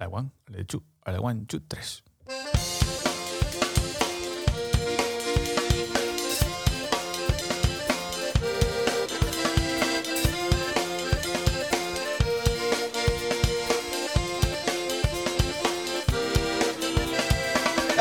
Ale 0.00 0.08
one, 0.08 0.30
ale 0.48 0.64
two, 0.64 0.82
ale 1.04 1.18
one, 1.18 1.44
two, 1.44 1.60
tres. 1.68 2.02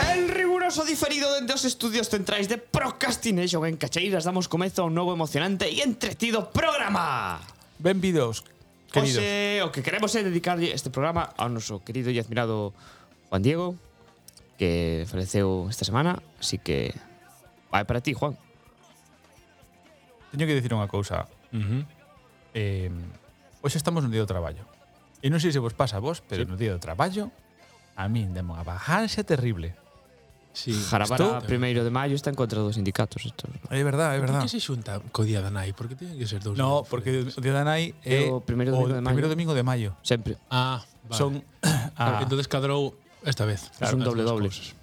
El 0.01 0.29
riguroso 0.29 0.85
diferido 0.85 1.33
dende 1.33 1.53
os 1.53 1.65
estudios 1.65 2.07
centrais 2.07 2.47
de 2.47 2.57
Procrastination 2.57 3.65
en 3.65 3.75
Cacheiras 3.75 4.23
damos 4.23 4.47
comezo 4.47 4.83
a 4.83 4.85
un 4.85 4.95
novo 4.95 5.11
emocionante 5.11 5.67
e 5.67 5.83
entretido 5.83 6.47
programa. 6.49 7.41
Benvidos, 7.77 8.45
queridos. 8.89 9.21
Ose, 9.21 9.61
o 9.63 9.69
que 9.71 9.81
queremos 9.85 10.11
é 10.17 10.25
dedicarlle 10.25 10.73
este 10.73 10.89
programa 10.89 11.31
ao 11.37 11.47
noso 11.47 11.79
querido 11.85 12.09
e 12.09 12.17
admirado 12.17 12.73
Juan 13.29 13.41
Diego, 13.45 13.77
que 14.57 15.05
faleceu 15.07 15.69
esta 15.69 15.85
semana, 15.85 16.19
así 16.41 16.57
que 16.57 16.91
vai 17.71 17.85
para 17.85 18.01
ti, 18.01 18.11
Juan. 18.17 18.35
Teño 20.33 20.45
que 20.45 20.57
dicir 20.57 20.73
unha 20.73 20.89
cousa. 20.89 21.29
Uh 21.49 21.57
-huh. 21.57 21.81
eh, 22.53 22.91
hoxe 23.61 23.77
estamos 23.77 24.03
no 24.05 24.09
día 24.09 24.21
do 24.21 24.29
traballo. 24.29 24.65
E 25.19 25.27
non 25.29 25.41
sei 25.41 25.53
se 25.53 25.61
vos 25.61 25.73
pasa 25.73 25.97
a 25.97 26.03
vos, 26.03 26.21
pero 26.21 26.43
sí. 26.43 26.49
no 26.49 26.57
día 26.57 26.73
do 26.73 26.81
traballo 26.81 27.33
a 27.99 28.07
min 28.07 28.31
demo 28.31 28.55
a 28.55 28.63
bajanxa 28.63 29.27
terrible. 29.27 29.75
Sí. 30.59 30.73
Jarabara, 30.75 31.37
a 31.37 31.41
primeiro 31.41 31.87
de 31.87 31.89
maio 31.89 32.19
está 32.19 32.29
en 32.29 32.35
contra 32.35 32.59
dos 32.59 32.75
sindicatos. 32.75 33.23
Esto. 33.23 33.47
É 33.71 33.79
verdade, 33.79 34.17
é 34.17 34.19
verdade. 34.19 34.43
Por 34.43 34.51
que 34.51 34.51
se 34.51 34.59
xunta 34.59 34.99
co 35.15 35.23
Día 35.23 35.39
da 35.39 35.47
Nai? 35.47 35.71
Por 35.71 35.87
que 35.87 35.95
teñen 35.95 36.19
que 36.19 36.27
ser 36.27 36.43
dous? 36.43 36.59
No, 36.59 36.83
porque 36.83 37.31
o 37.31 37.39
Día 37.39 37.55
da 37.55 37.63
Nai 37.63 37.95
é 38.03 38.27
o 38.27 38.43
primeiro 38.43 38.75
domingo, 38.75 38.91
de 38.91 38.99
maio. 38.99 39.07
primeiro 39.07 39.29
domingo 39.31 39.53
de 39.55 39.63
maio. 39.63 39.89
Sempre. 40.03 40.35
Ah, 40.51 40.83
vale. 41.07 41.15
Son 41.15 41.31
ah. 41.95 42.19
entonces 42.19 42.51
cadrou 42.51 42.91
esta 43.23 43.47
vez. 43.47 43.71
Claro, 43.79 43.95
es 43.95 43.95
un 43.95 44.03
doble 44.03 44.23
doble. 44.27 44.51
Sí. 44.51 44.75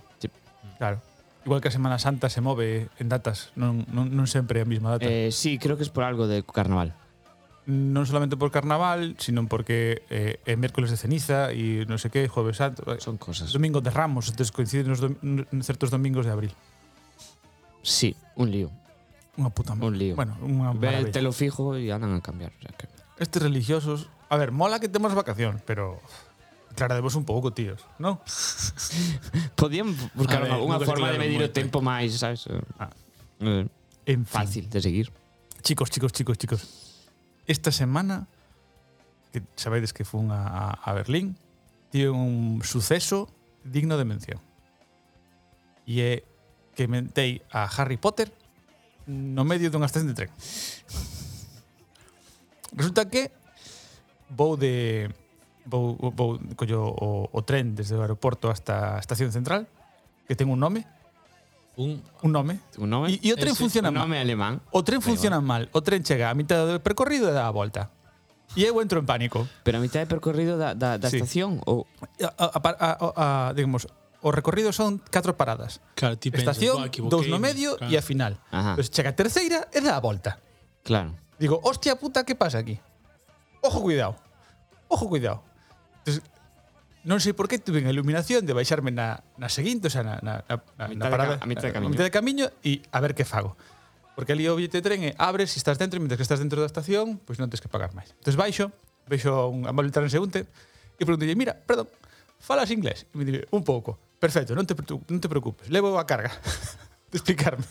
Claro. 0.81 1.05
Igual 1.45 1.61
que 1.61 1.69
a 1.69 1.71
Semana 1.71 2.01
Santa 2.01 2.33
se 2.33 2.41
move 2.41 2.89
en 2.99 3.07
datas, 3.13 3.53
non, 3.55 3.85
non, 3.93 4.11
non 4.11 4.27
sempre 4.27 4.65
a 4.65 4.67
mesma 4.67 4.97
data. 4.97 5.07
Eh, 5.07 5.29
sí, 5.31 5.61
creo 5.61 5.77
que 5.77 5.85
es 5.85 5.93
por 5.93 6.03
algo 6.03 6.25
de 6.27 6.41
carnaval. 6.43 6.97
Non 7.67 8.07
solamente 8.07 8.39
por 8.39 8.55
carnaval, 8.55 9.19
sino 9.19 9.43
porque 9.51 10.07
eh, 10.07 10.39
é 10.47 10.55
mércoles 10.55 10.89
de 10.91 10.99
ceniza 10.99 11.51
e 11.51 11.83
non 11.91 11.99
sei 11.99 12.15
que, 12.15 12.31
jueves 12.31 12.63
santo, 12.63 12.87
Son 13.03 13.19
cosas. 13.19 13.51
domingo 13.51 13.83
de 13.83 13.91
Ramos, 13.91 14.31
entonces 14.31 14.55
coinciden 14.55 14.95
dom- 14.95 15.19
certos 15.67 15.91
domingos 15.91 16.23
de 16.27 16.33
abril. 16.33 16.53
Sí, 17.83 18.15
un 18.39 18.51
lío. 18.55 18.71
Unha 19.37 19.51
puta 19.51 19.75
Un 19.77 19.99
lío. 19.99 20.15
Bueno, 20.17 20.39
Ve 20.41 20.49
maravilla. 21.03 21.13
telo 21.13 21.31
fijo 21.35 21.75
y 21.77 21.91
andan 21.91 22.15
a 22.15 22.23
cambiar. 22.23 22.55
O 22.57 22.63
sea 22.63 22.73
que... 22.79 22.87
Estes 23.19 23.43
religiosos, 23.43 24.09
a 24.31 24.37
ver, 24.39 24.51
mola 24.55 24.79
que 24.81 24.89
temos 24.89 25.13
vacación, 25.13 25.61
pero 25.67 25.99
aclarademos 26.73 27.19
un 27.19 27.27
pouco, 27.27 27.51
tíos, 27.53 27.83
non? 27.99 28.23
Podían 29.59 29.91
buscar 30.15 30.47
ver, 30.47 30.55
unha, 30.63 30.79
forma 30.87 31.11
de 31.11 31.19
medir 31.19 31.43
o 31.43 31.51
tempo 31.51 31.83
máis, 31.83 32.15
sabes? 32.21 32.47
Ah. 32.79 32.95
Eh, 33.43 33.67
En 34.07 34.23
fin. 34.23 34.31
fácil 34.39 34.65
de 34.71 34.79
seguir. 34.79 35.11
Chicos, 35.67 35.91
chicos, 35.91 36.15
chicos, 36.15 36.39
chicos. 36.39 36.63
Esta 37.47 37.71
semana, 37.71 38.27
que 39.33 39.43
sabedes 39.55 39.93
que 39.93 40.05
fun 40.05 40.31
a, 40.31 40.71
a 40.71 40.93
Berlín, 40.93 41.39
tive 41.91 42.11
un 42.11 42.63
suceso 42.63 43.31
digno 43.65 43.97
de 43.99 44.05
mención. 44.05 44.41
E 45.87 46.03
é 46.03 46.13
que 46.75 46.91
mentei 46.91 47.47
a 47.55 47.71
Harry 47.71 47.97
Potter 47.97 48.35
no 49.07 49.47
medio 49.47 49.71
dunha 49.71 49.87
estación 49.87 50.11
de 50.11 50.19
tren. 50.19 50.31
Resulta 52.75 53.07
que 53.07 53.31
vou 54.35 54.59
de 54.59 55.07
vou, 55.65 55.95
vou 55.99 56.43
collo 56.59 56.91
o, 56.91 57.31
o 57.31 57.41
tren 57.47 57.79
desde 57.79 57.95
o 57.95 58.03
aeroporto 58.03 58.51
hasta 58.51 58.99
a 58.99 59.03
estación 59.03 59.31
central, 59.31 59.71
que 60.27 60.35
ten 60.35 60.51
un 60.51 60.59
nome, 60.59 60.87
Un, 61.77 62.03
un 62.23 62.33
nome. 62.33 62.61
Un 62.79 62.89
nome. 62.89 63.13
E, 63.13 63.21
e 63.21 63.33
o 63.33 63.37
tren 63.37 63.53
Ese, 63.53 63.61
funciona 63.61 63.89
un 63.93 63.95
mal. 64.01 64.09
nome 64.09 64.17
alemán. 64.19 64.61
O 64.73 64.81
tren 64.83 65.01
funciona 65.05 65.41
mal. 65.45 65.69
O 65.77 65.83
tren 65.85 66.01
chega 66.03 66.31
a 66.31 66.35
mitad 66.35 66.65
do 66.65 66.81
percorrido 66.81 67.29
e 67.29 67.33
dá 67.37 67.47
a 67.47 67.53
volta. 67.53 67.93
E 68.57 68.65
eu 68.65 68.81
entro 68.81 68.97
en 68.97 69.05
pánico. 69.05 69.45
Pero 69.61 69.77
a 69.77 69.83
mitad 69.85 70.01
de 70.01 70.09
percorrido 70.09 70.57
da, 70.57 70.73
da, 70.73 70.97
da 70.97 71.11
sí. 71.13 71.21
estación 71.21 71.61
ou 71.69 71.85
a, 72.25 72.33
a, 72.33 72.47
a, 72.57 72.91
a, 72.97 73.49
a 73.51 73.53
digamos, 73.53 73.85
o 74.25 74.33
recorrido 74.33 74.73
son 74.73 74.97
catro 75.13 75.37
paradas. 75.37 75.85
Claro, 75.93 76.17
ti 76.17 76.33
pensas, 76.33 76.57
Estación, 76.57 76.81
"Buah, 76.81 76.89
dous 77.13 77.29
no 77.29 77.37
equivoqueime", 77.37 77.39
medio 77.45 77.77
claro. 77.77 77.93
e 77.93 77.95
a 77.99 78.03
final. 78.03 78.41
Ajá. 78.49 78.73
Entón, 78.73 78.89
chega 78.89 79.13
a 79.13 79.17
terceira 79.19 79.69
e 79.69 79.85
dá 79.85 80.01
a 80.01 80.03
volta. 80.03 80.41
Claro. 80.81 81.13
Digo, 81.37 81.61
hostia 81.61 82.01
puta, 82.01 82.25
que 82.25 82.33
pasa 82.33 82.57
aquí? 82.57 82.81
Ojo, 83.61 83.85
cuidado. 83.85 84.17
Ojo, 84.89 85.11
cuidado. 85.13 85.45
Entonces, 86.01 86.25
non 87.07 87.23
sei 87.23 87.39
por 87.39 87.47
que 87.47 87.63
tuve 87.63 87.87
a 87.87 87.93
iluminación 87.95 88.43
de 88.43 88.51
baixarme 88.51 88.91
na, 88.91 89.23
na 89.39 89.47
seguinte, 89.47 89.87
o 89.87 89.93
sea, 89.95 90.03
na, 90.03 90.19
na, 90.27 90.43
na, 90.43 90.59
a 90.75 90.91
na 90.91 91.07
parada, 91.07 91.39
a 91.39 91.47
mitad 91.47 91.63
de 91.63 91.71
camiño. 91.71 91.89
A 91.89 91.95
mitad 91.95 92.07
de 92.07 92.11
camiño 92.11 92.47
e 92.67 92.83
a 92.91 92.99
ver 92.99 93.15
que 93.15 93.23
fago. 93.23 93.55
Porque 94.19 94.35
ali 94.35 94.51
o 94.51 94.59
billete 94.59 94.83
de 94.83 94.85
tren 94.85 95.01
é, 95.07 95.15
abres 95.15 95.55
se 95.55 95.63
estás 95.63 95.79
dentro 95.79 95.97
e 95.97 96.03
mentre 96.03 96.19
que 96.19 96.27
estás 96.27 96.43
dentro 96.43 96.59
da 96.59 96.67
estación, 96.67 97.23
pois 97.23 97.39
pues 97.39 97.39
non 97.39 97.47
tens 97.47 97.63
que 97.63 97.71
pagar 97.71 97.95
máis. 97.95 98.11
Entón 98.11 98.35
baixo, 98.35 98.75
veixo 99.07 99.31
un 99.47 99.71
amable 99.71 99.95
transeúnte 99.95 100.51
e 100.99 101.03
preguntolle, 101.07 101.39
mira, 101.39 101.55
perdón, 101.55 101.87
falas 102.43 102.75
inglés? 102.75 103.07
E 103.07 103.15
me 103.15 103.23
dice, 103.23 103.47
un 103.55 103.63
pouco. 103.63 104.03
Perfecto, 104.19 104.59
non 104.59 104.67
te, 104.67 104.75
non 104.75 105.23
te 105.23 105.31
preocupes, 105.31 105.71
levo 105.71 105.95
a 105.95 106.05
carga 106.11 106.35
de 107.13 107.17
explicarme. 107.23 107.63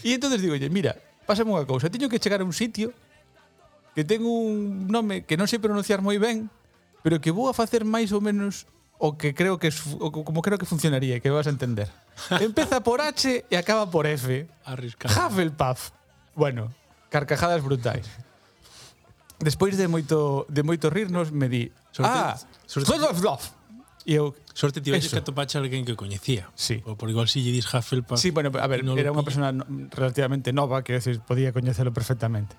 E 0.00 0.16
entonces 0.16 0.40
digo, 0.40 0.56
mira, 0.72 0.96
pásame 1.28 1.52
unha 1.52 1.68
cousa, 1.68 1.92
teño 1.92 2.08
que 2.08 2.16
chegar 2.16 2.40
a 2.40 2.46
un 2.48 2.56
sitio 2.56 2.96
que 3.92 4.06
ten 4.06 4.24
un 4.24 4.88
nome 4.88 5.28
que 5.28 5.36
non 5.36 5.44
sei 5.44 5.60
pronunciar 5.60 6.00
moi 6.00 6.16
ben, 6.16 6.48
pero 7.02 7.20
que 7.20 7.30
vou 7.30 7.48
a 7.48 7.54
facer 7.54 7.84
máis 7.84 8.10
ou 8.12 8.20
menos 8.20 8.66
o 8.98 9.14
que 9.14 9.32
creo 9.34 9.58
que 9.58 9.70
o 9.98 10.10
como 10.10 10.42
creo 10.42 10.58
que 10.58 10.66
funcionaría, 10.66 11.20
que 11.20 11.30
vas 11.30 11.46
a 11.46 11.54
entender. 11.54 11.88
Empeza 12.42 12.82
por 12.82 13.00
H 13.00 13.46
e 13.46 13.54
acaba 13.54 13.86
por 13.86 14.06
F. 14.06 14.46
Arriscado. 14.66 15.14
Hufflepuff. 15.14 15.94
Bueno, 16.34 16.74
carcajadas 17.10 17.62
brutais. 17.62 18.06
Despois 19.38 19.78
de 19.78 19.86
moito 19.86 20.46
de 20.50 20.62
moito 20.66 20.90
rirnos, 20.90 21.30
me 21.30 21.46
di, 21.46 21.70
sorte, 21.94 22.10
ah, 22.10 22.34
sorte, 22.66 22.90
Hufflepuff. 22.90 23.54
E 24.08 24.18
eu 24.18 24.34
Sorte 24.58 24.80
tiveches 24.80 25.14
que 25.14 25.22
atopache 25.22 25.54
alguén 25.54 25.86
que 25.86 25.94
coñecía. 25.94 26.50
Sí. 26.58 26.82
O 26.82 26.98
por 26.98 27.06
igual 27.06 27.30
si 27.30 27.46
lle 27.46 27.54
dis 27.54 27.62
Hufflepuff. 27.70 28.18
Sí, 28.18 28.34
bueno, 28.34 28.50
a 28.58 28.66
ver, 28.66 28.82
no 28.82 28.98
era 28.98 29.14
unha 29.14 29.22
persona 29.22 29.54
relativamente 29.94 30.50
nova, 30.50 30.82
que 30.82 30.98
decir, 30.98 31.22
podía 31.22 31.54
coñecelo 31.54 31.94
perfectamente. 31.94 32.58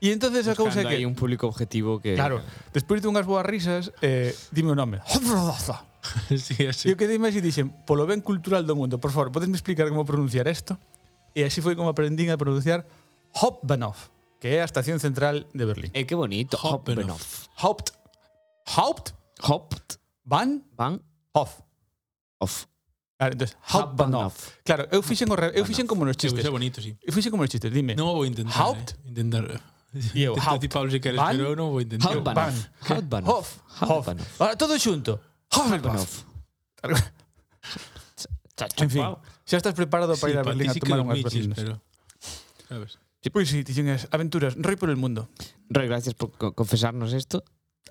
E 0.00 0.12
entonces 0.12 0.44
a 0.48 0.54
cousa 0.54 0.82
é 0.82 0.84
que... 0.84 0.96
hai 1.00 1.04
un 1.08 1.16
público 1.16 1.48
objetivo 1.48 2.00
que... 2.00 2.14
Claro, 2.14 2.44
despois 2.76 3.00
dunhas 3.00 3.24
boas 3.24 3.48
risas, 3.48 3.92
eh, 4.04 4.36
dime 4.52 4.72
o 4.72 4.76
nome. 4.76 5.00
sí, 6.36 6.68
así. 6.68 6.88
E 6.88 6.92
o 6.92 6.96
que 7.00 7.08
dime 7.08 7.32
si 7.32 7.40
dixen, 7.40 7.72
polo 7.88 8.04
ben 8.04 8.20
cultural 8.20 8.68
do 8.68 8.76
mundo, 8.76 9.00
por 9.00 9.10
favor, 9.10 9.32
podesme 9.32 9.56
explicar 9.56 9.88
como 9.88 10.04
pronunciar 10.04 10.44
isto? 10.46 10.76
E 11.32 11.44
así 11.44 11.64
foi 11.64 11.76
como 11.76 11.88
aprendín 11.88 12.28
a 12.28 12.36
pronunciar 12.36 12.84
Hauptbahnhof, 13.36 14.12
que 14.40 14.56
é 14.56 14.64
a 14.64 14.68
estación 14.68 15.00
central 15.00 15.48
de 15.52 15.64
Berlín. 15.64 15.90
Eh, 15.96 16.04
que 16.04 16.16
bonito, 16.16 16.60
Hauptbahnhof. 16.60 17.48
Haupt. 17.56 17.92
Haupt? 18.68 19.16
Haupt. 19.40 19.96
Van? 20.24 20.64
Van. 20.76 21.00
Hof. 21.32 21.60
Hof. 22.40 22.68
Claro, 23.16 23.32
entonces, 23.32 23.56
Hauptbahnhof. 23.72 24.60
Claro, 24.64 24.88
eu 24.92 25.00
fixen, 25.00 25.28
o 25.32 25.36
re, 25.36 25.52
eu 25.56 25.64
fixen 25.64 25.86
como 25.86 26.04
nos 26.04 26.16
chistes. 26.20 26.44
Eu 26.44 26.52
bonito, 26.52 26.80
sí. 26.80 26.96
Eu 27.00 27.12
fixen 27.12 27.30
como 27.32 27.44
nos 27.44 27.50
chistes, 27.50 27.72
dime. 27.72 27.96
Non 27.96 28.12
vou 28.12 28.28
intentar. 28.28 28.60
Haupt? 28.60 28.92
Eh, 28.92 29.08
intentar. 29.08 29.44
Eh. 29.48 29.75
Eu, 30.14 30.32
Intenta 30.36 30.78
Haupt. 30.78 31.00
queres, 31.00 31.16
Van? 31.20 31.30
pero 31.36 31.44
eu 31.50 31.56
non 31.56 31.70
vou 31.72 31.80
intentar. 31.80 32.12
Hauptbahnhof. 32.12 32.58
Hauptbahnhof. 32.88 33.30
Hof. 33.30 33.48
Hof. 33.80 33.90
Hauptbahnhof. 33.90 34.28
Ahora, 34.40 34.54
todo 34.56 34.74
xunto. 34.78 35.20
Hauptbahnhof. 35.52 36.24
En 38.80 38.90
fin, 38.90 39.04
xa 39.44 39.56
estás 39.60 39.74
preparado 39.74 40.16
para 40.16 40.32
ir 40.32 40.38
a 40.38 40.42
Berlín 40.42 40.70
a 40.70 40.72
sí 40.72 40.80
que 40.80 40.88
tomar 40.88 41.04
unhas 41.04 41.22
berlinas. 41.22 41.56
pero... 41.60 41.80
Sabes? 42.68 42.98
Pois 43.32 43.50
sí, 43.50 43.64
tiñen 43.66 43.98
aventuras, 44.14 44.54
roi 44.56 44.76
por 44.78 44.88
el 44.88 44.96
mundo. 44.96 45.28
Roy, 45.68 45.86
gracias 45.90 46.14
por 46.14 46.30
co- 46.38 46.54
confesarnos 46.54 47.12
esto. 47.12 47.42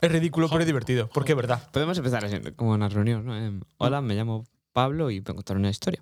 É 0.02 0.08
ridículo, 0.08 0.48
pero 0.50 0.64
é 0.64 0.68
divertido, 0.68 1.08
porque 1.12 1.32
é 1.34 1.38
verdad. 1.38 1.60
Podemos 1.72 1.96
empezar 2.00 2.24
así, 2.26 2.40
como 2.56 2.76
na 2.80 2.88
reunión, 2.90 3.24
¿no? 3.28 3.36
Em, 3.36 3.62
Hola, 3.78 4.00
me 4.02 4.16
llamo 4.16 4.44
Pablo 4.74 5.12
y 5.12 5.20
vengo 5.20 5.40
a 5.40 5.44
contar 5.44 5.56
una 5.60 5.70
historia. 5.70 6.00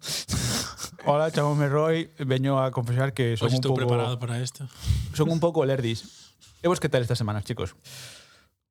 Hola, 1.06 1.32
chamome 1.32 1.68
Roy, 1.70 2.10
veño 2.20 2.62
a 2.64 2.72
confesar 2.72 3.14
que 3.14 3.38
son 3.38 3.54
un 3.54 3.62
pouco 3.62 3.76
preparado 3.76 4.20
para 4.20 4.42
isto. 4.42 4.68
son 5.14 5.30
un 5.30 5.40
pouco 5.40 5.66
lerdis. 5.66 6.34
E 6.62 6.68
vos 6.68 6.80
que 6.80 6.90
tal 6.90 7.02
esta 7.02 7.16
semana, 7.16 7.44
chicos? 7.44 7.76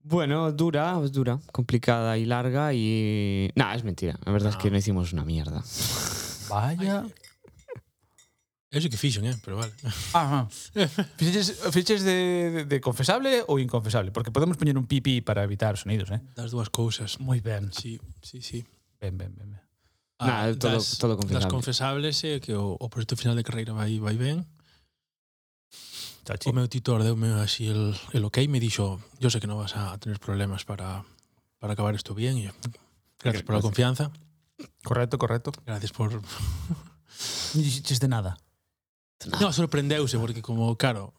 Bueno, 0.03 0.51
dura, 0.51 0.99
es 1.05 1.13
dura, 1.13 1.39
complicada 1.53 2.19
y 2.19 2.25
larga 2.25 2.75
y... 2.75 3.51
Nah, 3.55 3.75
es 3.75 3.85
mentira. 3.85 4.19
La 4.25 4.33
verdad 4.33 4.51
es 4.51 4.57
que 4.57 4.71
no 4.71 4.77
hicimos 4.77 5.13
una 5.13 5.25
mierda. 5.25 5.63
Vaya. 6.49 7.07
Eu 8.73 8.81
sei 8.81 8.89
que 8.89 8.97
fixen, 8.97 9.27
eh, 9.29 9.37
pero 9.45 9.61
vale. 9.61 9.73
Ajá. 10.17 10.49
Fiches, 11.21 11.61
fiches 11.71 12.03
de, 12.09 12.51
de, 12.51 12.65
de 12.65 12.81
confesable 12.81 13.45
ou 13.45 13.61
inconfesable? 13.61 14.17
Porque 14.17 14.33
podemos 14.33 14.57
poñer 14.57 14.81
un 14.81 14.89
pipi 14.89 15.21
para 15.21 15.45
evitar 15.45 15.77
sonidos, 15.77 16.09
eh? 16.09 16.25
Das 16.33 16.57
dúas 16.57 16.73
cousas. 16.73 17.21
Moi 17.21 17.45
ben. 17.45 17.69
Sí, 17.69 18.01
sí, 18.25 18.41
sí. 18.41 18.65
Ben, 18.97 19.21
ben, 19.21 19.37
ben. 19.37 19.53
ben. 19.53 19.61
Nah, 20.21 20.55
todo, 20.55 20.73
das, 20.73 20.99
todo 20.99 21.17
confesable. 21.17 21.45
Das 21.45 21.51
confesables 21.51 22.25
é 22.25 22.41
que 22.41 22.53
o, 22.53 22.77
o 22.79 22.89
proxecto 22.89 23.17
final 23.17 23.37
de 23.37 23.43
carreira 23.43 23.73
vai, 23.73 23.99
vai 23.99 24.15
ben. 24.15 24.47
Chachi. 26.25 26.51
O 26.51 26.53
meu 26.53 26.69
tutor 26.69 27.03
deume 27.03 27.33
así 27.43 27.67
el, 27.67 27.95
el 28.13 28.25
ok, 28.25 28.47
me 28.47 28.61
dixo, 28.61 29.01
yo 29.19 29.31
sé 29.31 29.41
que 29.41 29.49
no 29.49 29.59
vas 29.59 29.75
a 29.75 29.99
tener 29.99 30.21
problemas 30.21 30.65
para, 30.65 31.03
para 31.59 31.73
acabar 31.73 31.95
isto 31.95 32.15
bien. 32.15 32.39
Y, 32.39 32.51
gracias 33.19 33.43
por 33.43 33.57
a 33.57 33.61
confianza. 33.61 34.13
Correcto, 34.85 35.19
correcto. 35.19 35.51
Gracias 35.67 35.93
por... 35.93 36.23
Non 37.55 37.63
dixiste 37.63 38.09
nada. 38.09 38.35
nada. 39.29 39.41
No, 39.41 39.53
sorprendeuse, 39.53 40.19
porque 40.19 40.41
como, 40.41 40.75
claro, 40.77 41.13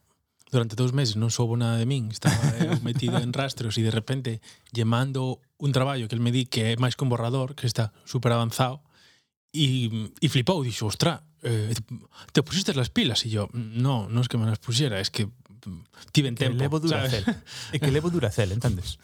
durante 0.53 0.77
dous 0.77 0.94
meses 0.94 1.17
non 1.17 1.33
soubo 1.33 1.57
nada 1.57 1.81
de 1.81 1.89
min, 1.89 2.13
estaba 2.13 2.38
eu 2.61 2.77
metido 2.85 3.17
en 3.17 3.33
rastros 3.33 3.73
e 3.75 3.81
de 3.81 3.89
repente 3.89 4.38
lle 4.69 4.85
mando 4.85 5.41
un 5.57 5.73
traballo 5.73 6.05
que 6.05 6.13
el 6.13 6.21
me 6.21 6.29
di 6.29 6.45
que 6.45 6.77
é 6.77 6.77
máis 6.77 6.94
que 6.94 7.01
un 7.01 7.09
borrador, 7.09 7.57
que 7.57 7.65
está 7.65 7.89
super 8.05 8.29
avanzado, 8.29 8.85
e, 9.50 9.89
e 10.21 10.27
flipou, 10.29 10.61
dixo, 10.61 10.85
ostra, 10.85 11.25
eh, 11.41 11.73
te 12.31 12.41
pusiste 12.45 12.73
las 12.77 12.94
pilas? 12.94 13.25
E 13.25 13.33
yo, 13.33 13.50
no, 13.53 14.05
non 14.05 14.21
es 14.21 14.29
que 14.29 14.38
me 14.38 14.45
las 14.45 14.61
pusiera, 14.61 15.01
es 15.01 15.09
que 15.09 15.29
tiven 16.13 16.38
tempo. 16.38 16.57
Que 16.57 16.63
levo 16.69 16.77
Duracel. 16.79 17.25
E 17.73 17.77
que 17.81 17.89
levo 17.89 18.13
Duracel, 18.13 18.53
entendes? 18.53 19.01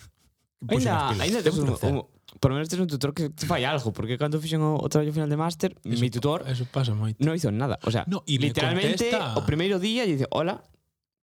Ainda, 0.67 1.09
ainda 1.15 1.39
tes 1.41 1.55
un, 1.55 1.69
un, 1.69 2.03
por 2.39 2.51
menos 2.51 2.67
tes 2.67 2.79
un 2.79 2.87
tutor 2.87 3.13
que 3.13 3.29
te 3.29 3.47
fai 3.47 3.63
algo, 3.63 3.93
porque 3.93 4.17
cando 4.17 4.41
fixen 4.43 4.59
o, 4.59 4.75
o 4.75 4.87
traballo 4.91 5.13
final 5.13 5.29
de 5.29 5.37
máster, 5.39 5.71
mi 5.87 6.09
tutor 6.11 6.43
eso 6.51 6.67
pasa 6.67 6.91
moito. 6.91 7.15
non 7.23 7.31
hizo 7.31 7.47
nada, 7.47 7.79
o 7.87 7.91
sea, 7.91 8.03
no, 8.11 8.27
literalmente 8.27 9.07
contesta... 9.07 9.39
o 9.39 9.47
primeiro 9.47 9.79
día 9.79 10.03
lle 10.03 10.19
dice, 10.19 10.27
"Hola, 10.35 10.59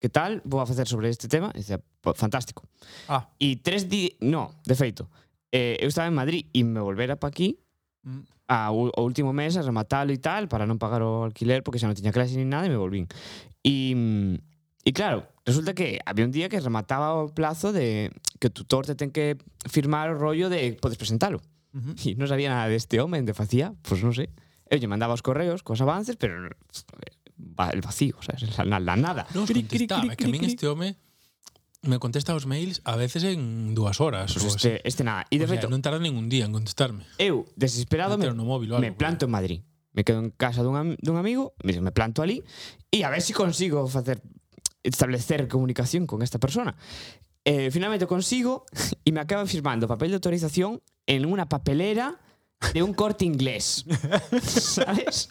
que 0.04 0.10
tal, 0.10 0.42
vou 0.44 0.60
a 0.60 0.66
facer 0.66 0.84
sobre 0.84 1.08
este 1.08 1.32
tema, 1.32 1.48
e 1.56 1.64
dicía, 1.64 1.80
fantástico. 2.12 2.68
Ah. 3.08 3.24
E 3.40 3.56
tres 3.56 3.88
días, 3.88 4.12
no, 4.20 4.52
de 4.60 4.76
feito, 4.76 5.08
eh, 5.48 5.80
eu 5.80 5.88
estaba 5.88 6.04
en 6.04 6.12
Madrid 6.12 6.44
e 6.52 6.60
me 6.60 6.84
volvera 6.84 7.16
pa 7.16 7.32
aquí 7.32 7.56
mm. 8.04 8.52
a, 8.52 8.68
o, 8.68 8.92
o 8.92 9.00
último 9.00 9.32
mes 9.32 9.56
a 9.56 9.64
rematalo 9.64 10.12
e 10.12 10.20
tal 10.20 10.44
para 10.44 10.68
non 10.68 10.76
pagar 10.76 11.00
o 11.00 11.24
alquiler 11.24 11.64
porque 11.64 11.80
xa 11.80 11.88
non 11.88 11.96
tiña 11.96 12.12
clase 12.12 12.36
ni 12.36 12.44
nada 12.44 12.68
e 12.68 12.74
me 12.74 12.76
volvín. 12.76 13.08
E, 13.64 13.96
e 14.84 14.90
claro, 14.92 15.24
resulta 15.48 15.72
que 15.72 15.96
había 16.04 16.28
un 16.28 16.36
día 16.36 16.52
que 16.52 16.60
remataba 16.60 17.16
o 17.16 17.32
plazo 17.32 17.72
de 17.72 18.12
que 18.44 18.52
o 18.52 18.52
tutor 18.52 18.84
te 18.84 18.92
ten 18.92 19.08
que 19.08 19.40
firmar 19.72 20.12
o 20.12 20.20
rollo 20.20 20.52
de 20.52 20.76
podes 20.76 21.00
presentalo. 21.00 21.40
Uh 21.72 21.80
-huh. 21.80 21.96
E 21.96 22.12
non 22.20 22.28
sabía 22.28 22.52
nada 22.52 22.68
deste 22.68 23.00
de 23.00 23.08
home, 23.08 23.24
de 23.24 23.32
facía, 23.32 23.72
pois 23.80 23.96
pues 23.96 24.04
non 24.04 24.12
sei. 24.12 24.28
Eu 24.68 24.76
lle 24.76 24.84
mandaba 24.84 25.16
os 25.16 25.24
correos 25.24 25.64
cos 25.64 25.80
avances, 25.80 26.20
pero 26.20 26.52
el 27.72 27.80
vacío, 27.80 28.16
¿sabes? 28.20 28.58
La, 28.58 28.80
la 28.80 28.96
nada. 28.96 29.26
Non 29.34 29.46
contestaba, 29.46 30.06
é 30.06 30.14
eh, 30.14 30.16
que 30.16 30.26
a 30.26 30.32
min 30.32 30.44
este 30.46 30.66
home 30.66 30.94
me 31.84 31.98
contesta 31.98 32.34
os 32.34 32.46
mails 32.46 32.80
a 32.84 32.96
veces 32.96 33.24
en 33.24 33.74
dúas 33.74 34.00
horas. 34.00 34.32
Pues 34.32 34.44
este, 34.44 34.80
así. 34.80 34.82
este 34.84 35.02
nada. 35.04 35.26
E 35.30 35.36
de 35.36 35.44
o 35.44 35.50
feito, 35.50 35.68
non 35.68 35.82
tarda 35.82 36.00
ningún 36.00 36.30
día 36.30 36.46
en 36.46 36.52
contestarme. 36.54 37.04
Eu, 37.20 37.44
desesperado, 37.58 38.16
me, 38.16 38.30
no 38.32 38.46
móvil 38.46 38.72
algo, 38.72 38.82
me 38.82 38.94
planto 38.94 39.24
eh. 39.24 39.28
en 39.28 39.32
Madrid. 39.32 39.58
Me 39.94 40.02
quedo 40.02 40.18
en 40.18 40.30
casa 40.34 40.66
dun, 40.66 40.98
dun 40.98 41.16
amigo, 41.18 41.54
me 41.62 41.94
planto 41.94 42.22
ali 42.22 42.42
e 42.90 43.06
a 43.06 43.10
ver 43.14 43.22
se 43.22 43.30
si 43.30 43.32
consigo 43.34 43.86
facer 43.86 44.22
establecer 44.82 45.46
comunicación 45.46 46.06
con 46.06 46.22
esta 46.22 46.38
persona. 46.38 46.74
Eh, 47.44 47.70
finalmente 47.70 48.06
consigo 48.06 48.64
e 49.06 49.10
me 49.12 49.20
acaba 49.20 49.46
firmando 49.46 49.86
papel 49.86 50.10
de 50.10 50.18
autorización 50.18 50.80
en 51.06 51.28
unha 51.28 51.44
papelera 51.46 52.16
de 52.72 52.82
un 52.82 52.94
corte 52.94 53.24
inglés. 53.24 53.84
¿Sabes? 54.42 55.28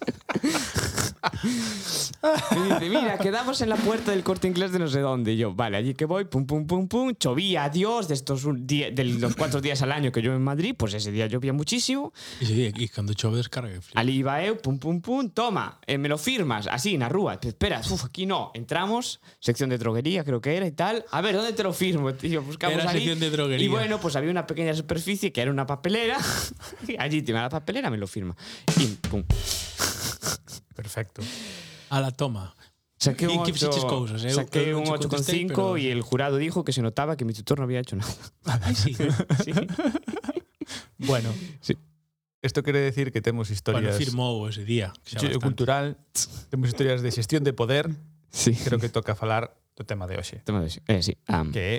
Me 2.51 2.63
dice, 2.63 2.89
mira, 2.89 3.17
quedamos 3.17 3.61
en 3.61 3.69
la 3.69 3.75
puerta 3.75 4.11
del 4.11 4.23
corte 4.23 4.47
inglés 4.47 4.71
de 4.71 4.79
no 4.79 4.87
sé 4.87 4.99
dónde. 4.99 5.33
Y 5.33 5.37
yo, 5.37 5.53
vale, 5.53 5.77
allí 5.77 5.93
que 5.93 6.05
voy, 6.05 6.25
pum, 6.25 6.45
pum, 6.45 6.65
pum, 6.65 6.87
pum. 6.87 7.13
Llovía, 7.19 7.65
adiós, 7.65 8.07
de 8.07 8.13
estos 8.13 8.43
de 8.45 9.03
los 9.19 9.35
cuatro 9.35 9.61
días 9.61 9.81
al 9.81 9.91
año 9.91 10.11
que 10.11 10.21
yo 10.21 10.33
en 10.33 10.41
Madrid, 10.41 10.75
pues 10.77 10.93
ese 10.93 11.11
día 11.11 11.27
llovía 11.27 11.53
muchísimo. 11.53 12.13
E, 12.39 12.45
se, 12.45 12.67
e 12.67 12.87
cando 12.89 13.13
chove 13.13 13.37
descarga. 13.37 13.81
flipa. 13.81 13.99
Ali 13.99 14.17
iba 14.17 14.43
eu, 14.43 14.57
pum, 14.61 14.77
pum, 14.77 15.01
pum, 15.01 15.29
toma, 15.29 15.79
eh, 15.87 15.97
me 15.97 16.07
lo 16.07 16.17
firmas, 16.17 16.67
así, 16.67 16.97
na 16.97 17.09
rúa. 17.09 17.39
Pero 17.39 17.49
espera, 17.49 17.81
uf, 17.89 18.05
aquí 18.05 18.25
no. 18.25 18.51
Entramos, 18.53 19.19
sección 19.39 19.69
de 19.69 19.77
droguería 19.77 20.23
creo 20.23 20.41
que 20.41 20.55
era 20.55 20.67
y 20.67 20.71
tal. 20.71 21.05
A 21.11 21.21
ver, 21.21 21.35
¿dónde 21.35 21.53
te 21.53 21.63
lo 21.63 21.73
firmo, 21.73 22.13
tío? 22.13 22.41
Buscamos 22.43 22.77
Era 22.79 22.89
ahí. 22.89 22.97
sección 22.97 23.19
de 23.19 23.29
droguería. 23.29 23.65
Y 23.65 23.69
bueno, 23.69 23.99
pues 23.99 24.15
había 24.15 24.31
una 24.31 24.45
pequeña 24.45 24.73
superficie 24.73 25.31
que 25.31 25.41
era 25.41 25.51
una 25.51 25.65
papelera. 25.65 26.17
y 26.87 26.95
allí 26.99 27.22
te 27.23 27.33
va 27.33 27.41
la 27.41 27.49
papelera, 27.49 27.89
me 27.89 27.97
lo 27.97 28.07
firma. 28.07 28.35
Y 28.77 28.87
pum. 29.09 29.23
Perfecto. 30.75 31.21
A 31.89 32.01
la 32.01 32.11
toma. 32.11 32.55
Saqué 32.97 33.25
¿Y 33.25 33.27
un 33.35 33.43
qué 33.43 33.51
8, 33.51 33.53
fichiches 33.53 33.85
cousas? 33.85 34.23
Eu- 34.23 34.35
saqué 34.35 34.69
eu 34.71 34.77
un 34.79 34.85
non 34.87 34.95
che 34.97 35.07
contestei, 35.11 35.43
8,5 35.43 35.47
pero- 35.51 35.77
y 35.77 35.87
el 35.91 36.01
jurado 36.01 36.37
dijo 36.37 36.63
que 36.63 36.71
se 36.71 36.81
notaba 36.81 37.17
que 37.17 37.25
mi 37.25 37.33
tutor 37.33 37.59
no 37.59 37.65
había 37.65 37.79
hecho 37.79 37.95
nada. 37.97 38.13
Ai, 38.63 38.75
sí. 38.75 38.95
Sí. 39.43 39.51
Bueno, 40.99 41.29
Sí. 41.59 41.75
esto 42.41 42.63
quiere 42.63 42.79
decir 42.79 43.11
que 43.11 43.21
temos 43.21 43.47
bueno, 43.49 43.53
historias 43.55 43.97
firmou 43.97 44.47
ese 44.47 44.63
día. 44.63 44.93
xa 45.03 45.19
cultural, 45.39 45.97
temos 46.49 46.69
historias 46.71 47.01
de 47.03 47.11
xestión 47.11 47.43
de 47.43 47.51
poder, 47.51 47.91
sí. 48.31 48.55
creo 48.55 48.79
que 48.79 48.87
toca 48.87 49.15
falar 49.15 49.51
do 49.75 49.83
tema 49.83 50.07
de 50.07 50.15
hoxe, 50.15 50.39
Tema 50.47 50.61
de. 50.63 50.71
Eh, 50.87 51.01
sí. 51.03 51.17
am. 51.27 51.51
que 51.51 51.59
é 51.59 51.77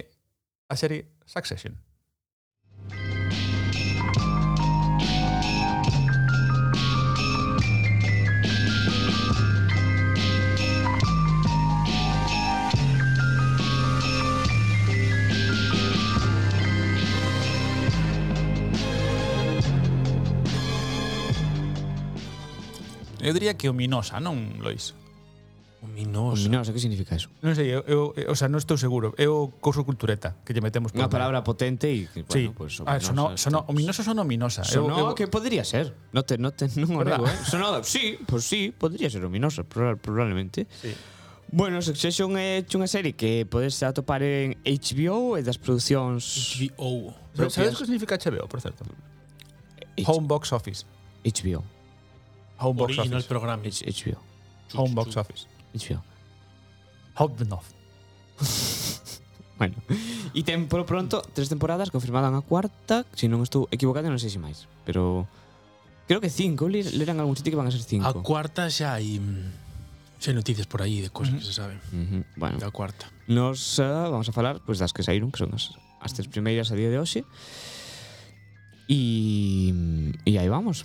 a 0.68 0.76
serie 0.76 1.08
Succession. 1.24 1.72
Eu 23.24 23.32
diría 23.32 23.56
que 23.56 23.72
ominosa, 23.72 24.20
non, 24.20 24.60
Lois? 24.60 24.92
Ominosa. 25.80 26.44
Ominosa, 26.44 26.72
que 26.72 26.80
significa 26.80 27.16
eso? 27.16 27.28
Non 27.40 27.56
sei, 27.56 27.72
eu, 27.72 27.80
eu, 27.88 28.12
eu 28.16 28.32
o 28.32 28.36
sea, 28.36 28.48
non 28.52 28.60
estou 28.60 28.76
seguro. 28.76 29.12
É 29.16 29.24
o 29.24 29.52
coso 29.60 29.84
cultureta 29.84 30.36
que 30.44 30.52
lle 30.52 30.60
metemos 30.64 30.92
por 30.92 31.00
Unha 31.00 31.08
palabra 31.08 31.40
potente 31.44 31.88
e 31.88 32.08
bueno, 32.08 32.28
sí. 32.28 32.52
pues, 32.52 32.80
ah, 32.84 32.96
ominosa. 32.96 32.96
Ah, 32.96 33.00
sonó, 33.00 33.24
sonó, 33.36 33.58
ominosa 33.68 34.00
son 34.04 34.16
ominosa. 34.20 34.60
Sonó 34.64 34.96
eu, 34.96 35.08
eu, 35.12 35.16
que 35.16 35.28
podría 35.28 35.64
ser. 35.64 35.92
No 36.12 36.24
te, 36.24 36.36
no 36.36 36.52
te, 36.52 36.68
non 36.76 37.00
o 37.00 37.04
digo, 37.04 37.24
eh. 37.24 37.36
Sonó, 37.48 37.84
sí, 37.84 38.16
pues 38.24 38.44
sí, 38.44 38.72
podría 38.72 39.08
ser 39.08 39.24
ominosa, 39.24 39.64
probablemente. 39.64 40.68
Sí. 40.68 40.92
Bueno, 41.52 41.80
Succession 41.84 42.32
é 42.40 42.64
unha 42.64 42.88
serie 42.88 43.12
que 43.12 43.44
podes 43.44 43.76
atopar 43.84 44.24
en 44.24 44.56
HBO 44.64 45.36
e 45.36 45.44
das 45.44 45.60
producións... 45.60 46.24
HBO. 46.56 47.12
Propias. 47.36 47.60
Sabes 47.60 47.76
que 47.76 47.84
significa 47.84 48.16
HBO, 48.16 48.48
por 48.48 48.64
certo? 48.64 48.88
H 49.96 50.08
Home 50.08 50.26
Box 50.26 50.52
Office. 50.56 50.88
HBO. 51.22 51.73
Home 52.64 52.80
box 52.80 52.96
original 52.96 53.20
office. 53.20 53.28
program. 53.28 53.60
H 53.60 53.84
HBO. 53.84 54.18
Home 54.74 54.94
box 54.96 55.16
office. 55.16 55.46
HBO. 55.74 56.00
Hobnoff. 57.14 57.70
bueno. 59.58 59.74
E 60.34 60.42
ten 60.42 60.66
por 60.66 60.82
pronto 60.88 61.22
tres 61.36 61.46
temporadas 61.46 61.92
confirmada 61.92 62.26
a 62.32 62.42
cuarta, 62.42 63.06
se 63.14 63.26
si 63.26 63.30
non 63.30 63.44
estou 63.44 63.70
equivocado, 63.70 64.10
non 64.10 64.18
sei 64.18 64.32
se 64.32 64.42
máis, 64.42 64.66
pero 64.82 65.30
creo 66.10 66.18
que 66.18 66.32
cinco, 66.32 66.66
leran 66.66 67.22
algún 67.22 67.38
sitio 67.38 67.54
que 67.54 67.60
van 67.60 67.70
a 67.70 67.74
ser 67.74 67.86
cinco. 67.86 68.10
A 68.10 68.18
cuarta 68.18 68.66
xa 68.66 68.98
hai 68.98 69.22
mm, 69.22 70.18
xa 70.18 70.34
hai 70.34 70.36
noticias 70.36 70.66
por 70.66 70.82
aí 70.82 70.98
de 70.98 71.10
cosas 71.12 71.36
uh 71.36 71.38
-huh. 71.38 71.44
que 71.44 71.46
se 71.46 71.54
saben. 71.54 71.78
Uh 71.94 72.02
-huh. 72.02 72.22
Bueno. 72.34 72.58
Da 72.58 72.74
cuarta. 72.74 73.06
Nos 73.30 73.78
uh, 73.78 74.10
vamos 74.10 74.26
a 74.26 74.34
falar 74.34 74.58
pois 74.66 74.74
pues, 74.74 74.82
das 74.82 74.90
que 74.90 75.06
saíron, 75.06 75.30
que 75.30 75.38
son 75.38 75.54
as, 75.54 75.70
as 76.02 76.10
tres 76.16 76.26
primeiras 76.26 76.72
a 76.72 76.74
día 76.74 76.90
de 76.90 76.98
hoxe. 76.98 77.22
E 78.90 79.70
e 80.26 80.32
aí 80.34 80.50
vamos. 80.50 80.82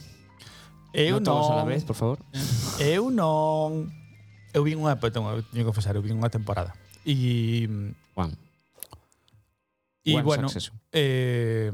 Eu 0.94 1.22
non, 1.22 1.24
non 1.24 1.30
todos 1.30 1.48
a 1.54 1.66
vez, 1.66 1.86
por 1.86 1.98
favor. 1.98 2.18
Eu 2.82 3.14
non 3.14 3.90
eu 4.54 4.66
vi 4.66 4.74
unha, 4.74 4.98
pero 4.98 5.14
teño 5.14 5.46
que 5.46 5.70
confesar, 5.70 5.94
eu 5.94 6.02
vi 6.02 6.10
unha 6.10 6.34
temporada. 6.34 6.74
E 7.06 7.70
Juan. 8.18 8.34
E 10.02 10.18
bueno, 10.26 10.50
succession. 10.50 10.74
eh 10.90 11.70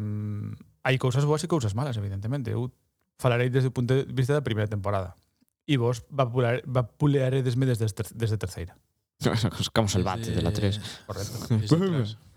hai 0.86 1.02
cousas 1.02 1.26
boas 1.26 1.42
e 1.42 1.50
cousas 1.50 1.74
malas, 1.74 1.98
evidentemente. 1.98 2.54
Eu 2.54 2.70
falarei 3.18 3.50
desde 3.50 3.72
o 3.72 3.76
punto 3.76 3.96
de 3.96 4.06
vista 4.14 4.38
da 4.38 4.46
primeira 4.46 4.70
temporada. 4.70 5.18
E 5.66 5.82
vos 5.82 6.06
vapular, 6.14 6.62
vapulearedesme 6.68 7.66
desde, 7.66 7.90
desde 8.14 8.38
terceira. 8.38 8.78
Buscamos 9.58 9.96
el 9.96 10.04
bate 10.04 10.30
de 10.30 10.44
la 10.44 10.54
3. 10.54 11.08
Correcto. 11.08 11.36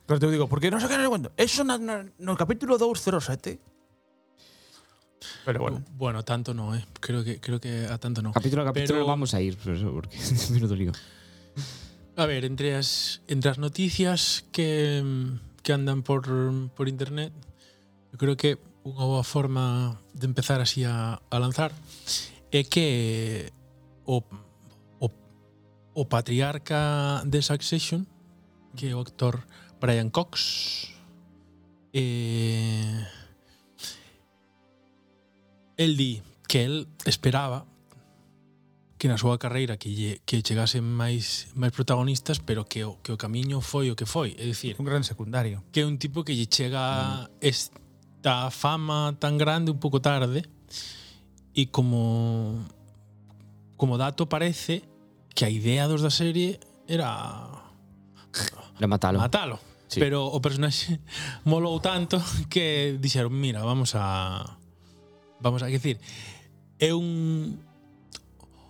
Pero 0.06 0.20
te 0.20 0.30
digo, 0.30 0.49
porque 0.49 0.73
non 0.73 0.80
sei 0.80 0.88
que 0.88 0.97
non 0.97 1.04
sei 1.04 1.12
cuento. 1.12 1.30
Eso 1.37 1.61
no, 1.61 1.76
no, 1.76 2.08
no 2.16 2.32
capítulo 2.40 2.80
207 2.80 3.61
Pero 5.44 5.60
bueno. 5.60 5.82
Bueno, 5.96 6.25
tanto 6.25 6.54
no, 6.54 6.75
¿eh? 6.75 6.84
Creo 7.00 7.25
que, 7.25 7.40
creo 7.40 7.60
que 7.60 7.87
a 7.87 7.98
tanto 7.98 8.22
no. 8.22 8.32
Capítulo 8.32 8.62
a 8.62 8.66
capítulo 8.66 9.00
pero, 9.00 9.06
vamos 9.06 9.34
a 9.34 9.40
ir, 9.40 9.56
por 9.56 9.75
eso, 9.75 9.92
porque 9.92 10.18
menudo 10.50 10.75
lío. 10.75 10.92
A 12.16 12.26
ver, 12.26 12.44
entre 12.44 12.75
as, 12.75 13.22
entre 13.28 13.50
as 13.50 13.58
noticias 13.58 14.44
que, 14.50 15.02
que 15.62 15.72
andan 15.72 16.02
por, 16.02 16.26
por 16.75 16.88
internet, 16.88 17.32
eu 18.12 18.18
creo 18.18 18.34
que 18.34 18.58
unha 18.88 19.04
boa 19.04 19.22
forma 19.22 19.98
de 20.16 20.25
empezar 20.26 20.58
así 20.64 20.82
a, 20.82 21.20
a 21.20 21.37
lanzar 21.38 21.70
é 22.48 22.64
que 22.64 23.52
o, 24.08 24.25
o, 24.98 25.06
o 25.94 26.02
patriarca 26.08 27.20
de 27.28 27.44
Succession, 27.44 28.08
que 28.75 28.88
é 28.88 28.94
o 28.96 29.00
actor 29.04 29.44
Brian 29.78 30.08
Cox, 30.08 30.88
eh, 31.92 33.04
el 35.78 35.97
di 35.97 36.20
que 36.47 36.64
el 36.64 36.88
esperaba 37.06 37.64
que 38.99 39.06
na 39.06 39.14
súa 39.14 39.38
carreira 39.38 39.78
que 39.78 39.94
lle, 39.94 40.18
que 40.26 40.42
chegasen 40.42 40.82
máis 40.82 41.54
máis 41.54 41.70
protagonistas, 41.70 42.42
pero 42.42 42.66
que 42.66 42.82
o 42.82 42.99
que 42.99 43.14
o 43.14 43.16
camiño 43.16 43.62
foi 43.62 43.94
o 43.94 43.97
que 43.97 44.04
foi, 44.04 44.35
é 44.35 44.44
dicir, 44.44 44.75
un 44.76 44.85
gran 44.85 45.06
secundario. 45.06 45.62
Que 45.70 45.80
é 45.80 45.87
un 45.87 46.02
tipo 46.02 46.26
que 46.26 46.35
lle 46.35 46.50
chega 46.50 47.30
mm. 47.30 47.47
esta 47.47 48.50
fama 48.50 49.14
tan 49.23 49.38
grande 49.38 49.70
un 49.70 49.78
pouco 49.78 50.02
tarde 50.02 50.50
e 51.54 51.70
como 51.70 52.66
como 53.78 53.94
dato 53.94 54.26
parece 54.26 54.82
que 55.30 55.47
a 55.47 55.50
idea 55.54 55.87
dos 55.87 56.02
da 56.02 56.11
serie 56.11 56.58
era 56.90 57.47
era 58.82 58.90
matalo. 58.90 59.23
Matalo. 59.23 59.56
Sí. 59.87 60.02
Pero 60.02 60.26
o 60.26 60.42
personaxe 60.42 60.99
molou 61.47 61.78
tanto 61.78 62.18
que 62.50 62.99
dixeron, 62.99 63.30
mira, 63.30 63.62
vamos 63.62 63.94
a 63.94 64.57
vamos 65.40 65.62
a 65.62 65.66
decir, 65.66 65.99
é 66.78 66.95
un 66.95 67.59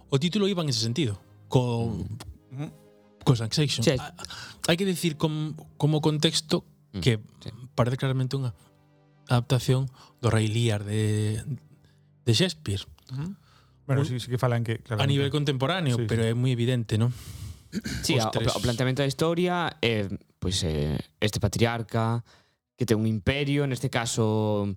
o 0.08 0.16
título 0.16 0.48
iba 0.48 0.62
en 0.62 0.68
ese 0.72 0.80
sentido, 0.80 1.20
con 1.48 2.08
cosa 2.48 2.64
-huh. 2.64 2.70
co 3.24 3.36
Succession. 3.36 3.84
Sí. 3.84 3.96
Hai 4.68 4.76
que 4.76 4.88
decir 4.88 5.16
com, 5.16 5.52
como 5.76 6.00
contexto 6.00 6.64
mm, 6.92 7.00
que 7.00 7.20
sí. 7.44 7.50
parece 7.76 8.00
claramente 8.00 8.36
unha 8.36 8.52
adaptación 9.28 9.88
do 10.24 10.32
Rei 10.32 10.48
Lear 10.48 10.84
de, 10.84 11.44
de 12.24 12.32
Shakespeare. 12.32 12.84
Uh 13.12 13.16
-huh. 13.16 13.32
Bueno, 13.88 14.04
sí, 14.04 14.20
sí 14.20 14.28
que 14.28 14.36
falan 14.40 14.64
que 14.64 14.80
claramente. 14.80 15.04
A 15.04 15.12
nivel 15.12 15.30
contemporáneo, 15.32 15.96
sí, 15.96 16.04
pero 16.08 16.24
sí. 16.24 16.32
é 16.32 16.34
moi 16.36 16.52
evidente, 16.52 16.96
¿no? 16.96 17.12
Sí, 18.00 18.16
o, 18.16 18.24
o 18.28 18.60
planteamento 18.64 19.04
da 19.04 19.08
historia 19.08 19.76
é 19.84 20.04
eh, 20.04 20.06
pois 20.40 20.64
pues, 20.64 20.72
eh, 20.72 20.96
este 21.20 21.36
patriarca 21.36 22.24
que 22.76 22.88
ten 22.88 22.96
un 22.96 23.08
imperio, 23.08 23.68
neste 23.68 23.92
caso 23.92 24.72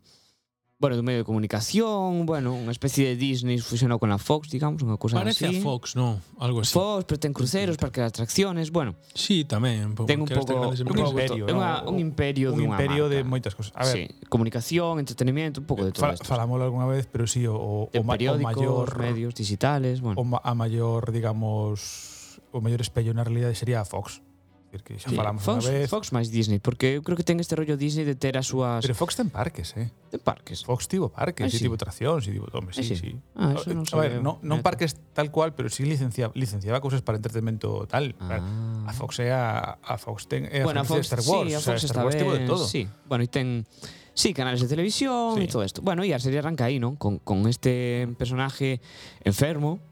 bueno, 0.82 0.98
do 0.98 1.06
medio 1.06 1.22
de 1.22 1.28
comunicación, 1.30 2.26
bueno, 2.26 2.58
unha 2.58 2.74
especie 2.74 3.14
de 3.14 3.16
Disney 3.16 3.62
fusionado 3.62 4.02
con 4.02 4.10
a 4.10 4.18
Fox, 4.18 4.50
digamos, 4.50 4.82
unha 4.82 4.98
cousa 4.98 5.22
Parece 5.22 5.46
así. 5.46 5.62
Parece 5.62 5.62
a 5.62 5.70
Fox, 5.70 5.94
no, 5.94 6.18
Algo 6.42 6.66
así. 6.66 6.74
Fox, 6.74 7.06
pero 7.06 7.22
ten 7.22 7.38
cruceros, 7.38 7.78
parque 7.78 8.02
de 8.02 8.10
atracciones, 8.10 8.74
bueno. 8.74 8.98
Sí, 9.14 9.46
tamén. 9.46 9.94
Ten 10.10 10.26
un 10.26 10.28
pouco 10.28 10.74
un, 10.74 10.98
imperio, 10.98 11.46
no? 11.46 11.62
unha, 11.62 11.86
un 11.86 12.02
imperio 12.02 12.50
un 12.58 12.66
imperio 12.66 13.06
marca. 13.06 13.14
de 13.14 13.20
moitas 13.22 13.54
cousas. 13.54 13.78
A 13.78 13.86
ver. 13.86 13.94
Sí, 13.94 14.04
comunicación, 14.26 14.98
entretenimiento, 14.98 15.62
un 15.62 15.70
pouco 15.70 15.86
de 15.86 15.94
todo 15.94 16.10
Fal, 16.10 16.18
isto. 16.18 16.26
Falámoslo 16.26 16.66
algunha 16.66 16.90
vez, 16.90 17.06
pero 17.06 17.30
sí, 17.30 17.46
o, 17.46 17.54
o, 17.54 17.86
o, 17.86 18.02
ma, 18.02 18.18
o 18.18 18.38
maior... 18.42 18.98
medios 18.98 19.38
digitales, 19.38 20.02
bueno. 20.02 20.18
O 20.18 20.26
ma, 20.26 20.42
a 20.42 20.58
maior, 20.58 21.14
digamos, 21.14 22.42
o 22.50 22.58
maior 22.58 22.82
espello 22.82 23.14
na 23.14 23.22
realidade 23.22 23.54
sería 23.54 23.86
a 23.86 23.86
Fox. 23.86 24.26
Decir, 24.72 24.84
que 24.88 24.96
xa 24.96 25.12
Sí, 25.12 25.16
falamos 25.20 25.44
Fox, 25.44 25.68
unha 25.68 25.84
vez. 25.84 25.90
Fox 25.92 26.16
máis 26.16 26.32
Disney, 26.32 26.64
porque 26.64 26.96
eu 26.96 27.04
creo 27.04 27.20
que 27.20 27.28
ten 27.28 27.36
este 27.44 27.60
rollo 27.60 27.76
Disney 27.76 28.08
de 28.08 28.16
ter 28.16 28.40
as 28.40 28.48
súas 28.48 28.80
Pero 28.88 28.96
Fox 28.96 29.20
ten 29.20 29.28
parques, 29.28 29.76
eh? 29.76 29.92
de 29.92 30.16
parques. 30.16 30.64
Fox 30.64 30.88
tivo 30.88 31.12
parques, 31.12 31.44
Ah, 31.44 31.52
sí. 31.52 31.60
tivo 31.60 31.76
atraccións, 31.76 32.24
e 32.24 32.32
tivo, 32.32 32.48
home, 32.56 32.72
Ah, 32.72 32.76
sí, 32.80 32.84
sí. 32.88 32.96
sí. 32.96 33.12
Ah, 33.36 33.52
eso 33.60 33.68
non 33.76 33.84
a 33.84 33.96
ver, 34.00 34.24
sabía. 34.24 34.24
non, 34.24 34.64
parques 34.64 34.96
tal 35.12 35.28
cual, 35.28 35.52
pero 35.52 35.68
sí 35.68 35.84
licenciaba, 35.84 36.32
licenciaba 36.40 36.80
cousas 36.80 37.04
para 37.04 37.20
entretenimento 37.20 37.84
tal. 37.92 38.16
Ah. 38.24 38.88
A 38.88 38.92
Fox 38.96 39.20
é 39.20 39.36
a, 39.36 39.76
a 39.84 40.00
Fox 40.00 40.32
ten 40.32 40.48
é 40.48 40.64
a 40.64 40.72
bueno, 40.72 40.80
a 40.80 40.88
Fox, 40.88 41.04
Star 41.12 41.20
Wars, 41.28 41.52
sí, 41.52 41.56
a 41.56 41.60
o 41.60 41.64
sea, 41.64 41.76
Fox 41.76 41.84
Star 41.92 42.04
Wars 42.08 42.16
tivo 42.16 42.32
de 42.32 42.48
todo. 42.48 42.64
Sí, 42.64 42.88
bueno, 43.12 43.28
e 43.28 43.30
ten 43.32 43.68
sí, 44.16 44.32
canales 44.32 44.64
de 44.64 44.72
televisión 44.72 45.36
Sí. 45.36 45.46
e 45.46 45.48
todo 45.52 45.68
isto. 45.68 45.84
Bueno, 45.84 46.08
e 46.08 46.16
a 46.16 46.20
serie 46.24 46.40
arranca 46.40 46.64
aí, 46.72 46.80
non? 46.80 46.96
Con, 46.96 47.20
con 47.20 47.44
este 47.52 48.08
personaje 48.16 48.80
enfermo, 49.28 49.84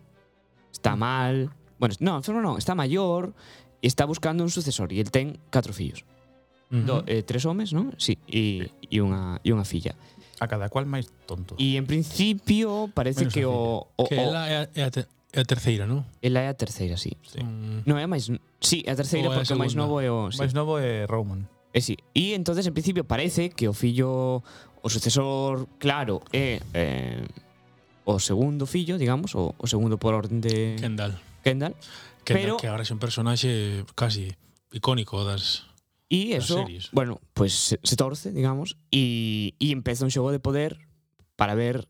está 0.72 0.96
Mm. 0.96 1.00
mal, 1.04 1.36
bueno, 1.80 1.96
no, 2.00 2.16
enfermo 2.24 2.40
non, 2.40 2.56
está 2.56 2.76
maior 2.80 3.32
e 3.32 3.69
está 3.82 4.06
buscando 4.06 4.44
un 4.44 4.50
sucesor 4.50 4.92
e 4.94 5.00
el 5.00 5.12
ten 5.12 5.40
catro 5.50 5.74
fillos. 5.74 6.04
Uh 6.70 6.76
-huh. 6.76 6.86
Do, 6.86 6.96
eh, 7.08 7.24
tres 7.24 7.46
homes, 7.46 7.74
non? 7.74 7.96
Sí, 7.98 8.18
e, 8.30 8.70
sí. 8.70 8.94
e 8.94 8.98
unha, 9.02 9.42
e 9.42 9.50
unha 9.50 9.66
filla. 9.66 9.98
A 10.40 10.48
cada 10.48 10.70
cual 10.70 10.86
máis 10.86 11.10
tonto. 11.28 11.56
E 11.60 11.76
en 11.76 11.84
principio 11.90 12.88
parece 12.94 13.28
Menos 13.28 13.34
que 13.34 13.44
o, 13.44 13.90
o, 13.96 14.04
que 14.08 14.16
ela 14.16 14.48
é 14.48 14.56
a, 14.56 14.64
é 14.72 14.84
a, 14.86 14.92
te, 14.92 15.04
é 15.34 15.40
a 15.42 15.48
terceira, 15.48 15.84
non? 15.90 16.06
Ela 16.22 16.46
é 16.46 16.48
a 16.48 16.56
terceira, 16.56 16.96
sí. 16.96 17.18
sí. 17.26 17.42
Mm. 17.42 17.84
Non 17.84 17.98
é 18.00 18.06
máis... 18.08 18.32
Sí, 18.62 18.86
é 18.88 18.94
a 18.94 18.98
terceira 18.98 19.30
o 19.30 19.36
porque 19.36 19.52
o 19.52 19.60
máis 19.60 19.74
novo 19.76 20.00
é 20.00 20.08
o... 20.08 20.32
Sí. 20.32 20.40
máis 20.40 20.54
novo 20.54 20.80
é 20.80 21.10
Roman. 21.10 21.50
E 21.74 21.80
eh, 21.80 21.84
sí. 21.84 21.96
E 22.16 22.34
entonces 22.34 22.66
en 22.66 22.74
principio 22.74 23.04
parece 23.04 23.50
que 23.50 23.68
o 23.68 23.74
fillo 23.74 24.42
o 24.82 24.88
sucesor 24.88 25.68
claro 25.78 26.24
é 26.32 26.64
eh, 26.74 27.28
o 28.06 28.18
segundo 28.18 28.66
fillo, 28.66 28.98
digamos, 28.98 29.36
o, 29.36 29.54
o 29.58 29.68
segundo 29.68 30.00
por 30.00 30.16
orden 30.16 30.42
de 30.42 30.78
Kendall. 30.80 31.14
Kendall. 31.44 31.76
Que, 32.30 32.38
pero, 32.38 32.62
que 32.62 32.70
agora 32.70 32.86
é 32.86 32.94
un 32.94 33.02
personaxe 33.02 33.82
casi 33.98 34.30
icónico 34.70 35.26
das 35.26 35.66
E 36.14 36.38
eso, 36.38 36.62
series. 36.62 36.94
bueno, 36.94 37.18
pues 37.34 37.54
se, 37.54 37.82
se 37.82 37.98
torce, 37.98 38.30
digamos, 38.30 38.78
e, 38.94 39.58
e 39.58 39.74
empeza 39.74 40.06
un 40.06 40.14
xogo 40.14 40.30
de 40.30 40.38
poder 40.38 40.78
para 41.34 41.58
ver 41.58 41.90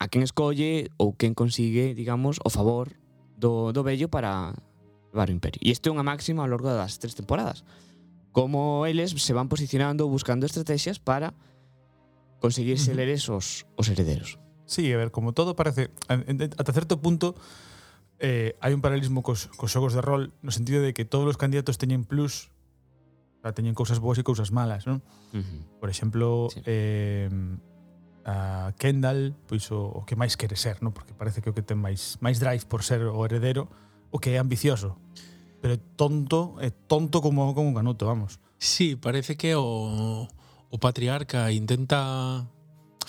a 0.00 0.08
quen 0.08 0.24
escolle 0.24 0.88
ou 0.96 1.12
quen 1.16 1.36
consigue, 1.36 1.92
digamos, 1.92 2.40
o 2.40 2.48
favor 2.48 2.96
do, 3.36 3.72
do 3.72 3.84
vello 3.84 4.08
para 4.08 4.56
levar 5.12 5.28
o 5.28 5.34
imperio. 5.36 5.60
E 5.60 5.72
isto 5.72 5.88
é 5.88 5.92
unha 5.92 6.04
máxima 6.04 6.44
ao 6.44 6.52
longo 6.52 6.68
das 6.72 6.96
tres 6.96 7.12
temporadas. 7.16 7.64
Como 8.32 8.86
eles 8.88 9.10
se 9.12 9.32
van 9.36 9.48
posicionando 9.52 10.08
buscando 10.08 10.46
estrategias 10.46 11.00
para 11.00 11.32
conseguirse 12.40 12.94
ler 12.96 13.08
esos 13.08 13.68
os 13.76 13.88
herederos. 13.88 14.38
Sí, 14.64 14.86
a 14.92 14.96
ver, 14.96 15.10
como 15.10 15.34
todo 15.34 15.56
parece... 15.56 15.90
Hasta 16.06 16.72
cierto 16.72 17.02
punto 17.02 17.34
eh, 18.20 18.54
hai 18.60 18.76
un 18.76 18.84
paralelismo 18.84 19.24
cos, 19.24 19.48
cos 19.56 19.72
xogos 19.72 19.96
de 19.96 20.04
rol 20.04 20.36
no 20.44 20.52
sentido 20.52 20.84
de 20.84 20.92
que 20.92 21.08
todos 21.08 21.26
os 21.26 21.40
candidatos 21.40 21.80
teñen 21.80 22.04
plus 22.04 22.52
o 23.40 23.42
sea, 23.42 23.56
teñen 23.56 23.72
cousas 23.72 23.98
boas 23.98 24.20
e 24.20 24.24
cousas 24.24 24.52
malas, 24.52 24.84
non? 24.84 25.00
Uh 25.32 25.40
-huh. 25.40 25.60
Por 25.80 25.88
exemplo, 25.88 26.52
sí. 26.52 26.60
eh, 26.68 27.32
a 28.28 28.76
Kendall, 28.76 29.32
pois 29.48 29.64
o, 29.72 29.80
o 29.80 30.04
que 30.04 30.12
máis 30.12 30.36
quere 30.36 30.60
ser, 30.60 30.84
non? 30.84 30.92
Porque 30.92 31.16
parece 31.16 31.40
que 31.40 31.48
o 31.48 31.56
que 31.56 31.64
ten 31.64 31.80
máis 31.80 32.20
máis 32.20 32.36
drive 32.36 32.68
por 32.68 32.84
ser 32.84 33.00
o 33.08 33.16
heredero, 33.24 33.72
o 34.12 34.20
que 34.20 34.36
é 34.36 34.38
ambicioso, 34.38 35.00
pero 35.64 35.80
tonto, 35.96 36.60
é 36.60 36.68
tonto 36.68 37.24
como 37.24 37.56
como 37.56 37.72
un 37.72 37.76
canuto, 37.76 38.04
vamos. 38.04 38.36
Sí, 38.60 38.92
parece 39.00 39.40
que 39.40 39.56
o 39.56 40.28
o 40.70 40.76
patriarca 40.78 41.48
intenta 41.50 42.44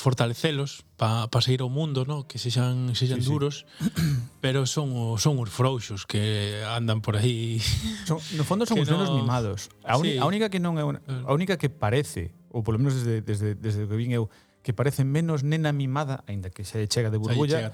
fortalecelos 0.02 0.84
para 0.98 1.30
pa 1.30 1.40
sair 1.40 1.62
ao 1.62 1.70
mundo, 1.70 2.04
no? 2.04 2.26
que 2.26 2.42
sexan, 2.42 2.98
sexan 2.98 3.22
sí, 3.22 3.30
duros, 3.30 3.66
sí. 3.78 4.02
pero 4.44 4.66
son 4.66 4.92
os, 4.98 5.22
son 5.22 5.38
os 5.38 5.50
frouxos 5.54 6.10
que 6.10 6.66
andan 6.66 7.06
por 7.06 7.16
aí. 7.16 7.62
Son, 8.10 8.18
no 8.36 8.44
fondo 8.44 8.66
son 8.66 8.82
os 8.82 8.90
nenos 8.90 9.14
no... 9.14 9.22
mimados. 9.22 9.70
A, 9.86 9.96
un, 9.96 10.06
sí. 10.10 10.18
a 10.18 10.26
única 10.26 10.50
que 10.50 10.58
non 10.58 10.82
é 10.82 10.84
una, 10.84 11.00
eh. 11.06 11.30
a 11.30 11.32
única 11.32 11.62
que 11.62 11.70
parece, 11.70 12.34
ou 12.50 12.66
polo 12.66 12.82
menos 12.82 12.98
desde, 12.98 13.22
desde, 13.22 13.54
desde 13.54 13.86
que 13.86 13.96
vin 13.96 14.10
eu, 14.12 14.28
que 14.66 14.74
parece 14.74 15.06
menos 15.06 15.46
nena 15.46 15.70
mimada, 15.70 16.26
aínda 16.26 16.50
que 16.50 16.66
se 16.66 16.90
chega 16.90 17.14
de 17.14 17.22
burbulla, 17.22 17.70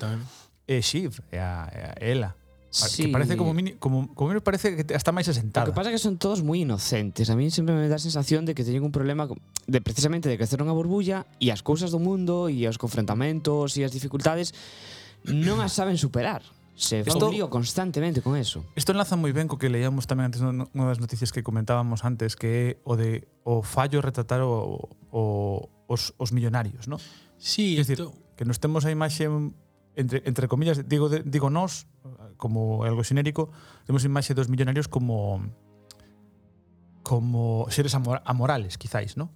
é 0.67 0.81
Shiv, 0.83 1.23
é 1.31 1.39
a, 1.39 1.71
é 1.71 1.83
a 1.87 1.93
ela. 2.03 2.35
Sí. 2.69 3.05
Que 3.05 3.09
parece 3.09 3.37
como, 3.37 3.53
mini, 3.53 3.73
como, 3.79 4.13
como 4.13 4.33
me 4.33 4.41
parece 4.41 4.75
que 4.75 4.93
está 4.93 5.15
máis 5.15 5.31
asentada. 5.31 5.65
O 5.65 5.71
que 5.71 5.77
pasa 5.77 5.89
é 5.89 5.95
que 5.95 6.03
son 6.03 6.19
todos 6.19 6.43
moi 6.43 6.59
inocentes. 6.59 7.31
A 7.31 7.35
mí 7.39 7.47
sempre 7.47 7.73
me 7.73 7.87
dá 7.87 7.95
a 7.95 8.03
sensación 8.03 8.43
de 8.43 8.53
que 8.53 8.67
teñen 8.67 8.83
un 8.83 8.91
problema 8.91 9.25
de 9.25 9.79
precisamente 9.79 10.27
de 10.27 10.35
crecer 10.35 10.59
unha 10.59 10.75
burbulla 10.75 11.23
e 11.39 11.49
as 11.49 11.63
cousas 11.63 11.95
do 11.95 11.99
mundo 12.03 12.51
e 12.51 12.67
os 12.67 12.75
confrontamentos 12.75 13.79
e 13.79 13.87
as 13.87 13.95
dificultades 13.95 14.51
non 15.23 15.63
as 15.63 15.71
saben 15.71 15.95
superar. 15.95 16.43
Se 16.77 17.01
fa 17.01 17.17
un 17.17 17.33
lío 17.33 17.49
constantemente 17.49 18.21
con 18.21 18.37
eso. 18.37 18.61
Isto 18.77 18.93
enlaza 18.93 19.17
moi 19.17 19.33
ben 19.33 19.49
co 19.49 19.57
que 19.57 19.65
leíamos 19.65 20.05
tamén 20.05 20.29
antes 20.29 20.45
unha 20.45 20.85
das 20.85 21.01
noticias 21.01 21.33
que 21.33 21.41
comentábamos 21.41 22.05
antes, 22.05 22.37
que 22.37 22.49
é 22.51 22.65
o 22.85 22.93
de 22.93 23.25
o 23.41 23.65
fallo 23.65 24.03
retratar 24.03 24.45
o, 24.45 24.85
o, 25.09 25.71
os, 25.89 26.13
os 26.21 26.29
millonarios, 26.29 26.85
¿no? 26.85 27.01
Sí, 27.41 27.81
es 27.81 27.89
dicir, 27.89 28.05
esto... 28.05 28.13
que 28.37 28.45
nos 28.45 28.61
temos 28.61 28.85
a 28.85 28.93
imaxe 28.93 29.25
entre, 29.97 30.21
entre 30.29 30.45
comillas, 30.45 30.85
digo, 30.85 31.09
de, 31.09 31.25
digo 31.25 31.49
nós, 31.49 31.89
como 32.37 32.85
algo 32.85 33.03
xenérico, 33.03 33.49
temos 33.85 34.05
imaxe 34.05 34.37
dos 34.37 34.47
millonarios 34.47 34.87
como 34.87 35.41
como 37.03 37.65
seres 37.71 37.95
amor, 37.95 38.21
amorales, 38.25 38.77
quizáis, 38.77 39.15
non? 39.15 39.31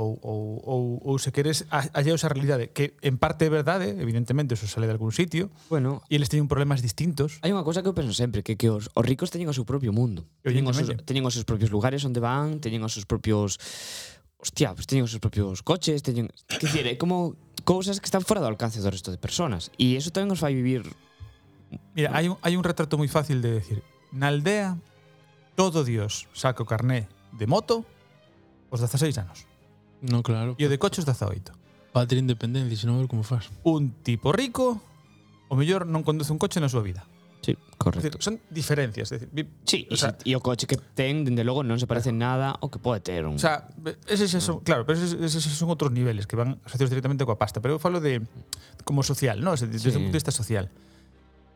Ou, 0.00 0.16
ou, 0.24 0.42
ou, 0.64 0.82
ou 1.04 1.14
se 1.20 1.28
queres 1.28 1.68
alleos 1.68 2.24
a 2.24 2.32
realidade 2.32 2.72
que 2.72 2.96
en 3.04 3.20
parte 3.20 3.44
é 3.44 3.50
verdade, 3.52 4.00
evidentemente 4.00 4.56
eso 4.56 4.64
sale 4.64 4.88
de 4.88 4.96
algún 4.96 5.12
sitio 5.12 5.52
bueno, 5.68 6.00
e 6.08 6.16
eles 6.16 6.32
teñen 6.32 6.48
problemas 6.48 6.80
distintos 6.80 7.36
hai 7.44 7.52
unha 7.52 7.66
cosa 7.66 7.84
que 7.84 7.90
eu 7.92 7.92
penso 7.92 8.16
sempre 8.16 8.40
que, 8.40 8.56
que 8.56 8.72
os, 8.72 8.88
os 8.96 9.04
ricos 9.04 9.28
teñen 9.28 9.52
o 9.52 9.52
seu 9.52 9.68
propio 9.68 9.92
mundo 9.92 10.24
teñen 10.40 10.64
os, 10.64 10.80
seus, 10.80 10.96
teñen 11.04 11.28
os 11.28 11.36
seus 11.36 11.44
propios 11.44 11.68
lugares 11.68 12.00
onde 12.08 12.16
van 12.16 12.64
teñen 12.64 12.80
os 12.80 12.96
seus 12.96 13.04
propios 13.04 13.60
hostia, 14.40 14.72
pues 14.72 14.86
teñen 14.86 15.04
os 15.04 15.12
seus 15.12 15.20
propios 15.20 15.62
coches, 15.62 16.02
teñen, 16.02 16.32
que 16.48 16.66
dire, 16.72 16.90
é 16.90 16.96
como 16.96 17.36
cousas 17.64 18.00
que 18.00 18.08
están 18.08 18.24
fora 18.24 18.40
do 18.40 18.48
alcance 18.48 18.80
do 18.80 18.88
resto 18.88 19.12
de 19.12 19.20
personas. 19.20 19.68
E 19.76 19.92
iso 19.94 20.10
tamén 20.10 20.32
os 20.32 20.40
fai 20.40 20.56
vivir 20.56 20.88
Mira, 21.94 22.10
hai 22.14 22.28
un, 22.28 22.36
hai 22.42 22.54
un 22.58 22.64
retrato 22.64 22.98
moi 22.98 23.06
fácil 23.06 23.42
de 23.42 23.50
decir. 23.62 23.82
Na 24.10 24.30
aldea, 24.30 24.74
todo 25.54 25.86
Dios 25.86 26.26
saca 26.34 26.62
o 26.62 26.66
carné 26.66 27.06
de 27.34 27.46
moto 27.46 27.86
os 28.70 28.82
16 28.82 29.18
anos. 29.18 29.46
No, 30.00 30.22
claro. 30.22 30.56
E 30.58 30.64
o 30.66 30.70
de 30.70 30.78
coche 30.78 31.02
os 31.02 31.06
18. 31.06 31.52
Patria 31.92 32.22
independencia, 32.22 32.86
senón 32.86 33.02
ver 33.02 33.10
como 33.10 33.22
faz. 33.22 33.50
Un 33.66 33.90
tipo 34.02 34.30
rico, 34.30 34.80
o 35.50 35.54
mellor 35.58 35.86
non 35.86 36.06
conduce 36.06 36.30
un 36.30 36.38
coche 36.38 36.62
na 36.62 36.70
súa 36.70 36.82
vida. 36.82 37.02
Sí, 37.42 37.56
correcto. 37.78 38.04
Decir, 38.04 38.22
son 38.22 38.40
diferencias. 38.50 39.10
Decir, 39.10 39.28
sí, 39.64 39.88
o 39.90 39.96
sea, 39.96 40.14
e 40.24 40.36
o 40.36 40.40
coche 40.44 40.68
que 40.68 40.76
ten, 40.76 41.24
dende 41.24 41.42
logo, 41.42 41.64
non 41.64 41.80
se 41.80 41.88
parece 41.88 42.12
nada 42.12 42.52
ao 42.54 42.68
que 42.68 42.78
pode 42.78 43.00
ter 43.00 43.24
un... 43.24 43.36
O 43.36 43.42
sea, 43.42 43.66
eses 44.06 44.30
son, 44.38 44.60
claro, 44.60 44.84
pero 44.84 45.00
eses, 45.00 45.16
eses 45.16 45.42
son 45.42 45.72
outros 45.72 45.90
niveles 45.90 46.28
que 46.28 46.36
van 46.36 46.60
asociados 46.62 46.92
directamente 46.92 47.24
coa 47.24 47.40
pasta. 47.40 47.58
Pero 47.64 47.76
eu 47.76 47.80
falo 47.82 47.98
de 47.98 48.22
como 48.84 49.02
social, 49.02 49.40
¿no? 49.40 49.56
Desde 49.56 49.76
sí. 49.80 49.88
un 49.96 50.08
punto 50.08 50.16
de 50.16 50.20
vista 50.20 50.32
social. 50.32 50.68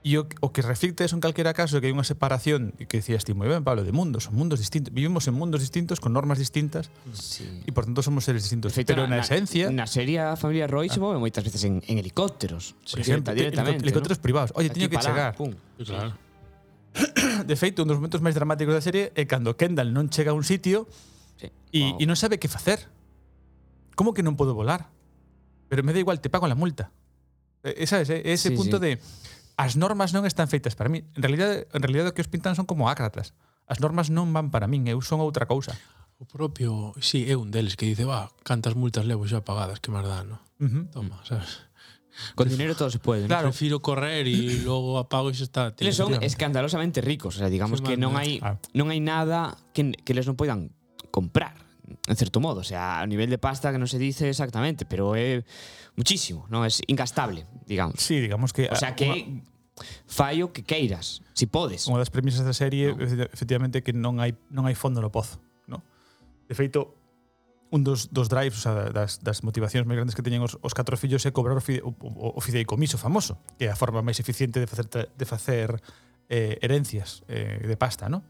E 0.05 0.21
o, 0.21 0.29
o 0.45 0.53
que 0.53 0.61
reflicte 0.61 1.01
eso 1.01 1.17
en 1.17 1.25
calquera 1.25 1.57
caso 1.57 1.77
é 1.77 1.81
que 1.81 1.89
hai 1.89 1.97
unha 1.97 2.05
separación 2.05 2.77
que 2.77 3.01
decías 3.01 3.25
ti 3.25 3.33
moi 3.33 3.49
ben, 3.49 3.65
Pablo, 3.65 3.89
de 3.89 3.93
mundos, 3.97 4.29
son 4.29 4.37
mundos 4.37 4.61
distintos, 4.61 4.93
vivimos 4.93 5.25
en 5.25 5.33
mundos 5.33 5.65
distintos 5.65 5.97
con 5.97 6.13
normas 6.13 6.37
distintas 6.37 6.93
sí. 7.17 7.49
e 7.65 7.73
por 7.73 7.89
tanto 7.89 8.05
somos 8.05 8.29
seres 8.29 8.45
distintos, 8.45 8.77
feito, 8.77 8.93
pero 8.93 9.09
na, 9.09 9.17
na 9.17 9.25
esencia 9.25 9.73
na 9.73 9.89
serie 9.89 10.21
a 10.21 10.37
familia 10.37 10.69
Roy 10.69 10.93
se 10.93 11.01
ah. 11.01 11.09
move 11.09 11.17
moitas 11.17 11.41
veces 11.41 11.65
en, 11.65 11.81
en 11.89 11.97
helicópteros, 11.97 12.77
por 12.77 13.01
sí, 13.01 13.01
exemplo, 13.01 13.33
directamente, 13.33 13.81
helicópteros 13.81 14.21
¿no? 14.21 14.27
privados. 14.29 14.53
Oye, 14.61 14.69
teño 14.69 14.93
que 14.93 15.01
chegar. 15.01 15.33
Pum. 15.41 15.57
Claro. 15.81 16.21
De 17.49 17.57
feito, 17.57 17.81
un 17.81 17.89
dos 17.89 17.97
momentos 17.97 18.21
máis 18.21 18.37
dramáticos 18.37 18.77
da 18.77 18.85
serie 18.85 19.09
é 19.17 19.25
cando 19.25 19.57
Kendall 19.57 19.89
non 19.89 20.13
chega 20.13 20.31
a 20.31 20.37
un 20.37 20.45
sitio 20.45 20.85
sí. 21.41 21.49
e, 21.49 21.81
wow. 21.81 21.97
e 21.97 22.05
non 22.05 22.21
sabe 22.21 22.37
que 22.37 22.53
facer. 22.53 22.93
Como 23.97 24.13
que 24.13 24.21
non 24.21 24.37
podo 24.37 24.53
volar? 24.53 24.93
Pero 25.73 25.81
me 25.81 25.97
da 25.97 26.01
igual, 26.05 26.21
te 26.21 26.29
pago 26.29 26.45
la 26.45 26.61
multa. 26.61 26.93
Esa 27.65 28.05
es, 28.05 28.13
ese 28.13 28.53
sí, 28.53 28.55
punto 28.55 28.77
sí. 28.77 28.85
de 28.85 28.91
as 29.57 29.79
normas 29.79 30.11
non 30.11 30.27
están 30.27 30.51
feitas 30.51 30.75
para 30.75 30.91
mí. 30.91 31.07
En 31.15 31.23
realidad, 31.23 31.67
en 31.71 31.81
realidad 31.83 32.11
o 32.11 32.15
que 32.15 32.23
os 32.23 32.31
pintan 32.31 32.59
son 32.59 32.67
como 32.67 32.91
ácratas. 32.91 33.35
As 33.65 33.81
normas 33.81 34.11
non 34.11 34.31
van 34.35 34.51
para 34.51 34.69
min, 34.69 34.85
eu 34.91 35.01
son 35.01 35.23
outra 35.23 35.47
cousa. 35.47 35.73
O 36.19 36.27
propio, 36.27 36.95
si, 37.03 37.27
sí, 37.27 37.31
é 37.31 37.35
un 37.35 37.51
deles 37.51 37.75
que 37.75 37.87
dice, 37.87 38.07
va, 38.07 38.31
cantas 38.47 38.79
multas 38.79 39.07
levo 39.07 39.27
xa 39.27 39.43
pagadas, 39.43 39.83
que 39.83 39.91
máis 39.91 40.07
dá, 40.07 40.23
no? 40.23 40.39
Uh 40.63 40.69
-huh. 40.71 40.85
Toma, 40.95 41.19
sabes? 41.27 41.67
Con 42.35 42.49
dinero 42.49 42.77
todo 42.77 42.91
se 42.91 42.99
puede. 42.99 43.27
Claro, 43.27 43.51
Prefiro 43.51 43.83
correr 43.83 44.27
e 44.27 44.63
logo 44.63 44.99
apago 45.03 45.31
e 45.31 45.35
xa 45.35 45.47
está. 45.47 45.63
Tío, 45.75 45.87
les 45.87 45.99
son 45.99 46.15
escandalosamente 46.23 47.03
ricos, 47.03 47.37
o 47.37 47.39
sea, 47.43 47.51
digamos 47.51 47.83
sí, 47.83 47.87
que 47.87 47.97
non 47.99 48.15
hai 48.15 48.39
ah. 48.43 48.59
non 48.75 48.95
hai 48.95 49.03
nada 49.03 49.59
que 49.75 49.95
que 50.07 50.15
les 50.15 50.27
non 50.27 50.39
poidan 50.39 50.71
comprar, 51.11 51.59
en 52.07 52.17
certo 52.17 52.39
modo, 52.39 52.63
o 52.63 52.67
sea, 52.67 53.03
a 53.03 53.07
nivel 53.07 53.31
de 53.31 53.39
pasta 53.39 53.75
que 53.75 53.83
non 53.83 53.91
se 53.91 53.99
dice 53.99 54.31
exactamente, 54.31 54.87
pero 54.87 55.19
é 55.19 55.43
eh, 55.43 55.47
muchísimo, 55.97 56.47
non? 56.51 56.67
Es 56.67 56.83
ingastable, 56.87 57.47
digamos. 57.67 57.99
Sí, 57.99 58.21
digamos 58.21 58.53
que... 58.53 58.69
O 58.71 58.77
sea, 58.77 58.93
eh, 58.93 58.99
que 58.99 59.09
una... 59.11 59.43
fallo 60.07 60.53
que 60.53 60.63
queiras, 60.63 61.23
si 61.35 61.47
podes. 61.47 61.87
Unha 61.91 61.99
das 62.03 62.11
premisas 62.11 62.47
da 62.47 62.55
serie, 62.55 62.95
no. 62.95 63.03
efectivamente, 63.31 63.83
que 63.83 63.95
non 63.95 64.19
hai, 64.23 64.35
non 64.51 64.67
hai 64.67 64.77
fondo 64.79 65.03
no 65.03 65.11
pozo, 65.11 65.43
No? 65.67 65.83
De 66.47 66.55
feito, 66.55 66.95
un 67.75 67.83
dos, 67.83 68.13
dos 68.15 68.29
drives, 68.29 68.59
o 68.59 68.63
sea, 68.63 68.75
das, 68.95 69.19
das 69.25 69.43
motivacións 69.43 69.83
máis 69.87 69.99
grandes 69.99 70.15
que 70.15 70.23
teñen 70.23 70.47
os, 70.47 70.55
os 70.63 70.75
catro 70.77 70.95
fillos 70.95 71.27
é 71.27 71.35
cobrar 71.35 71.59
o, 71.59 71.65
fide, 71.65 71.83
o, 71.83 71.91
o, 71.91 72.39
o 72.39 72.41
fideicomiso 72.41 72.99
famoso, 72.99 73.43
que 73.59 73.67
é 73.67 73.71
a 73.71 73.79
forma 73.79 73.99
máis 73.99 74.23
eficiente 74.23 74.63
de 74.63 74.69
facer, 74.71 74.87
de 74.91 75.27
facer 75.27 75.69
eh, 76.31 76.59
herencias 76.63 77.27
eh, 77.27 77.59
de 77.67 77.75
pasta, 77.75 78.07
non? 78.07 78.23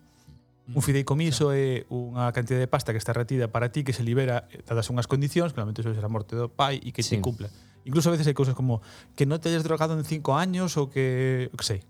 Un 0.73 0.81
fideicomiso 0.81 1.53
é 1.53 1.85
unha 1.93 2.33
cantidad 2.33 2.57
de 2.57 2.65
pasta 2.65 2.97
que 2.97 3.01
está 3.03 3.13
retida 3.13 3.53
para 3.53 3.69
ti 3.69 3.85
que 3.85 3.93
se 3.93 4.01
libera 4.01 4.49
eh, 4.49 4.65
dadas 4.65 4.89
unhas 4.89 5.05
condicións, 5.05 5.53
normalmente 5.53 5.85
eso 5.85 5.93
é 5.93 6.01
a 6.01 6.09
morte 6.09 6.33
do 6.33 6.49
pai 6.49 6.81
e 6.81 6.89
que 6.89 7.05
sí. 7.05 7.17
te 7.17 7.21
cumpla. 7.21 7.53
Incluso 7.85 8.09
a 8.09 8.17
veces 8.17 8.25
hai 8.25 8.33
cousas 8.33 8.57
como 8.57 8.81
que 9.13 9.29
non 9.29 9.37
te 9.45 9.53
hayas 9.53 9.61
drogado 9.61 9.93
en 9.93 10.09
cinco 10.09 10.33
años 10.41 10.81
ou 10.81 10.89
que, 10.89 11.53
que 11.53 11.65
sei, 11.69 11.81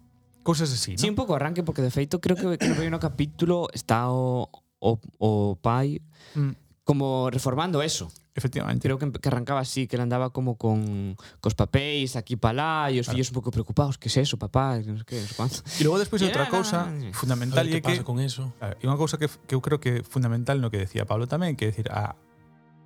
cousas 0.42 0.74
así, 0.74 0.98
Sí, 0.98 1.06
¿no? 1.06 1.14
un 1.14 1.18
pouco 1.22 1.38
arranque 1.38 1.62
porque 1.62 1.86
de 1.86 1.94
feito 1.94 2.18
creo 2.18 2.34
que 2.34 2.58
creo 2.58 2.74
que 2.74 2.90
no 2.90 2.98
capítulo 2.98 3.70
está 3.70 4.10
o 4.10 4.50
o, 4.82 4.98
o 5.22 5.54
pai 5.62 6.02
mm 6.34 6.63
como 6.84 7.30
reformando 7.30 7.82
eso. 7.82 8.12
Efectivamente. 8.36 8.88
Creo 8.88 8.98
que, 8.98 9.10
que 9.12 9.28
arrancaba 9.28 9.60
así, 9.60 9.86
que 9.86 9.96
andaba 9.96 10.30
como 10.30 10.56
con 10.56 11.16
cos 11.40 11.54
papéis 11.54 12.16
aquí 12.16 12.36
para 12.36 12.52
lá 12.52 12.90
e 12.90 12.98
os 12.98 13.06
claro. 13.06 13.14
fillos 13.14 13.30
un 13.30 13.36
pouco 13.38 13.50
preocupados, 13.54 13.96
que 13.96 14.08
é 14.08 14.10
es 14.10 14.26
eso, 14.26 14.36
papá, 14.36 14.82
que 14.82 14.90
non 14.90 14.98
sei 14.98 15.06
que, 15.06 15.18
cuánto. 15.38 15.62
E 15.78 15.86
logo 15.86 16.02
despois 16.02 16.18
outra 16.26 16.50
cousa 16.50 16.90
fundamental 17.14 17.62
é 17.62 17.78
que 17.78 17.82
pasa 17.82 18.02
con 18.02 18.18
eso. 18.18 18.50
E 18.58 18.84
unha 18.90 18.98
cousa 18.98 19.22
que, 19.22 19.30
que 19.30 19.54
eu 19.54 19.62
creo 19.62 19.78
que 19.78 20.02
é 20.02 20.06
fundamental 20.06 20.58
no 20.58 20.66
que 20.66 20.82
decía 20.82 21.06
Pablo 21.06 21.30
tamén, 21.30 21.54
que 21.54 21.66
é 21.66 21.70
decir 21.70 21.86
a, 21.94 22.18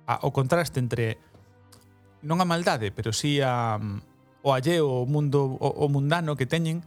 a 0.05 0.13
o 0.21 0.29
contraste 0.29 0.77
entre 0.77 1.17
non 2.21 2.37
a 2.37 2.45
maldade, 2.45 2.93
pero 2.93 3.09
si 3.09 3.41
sí 3.41 3.43
a 3.43 3.81
o 4.45 4.53
alleo, 4.53 5.01
o 5.01 5.09
mundo 5.09 5.57
o, 5.57 5.67
o 5.81 5.85
mundano 5.89 6.37
que 6.37 6.45
teñen 6.45 6.85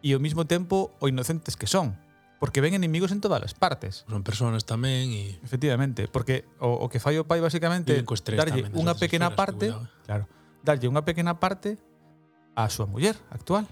e 0.00 0.16
ao 0.16 0.20
mesmo 0.24 0.48
tempo 0.48 0.96
o 0.96 1.12
inocentes 1.12 1.60
que 1.60 1.68
son 1.68 2.07
porque 2.38 2.60
ven 2.60 2.74
enemigos 2.74 3.10
en 3.10 3.20
todas 3.20 3.42
as 3.42 3.54
partes. 3.54 4.06
Son 4.08 4.22
personas 4.22 4.62
tamén 4.62 5.10
e... 5.10 5.34
Y... 5.34 5.40
Efectivamente, 5.42 6.06
porque 6.06 6.46
o, 6.62 6.70
o 6.70 6.86
que 6.86 7.02
fai 7.02 7.18
o 7.18 7.26
pai 7.26 7.42
basicamente 7.42 7.98
darlle 8.38 8.70
unha 8.74 8.94
pequena 8.94 9.34
esferas, 9.34 9.38
parte, 9.38 9.66
claro, 10.06 10.24
darlle 10.62 10.86
unha 10.86 11.02
pequena 11.02 11.42
parte 11.42 11.76
a 12.54 12.70
súa 12.70 12.86
muller 12.86 13.18
actual. 13.30 13.66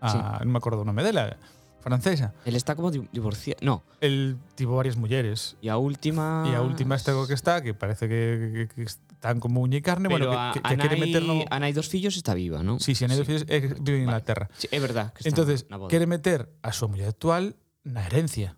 A, 0.00 0.08
sí. 0.08 0.18
non 0.44 0.52
me 0.52 0.58
acordo 0.60 0.84
o 0.84 0.88
nome 0.88 1.04
dela, 1.04 1.36
francesa. 1.84 2.32
El 2.44 2.56
está 2.56 2.72
como 2.76 2.90
divorciado, 2.90 3.60
no. 3.60 3.84
El 4.00 4.40
tivo 4.56 4.76
varias 4.76 4.96
mulleres. 4.96 5.56
E 5.60 5.68
a 5.68 5.76
última 5.76 6.48
E 6.48 6.56
a 6.56 6.64
última 6.64 6.96
está 6.96 7.12
co 7.12 7.28
que 7.28 7.36
está, 7.36 7.60
que 7.60 7.76
parece 7.76 8.08
que, 8.08 8.68
que, 8.72 8.84
que 8.84 8.84
tan 9.20 9.40
como 9.40 9.60
uña 9.60 9.80
e 9.80 9.84
carne, 9.84 10.08
Pero 10.08 10.32
bueno, 10.32 10.52
que, 10.52 10.60
que, 10.60 10.68
Anay, 10.68 10.76
que 10.76 10.88
quiere 10.88 10.96
meterlo... 11.00 11.44
Ana 11.48 11.68
y 11.68 11.76
dos 11.76 11.88
fillos 11.88 12.16
está 12.16 12.32
viva, 12.32 12.64
¿no? 12.64 12.80
Sí, 12.80 12.96
sí, 12.96 13.04
Ana 13.04 13.16
y 13.16 13.16
sí. 13.16 13.20
dos 13.20 13.28
fillos 13.28 13.44
eh, 13.48 13.60
vive 13.60 13.72
en 13.72 13.84
vale. 13.84 14.20
Inglaterra. 14.20 14.48
Sí, 14.56 14.68
es 14.72 14.80
verdad. 14.80 15.12
Que 15.12 15.24
está 15.24 15.28
Entonces, 15.28 15.64
quiere 15.88 16.04
meter 16.08 16.52
a 16.60 16.72
su 16.72 16.88
mujer 16.88 17.08
actual 17.08 17.56
na 17.84 18.04
herencia. 18.04 18.56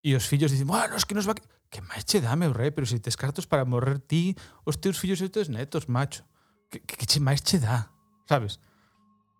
E 0.00 0.14
os 0.14 0.24
fillos 0.24 0.50
dicen, 0.50 0.66
bueno, 0.66 0.96
es 0.96 1.04
que 1.04 1.14
nos 1.14 1.28
va... 1.28 1.34
Que, 1.34 1.44
que 1.68 1.80
máis 1.84 2.08
che 2.08 2.22
meu 2.36 2.56
rei, 2.56 2.70
pero 2.70 2.86
se 2.86 2.96
si 2.96 3.00
tes 3.00 3.16
cartos 3.16 3.44
para 3.44 3.68
morrer 3.68 4.00
ti, 4.00 4.32
os 4.64 4.80
teus 4.80 4.96
fillos 4.96 5.20
e 5.20 5.28
os 5.28 5.32
teus 5.34 5.52
netos, 5.52 5.84
macho. 5.88 6.24
Que, 6.70 6.80
que, 6.80 6.96
que 6.96 7.06
che 7.06 7.20
máis 7.20 7.44
che 7.44 7.60
dá, 7.60 7.92
sabes? 8.24 8.56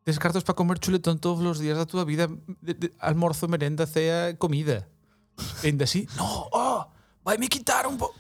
Tes 0.05 0.18
cartos 0.18 0.44
para 0.44 0.57
comer 0.57 0.77
chuletón 0.77 1.16
todos 1.20 1.40
os 1.40 1.59
días 1.59 1.79
da 1.81 1.88
túa 1.88 2.05
vida, 2.05 2.29
de, 2.61 2.74
de, 2.74 2.88
almorzo, 3.01 3.48
merenda, 3.48 3.88
cea, 3.88 4.37
comida. 4.37 4.88
E 5.64 5.72
ainda 5.72 5.85
así, 5.88 6.05
no, 6.18 6.51
oh, 6.53 6.85
vai 7.24 7.38
me 7.38 7.48
quitar 7.48 7.87
un 7.87 7.96
pouco. 7.96 8.18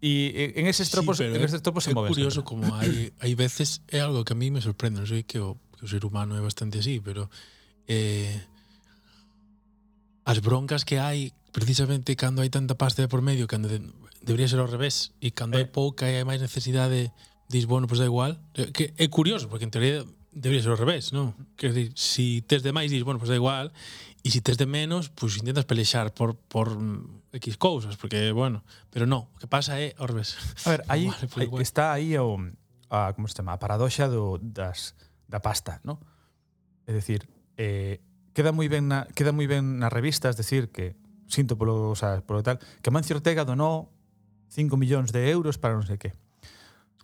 E 0.00 0.32
eh, 0.32 0.52
en 0.56 0.64
eses 0.64 0.88
tropos, 0.88 1.20
sí, 1.20 1.28
en 1.28 1.44
eses 1.44 1.60
tropos 1.60 1.84
se 1.84 1.92
moven. 1.92 2.08
Es 2.08 2.16
curioso 2.16 2.40
sempre. 2.40 2.48
como 2.48 2.72
hai, 2.72 3.12
hai 3.20 3.36
veces 3.36 3.84
é 3.84 4.00
algo 4.00 4.24
que 4.24 4.32
a 4.32 4.38
mí 4.38 4.48
me 4.48 4.64
sorprende, 4.64 4.96
non 4.96 5.04
sei 5.04 5.28
que 5.28 5.36
o, 5.36 5.60
que 5.76 5.84
o 5.84 5.88
ser 5.92 6.08
humano 6.08 6.32
é 6.32 6.40
bastante 6.40 6.80
así, 6.80 7.04
pero 7.04 7.28
eh, 7.84 8.32
as 10.30 10.38
broncas 10.38 10.86
que 10.86 11.02
hai 11.02 11.34
precisamente 11.50 12.14
cando 12.14 12.46
hai 12.46 12.50
tanta 12.54 12.78
pasta 12.78 13.02
por 13.10 13.18
medio, 13.18 13.50
cando 13.50 13.66
de, 13.66 13.82
debería 14.22 14.46
ser 14.46 14.62
ao 14.62 14.70
revés, 14.70 15.10
e 15.18 15.34
cando 15.34 15.58
eh. 15.58 15.66
hai 15.66 15.66
pouca 15.66 16.06
e 16.06 16.14
hai 16.14 16.22
máis 16.22 16.38
necesidade, 16.38 17.10
dis, 17.50 17.66
bueno, 17.66 17.90
pois 17.90 17.98
pues 17.98 18.06
da 18.06 18.06
igual. 18.06 18.38
Eh, 18.54 18.70
que 18.70 18.94
é 18.94 19.06
curioso, 19.10 19.50
porque 19.50 19.66
en 19.66 19.74
teoría 19.74 20.06
debería 20.30 20.62
ser 20.62 20.70
ao 20.70 20.78
revés, 20.78 21.10
non? 21.10 21.34
Que 21.58 21.74
se 21.74 21.90
si 21.98 22.46
tes 22.46 22.62
de 22.62 22.70
máis, 22.70 22.94
dis, 22.94 23.02
bueno, 23.02 23.18
pois 23.18 23.26
pues 23.26 23.34
da 23.34 23.42
igual, 23.42 23.74
e 24.22 24.30
se 24.30 24.38
si 24.38 24.40
tes 24.46 24.54
de 24.54 24.70
menos, 24.70 25.10
pois 25.10 25.34
pues 25.34 25.42
intentas 25.42 25.66
pelexar 25.66 26.14
por 26.14 26.38
por 26.38 26.78
mm, 26.78 27.34
X 27.42 27.58
cousas, 27.58 27.98
porque 27.98 28.30
bueno, 28.30 28.62
pero 28.94 29.10
non, 29.10 29.26
o 29.34 29.38
que 29.42 29.50
pasa 29.50 29.82
é 29.82 29.98
ao 29.98 30.06
revés. 30.06 30.38
A 30.62 30.78
ver, 30.78 30.86
aí 30.86 31.10
vale, 31.10 31.26
pues, 31.26 31.42
igual. 31.50 31.62
está 31.66 31.90
aí 31.90 32.14
o 32.14 32.38
a 32.86 33.10
como 33.18 33.26
se 33.26 33.34
chama, 33.34 33.50
a 33.50 33.58
paradoxa 33.58 34.06
do 34.06 34.38
das 34.38 34.94
da 35.26 35.42
pasta, 35.42 35.82
non? 35.82 35.98
É 36.86 36.94
dicir, 36.94 37.26
eh 37.58 37.98
queda 38.40 38.56
moi 38.56 38.72
ben 38.72 38.88
na, 38.88 39.04
queda 39.12 39.36
moi 39.36 39.44
ben 39.44 39.84
nas 39.84 39.92
revistas 39.92 40.32
decir, 40.32 40.72
que 40.72 40.96
sinto 41.28 41.60
polo, 41.60 41.92
o 41.92 41.96
sea, 41.98 42.24
polo 42.24 42.40
tal, 42.40 42.56
que 42.80 42.88
Mancio 42.88 43.12
Ortega 43.12 43.44
donou 43.44 43.92
5 44.48 44.80
millóns 44.80 45.12
de 45.12 45.28
euros 45.28 45.60
para 45.60 45.76
non 45.76 45.84
sei 45.84 46.00
que. 46.00 46.16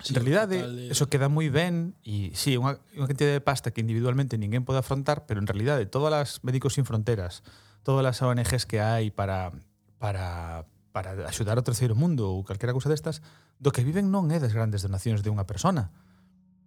Sí, 0.00 0.16
en 0.16 0.24
realidade, 0.24 0.64
de... 0.64 0.88
Eh, 0.88 0.96
eso 0.96 1.12
queda 1.12 1.28
moi 1.28 1.52
mm. 1.52 1.52
ben 1.52 1.74
e 2.08 2.32
sí, 2.32 2.56
unha, 2.56 2.80
unha 2.96 3.04
cantidad 3.04 3.36
de 3.36 3.44
pasta 3.44 3.68
que 3.68 3.84
individualmente 3.84 4.40
ninguén 4.40 4.64
pode 4.64 4.80
afrontar, 4.80 5.28
pero 5.28 5.36
en 5.36 5.44
realidade 5.44 5.84
todas 5.84 6.16
as 6.16 6.30
Médicos 6.40 6.72
Sin 6.80 6.88
Fronteras, 6.88 7.44
todas 7.84 8.00
as 8.00 8.16
ONGs 8.24 8.64
que 8.64 8.80
hai 8.80 9.12
para 9.12 9.52
para 10.00 10.64
para 10.96 11.28
axudar 11.28 11.60
ao 11.60 11.68
terceiro 11.68 11.92
mundo 11.92 12.32
ou 12.32 12.40
calquera 12.48 12.72
cousa 12.72 12.88
destas, 12.88 13.20
do 13.60 13.68
que 13.68 13.84
viven 13.84 14.08
non 14.08 14.32
é 14.32 14.40
das 14.40 14.56
grandes 14.56 14.80
donacións 14.80 15.20
de 15.20 15.28
unha 15.28 15.44
persona. 15.44 15.92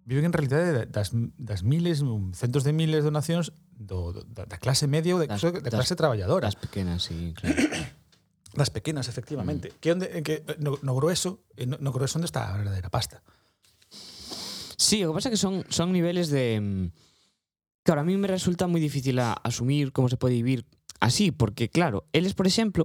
Viven 0.06 0.30
en 0.30 0.34
realidade 0.34 0.86
das, 0.86 1.10
das 1.38 1.66
miles, 1.66 2.06
centos 2.38 2.62
de 2.62 2.70
miles 2.70 3.02
de 3.02 3.10
donacións 3.10 3.50
do, 3.80 4.12
do, 4.12 4.20
da, 4.28 4.44
da 4.44 4.60
clase 4.60 4.84
media 4.84 5.16
ou 5.16 5.20
da, 5.24 5.26
das, 5.26 5.40
da 5.40 5.72
clase 5.72 5.96
das, 5.96 6.00
traballadora. 6.00 6.52
Das 6.52 6.60
pequenas, 6.60 7.08
sí, 7.08 7.32
claro. 7.32 7.56
das 8.60 8.70
pequenas, 8.70 9.08
efectivamente. 9.08 9.72
Mm. 9.72 9.74
Que 9.80 9.88
onde, 9.92 10.06
que 10.22 10.44
no, 10.60 10.76
no 10.84 10.92
grueso, 10.92 11.40
eh, 11.56 11.64
no, 11.64 11.80
no 11.80 11.90
grueso 11.90 12.20
onde 12.20 12.28
está 12.28 12.52
a 12.52 12.60
verdadeira 12.60 12.92
pasta. 12.92 13.24
Sí, 14.76 15.00
o 15.04 15.10
que 15.10 15.16
pasa 15.16 15.28
é 15.28 15.32
que 15.32 15.40
son, 15.40 15.64
son 15.72 15.96
niveles 15.96 16.28
de... 16.28 16.60
Mm, 16.60 16.84
que 17.80 17.88
ahora 17.88 18.04
a 18.04 18.08
mí 18.08 18.12
me 18.20 18.28
resulta 18.28 18.68
moi 18.68 18.84
difícil 18.84 19.16
a 19.24 19.32
asumir 19.40 19.96
como 19.96 20.12
se 20.12 20.20
pode 20.20 20.36
vivir 20.36 20.68
así, 21.00 21.32
porque 21.32 21.72
claro, 21.72 22.04
eles, 22.12 22.36
por 22.36 22.44
exemplo, 22.44 22.84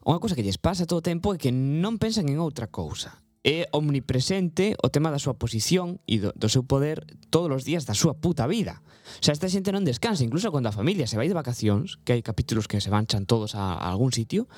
unha 0.00 0.22
cousa 0.22 0.32
que 0.32 0.46
lles 0.46 0.56
pasa 0.56 0.88
todo 0.88 1.04
o 1.04 1.06
tempo 1.06 1.36
é 1.36 1.40
que 1.40 1.52
non 1.52 2.00
pensan 2.00 2.32
en 2.32 2.40
outra 2.40 2.72
cousa. 2.72 3.25
É 3.46 3.70
omnipresente 3.70 4.74
o 4.82 4.90
tema 4.90 5.14
da 5.14 5.22
súa 5.22 5.38
posición 5.38 6.02
e 6.10 6.18
do, 6.18 6.34
do 6.34 6.50
seu 6.50 6.66
poder 6.66 7.06
todos 7.30 7.46
os 7.54 7.62
días 7.62 7.86
da 7.86 7.94
súa 7.94 8.18
puta 8.18 8.42
vida. 8.50 8.82
O 8.82 9.22
sea, 9.22 9.30
esta 9.30 9.46
xente 9.46 9.70
non 9.70 9.86
descansa, 9.86 10.26
incluso 10.26 10.50
cando 10.50 10.66
a 10.66 10.74
familia 10.74 11.06
se 11.06 11.14
vai 11.14 11.30
de 11.30 11.38
vacacións, 11.38 12.02
que 12.02 12.10
hai 12.18 12.26
capítulos 12.26 12.66
que 12.66 12.82
se 12.82 12.90
vanchan 12.90 13.22
todos 13.22 13.54
a, 13.54 13.78
a 13.78 13.86
algún 13.86 14.10
sitio, 14.10 14.50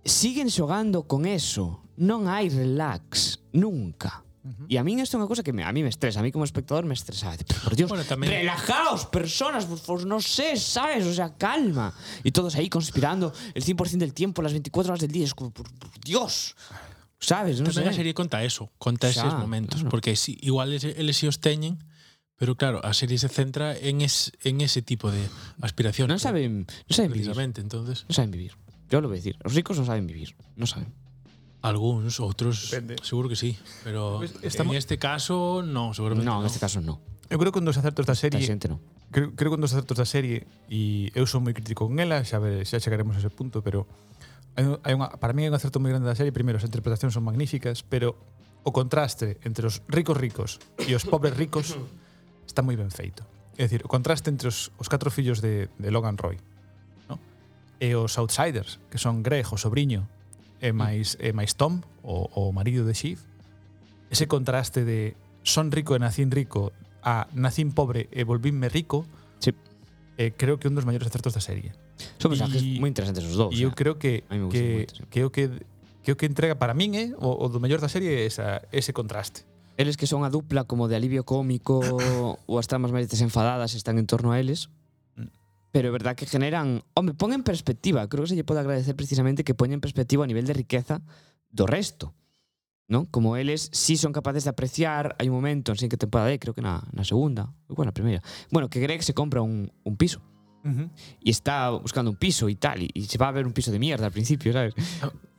siguen 0.00 0.48
xogando 0.48 1.04
con 1.04 1.28
eso. 1.28 1.84
Non 2.00 2.24
hai 2.30 2.48
relax, 2.48 3.42
nunca. 3.52 4.24
E 4.64 4.80
a 4.80 4.86
min 4.86 4.96
isto 5.04 5.18
é 5.18 5.20
unha 5.20 5.28
cosa 5.28 5.44
que 5.44 5.52
me, 5.52 5.60
a 5.60 5.68
mí 5.74 5.84
me 5.84 5.92
estresa, 5.92 6.20
a 6.20 6.24
mí 6.24 6.32
como 6.32 6.48
espectador 6.48 6.88
me 6.88 6.96
estresa. 6.96 7.36
Pero, 7.36 7.60
por 7.68 7.76
Dios, 7.76 7.90
Bueno, 7.92 8.06
tamén- 8.08 8.32
relajaos, 8.32 9.04
personas, 9.12 9.68
por 9.68 9.76
favor, 9.76 10.08
no 10.08 10.24
sé, 10.24 10.56
¿sabes? 10.56 11.04
O 11.04 11.12
sea, 11.12 11.36
calma. 11.36 11.92
Y 12.24 12.32
todos 12.32 12.56
ahí 12.56 12.72
conspirando 12.72 13.28
el 13.52 13.60
100% 13.60 14.00
del 14.00 14.16
tiempo, 14.16 14.40
las 14.40 14.56
24 14.56 14.94
horas 14.96 15.04
del 15.04 15.12
día. 15.12 15.28
Es 15.28 15.36
como, 15.36 15.50
por, 15.52 15.68
por 15.76 15.92
Dios, 16.00 16.56
Sabes, 17.18 17.58
non 17.58 17.74
Tamén 17.74 17.90
sei. 17.90 17.94
a 17.94 17.98
serie 17.98 18.14
conta 18.14 18.46
eso, 18.46 18.70
conta 18.78 19.10
Xa, 19.10 19.26
eses 19.26 19.34
momentos, 19.34 19.82
claro. 19.82 19.90
porque 19.90 20.14
si, 20.14 20.38
igual 20.38 20.70
eles 20.70 21.16
si 21.18 21.26
os 21.26 21.42
teñen, 21.42 21.82
pero 22.38 22.54
claro, 22.54 22.78
a 22.86 22.94
serie 22.94 23.18
se 23.18 23.26
centra 23.26 23.74
en, 23.74 24.00
es, 24.00 24.30
en 24.46 24.62
ese 24.62 24.82
tipo 24.86 25.10
de 25.10 25.26
aspiración. 25.58 26.06
Non 26.06 26.22
saben, 26.22 26.70
non 26.70 26.94
saben 26.94 27.10
vivir. 27.10 27.34
entonces. 27.58 28.06
Non 28.06 28.14
saben 28.14 28.30
vivir. 28.30 28.54
Yo 28.86 29.02
lo 29.02 29.10
voy 29.10 29.18
a 29.18 29.20
decir. 29.20 29.34
Os 29.42 29.52
ricos 29.58 29.74
non 29.74 29.90
saben 29.90 30.06
vivir, 30.06 30.38
non 30.54 30.70
saben. 30.70 30.94
Algunos, 31.58 32.22
otros, 32.22 32.70
Depende. 32.70 33.02
seguro 33.02 33.26
que 33.26 33.34
sí, 33.34 33.58
pero 33.82 34.22
Estamos... 34.46 34.72
en 34.72 34.78
este 34.78 35.02
caso 35.02 35.66
no, 35.66 35.90
seguramente 35.90 36.22
no. 36.22 36.38
No, 36.38 36.46
en 36.46 36.46
este 36.46 36.62
caso 36.62 36.78
no. 36.78 37.02
Eu 37.28 37.36
creo 37.42 37.50
que 37.50 37.58
un 37.58 37.66
dos 37.66 37.76
acertos 37.76 38.06
da 38.06 38.14
serie... 38.14 38.40
Xente 38.40 38.70
no. 38.70 38.78
Creo, 39.10 39.34
creo 39.34 39.50
que 39.50 39.58
un 39.58 39.64
dos 39.66 39.74
acertos 39.74 39.98
da 39.98 40.06
serie, 40.06 40.46
e 40.70 41.10
eu 41.18 41.26
son 41.26 41.42
moi 41.42 41.52
crítico 41.52 41.84
con 41.90 41.98
ela, 41.98 42.22
xa, 42.22 42.38
ver, 42.38 42.62
xa 42.62 42.78
chegaremos 42.78 43.18
a 43.18 43.20
ese 43.20 43.28
punto, 43.34 43.60
pero 43.60 43.90
hai 44.58 44.92
unha, 44.98 45.14
para 45.22 45.30
mí 45.30 45.46
hai 45.46 45.50
un 45.50 45.56
acerto 45.56 45.78
moi 45.78 45.94
grande 45.94 46.10
da 46.10 46.18
serie, 46.18 46.34
primeiro, 46.34 46.58
as 46.58 46.66
interpretacións 46.66 47.14
son 47.14 47.22
magníficas, 47.22 47.86
pero 47.86 48.18
o 48.66 48.74
contraste 48.74 49.38
entre 49.46 49.70
os 49.70 49.86
ricos 49.86 50.18
ricos 50.18 50.50
e 50.82 50.98
os 50.98 51.06
pobres 51.06 51.38
ricos 51.38 51.78
está 52.50 52.66
moi 52.66 52.74
ben 52.74 52.90
feito. 52.90 53.22
É 53.54 53.66
dicir, 53.66 53.86
o 53.86 53.90
contraste 53.90 54.30
entre 54.30 54.50
os, 54.50 54.74
os 54.78 54.90
catro 54.90 55.14
fillos 55.14 55.38
de, 55.38 55.70
de 55.78 55.88
Logan 55.90 56.18
Roy 56.18 56.38
no? 57.06 57.22
e 57.78 57.94
os 57.94 58.18
outsiders, 58.18 58.82
que 58.90 58.98
son 58.98 59.22
Greg, 59.22 59.46
o 59.50 59.58
sobrinho, 59.58 60.10
e 60.58 60.74
máis, 60.74 61.14
e 61.22 61.30
máis 61.30 61.54
Tom, 61.54 61.78
o, 62.02 62.26
o 62.34 62.50
marido 62.50 62.82
de 62.82 62.94
Shiv, 62.94 63.22
ese 64.10 64.26
contraste 64.26 64.82
de 64.82 65.14
son 65.46 65.70
rico 65.70 65.94
e 65.94 66.02
nacín 66.02 66.34
rico 66.34 66.74
a 67.02 67.30
nacín 67.30 67.70
pobre 67.70 68.10
e 68.10 68.26
volvínme 68.26 68.66
rico, 68.66 69.06
sí. 69.38 69.54
eh, 70.18 70.34
creo 70.34 70.58
que 70.58 70.66
un 70.66 70.74
dos 70.74 70.84
maiores 70.84 71.06
acertos 71.06 71.34
da 71.34 71.42
serie. 71.42 71.72
Son 72.18 72.30
mensajes 72.30 72.62
moi 72.78 72.88
interesantes 72.88 73.24
os 73.26 73.34
dous. 73.34 73.52
E 73.54 73.62
eu 73.62 73.70
eh. 73.70 73.76
creo 73.76 73.98
que 73.98 74.22
que, 74.50 74.86
que 75.10 75.20
o 75.24 75.30
que 75.30 75.50
que 76.02 76.12
o 76.12 76.16
que 76.16 76.26
entrega 76.26 76.56
para 76.56 76.72
min 76.72 76.96
é 76.96 77.04
o, 77.20 77.36
o 77.36 77.46
do 77.52 77.60
mellor 77.60 77.82
da 77.82 77.90
serie 77.90 78.08
é 78.08 78.24
esa, 78.24 78.64
ese 78.72 78.96
contraste. 78.96 79.44
Eles 79.76 80.00
que 80.00 80.08
son 80.08 80.24
a 80.24 80.30
dupla 80.30 80.64
como 80.64 80.88
de 80.88 80.96
alivio 80.96 81.22
cómico 81.22 81.84
ou 82.48 82.56
as 82.56 82.66
tramas 82.66 82.90
máis 82.90 83.06
desenfadadas 83.06 83.76
están 83.76 84.00
en 84.00 84.08
torno 84.08 84.32
a 84.32 84.40
eles. 84.40 84.72
Mm. 85.14 85.30
Pero 85.70 85.86
é 85.88 85.92
verdad 85.92 86.16
que 86.16 86.24
generan... 86.24 86.80
Hombre, 86.96 87.12
pon 87.12 87.36
en 87.36 87.44
perspectiva. 87.44 88.08
Creo 88.08 88.24
que 88.24 88.32
se 88.32 88.38
lle 88.40 88.42
pode 88.42 88.64
agradecer 88.64 88.96
precisamente 88.96 89.44
que 89.44 89.52
poñen 89.52 89.78
en 89.78 89.84
perspectiva 89.84 90.24
a 90.24 90.30
nivel 90.30 90.48
de 90.48 90.56
riqueza 90.56 91.04
do 91.52 91.68
resto. 91.68 92.16
¿no? 92.88 93.06
Como 93.10 93.36
eles 93.36 93.68
sí 93.72 93.96
son 93.96 94.12
capaces 94.12 94.44
de 94.44 94.50
apreciar, 94.50 95.14
hai 95.20 95.28
un 95.28 95.36
momento, 95.36 95.70
en 95.70 95.78
sei 95.78 95.92
que 95.92 96.00
temporada 96.00 96.32
é, 96.32 96.40
creo 96.40 96.56
que 96.56 96.64
na, 96.64 96.88
na 96.96 97.04
segunda, 97.04 97.52
igual 97.68 97.84
na 97.84 97.94
primeira, 97.94 98.24
bueno, 98.48 98.72
que 98.72 98.80
Greg 98.80 99.04
se 99.04 99.12
compra 99.12 99.44
un, 99.44 99.68
un 99.84 99.94
piso. 100.00 100.24
Uh 100.64 100.68
-huh. 100.68 100.90
Y 101.22 101.30
está 101.30 101.70
buscando 101.70 102.10
un 102.10 102.16
piso 102.16 102.48
y 102.48 102.56
tal, 102.56 102.82
y, 102.82 102.90
y, 102.92 103.04
se 103.04 103.16
va 103.16 103.28
a 103.28 103.32
ver 103.32 103.46
un 103.46 103.52
piso 103.52 103.70
de 103.70 103.78
mierda 103.78 104.06
al 104.06 104.12
principio, 104.12 104.52
¿sabes? 104.52 104.74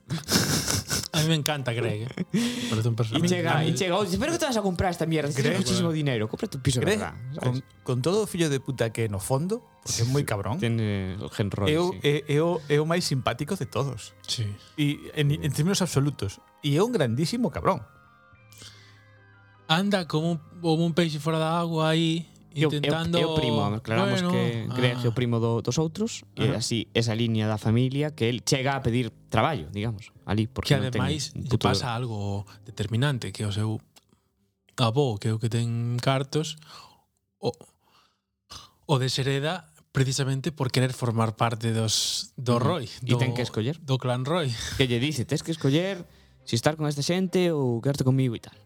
A 1.12 1.22
mí 1.22 1.28
me 1.28 1.36
encanta 1.36 1.74
Greg. 1.74 2.04
¿eh? 2.04 2.26
Pero 2.70 2.82
y, 3.18 3.28
llega, 3.28 3.66
y 3.66 3.74
llega, 3.74 3.98
oye, 3.98 4.18
pero 4.18 4.32
que 4.32 4.38
te 4.38 4.46
vas 4.46 4.58
a 4.58 4.62
comprar 4.62 4.92
esta 4.92 5.06
mierda, 5.06 5.30
Greg, 5.30 5.42
tienes 5.42 5.60
muchísimo 5.60 5.92
eh, 5.92 5.94
dinero, 5.94 6.30
compra 6.30 6.48
tu 6.48 6.60
piso 6.60 6.80
Greg, 6.80 7.00
de 7.00 7.06
verdad. 7.06 7.20
Con, 7.42 7.64
con, 7.84 8.02
todo 8.02 8.24
o 8.24 8.28
fillo 8.28 8.50
de 8.50 8.60
puta 8.60 8.92
que 8.92 9.10
no 9.10 9.20
fondo, 9.20 9.64
porque 9.84 10.04
é 10.04 10.06
moi 10.06 10.24
cabrón. 10.24 10.62
Tiene 10.62 11.18
el 11.18 11.30
gen 11.34 11.50
roll, 11.50 11.70
eu, 11.70 11.92
sí. 11.94 12.00
Eh, 12.04 12.24
é, 12.30 12.38
é, 12.38 12.42
o, 12.42 12.62
é 12.70 12.78
o 12.78 12.86
máis 12.86 13.04
simpático 13.10 13.58
de 13.58 13.66
todos. 13.66 14.14
Sí. 14.28 14.46
E 14.78 15.12
en, 15.18 15.34
en 15.34 15.52
términos 15.52 15.82
absolutos. 15.82 16.38
E 16.62 16.78
é 16.78 16.82
un 16.86 16.94
grandísimo 16.94 17.50
cabrón. 17.50 17.82
Anda 19.66 20.06
como 20.06 20.38
un, 20.38 20.38
como 20.62 20.86
un 20.86 20.94
peixe 20.94 21.18
fora 21.18 21.42
da 21.42 21.58
agua 21.58 21.90
aí 21.90 22.30
intentando... 22.56 23.18
É 23.18 23.26
o, 23.26 23.30
é 23.30 23.34
o 23.34 23.36
primo, 23.36 23.62
aclaramos 23.62 24.22
bueno, 24.22 24.32
que 24.32 24.68
Greg 24.76 24.98
ah. 25.02 25.06
é 25.06 25.08
o 25.08 25.14
primo 25.14 25.40
do, 25.40 25.62
dos 25.62 25.78
outros 25.78 26.26
e 26.36 26.50
así 26.56 26.88
esa 26.94 27.14
liña 27.14 27.48
da 27.48 27.58
familia 27.58 28.12
que 28.12 28.30
el 28.30 28.42
chega 28.42 28.76
a 28.76 28.82
pedir 28.82 29.12
traballo, 29.30 29.70
digamos, 29.72 30.12
ali 30.26 30.48
porque 30.48 30.74
que 30.74 30.80
ademais 30.80 31.36
no 31.36 31.46
ten 31.46 31.62
pasa 31.62 31.94
algo 31.94 32.46
determinante 32.66 33.32
que 33.32 33.46
o 33.46 33.54
seu 33.54 33.78
avó, 34.80 35.18
que 35.20 35.30
é 35.30 35.34
o 35.34 35.40
que 35.40 35.52
ten 35.52 36.00
cartos, 36.00 36.58
o, 37.38 37.52
o 38.88 38.96
deshereda 38.98 39.68
precisamente 39.92 40.52
por 40.52 40.72
querer 40.72 40.94
formar 40.94 41.36
parte 41.36 41.74
dos 41.74 42.32
do 42.38 42.60
Roy, 42.60 42.88
do, 43.02 43.18
ten 43.18 43.34
que 43.34 43.44
escoller 43.44 43.78
do 43.82 43.98
clan 43.98 44.24
Roy. 44.24 44.50
Que 44.78 44.88
lle 44.88 45.02
dice, 45.02 45.26
tes 45.26 45.44
que 45.44 45.52
escoller 45.52 46.06
si 46.46 46.56
estar 46.56 46.78
con 46.78 46.88
esta 46.88 47.04
xente 47.06 47.52
ou 47.52 47.82
quedarte 47.82 48.06
comigo 48.06 48.34
e 48.38 48.42
tal. 48.42 48.58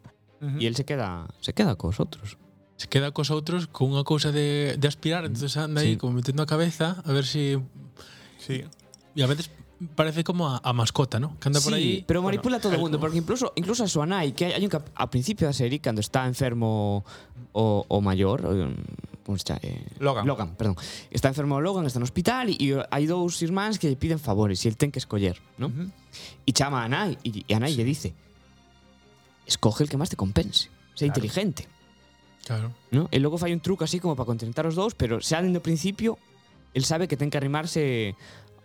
Uh 0.44 0.56
-huh. 0.56 0.60
E 0.62 0.68
el 0.68 0.76
se 0.76 0.84
queda 0.84 1.28
se 1.42 1.52
queda 1.56 1.76
cos 1.76 2.00
outros. 2.00 2.38
Se 2.84 2.92
queda 2.92 3.16
cos 3.16 3.32
outros 3.32 3.72
con 3.72 3.96
unha 3.96 4.04
cousa 4.04 4.36
de, 4.36 4.76
de 4.76 4.88
aspirar, 4.92 5.24
entonces 5.24 5.56
anda 5.56 5.80
aí 5.80 5.96
Sí. 5.96 6.00
como 6.04 6.20
metendo 6.20 6.44
a 6.44 6.48
cabeza 6.50 7.00
a 7.08 7.12
ver 7.16 7.24
si 7.24 7.56
Sí. 8.44 8.60
e 9.16 9.20
a 9.24 9.28
veces 9.32 9.48
parece 9.96 10.28
como 10.28 10.52
a, 10.52 10.60
a 10.60 10.76
mascota, 10.76 11.16
¿no? 11.16 11.40
Que 11.40 11.48
anda 11.48 11.64
por 11.64 11.72
aí. 11.72 12.04
pero 12.04 12.20
manipula 12.20 12.60
a 12.60 12.60
todo 12.60 12.76
bueno, 12.76 12.84
mundo, 12.92 13.00
porque 13.00 13.24
incluso 13.24 13.56
incluso 13.56 13.84
a 13.84 13.88
súa 13.88 14.04
nai, 14.04 14.36
que 14.36 14.52
hai 14.52 14.60
un 14.60 14.68
cap, 14.68 14.84
ao 15.00 15.08
principio 15.08 15.48
da 15.48 15.56
serie 15.56 15.80
cando 15.80 16.04
está 16.04 16.28
enfermo 16.28 17.08
o, 17.56 17.88
o 17.88 17.98
maior, 18.04 18.44
o, 18.44 18.52
como 19.24 19.40
chama? 19.40 19.64
Eh, 19.64 20.04
Logan. 20.04 20.28
Logan, 20.28 20.50
perdón. 20.60 20.76
Está 21.08 21.32
enfermo 21.32 21.56
o 21.56 21.64
Logan, 21.64 21.88
está 21.88 22.04
no 22.04 22.08
hospital 22.08 22.52
e, 22.52 22.60
e 22.60 22.76
hai 22.92 23.08
dous 23.08 23.40
irmáns 23.40 23.80
que 23.80 23.88
lle 23.88 23.96
piden 23.96 24.20
favores 24.20 24.60
e 24.64 24.68
el 24.68 24.76
ten 24.76 24.92
que 24.92 25.00
escoller, 25.00 25.40
¿no? 25.56 25.72
Uh 25.72 25.88
-huh. 25.88 25.88
E 26.44 26.52
chama 26.52 26.84
a 26.84 26.92
nai 26.92 27.16
e, 27.24 27.48
e 27.48 27.54
a 27.56 27.64
nai 27.64 27.72
lle 27.72 27.88
dice 27.88 28.12
escoge 29.48 29.84
el 29.84 29.90
que 29.92 29.96
máis 29.96 30.12
te 30.12 30.20
compense, 30.20 30.68
sé 30.96 31.08
Claro. 31.08 31.16
inteligente, 31.16 31.68
Claro. 32.44 32.76
¿no? 32.92 33.08
E 33.12 33.18
logo 33.24 33.40
fai 33.40 33.56
un 33.56 33.64
truco 33.64 33.88
así 33.88 34.04
como 34.04 34.16
para 34.20 34.28
contentar 34.28 34.68
os 34.68 34.76
dous, 34.76 34.94
pero 34.94 35.24
xa 35.24 35.40
dende 35.40 35.60
o 35.60 35.64
principio 35.64 36.20
el 36.76 36.84
sabe 36.84 37.08
que 37.08 37.16
ten 37.16 37.32
que 37.32 37.40
arrimarse 37.40 38.16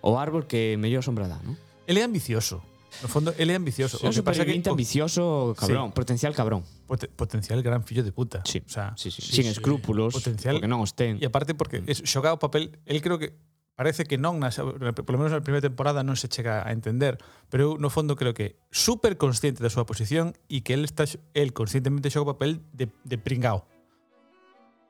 o 0.03 0.19
árbol 0.19 0.47
que 0.51 0.75
mellor 0.79 1.07
sombra 1.07 1.31
dá, 1.31 1.39
¿no? 1.47 1.55
Ele 1.87 2.03
é 2.03 2.05
ambicioso. 2.05 2.61
No 3.03 3.09
fondo, 3.09 3.35
ele 3.39 3.53
é 3.53 3.57
ambicioso. 3.57 4.01
É 4.03 4.09
un 4.09 4.17
superviviente 4.17 4.69
que... 4.69 4.75
ambicioso, 4.75 5.55
cabrón, 5.55 5.89
sí. 5.89 5.95
potencial 5.95 6.33
cabrón. 6.35 6.65
Pot 6.89 7.07
potencial 7.15 7.63
gran 7.63 7.85
fillo 7.85 8.03
de 8.03 8.13
puta. 8.13 8.43
Sí, 8.45 8.63
o 8.65 8.69
sea, 8.71 8.93
sí, 8.97 9.11
sí. 9.11 9.23
sí 9.23 9.33
sin 9.33 9.45
sí, 9.45 9.51
escrúpulos, 9.51 10.15
potencial, 10.15 10.59
porque 10.59 10.69
non 10.69 10.83
os 10.83 10.97
ten. 10.97 11.21
E 11.23 11.27
aparte 11.29 11.55
porque 11.55 11.85
mm. 11.85 11.93
es, 11.93 11.99
xoga 12.03 12.35
o 12.35 12.41
papel, 12.41 12.75
el 12.89 12.99
creo 13.05 13.21
que 13.21 13.37
parece 13.79 14.11
que 14.11 14.19
non 14.19 14.43
nas, 14.43 14.59
polo 14.59 15.19
menos 15.23 15.31
na 15.31 15.39
primeira 15.39 15.63
temporada 15.63 16.03
non 16.03 16.19
se 16.19 16.27
chega 16.27 16.67
a 16.67 16.75
entender, 16.75 17.15
pero 17.47 17.63
eu 17.63 17.73
no 17.79 17.95
fondo 17.95 18.19
creo 18.19 18.35
que 18.35 18.59
super 18.75 19.15
consciente 19.15 19.63
da 19.63 19.71
súa 19.71 19.87
posición 19.87 20.35
e 20.51 20.67
que 20.67 20.75
el 20.75 20.83
está 20.83 21.07
el 21.07 21.55
conscientemente 21.55 22.11
xoga 22.11 22.27
o 22.27 22.31
papel 22.35 22.59
de, 22.75 22.91
de 23.07 23.17
pringao. 23.23 23.71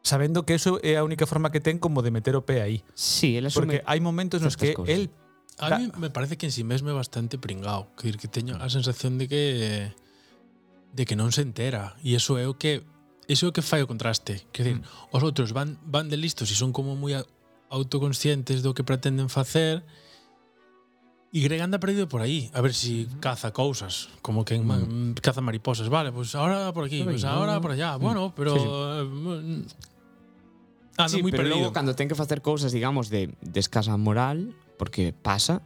Sabendo 0.00 0.48
que 0.48 0.56
eso 0.56 0.80
é 0.80 0.96
a 0.96 1.04
única 1.04 1.28
forma 1.28 1.52
que 1.52 1.60
ten 1.60 1.76
como 1.76 2.00
de 2.00 2.08
meter 2.08 2.32
o 2.32 2.48
pé 2.48 2.64
aí. 2.64 2.80
Sí, 2.96 3.36
él 3.36 3.52
Porque 3.52 3.84
asume 3.84 3.84
hai 3.84 4.00
momentos 4.00 4.40
nos 4.40 4.56
que 4.56 4.72
el 4.88 5.12
A 5.60 5.76
mí 5.76 5.90
me 5.98 6.08
parece 6.08 6.38
que 6.38 6.46
en 6.46 6.54
sí 6.54 6.62
mesmo 6.64 6.88
é 6.88 6.96
bastante 6.96 7.36
pringao, 7.36 7.92
que, 7.98 8.14
que 8.16 8.30
teño 8.30 8.56
a 8.56 8.72
sensación 8.72 9.20
de 9.20 9.28
que 9.28 9.44
de 10.96 11.02
que 11.04 11.12
non 11.12 11.28
se 11.28 11.44
entera 11.44 11.92
e 12.00 12.16
iso 12.16 12.40
é 12.40 12.48
o 12.48 12.56
que 12.56 12.88
iso 13.28 13.44
é 13.44 13.48
o 13.50 13.52
que 13.52 13.60
fai 13.60 13.84
o 13.84 13.90
contraste, 13.90 14.48
que 14.54 14.64
decir, 14.64 14.80
Mm. 14.80 15.12
os 15.12 15.20
outros 15.20 15.52
van 15.52 15.76
van 15.84 16.08
de 16.08 16.16
listos 16.16 16.48
e 16.48 16.56
son 16.56 16.72
como 16.72 16.96
moi 16.96 17.12
autoconscientes 17.70 18.62
do 18.64 18.74
que 18.74 18.84
pretenden 18.84 19.28
facer 19.28 19.84
e 21.28 21.44
Greg 21.44 21.60
anda 21.60 21.76
perdido 21.76 22.08
por 22.08 22.24
aí 22.24 22.48
a 22.56 22.64
ver 22.64 22.72
se 22.72 23.04
si 23.04 23.08
caza 23.20 23.52
cousas 23.52 24.08
como 24.24 24.44
que 24.44 24.56
mm. 24.56 24.64
mm 24.64 25.20
caza 25.20 25.44
mariposas 25.44 25.92
vale, 25.92 26.10
pois 26.10 26.32
pues 26.32 26.40
ahora 26.40 26.72
por 26.72 26.88
aquí, 26.88 27.04
pois 27.04 27.20
pues 27.20 27.24
ahora 27.24 27.60
por 27.60 27.76
allá 27.76 27.96
mm. 27.96 28.00
bueno, 28.00 28.32
pero 28.32 28.52
sí, 28.56 28.64
eh, 28.64 29.64
sí. 29.68 29.88
anda 30.96 31.08
sí, 31.12 31.20
moi 31.20 31.30
pero 31.30 31.44
perdido 31.44 31.68
logo 31.68 31.76
cando 31.76 31.92
ten 31.92 32.08
que 32.08 32.16
facer 32.16 32.40
cousas, 32.40 32.72
digamos, 32.72 33.12
de, 33.12 33.30
de 33.38 33.60
escasa 33.60 33.94
moral 34.00 34.56
porque 34.80 35.12
pasa 35.12 35.62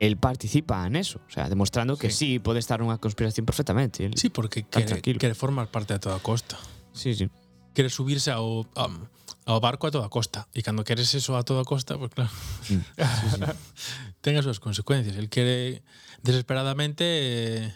el 0.00 0.16
participa 0.16 0.88
neso, 0.88 1.20
o 1.28 1.30
sea, 1.30 1.48
demostrando 1.48 1.96
que 1.96 2.10
sí, 2.10 2.36
sí 2.36 2.38
pode 2.38 2.58
estar 2.58 2.80
nunha 2.80 2.96
conspiración 2.96 3.44
perfectamente. 3.44 4.08
El 4.08 4.16
sí, 4.16 4.32
porque 4.32 4.64
quere, 4.64 5.00
quere 5.02 5.36
formar 5.36 5.68
parte 5.68 5.92
a 5.92 6.00
toda 6.00 6.16
costa. 6.24 6.56
Sí, 6.96 7.12
sí. 7.12 7.28
Quere 7.76 7.92
subirse 7.92 8.32
ao... 8.32 8.64
Um, 8.74 9.04
ao 9.50 9.60
barco 9.60 9.86
a 9.86 9.90
toda 9.90 10.08
costa. 10.08 10.46
E 10.54 10.62
cando 10.62 10.86
queres 10.86 11.10
eso 11.14 11.34
a 11.34 11.42
toda 11.42 11.66
costa, 11.66 11.98
pues 11.98 12.14
claro, 12.14 12.30
mm, 12.70 12.82
ten 14.22 14.38
as 14.38 14.46
súas 14.46 14.62
consecuencias. 14.62 15.18
El 15.18 15.26
quere 15.26 15.82
desesperadamente 16.22 17.02
eh, 17.02 17.74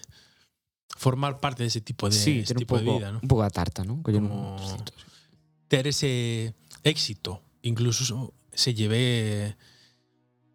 formar 0.94 1.42
parte 1.42 1.66
dese 1.66 1.82
ese 1.82 1.87
tipo 1.87 2.06
de, 2.06 2.14
sí, 2.14 2.46
ese 2.46 2.54
tipo 2.54 2.78
poco, 2.78 2.87
de 2.87 2.98
vida. 2.98 3.08
¿no? 3.10 3.18
Un 3.20 3.28
pouco 3.28 3.42
a 3.42 3.50
tarta, 3.50 3.82
¿no? 3.82 3.98
Coller 4.02 4.22
Como 4.22 4.54
un... 4.56 4.84
ter 5.66 5.90
ese 5.90 6.54
éxito. 6.87 7.42
Incluso 7.62 8.32
se 8.52 8.74
lleve 8.74 9.56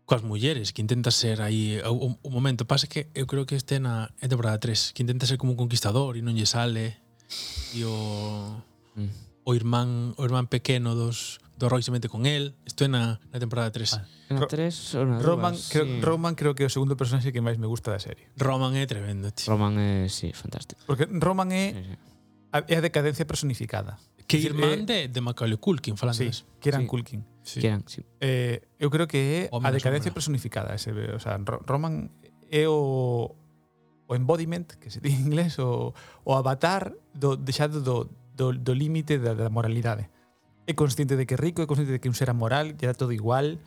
coas 0.06 0.24
mulleres 0.24 0.74
que 0.74 0.82
intenta 0.82 1.12
ser 1.12 1.44
aí 1.44 1.78
un, 1.86 2.18
un 2.18 2.34
momento 2.34 2.66
pasa 2.66 2.90
que 2.90 3.14
eu 3.14 3.30
creo 3.30 3.46
que 3.46 3.54
este 3.54 3.78
na 3.78 4.10
temporada 4.18 4.58
3 4.58 4.98
que 4.98 5.06
intenta 5.06 5.30
ser 5.30 5.38
como 5.38 5.54
un 5.54 5.60
conquistador 5.60 6.18
e 6.18 6.26
non 6.26 6.34
lle 6.34 6.50
sale 6.50 6.98
e 7.78 7.86
o 7.86 7.94
mm 8.98 9.29
o 9.50 9.58
irmán 9.58 10.14
o 10.14 10.22
irmán 10.22 10.46
pequeno 10.46 10.94
dos 10.94 11.42
do 11.58 11.68
Roy 11.68 11.82
se 11.82 11.92
mete 11.92 12.08
con 12.08 12.26
él. 12.30 12.56
Isto 12.64 12.86
é 12.86 12.88
na, 12.88 13.20
na 13.34 13.38
temporada 13.42 13.74
3. 13.74 13.98
Ah, 13.98 14.06
na 14.32 14.48
3 14.48 14.96
ou 14.96 15.06
na 15.10 15.18
Roman, 15.20 15.52
dúas, 15.58 15.68
creo, 15.74 15.86
sí. 15.90 16.00
Roman 16.00 16.34
creo 16.38 16.54
que 16.54 16.64
é 16.64 16.68
o 16.70 16.72
segundo 16.72 16.96
personaxe 16.96 17.34
que 17.34 17.42
máis 17.42 17.58
me 17.58 17.68
gusta 17.68 17.92
da 17.92 18.00
serie. 18.00 18.30
Roman 18.38 18.78
é 18.78 18.86
tremendo, 18.86 19.34
tío. 19.34 19.50
Roman 19.52 19.76
é, 19.76 20.08
sí, 20.08 20.32
fantástico. 20.32 20.80
Porque 20.86 21.10
Roman 21.10 21.50
é, 21.52 21.74
sí, 21.74 21.82
sí. 21.84 21.96
A, 22.54 22.58
é 22.64 22.76
a 22.78 22.82
decadencia 22.86 23.26
personificada. 23.26 24.00
Que 24.30 24.38
decir, 24.38 24.54
irmán 24.54 24.86
é, 24.86 24.88
de, 24.88 25.00
de 25.10 25.20
Macaulay 25.20 25.58
Culkin, 25.58 25.98
falando 25.98 26.22
sí, 26.22 26.32
Kieran 26.62 26.86
sí. 26.86 26.88
Culkin. 26.88 27.22
Sí. 27.44 27.60
Kieran, 27.60 27.84
sí. 27.90 28.06
Eh, 28.22 28.62
eu 28.80 28.88
creo 28.94 29.10
que 29.10 29.50
é 29.50 29.52
a 29.52 29.70
decadencia 29.74 30.14
sombra. 30.14 30.22
personificada. 30.22 30.78
Ese, 30.78 30.94
o 30.94 31.20
sea, 31.20 31.42
Roman 31.66 32.14
é 32.48 32.70
o 32.70 33.36
o 34.10 34.16
embodiment, 34.16 34.66
que 34.82 34.90
se 34.90 35.00
di 35.00 35.14
en 35.14 35.30
inglés, 35.30 35.60
o, 35.62 35.94
o 36.26 36.34
avatar 36.34 36.98
do, 37.14 37.38
deixado 37.38 37.78
do, 37.86 38.10
do, 38.40 38.56
do 38.56 38.72
límite 38.72 39.20
da, 39.20 39.36
da 39.36 39.52
moralidade. 39.52 40.08
É 40.64 40.72
consciente 40.72 41.20
de 41.20 41.28
que 41.28 41.36
é 41.36 41.40
rico, 41.40 41.60
é 41.60 41.68
consciente 41.68 41.92
de 41.92 42.00
que 42.00 42.08
un 42.08 42.16
ser 42.16 42.32
amoral, 42.32 42.72
lle 42.72 42.88
dá 42.88 42.96
todo 42.96 43.12
igual, 43.12 43.60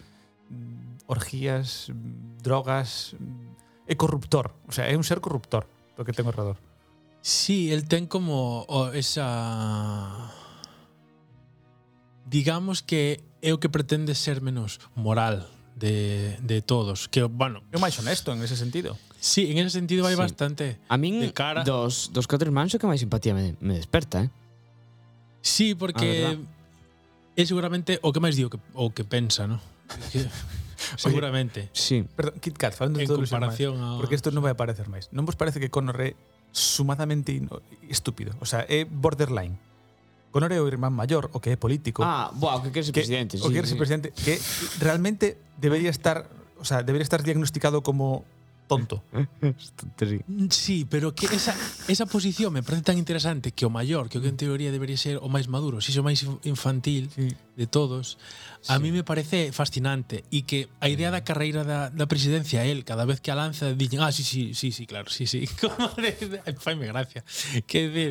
mm, 0.48 1.04
orgías, 1.12 1.92
mm, 1.92 2.40
drogas, 2.40 3.12
mm, 3.20 3.52
é 3.84 3.94
corruptor, 3.94 4.56
o 4.64 4.72
sea, 4.72 4.88
é 4.88 4.96
un 4.96 5.04
ser 5.04 5.20
corruptor, 5.20 5.68
do 6.00 6.08
que 6.08 6.16
ten 6.16 6.24
o 6.24 6.32
redor. 6.32 6.56
Sí, 7.20 7.70
el 7.70 7.84
ten 7.84 8.08
como 8.08 8.64
oh, 8.66 8.90
esa 8.96 10.32
digamos 12.26 12.80
que 12.80 13.20
é 13.44 13.52
o 13.52 13.60
que 13.60 13.68
pretende 13.68 14.16
ser 14.16 14.40
menos 14.40 14.80
moral 14.96 15.46
de, 15.76 16.38
de 16.40 16.62
todos, 16.62 17.06
que 17.12 17.22
bueno, 17.28 17.60
é 17.70 17.78
máis 17.78 17.98
honesto 18.00 18.32
en 18.32 18.40
ese 18.40 18.56
sentido. 18.56 18.96
Sí, 19.20 19.52
en 19.52 19.60
ese 19.60 19.76
sentido 19.78 20.06
vai 20.06 20.16
sí. 20.16 20.22
bastante. 20.22 20.80
A 20.88 20.96
min 20.96 21.20
de 21.20 21.30
cara. 21.36 21.62
dos 21.62 22.08
dos 22.10 22.24
catro 22.24 22.48
irmáns 22.48 22.72
o 22.72 22.80
que 22.80 22.88
máis 22.88 23.02
simpatía 23.04 23.36
me, 23.36 23.54
me 23.60 23.76
desperta, 23.76 24.26
eh. 24.26 24.30
Sí, 25.42 25.74
porque 25.74 26.24
ah, 26.24 26.38
é 27.34 27.42
seguramente 27.44 27.98
o 28.00 28.14
que 28.14 28.22
máis 28.22 28.38
digo 28.38 28.48
que, 28.48 28.62
o 28.72 28.94
que 28.94 29.02
pensa, 29.02 29.50
¿no? 29.50 29.58
seguramente. 30.96 31.68
Oye, 31.68 31.76
sí. 31.76 31.96
Perdón, 32.16 32.38
Kit 32.40 32.56
Kat, 32.56 32.74
falando 32.74 32.98
de 32.98 33.04
en 33.04 33.08
todo 33.08 33.18
comparación 33.18 33.76
a... 33.82 33.98
porque 33.98 34.14
isto 34.14 34.30
non 34.30 34.40
vai 34.46 34.54
aparecer 34.54 34.86
máis. 34.86 35.10
Non 35.10 35.26
vos 35.26 35.34
parece 35.34 35.58
que 35.58 35.68
Connor 35.68 35.98
é 36.00 36.14
sumadamente 36.54 37.34
estúpido, 37.88 38.32
o 38.38 38.46
sea, 38.46 38.64
é 38.68 38.86
borderline. 38.86 39.58
Connor 40.32 40.52
é 40.52 40.60
o 40.62 40.66
irmán 40.70 40.96
maior, 40.96 41.28
o 41.34 41.38
que 41.44 41.52
é 41.52 41.58
político. 41.60 42.00
Ah, 42.00 42.32
boa, 42.32 42.56
o 42.56 42.64
que 42.64 42.72
quer 42.72 42.84
ser 42.86 42.96
presidente. 42.96 43.36
Que, 43.36 43.42
sí, 43.42 43.44
o 43.44 43.52
que 43.52 43.56
quer 43.60 43.68
ser 43.68 43.76
sí. 43.76 43.82
presidente, 43.82 44.08
que 44.16 44.40
realmente 44.80 45.36
debería 45.60 45.92
estar, 45.92 46.30
o 46.56 46.64
sea, 46.64 46.80
debería 46.86 47.04
estar 47.04 47.20
diagnosticado 47.20 47.84
como 47.84 48.24
tonto. 48.72 49.04
sí, 50.50 50.86
pero 50.88 51.14
que 51.14 51.26
esa, 51.26 51.54
esa 51.88 52.06
posición 52.06 52.52
me 52.52 52.62
parece 52.62 52.84
tan 52.84 52.98
interesante 52.98 53.52
que 53.52 53.66
o 53.66 53.70
maior, 53.70 54.08
que 54.08 54.18
o 54.18 54.22
que 54.22 54.28
en 54.28 54.36
teoría 54.40 54.72
debería 54.72 54.96
ser 54.96 55.20
o 55.20 55.28
máis 55.28 55.46
maduro, 55.52 55.84
si 55.84 55.92
o 55.92 56.04
máis 56.04 56.24
infantil 56.48 57.12
sí. 57.12 57.36
de 57.56 57.66
todos, 57.68 58.16
a 58.68 58.76
sí. 58.76 58.82
mí 58.82 58.88
me 58.90 59.04
parece 59.04 59.52
fascinante 59.52 60.24
e 60.32 60.48
que 60.48 60.72
a 60.80 60.88
idea 60.88 61.12
da 61.12 61.20
carreira 61.20 61.68
da, 61.68 61.92
da 61.92 62.06
presidencia 62.08 62.64
el 62.64 62.88
cada 62.88 63.04
vez 63.04 63.20
que 63.20 63.28
a 63.28 63.36
lanza 63.36 63.76
dicen, 63.76 64.00
ah, 64.00 64.10
sí, 64.10 64.24
sí, 64.24 64.56
sí, 64.56 64.72
sí, 64.72 64.88
claro, 64.88 65.12
sí, 65.12 65.28
sí, 65.28 65.44
como 65.60 65.92
de, 66.00 66.12
de, 66.16 66.40
faime 66.56 66.88
gracia. 66.88 67.24
Que 67.68 67.88
de, 67.92 68.06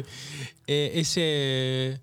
eh, 0.67 1.01
ese 1.01 1.99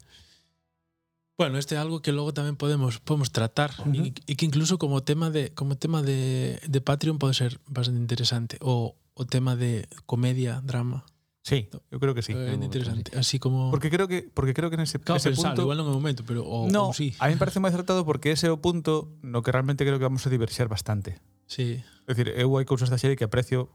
Bueno, 1.39 1.57
este 1.57 1.77
é 1.77 1.79
algo 1.79 2.03
que 2.03 2.11
logo 2.11 2.35
tamén 2.35 2.59
podemos 2.59 2.99
podemos 2.99 3.31
tratar 3.31 3.71
uh 3.79 3.87
-huh. 3.87 4.11
e, 4.11 4.11
e 4.11 4.33
que 4.35 4.43
incluso 4.43 4.75
como 4.75 5.07
tema 5.07 5.31
de 5.31 5.55
como 5.55 5.79
tema 5.79 6.03
de, 6.03 6.59
de 6.67 6.81
Patreon 6.83 7.23
pode 7.23 7.39
ser 7.39 7.63
bastante 7.71 8.03
interesante 8.03 8.59
o 8.59 8.99
o 9.15 9.27
tema 9.27 9.55
de 9.55 9.87
comedia, 10.07 10.63
drama. 10.63 11.07
Sí, 11.43 11.71
eu 11.91 11.99
creo 11.99 12.15
que 12.15 12.23
sí. 12.23 12.35
É 12.35 12.55
eh, 12.55 12.59
interesante, 12.59 13.15
así 13.19 13.39
como 13.39 13.71
Porque 13.71 13.91
creo 13.91 14.11
que 14.11 14.27
porque 14.35 14.51
creo 14.55 14.71
que 14.71 14.77
nese, 14.77 14.99
claro, 14.99 15.23
ese 15.23 15.31
pensalo, 15.31 15.55
punto 15.55 15.63
igual 15.63 15.79
non 15.79 15.87
é 15.87 15.95
o 15.95 15.99
momento, 15.99 16.27
pero 16.27 16.43
o, 16.43 16.67
no, 16.67 16.91
sí. 16.91 17.15
A 17.23 17.31
mí 17.31 17.39
me 17.39 17.41
parece 17.41 17.63
moi 17.63 17.71
acertado 17.71 18.03
porque 18.03 18.35
ese 18.35 18.51
é 18.51 18.53
o 18.53 18.59
punto 18.59 19.15
no 19.23 19.39
que 19.47 19.55
realmente 19.55 19.87
creo 19.87 20.03
que 20.03 20.07
vamos 20.11 20.27
a 20.27 20.31
diverxer 20.35 20.67
bastante. 20.67 21.23
Sí. 21.47 21.79
É 22.07 22.11
dicir, 22.19 22.35
eu 22.35 22.51
hai 22.59 22.67
cousas 22.67 22.91
da 22.91 22.99
serie 22.99 23.15
que 23.15 23.23
aprecio 23.23 23.71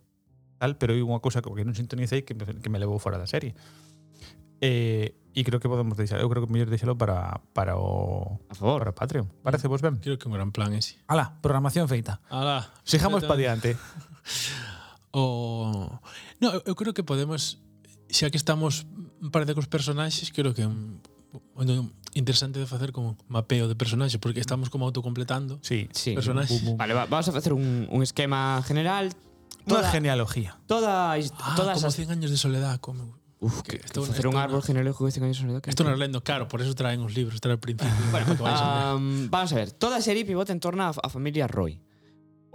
tal, 0.60 0.76
pero 0.76 0.91
hai 0.91 0.99
unha 0.99 1.23
cousa 1.23 1.39
que 1.39 1.63
non 1.63 1.80
sintonicei 1.80 2.28
que 2.28 2.36
me, 2.36 2.43
que 2.60 2.67
me 2.67 2.80
levou 2.80 2.99
fora 2.99 3.15
da 3.15 3.28
serie. 3.28 3.56
Eh, 4.60 5.15
E 5.34 5.41
creo 5.41 5.58
que 5.58 5.65
podemos 5.65 5.98
deixar, 5.98 6.22
eu 6.22 6.30
creo 6.30 6.46
que 6.46 6.52
mellor 6.54 6.69
deixalo 6.69 6.93
para 6.93 7.41
para 7.58 7.74
o 7.74 8.38
a 8.50 8.54
favor. 8.54 8.86
para 8.86 8.93
Patreon. 8.93 9.26
Parece 9.41 9.65
vos 9.65 9.82
ben? 9.82 9.98
Creo 9.98 10.22
que 10.22 10.30
un 10.30 10.38
gran 10.38 10.54
plan 10.54 10.74
ese. 10.78 11.02
Ala, 11.10 11.41
programación 11.41 11.89
feita. 11.89 12.22
Ala, 12.30 12.69
sigamos 12.86 13.26
pa 13.26 13.34
diante. 13.34 13.74
o 15.12 15.89
No, 16.38 16.54
eu 16.69 16.78
creo 16.78 16.93
que 16.93 17.02
podemos 17.02 17.58
xa 18.13 18.30
que 18.30 18.38
estamos 18.38 18.86
parte 19.34 19.58
cos 19.58 19.65
personaxes, 19.65 20.30
creo 20.30 20.54
que 20.54 20.69
bueno, 21.58 21.89
interesante 22.13 22.62
de 22.62 22.69
facer 22.69 22.93
como 22.93 23.17
mapeo 23.26 23.65
de 23.65 23.74
personaxes 23.74 24.22
porque 24.22 24.38
estamos 24.38 24.69
como 24.69 24.86
autocompletando. 24.86 25.58
Sí, 25.65 25.89
sí. 25.98 26.13
Personaxes. 26.13 26.62
Bum, 26.62 26.72
bum. 26.72 26.78
Vale, 26.78 26.93
va, 26.93 27.10
vamos 27.10 27.26
a 27.26 27.34
facer 27.34 27.58
un 27.58 27.89
un 27.89 28.04
esquema 28.06 28.62
general, 28.62 29.17
toda, 29.65 29.82
una 29.82 29.89
genealogía. 29.89 30.62
Toda, 30.69 31.17
todas 31.17 31.34
ah, 31.41 31.54
todas 31.58 31.82
como 31.82 31.89
as 31.89 31.96
100 31.98 32.12
años 32.12 32.30
de 32.30 32.38
soledad, 32.38 32.78
como 32.78 33.17
Uf, 33.43 33.62
que, 33.62 33.77
que 33.77 33.86
esto, 33.86 34.03
facer 34.03 34.27
un 34.27 34.38
árbol 34.38 34.63
genealógico 34.63 35.08
este 35.08 35.19
caño 35.19 35.34
sonido 35.34 35.60
que 35.60 35.69
Esto 35.69 35.84
non 35.84 35.99
lendo, 35.99 36.23
claro, 36.23 36.47
por 36.47 36.63
eso 36.63 36.71
traen 36.71 37.03
os 37.03 37.12
libros, 37.12 37.43
traen 37.43 37.60
principio. 37.60 37.91
bueno, 38.15 38.39
um, 38.95 39.27
vamos 39.27 39.51
a 39.51 39.56
ver, 39.60 39.75
toda 39.75 39.99
a 39.99 40.03
serie 40.03 40.23
pivota 40.23 40.56
en 40.56 40.63
torno 40.63 40.88
a, 40.88 40.95
a 40.95 41.10
familia 41.12 41.51
Roy. 41.51 41.84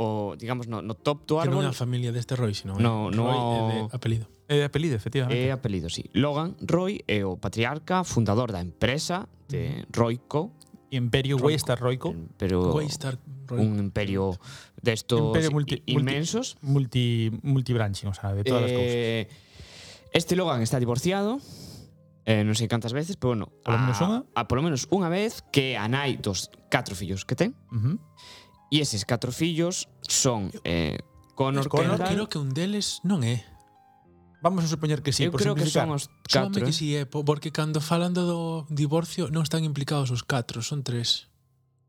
O, 0.00 0.32
digamos, 0.38 0.64
no, 0.64 0.80
no 0.80 0.94
top 0.94 1.28
do 1.28 1.42
árbol... 1.42 1.60
Que 1.60 1.68
non 1.68 1.68
é 1.68 1.74
a 1.74 1.76
familia 1.76 2.08
deste 2.08 2.40
Roy, 2.40 2.56
sino 2.56 2.80
no, 2.80 3.12
eh, 3.12 3.18
no, 3.18 3.22
Roy 3.28 3.36
é 3.36 3.92
de 3.92 3.92
apelido. 3.92 4.24
É 4.48 4.56
de 4.56 4.64
apelido, 4.64 4.96
efectivamente. 4.96 5.36
É 5.36 5.52
apelido, 5.52 5.92
sí. 5.92 6.08
Logan 6.16 6.56
Roy 6.64 7.04
é 7.04 7.20
o 7.20 7.36
patriarca, 7.36 8.00
fundador 8.00 8.48
da 8.48 8.64
empresa 8.64 9.28
de 9.44 9.84
mm. 9.84 9.92
Royco, 9.92 10.56
Imperio 10.90 11.36
Roico, 11.36 11.46
Waystar 11.46 11.78
Roico. 11.80 12.14
Pero 12.38 12.72
Waystar 12.72 13.18
Roico. 13.46 13.60
un 13.60 13.78
imperio 13.78 14.38
destos 14.80 15.32
de 15.32 15.40
estos 15.40 15.82
inmensos. 15.86 16.56
Multi, 16.62 17.28
multi, 17.30 17.46
multibranching, 17.46 18.08
o 18.08 18.14
sea, 18.14 18.32
de 18.32 18.44
todas 18.44 18.70
eh, 18.70 19.26
as 19.26 19.26
cousas. 19.28 19.47
Este 20.12 20.36
Logan 20.36 20.62
está 20.62 20.78
divorciado, 20.78 21.40
eh, 22.28 22.44
non 22.44 22.56
sei 22.56 22.68
cantas 22.68 22.92
veces, 22.92 23.16
pero 23.16 23.32
bueno, 23.32 23.52
polo 23.64 23.76
a, 23.76 23.82
menos 23.84 23.98
unha? 24.04 24.20
a 24.36 24.42
polo 24.44 24.60
menos 24.60 24.84
unha 24.92 25.08
vez 25.08 25.40
que 25.48 25.80
a 25.80 25.88
nai 25.88 26.20
dos 26.20 26.52
catro 26.68 26.92
fillos 26.92 27.24
que 27.24 27.36
ten. 27.36 27.56
Uh 27.72 27.80
-huh. 27.80 27.96
E 28.68 28.84
eses 28.84 29.08
catro 29.08 29.32
fillos 29.32 29.88
son 30.04 30.52
eh, 30.64 31.00
Connor, 31.32 31.68
Connor, 31.72 31.96
Kendall... 31.96 32.12
Creo 32.12 32.26
que 32.28 32.36
un 32.36 32.52
deles 32.52 33.00
non 33.00 33.24
é. 33.24 33.44
Vamos 34.44 34.62
a 34.62 34.68
supoñer 34.68 35.00
que 35.02 35.10
sí, 35.10 35.26
Eu 35.26 35.32
por 35.32 35.40
creo 35.40 35.56
que 35.56 35.66
son 35.66 35.90
os 35.90 36.12
catro. 36.28 36.62
Que 36.62 36.70
eh. 36.70 36.76
sí, 36.76 36.88
é, 36.94 37.08
porque 37.08 37.50
cando 37.50 37.80
falan 37.80 38.12
do 38.12 38.68
divorcio 38.70 39.32
non 39.32 39.42
están 39.42 39.64
implicados 39.64 40.12
os 40.12 40.22
catro, 40.22 40.60
son 40.60 40.84
tres. 40.84 41.32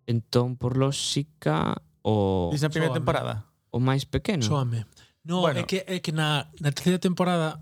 Entón, 0.09 0.57
por 0.57 0.79
lógica, 0.79 1.83
o... 2.01 2.49
Dice 2.49 2.65
na 2.65 2.73
primeira 2.73 2.95
temporada? 2.95 3.45
O 3.69 3.77
máis 3.77 4.09
pequeno. 4.09 4.41
Soame. 4.41 4.89
No, 5.21 5.45
bueno. 5.45 5.61
é 5.61 5.63
que, 5.67 5.85
é 5.85 6.01
que 6.01 6.09
na, 6.09 6.49
na 6.57 6.73
terceira 6.73 6.97
temporada 6.97 7.61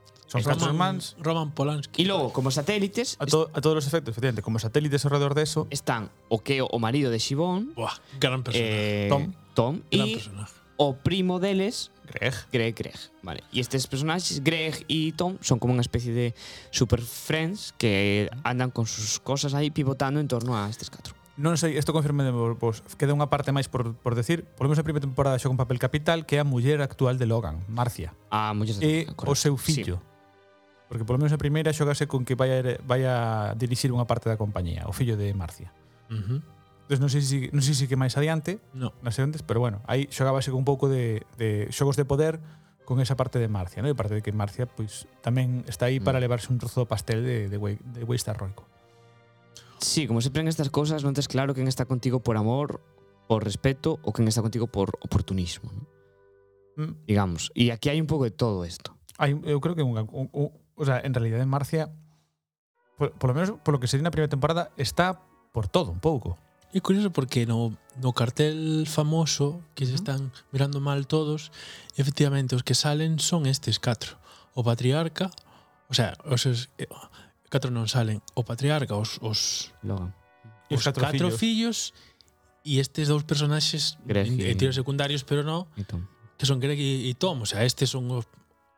Son 0.31 0.39
Roman, 0.43 0.95
mans. 0.95 1.15
Roman 1.19 1.51
Polanski. 1.51 1.99
E 1.99 2.05
logo, 2.07 2.31
como 2.31 2.55
satélites... 2.55 3.19
A, 3.19 3.27
to, 3.27 3.51
a 3.51 3.59
todos 3.59 3.83
os 3.83 3.85
efectos, 3.87 4.15
efectivamente, 4.15 4.39
como 4.39 4.63
satélites 4.63 5.03
ao 5.03 5.11
redor 5.11 5.35
eso, 5.35 5.67
Están 5.67 6.07
o 6.31 6.39
que 6.39 6.63
o 6.63 6.77
marido 6.79 7.11
de 7.11 7.19
Xibón... 7.19 7.75
Buah, 7.75 7.99
gran 8.15 8.39
personaje. 8.39 9.07
Eh, 9.07 9.11
Tom. 9.11 9.35
Tom. 9.51 9.73
Gran 9.91 10.07
e 10.07 10.15
personaje. 10.15 10.55
o 10.79 10.95
primo 10.95 11.43
deles... 11.43 11.91
Greg. 12.07 12.35
Greg, 12.51 12.75
Greg. 12.75 12.99
Vale. 13.23 13.43
E 13.51 13.59
estes 13.59 13.87
personaxes, 13.87 14.39
Greg 14.39 14.87
e 14.87 15.11
Tom, 15.11 15.35
son 15.43 15.59
como 15.59 15.75
unha 15.75 15.83
especie 15.83 16.15
de 16.15 16.31
super 16.71 17.03
friends 17.03 17.75
que 17.75 18.31
andan 18.47 18.71
con 18.71 18.87
sus 18.87 19.19
cosas 19.19 19.51
aí 19.51 19.67
pivotando 19.67 20.23
en 20.23 20.31
torno 20.31 20.55
a 20.55 20.67
estes 20.71 20.87
catro. 20.87 21.11
Non 21.39 21.55
sei, 21.55 21.75
isto 21.79 21.95
confirme 21.95 22.27
de 22.27 22.31
vos. 22.31 22.83
Queda 22.99 23.15
unha 23.15 23.31
parte 23.31 23.55
máis 23.55 23.71
por, 23.71 23.95
por 23.95 24.15
decir. 24.15 24.43
Volvemos 24.59 24.79
a 24.79 24.83
primeira 24.83 25.03
temporada 25.03 25.39
xo 25.39 25.47
con 25.47 25.55
papel 25.55 25.79
capital 25.79 26.27
que 26.27 26.35
é 26.35 26.43
a 26.43 26.47
muller 26.47 26.83
actual 26.83 27.15
de 27.15 27.27
Logan, 27.27 27.63
Marcia. 27.71 28.11
Ah, 28.27 28.51
a 28.51 28.55
muller 28.55 28.75
de 28.75 28.83
Logan, 28.83 28.91
E 28.91 29.11
correcto. 29.15 29.31
o 29.31 29.35
seu 29.35 29.55
fillo. 29.55 29.99
Sí 29.99 30.10
Porque 30.91 31.07
polo 31.07 31.23
menos 31.23 31.31
a 31.31 31.39
primeira 31.39 31.71
xogase 31.71 32.03
con 32.03 32.27
que 32.27 32.35
vai 32.35 32.51
a, 32.51 32.59
vai 32.83 33.07
a 33.07 33.55
dirixir 33.55 33.95
unha 33.95 34.03
parte 34.03 34.27
da 34.27 34.35
compañía, 34.35 34.83
o 34.83 34.91
fillo 34.91 35.15
de 35.15 35.31
Marcia. 35.31 35.71
Uh 36.11 36.19
-huh. 36.19 36.39
Entón, 36.91 37.07
non 37.07 37.07
sei 37.07 37.23
se, 37.23 37.47
non 37.55 37.63
sei 37.63 37.79
se 37.79 37.87
que 37.87 37.95
máis 37.95 38.19
adiante, 38.19 38.59
no. 38.75 38.91
nas 38.99 39.15
segundas, 39.15 39.39
pero 39.39 39.63
bueno, 39.63 39.79
aí 39.87 40.11
xogábase 40.11 40.51
con 40.51 40.59
un 40.59 40.67
pouco 40.67 40.91
de, 40.91 41.23
de 41.39 41.71
xogos 41.71 41.95
de 41.95 42.03
poder 42.03 42.43
con 42.83 42.99
esa 42.99 43.15
parte 43.15 43.39
de 43.39 43.47
Marcia, 43.47 43.79
¿no? 43.79 43.87
e 43.87 43.95
parte 43.95 44.19
de 44.19 44.21
que 44.21 44.35
Marcia 44.35 44.67
pois, 44.67 45.07
tamén 45.23 45.63
está 45.71 45.87
aí 45.87 46.03
mm. 46.03 46.03
para 46.03 46.19
levarse 46.19 46.51
un 46.51 46.59
trozo 46.59 46.83
do 46.83 46.91
pastel 46.91 47.23
de, 47.23 47.47
de, 47.47 47.55
de 47.55 48.01
Waystar 48.03 48.35
Roico. 48.35 48.67
Sí, 49.79 50.11
como 50.11 50.19
sempre 50.19 50.43
en 50.43 50.51
estas 50.51 50.67
cousas 50.67 51.07
non 51.07 51.15
tes 51.15 51.31
claro 51.31 51.55
quen 51.55 51.71
está 51.71 51.87
contigo 51.87 52.19
por 52.19 52.35
amor, 52.35 52.83
por 53.31 53.47
respeto 53.47 53.95
ou 54.03 54.11
quen 54.11 54.27
está 54.27 54.43
contigo 54.43 54.67
por 54.67 54.99
oportunismo. 54.99 55.71
¿no? 55.71 55.87
Mm. 56.75 57.07
Digamos, 57.07 57.55
e 57.55 57.71
aquí 57.71 57.87
hai 57.87 58.03
un 58.03 58.11
pouco 58.11 58.27
de 58.27 58.35
todo 58.35 58.67
isto. 58.67 58.99
Hai, 59.15 59.31
eu 59.47 59.63
creo 59.63 59.79
que 59.79 59.87
un, 59.87 59.95
un, 59.95 60.27
un, 60.35 60.51
O 60.81 60.85
sea, 60.85 60.99
en 60.99 61.13
realidad 61.13 61.39
en 61.39 61.47
Marcia, 61.47 61.93
por, 62.97 63.11
por 63.13 63.29
lo 63.29 63.33
menos 63.35 63.59
por 63.61 63.71
lo 63.71 63.79
que 63.79 63.85
sería 63.85 64.01
una 64.01 64.09
primera 64.09 64.29
temporada, 64.29 64.71
está 64.77 65.21
por 65.53 65.67
todo 65.67 65.91
un 65.91 65.99
pouco. 66.01 66.41
É 66.73 66.81
curioso 66.81 67.13
porque 67.13 67.45
no, 67.45 67.77
no 68.01 68.17
cartel 68.17 68.89
famoso 68.89 69.61
que 69.77 69.85
se 69.85 69.93
están 69.93 70.33
mirando 70.49 70.81
mal 70.81 71.05
todos, 71.05 71.51
efectivamente 72.01 72.57
os 72.57 72.65
que 72.65 72.73
salen 72.73 73.21
son 73.21 73.45
estes 73.45 73.77
catro. 73.77 74.17
O 74.57 74.65
patriarca, 74.65 75.29
o 75.85 75.93
sea, 75.93 76.17
os, 76.25 76.49
es, 76.49 76.73
eh, 76.81 76.89
catro 77.53 77.69
non 77.69 77.85
salen, 77.85 78.25
o 78.33 78.41
patriarca, 78.41 78.97
os 78.97 79.21
os 79.21 79.69
Logan. 79.85 80.17
Os, 80.73 80.81
os 80.81 80.83
catro, 80.87 81.05
catro 81.05 81.27
fillos 81.29 81.93
e 82.65 82.81
estes 82.81 83.05
dous 83.05 83.21
personaxes 83.21 84.01
en, 84.09 84.41
en 84.41 84.55
tiros 84.57 84.73
secundarios, 84.73 85.21
pero 85.21 85.45
no, 85.45 85.69
que 86.39 86.49
son 86.49 86.57
Greg 86.57 86.81
e, 86.81 87.05
e 87.05 87.13
Tom, 87.13 87.43
o 87.43 87.47
sea, 87.47 87.61
estes 87.69 87.93
son 87.93 88.09
os 88.09 88.25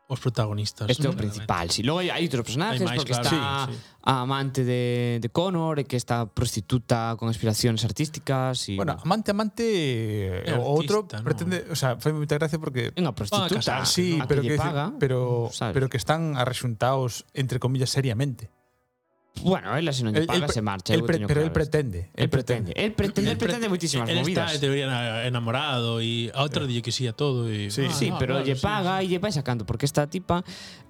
os 0.06 0.20
protagonistas. 0.20 0.84
Este 0.90 1.06
é 1.06 1.10
o 1.10 1.16
principal, 1.16 1.72
si. 1.72 1.80
Logo 1.80 2.04
hai, 2.04 2.12
hai 2.12 2.28
outros 2.28 2.44
personaxes, 2.44 2.84
hai 2.84 2.88
máis, 2.92 2.98
porque 3.00 3.16
claro. 3.16 3.24
está 3.24 3.40
sí, 3.68 3.72
sí. 3.72 3.80
a 4.04 4.12
amante 4.20 4.60
de, 4.60 5.16
de 5.16 5.28
Connor, 5.32 5.80
e 5.80 5.84
que 5.88 5.96
está 5.96 6.28
prostituta 6.28 7.16
con 7.16 7.32
aspiracións 7.32 7.80
artísticas. 7.88 8.68
Y... 8.68 8.76
Bueno, 8.76 9.00
amante, 9.00 9.32
amante... 9.32 9.64
É 10.44 10.52
o 10.56 10.64
outro 10.64 11.08
no. 11.08 11.24
pretende... 11.24 11.64
O 11.72 11.76
sea, 11.76 11.96
foi 11.96 12.12
moita 12.12 12.36
gracia 12.36 12.60
porque... 12.60 12.92
É 12.92 13.00
unha 13.00 13.16
prostituta. 13.16 13.80
Ah, 13.80 13.88
sí, 13.88 14.20
no, 14.20 14.28
pero, 14.28 14.44
que, 14.44 14.60
paga, 14.60 14.92
pero, 15.00 15.48
sabes. 15.48 15.72
pero 15.72 15.88
que 15.88 15.96
están 15.96 16.36
arrexuntados, 16.36 17.24
entre 17.32 17.56
comillas, 17.56 17.88
seriamente. 17.88 18.52
Bueno, 19.42 19.74
se 19.92 20.02
non 20.06 20.14
lle 20.14 20.24
El- 20.24 20.30
paga 20.30 20.46
el- 20.46 20.52
se 20.54 20.62
marcha. 20.62 20.94
El 20.94 21.02
pre- 21.04 21.26
pero 21.26 21.42
él 21.42 21.50
pretende, 21.52 22.08
El 22.14 22.30
pretende. 22.30 22.72
El 22.72 22.94
pretende, 22.94 23.34
pre- 23.36 23.44
pretende 23.50 23.68
moitísimas 23.68 24.08
él 24.08 24.22
movidas. 24.22 24.54
está 24.54 24.60
teoría 24.62 24.86
na- 24.86 25.26
enamorado 25.26 25.98
e 26.00 26.30
a 26.32 26.40
outro 26.46 26.64
dille 26.64 26.80
que 26.80 26.94
sí 26.94 27.04
a 27.10 27.12
todo 27.12 27.50
e 27.50 27.68
Sí. 27.68 27.90
Sí, 27.92 28.08
ah, 28.08 28.16
pero 28.16 28.38
claro, 28.40 28.46
lle 28.46 28.54
sí, 28.56 28.62
paga 28.62 29.02
e 29.02 29.10
lle 29.10 29.18
vai 29.20 29.34
sacando 29.34 29.66
porque 29.66 29.84
esta 29.84 30.06
tipa 30.08 30.46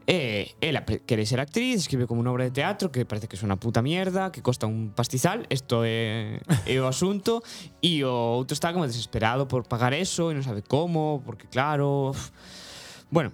eh, 0.06 0.52
pre- 0.84 1.00
quere 1.02 1.24
ser 1.24 1.40
actriz, 1.40 1.88
escribe 1.88 2.04
como 2.06 2.20
unha 2.20 2.30
obra 2.30 2.44
de 2.46 2.52
teatro 2.54 2.92
que 2.92 3.08
parece 3.08 3.26
que 3.26 3.34
é 3.34 3.42
unha 3.42 3.56
puta 3.58 3.80
mierda, 3.80 4.28
que 4.30 4.44
costa 4.44 4.68
un 4.68 4.92
pastizal, 4.92 5.48
isto 5.50 5.80
é, 5.82 6.38
é 6.68 6.76
o 6.78 6.86
asunto 6.86 7.40
e 7.80 8.04
o 8.06 8.12
outro 8.38 8.52
está 8.54 8.70
como 8.76 8.84
desesperado 8.86 9.48
por 9.48 9.64
pagar 9.66 9.96
eso 9.96 10.30
e 10.30 10.36
non 10.36 10.44
sabe 10.44 10.60
como, 10.62 11.24
porque 11.26 11.48
claro, 11.48 12.12
bueno, 13.08 13.32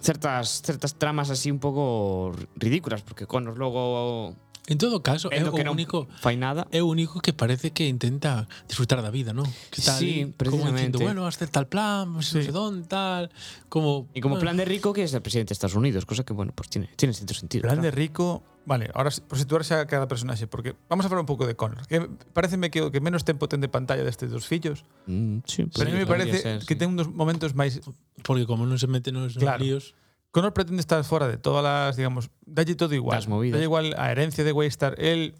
certas 0.00 0.60
certas 0.64 0.96
tramas 0.96 1.28
así 1.28 1.52
un 1.52 1.60
pouco 1.60 2.32
ridículas 2.56 3.04
porque 3.04 3.28
Connor 3.28 3.56
logo 3.60 4.32
En 4.66 4.78
todo 4.78 4.98
caso, 5.02 5.30
é 5.30 5.42
o 5.46 5.54
que 5.54 5.62
único 5.62 6.10
fai 6.18 6.34
nada. 6.34 6.66
É 6.74 6.82
o 6.82 6.90
único 6.90 7.22
que 7.22 7.30
parece 7.30 7.70
que 7.70 7.86
intenta 7.86 8.50
disfrutar 8.66 8.98
da 8.98 9.14
vida, 9.14 9.30
non? 9.30 9.46
Que 9.70 9.78
está 9.78 9.94
sí, 9.94 10.26
ali, 10.26 10.50
como 10.50 10.66
dicindo, 10.74 10.98
bueno, 10.98 11.22
hacer 11.26 11.46
tal 11.48 11.70
plan, 11.70 12.18
sí. 12.18 12.42
non 12.42 12.44
sei 12.50 12.50
don, 12.50 12.82
tal, 12.90 13.30
como 13.70 14.10
E 14.10 14.18
como 14.18 14.36
bueno. 14.36 14.50
plan 14.50 14.56
de 14.58 14.66
rico 14.66 14.90
que 14.90 15.06
es 15.06 15.14
el 15.14 15.22
presidente 15.22 15.54
de 15.54 15.56
Estados 15.58 15.78
Unidos, 15.78 16.02
cosa 16.02 16.26
que 16.26 16.34
bueno, 16.34 16.50
pues 16.50 16.66
tiene 16.66 16.90
tiene 16.98 17.14
cierto 17.14 17.34
sentido. 17.34 17.62
Plan 17.62 17.78
claro. 17.78 17.86
de 17.86 17.92
rico 17.94 18.42
Vale, 18.66 18.90
ahora 18.94 19.10
por 19.28 19.38
situarse 19.38 19.74
a 19.74 19.86
cada 19.86 20.08
personaxe 20.08 20.48
porque 20.48 20.74
vamos 20.90 21.06
a 21.06 21.08
falar 21.08 21.22
un 21.22 21.30
pouco 21.30 21.46
de 21.46 21.54
Connor, 21.54 21.86
que 21.86 22.10
pareceme 22.34 22.68
que 22.68 22.82
o 22.82 22.90
que 22.90 22.98
menos 22.98 23.22
tempo 23.22 23.46
ten 23.46 23.62
de 23.62 23.70
pantalla 23.70 24.02
destes 24.02 24.34
dos 24.34 24.50
fillos. 24.50 24.82
Mm, 25.06 25.46
sí, 25.46 25.70
pero 25.70 25.86
sí, 25.86 25.94
a 25.94 25.94
mí 25.94 26.02
me 26.02 26.10
parece 26.10 26.42
ser, 26.42 26.58
que 26.66 26.74
sí. 26.74 26.78
ten 26.82 26.90
un 26.90 26.98
dos 26.98 27.06
momentos 27.06 27.54
máis 27.54 27.78
porque 28.26 28.42
como 28.42 28.66
non 28.66 28.82
se 28.82 28.90
mete 28.90 29.14
nos 29.14 29.38
claro. 29.38 29.62
líos 29.62 29.94
Connor 30.36 30.52
pretende 30.52 30.80
estar 30.84 31.00
fora 31.02 31.26
de 31.32 31.38
todas 31.40 31.64
las, 31.64 31.96
digamos, 31.96 32.28
dalle 32.44 32.76
todo 32.76 32.92
igual. 32.92 33.16
Das 33.16 33.24
movidas. 33.26 33.56
Dalle 33.56 33.64
igual 33.64 33.94
a 33.96 34.12
herencia 34.12 34.44
de 34.44 34.52
Waystar, 34.52 34.92
él 35.00 35.32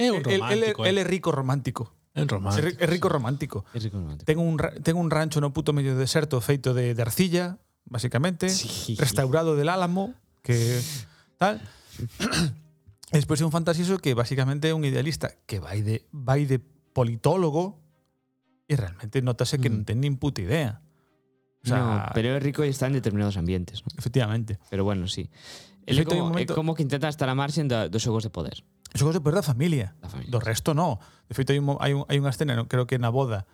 un 0.00 0.26
él, 0.26 0.26
él, 0.26 0.40
romántico. 0.42 0.84
él 0.90 0.98
eh. 0.98 1.02
é 1.02 1.04
rico 1.04 1.30
romántico. 1.30 1.94
Un 2.18 2.22
É 2.22 2.26
romántico. 2.26 2.66
é 2.82 2.86
rico 2.90 3.06
romántico. 3.08 3.58
Es 3.72 3.82
rico 3.86 3.98
romántico. 4.02 4.26
Ten 4.26 4.38
un, 4.42 4.58
ra- 4.58 4.74
ten 4.82 4.96
un 4.98 5.06
rancho 5.14 5.38
no 5.38 5.54
puto 5.54 5.70
medio 5.70 5.94
deserto 5.94 6.40
feito 6.42 6.74
de, 6.74 6.98
de 6.98 7.02
arcilla, 7.06 7.62
básicamente, 7.86 8.50
Sí. 8.50 8.96
restaurado 8.98 9.54
del 9.54 9.70
Álamo, 9.70 10.18
que 10.42 10.82
tal. 11.38 11.62
E 13.14 13.16
despois 13.18 13.38
é 13.38 13.46
un 13.46 13.54
fantasioso 13.54 14.02
que 14.02 14.14
básicamente 14.18 14.66
é 14.70 14.74
un 14.74 14.82
idealista 14.82 15.30
que 15.46 15.62
vai 15.62 15.82
de 15.86 16.02
vai 16.10 16.42
de 16.50 16.58
politólogo 16.90 17.78
e 18.66 18.74
realmente 18.74 19.22
notase 19.22 19.62
que 19.62 19.70
Mm. 19.70 19.74
non 19.78 19.82
ten 19.86 19.98
nin 20.02 20.14
puta 20.18 20.42
idea. 20.42 20.82
O 21.64 21.68
sea, 21.68 21.78
no, 21.78 22.04
pero 22.14 22.36
es 22.36 22.42
rico 22.42 22.64
y 22.64 22.68
está 22.68 22.86
en 22.86 22.94
determinados 22.94 23.36
ambientes. 23.36 23.82
¿no? 23.82 23.92
Efectivamente. 23.98 24.58
Pero 24.70 24.84
bueno, 24.84 25.06
sí. 25.08 25.30
Ele 25.86 26.02
é 26.02 26.04
como, 26.04 26.28
momento... 26.28 26.54
como 26.54 26.74
que 26.74 26.82
intenta 26.82 27.08
instalamarse 27.08 27.64
da, 27.64 27.88
dos 27.88 28.02
xogos 28.02 28.22
de 28.22 28.30
poder. 28.30 28.62
Xogos 28.94 29.14
de 29.14 29.20
poder 29.20 29.40
da 29.40 29.46
familia. 29.46 29.96
Da 30.00 30.08
familia. 30.08 30.30
Do 30.30 30.40
resto, 30.40 30.72
no. 30.72 31.00
De 31.28 31.34
feito, 31.34 31.52
hai, 31.52 31.58
un, 31.58 31.76
hai, 31.80 31.92
un, 31.92 32.04
hai 32.06 32.16
unha 32.20 32.30
escena, 32.30 32.54
no, 32.54 32.70
creo 32.70 32.86
que 32.86 32.96
na 32.96 33.10
boda 33.10 33.44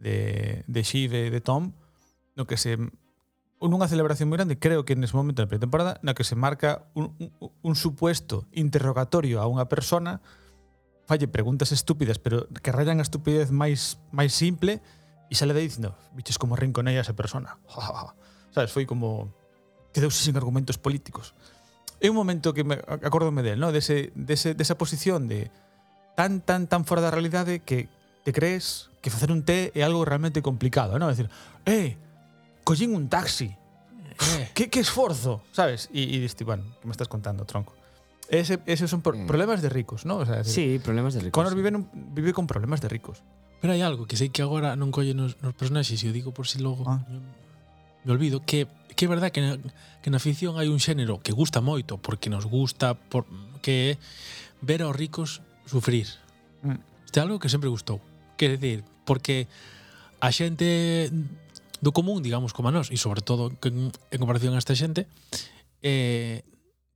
de, 0.00 0.64
de 0.66 0.80
Shiv 0.82 1.12
e 1.14 1.30
de 1.30 1.40
Tom, 1.44 1.76
no 2.34 2.48
que 2.48 2.56
se 2.56 2.80
nunha 3.62 3.86
celebración 3.86 4.26
moi 4.26 4.40
grande, 4.40 4.58
creo 4.58 4.82
que 4.82 4.98
nese 4.98 5.14
momento 5.14 5.44
da 5.44 5.50
pretemporada, 5.50 6.02
na 6.02 6.18
que 6.18 6.26
se 6.26 6.34
marca 6.34 6.90
un, 6.98 7.14
un, 7.22 7.30
un 7.62 7.74
supuesto 7.78 8.50
interrogatorio 8.50 9.38
a 9.38 9.46
unha 9.46 9.70
persona, 9.70 10.18
falle 11.06 11.30
preguntas 11.30 11.70
estúpidas, 11.70 12.18
pero 12.18 12.50
que 12.50 12.74
rayan 12.74 12.98
a 12.98 13.06
estupidez 13.06 13.54
máis 13.54 14.02
máis 14.10 14.34
simple, 14.34 14.82
E 15.32 15.34
sale 15.34 15.56
le 15.56 15.64
vai 15.64 15.64
dicindo, 15.64 15.96
viches 16.12 16.36
como 16.36 16.60
rinconei 16.60 17.00
a 17.00 17.04
esa 17.06 17.16
persona. 17.16 17.56
Sabes, 18.52 18.68
foi 18.68 18.84
como... 18.84 19.32
quedouse 19.96 20.20
sin 20.20 20.36
argumentos 20.36 20.76
políticos. 20.76 21.32
É 22.00 22.12
un 22.12 22.16
momento 22.16 22.52
que 22.52 22.64
me 22.64 22.76
acordome 22.84 23.40
del, 23.40 23.56
no? 23.56 23.72
Dese, 23.72 24.12
dese, 24.12 24.52
desa 24.52 24.76
posición 24.76 25.28
de 25.28 25.48
tan, 26.16 26.44
tan, 26.44 26.68
tan 26.68 26.84
fora 26.84 27.00
da 27.00 27.08
realidade 27.08 27.64
que 27.64 27.88
te 28.24 28.32
crees 28.36 28.92
que 29.00 29.08
facer 29.08 29.32
un 29.32 29.40
té 29.40 29.72
é 29.72 29.80
algo 29.80 30.04
realmente 30.04 30.44
complicado, 30.44 31.00
no? 31.00 31.08
É 31.08 31.16
dicir, 31.16 31.32
eh, 31.64 31.96
collín 32.64 32.92
un 32.92 33.08
taxi, 33.08 33.56
Eh. 34.12 34.42
eh 34.42 34.50
que, 34.54 34.68
que 34.68 34.80
esforzo, 34.80 35.42
sabes? 35.52 35.88
Y, 35.92 36.02
y 36.02 36.20
diste, 36.20 36.44
bueno, 36.44 36.64
¿qué 36.80 36.86
me 36.86 36.92
estás 36.92 37.08
contando, 37.08 37.44
tronco? 37.44 37.74
Ese, 38.28 38.60
esos 38.66 38.88
son 38.88 39.02
por, 39.02 39.16
mm. 39.16 39.26
problemas 39.26 39.62
de 39.62 39.68
ricos, 39.68 40.06
¿no? 40.06 40.16
O 40.18 40.26
sea, 40.26 40.36
decir, 40.36 40.78
sí, 40.78 40.78
problemas 40.78 41.14
de 41.14 41.20
ricos. 41.20 41.32
Connor 41.32 41.52
sí. 41.52 41.56
vive, 41.56 41.76
un, 41.76 41.88
vive 42.14 42.32
con 42.32 42.46
problemas 42.46 42.80
de 42.80 42.88
ricos. 42.88 43.22
Pero 43.62 43.78
hai 43.78 43.82
algo 43.86 44.10
que 44.10 44.18
sei 44.18 44.34
que 44.34 44.42
agora 44.42 44.74
non 44.74 44.90
colle 44.90 45.14
nos, 45.14 45.38
nos 45.38 45.54
personaxes 45.54 46.02
e 46.02 46.10
o 46.10 46.12
digo 46.12 46.34
por 46.34 46.50
si 46.50 46.58
logo 46.58 46.82
ah. 46.90 46.98
me 48.02 48.10
olvido 48.10 48.42
que 48.42 48.66
que 48.98 49.06
é 49.06 49.08
verdad 49.08 49.30
que 49.30 49.40
na, 49.40 49.56
que 50.02 50.10
na 50.10 50.18
ficción 50.18 50.58
hai 50.58 50.66
un 50.66 50.82
xénero 50.82 51.22
que 51.22 51.30
gusta 51.30 51.62
moito 51.62 51.96
porque 51.96 52.26
nos 52.26 52.44
gusta 52.50 52.98
por, 52.98 53.24
que 53.62 53.94
é 53.94 54.02
ver 54.60 54.82
aos 54.82 54.94
ricos 54.94 55.40
sufrir. 55.66 56.10
Mm. 56.62 56.78
Este 57.06 57.18
é 57.18 57.22
algo 57.22 57.38
que 57.38 57.48
sempre 57.48 57.70
gustou. 57.70 58.02
Quer 58.36 58.58
decir, 58.58 58.84
porque 59.06 59.46
a 60.18 60.30
xente 60.34 61.10
do 61.82 61.90
común, 61.90 62.22
digamos, 62.22 62.54
como 62.54 62.70
a 62.70 62.74
nós, 62.74 62.90
e 62.90 62.98
sobre 62.98 63.22
todo 63.22 63.50
en, 63.66 63.90
en 63.90 64.18
comparación 64.18 64.54
a 64.54 64.62
esta 64.62 64.74
xente, 64.78 65.06
eh, 65.82 66.46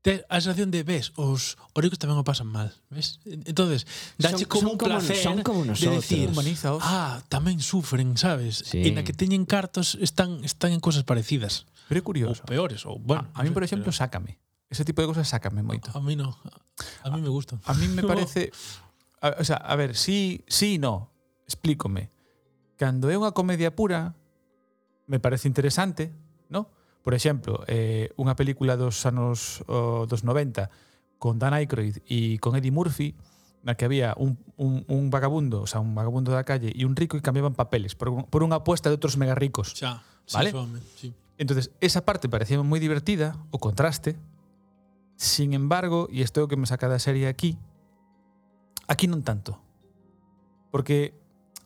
te 0.06 0.22
a 0.30 0.38
sensación 0.38 0.70
de 0.70 0.86
ves, 0.86 1.10
os 1.18 1.58
orecos 1.74 1.98
tamén 1.98 2.14
o 2.14 2.22
pasan 2.22 2.46
mal, 2.46 2.70
ves? 2.94 3.18
Entonces, 3.26 3.90
dache 4.22 4.46
como 4.46 4.70
un 4.70 4.78
placer 4.78 5.18
son 5.18 5.42
como 5.42 5.66
nosotros. 5.66 5.82
de 5.82 5.98
decir, 5.98 6.30
Humanizaos. 6.30 6.78
ah, 6.86 7.26
tamén 7.26 7.58
sufren, 7.58 8.14
sabes? 8.14 8.62
Sí. 8.62 8.86
En 8.86 8.96
a 8.96 9.02
que 9.02 9.10
teñen 9.10 9.42
cartos 9.42 9.98
están 9.98 10.46
están 10.46 10.70
en 10.70 10.78
cosas 10.78 11.02
parecidas. 11.02 11.66
Pero 11.90 11.98
é 11.98 12.04
curioso. 12.06 12.46
Ou 12.46 12.46
peores, 12.46 12.86
ou 12.86 13.02
bueno. 13.02 13.26
A, 13.34 13.42
a 13.42 13.42
mí, 13.42 13.50
por 13.50 13.66
exemplo, 13.66 13.90
pero... 13.90 13.98
sácame. 13.98 14.38
Ese 14.70 14.86
tipo 14.86 15.02
de 15.02 15.10
cosas 15.10 15.26
sácame 15.26 15.66
moito. 15.66 15.90
A 15.90 15.98
mí 15.98 16.14
no. 16.14 16.38
A 17.02 17.10
mí 17.10 17.18
me 17.18 17.30
gustan. 17.30 17.58
A 17.66 17.74
mí 17.74 17.90
me 17.90 18.06
parece 18.10 18.54
a, 19.20 19.36
o 19.40 19.44
sea, 19.44 19.56
a 19.56 19.74
ver, 19.76 19.96
sí, 19.96 20.44
sí, 20.46 20.78
no. 20.78 21.10
Explícome. 21.46 22.10
Cando 22.76 23.08
é 23.10 23.16
unha 23.16 23.32
comedia 23.32 23.72
pura, 23.72 24.12
me 25.08 25.16
parece 25.16 25.48
interesante, 25.48 26.12
Por 27.06 27.14
exemplo, 27.14 27.62
eh, 27.70 28.10
unha 28.18 28.34
película 28.34 28.74
dos 28.74 29.06
anos 29.06 29.62
oh, 29.70 30.10
dos 30.10 30.26
90 30.26 30.74
con 31.22 31.38
Dan 31.38 31.54
Aykroyd 31.54 32.02
e 32.02 32.42
con 32.42 32.58
Eddie 32.58 32.74
Murphy 32.74 33.14
na 33.62 33.78
que 33.78 33.86
había 33.86 34.10
un, 34.18 34.42
un, 34.58 34.82
un 34.90 35.06
vagabundo, 35.06 35.62
o 35.62 35.70
sea, 35.70 35.78
un 35.78 35.94
vagabundo 35.94 36.34
da 36.34 36.42
calle 36.42 36.74
e 36.74 36.82
un 36.82 36.98
rico 36.98 37.14
e 37.14 37.22
cambiaban 37.22 37.54
papeles 37.54 37.94
por, 37.94 38.10
un, 38.10 38.26
por 38.26 38.42
unha 38.42 38.58
apuesta 38.58 38.90
de 38.90 38.98
outros 38.98 39.14
mega 39.14 39.38
ricos. 39.38 39.78
Xa, 39.78 40.02
¿vale? 40.34 40.50
sí, 40.50 40.82
sí. 40.98 41.08
Entonces, 41.38 41.70
esa 41.78 42.02
parte 42.02 42.26
parecía 42.26 42.58
moi 42.58 42.82
divertida, 42.82 43.38
o 43.54 43.62
contraste. 43.62 44.18
Sin 45.14 45.54
embargo, 45.54 46.10
e 46.10 46.26
isto 46.26 46.42
é 46.42 46.42
o 46.42 46.50
que 46.50 46.58
me 46.58 46.66
saca 46.66 46.90
da 46.90 46.98
serie 46.98 47.30
aquí, 47.30 47.54
aquí 48.90 49.06
non 49.06 49.22
tanto. 49.22 49.62
Porque 50.74 51.14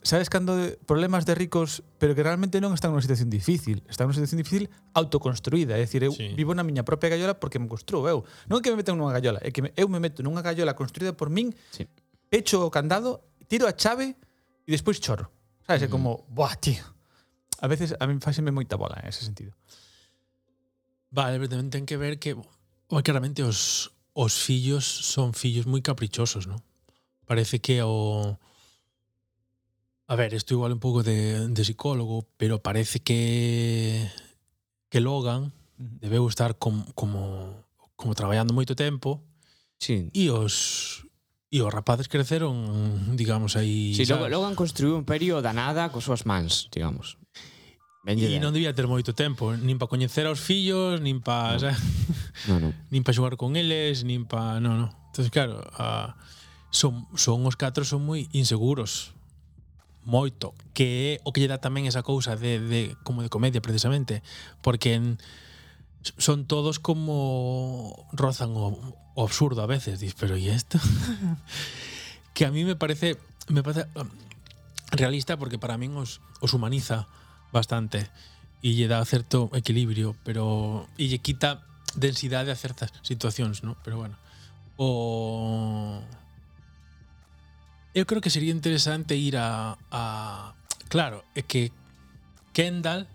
sabes 0.02 0.30
cando 0.30 0.56
de 0.56 0.78
problemas 0.86 1.26
de 1.26 1.34
ricos, 1.34 1.82
pero 1.98 2.14
que 2.14 2.22
realmente 2.22 2.60
non 2.60 2.72
están 2.72 2.92
nunha 2.92 3.04
situación 3.04 3.28
difícil, 3.28 3.84
están 3.88 4.08
nunha 4.08 4.16
situación 4.16 4.40
difícil 4.40 4.64
autoconstruída, 4.96 5.76
é 5.76 5.84
dicir, 5.84 6.04
eu 6.04 6.12
sí. 6.12 6.32
vivo 6.32 6.56
na 6.56 6.64
miña 6.64 6.84
propia 6.84 7.12
gallola 7.12 7.36
porque 7.36 7.60
me 7.60 7.68
construo 7.68 8.08
eu. 8.08 8.24
Non 8.48 8.58
é 8.58 8.62
que 8.64 8.72
me 8.72 8.80
metan 8.80 8.96
nunha 8.96 9.12
gallola, 9.12 9.38
é 9.44 9.52
que 9.52 9.60
eu 9.60 9.86
me 9.92 10.00
meto 10.00 10.24
nunha 10.24 10.40
gallola 10.40 10.72
construída 10.72 11.12
por 11.12 11.28
min, 11.28 11.52
sí. 11.72 11.84
pecho 12.32 12.64
o 12.64 12.72
candado, 12.72 13.20
tiro 13.46 13.68
a 13.68 13.76
chave 13.76 14.16
e 14.64 14.70
despois 14.72 14.96
chorro. 15.00 15.28
Sabes, 15.68 15.84
mm. 15.84 15.86
é 15.86 15.88
como, 15.92 16.24
buah, 16.32 16.56
tío. 16.56 16.84
A 17.60 17.68
veces 17.68 17.92
a 18.00 18.08
mí 18.08 18.16
fáceme 18.24 18.50
moita 18.50 18.80
bola 18.80 18.96
en 19.04 19.12
ese 19.12 19.20
sentido. 19.20 19.52
Vale, 21.12 21.36
pero 21.36 21.52
tamén 21.52 21.68
ten 21.68 21.84
que 21.84 22.00
ver 22.00 22.16
que, 22.16 22.32
bueno, 22.88 23.04
claramente 23.04 23.44
os 23.44 23.92
os 24.12 24.34
fillos 24.42 24.84
son 24.84 25.32
fillos 25.32 25.68
moi 25.70 25.80
caprichosos, 25.84 26.50
non? 26.50 26.58
Parece 27.28 27.62
que 27.62 27.78
o 27.84 28.36
A 30.10 30.16
ver, 30.16 30.34
esto 30.34 30.54
igual 30.54 30.72
un 30.72 30.80
poco 30.80 31.04
de, 31.04 31.46
de 31.46 31.64
psicólogo, 31.64 32.26
pero 32.36 32.60
parece 32.60 32.98
que, 32.98 34.10
que 34.88 34.98
Logan 34.98 35.52
debeu 35.78 36.26
estar 36.26 36.58
com, 36.58 36.82
como, 36.98 37.62
como 37.94 38.18
traballando 38.18 38.50
moito 38.50 38.74
tempo 38.74 39.22
sí. 39.78 40.10
e 40.10 40.26
os 40.34 41.06
e 41.46 41.62
os 41.62 41.70
rapaces 41.70 42.10
creceron, 42.10 43.14
digamos, 43.14 43.54
aí... 43.54 43.94
Sí, 43.94 44.02
sabes? 44.02 44.26
Logan 44.34 44.58
construiu 44.58 44.98
un 44.98 45.06
imperio 45.06 45.38
da 45.46 45.54
nada 45.54 45.94
cos 45.94 46.10
súas 46.10 46.26
mans, 46.26 46.66
digamos. 46.74 47.14
E 48.02 48.42
non 48.42 48.50
debía 48.50 48.74
ter 48.74 48.90
moito 48.90 49.14
tempo, 49.14 49.54
nin 49.54 49.78
para 49.78 49.94
coñecer 49.94 50.26
aos 50.26 50.42
fillos, 50.42 50.98
nin 50.98 51.22
para... 51.22 51.70
No. 52.50 52.50
no, 52.50 52.54
no. 52.66 52.68
nin 52.90 53.06
para 53.06 53.14
xogar 53.14 53.38
con 53.38 53.54
eles, 53.54 54.02
nin 54.02 54.26
para... 54.26 54.58
Non, 54.58 54.74
no. 54.74 54.86
Entón, 55.14 55.30
claro, 55.30 55.62
a, 55.78 56.18
son, 56.74 57.06
son 57.14 57.46
os 57.46 57.54
catro 57.54 57.86
son 57.86 58.02
moi 58.02 58.26
inseguros 58.34 59.14
moito, 60.10 60.52
que 60.74 61.14
é 61.14 61.22
o 61.22 61.30
que 61.30 61.38
lle 61.38 61.46
dá 61.46 61.62
tamén 61.62 61.86
esa 61.86 62.02
cousa 62.02 62.34
de, 62.34 62.58
de 62.58 62.80
como 63.06 63.22
de 63.22 63.30
comedia 63.30 63.62
precisamente, 63.62 64.26
porque 64.60 64.98
en, 64.98 65.22
son 66.18 66.50
todos 66.50 66.82
como 66.82 67.94
rozan 68.10 68.50
o, 68.58 68.74
o 69.14 69.20
absurdo 69.22 69.62
a 69.62 69.70
veces, 69.70 70.02
dis, 70.02 70.18
pero 70.18 70.34
e 70.34 70.50
isto? 70.50 70.82
que 72.34 72.42
a 72.42 72.50
mí 72.50 72.66
me 72.66 72.74
parece 72.74 73.16
me 73.48 73.62
parece 73.62 73.86
um, 73.94 74.08
realista 74.90 75.38
porque 75.38 75.58
para 75.58 75.78
min 75.78 75.94
os, 75.94 76.18
os 76.42 76.50
humaniza 76.50 77.06
bastante 77.54 78.10
e 78.60 78.76
lle 78.76 78.90
dá 78.90 79.00
certo 79.06 79.48
equilibrio, 79.56 80.18
pero 80.26 80.86
e 80.98 81.08
lle 81.08 81.22
quita 81.22 81.64
densidade 81.96 82.52
a 82.52 82.58
certas 82.58 82.92
situacións, 83.02 83.64
¿no? 83.64 83.76
Pero 83.82 83.98
bueno, 83.98 84.16
o 84.76 86.00
eu 87.94 88.04
creo 88.06 88.20
que 88.20 88.30
sería 88.30 88.52
interesante 88.52 89.16
ir 89.16 89.36
a, 89.36 89.76
a 89.90 90.54
claro, 90.88 91.24
é 91.34 91.42
que 91.42 91.72
Kendall 92.52 93.06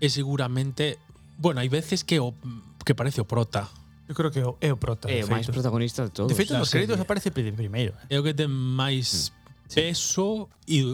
é 0.00 0.08
seguramente, 0.08 0.98
bueno, 1.38 1.60
hai 1.60 1.68
veces 1.68 2.04
que 2.04 2.20
o 2.20 2.36
que 2.84 2.92
parece 2.92 3.20
o 3.20 3.26
prota. 3.28 3.68
Eu 4.04 4.14
creo 4.14 4.30
que 4.30 4.40
é 4.40 4.72
o 4.72 4.76
prota. 4.76 5.08
É 5.08 5.20
eh, 5.20 5.24
o 5.24 5.28
máis 5.28 5.48
protagonista 5.48 6.04
de 6.04 6.12
todos. 6.12 6.28
De 6.28 6.36
feito, 6.36 6.52
nos 6.52 6.68
créditos 6.68 7.00
aparece 7.00 7.32
primeiro. 7.32 7.96
É 8.12 8.16
eh. 8.16 8.20
o 8.20 8.22
que 8.22 8.36
ten 8.36 8.52
máis 8.52 9.32
mm. 9.32 9.72
peso 9.72 10.48
e 10.68 10.84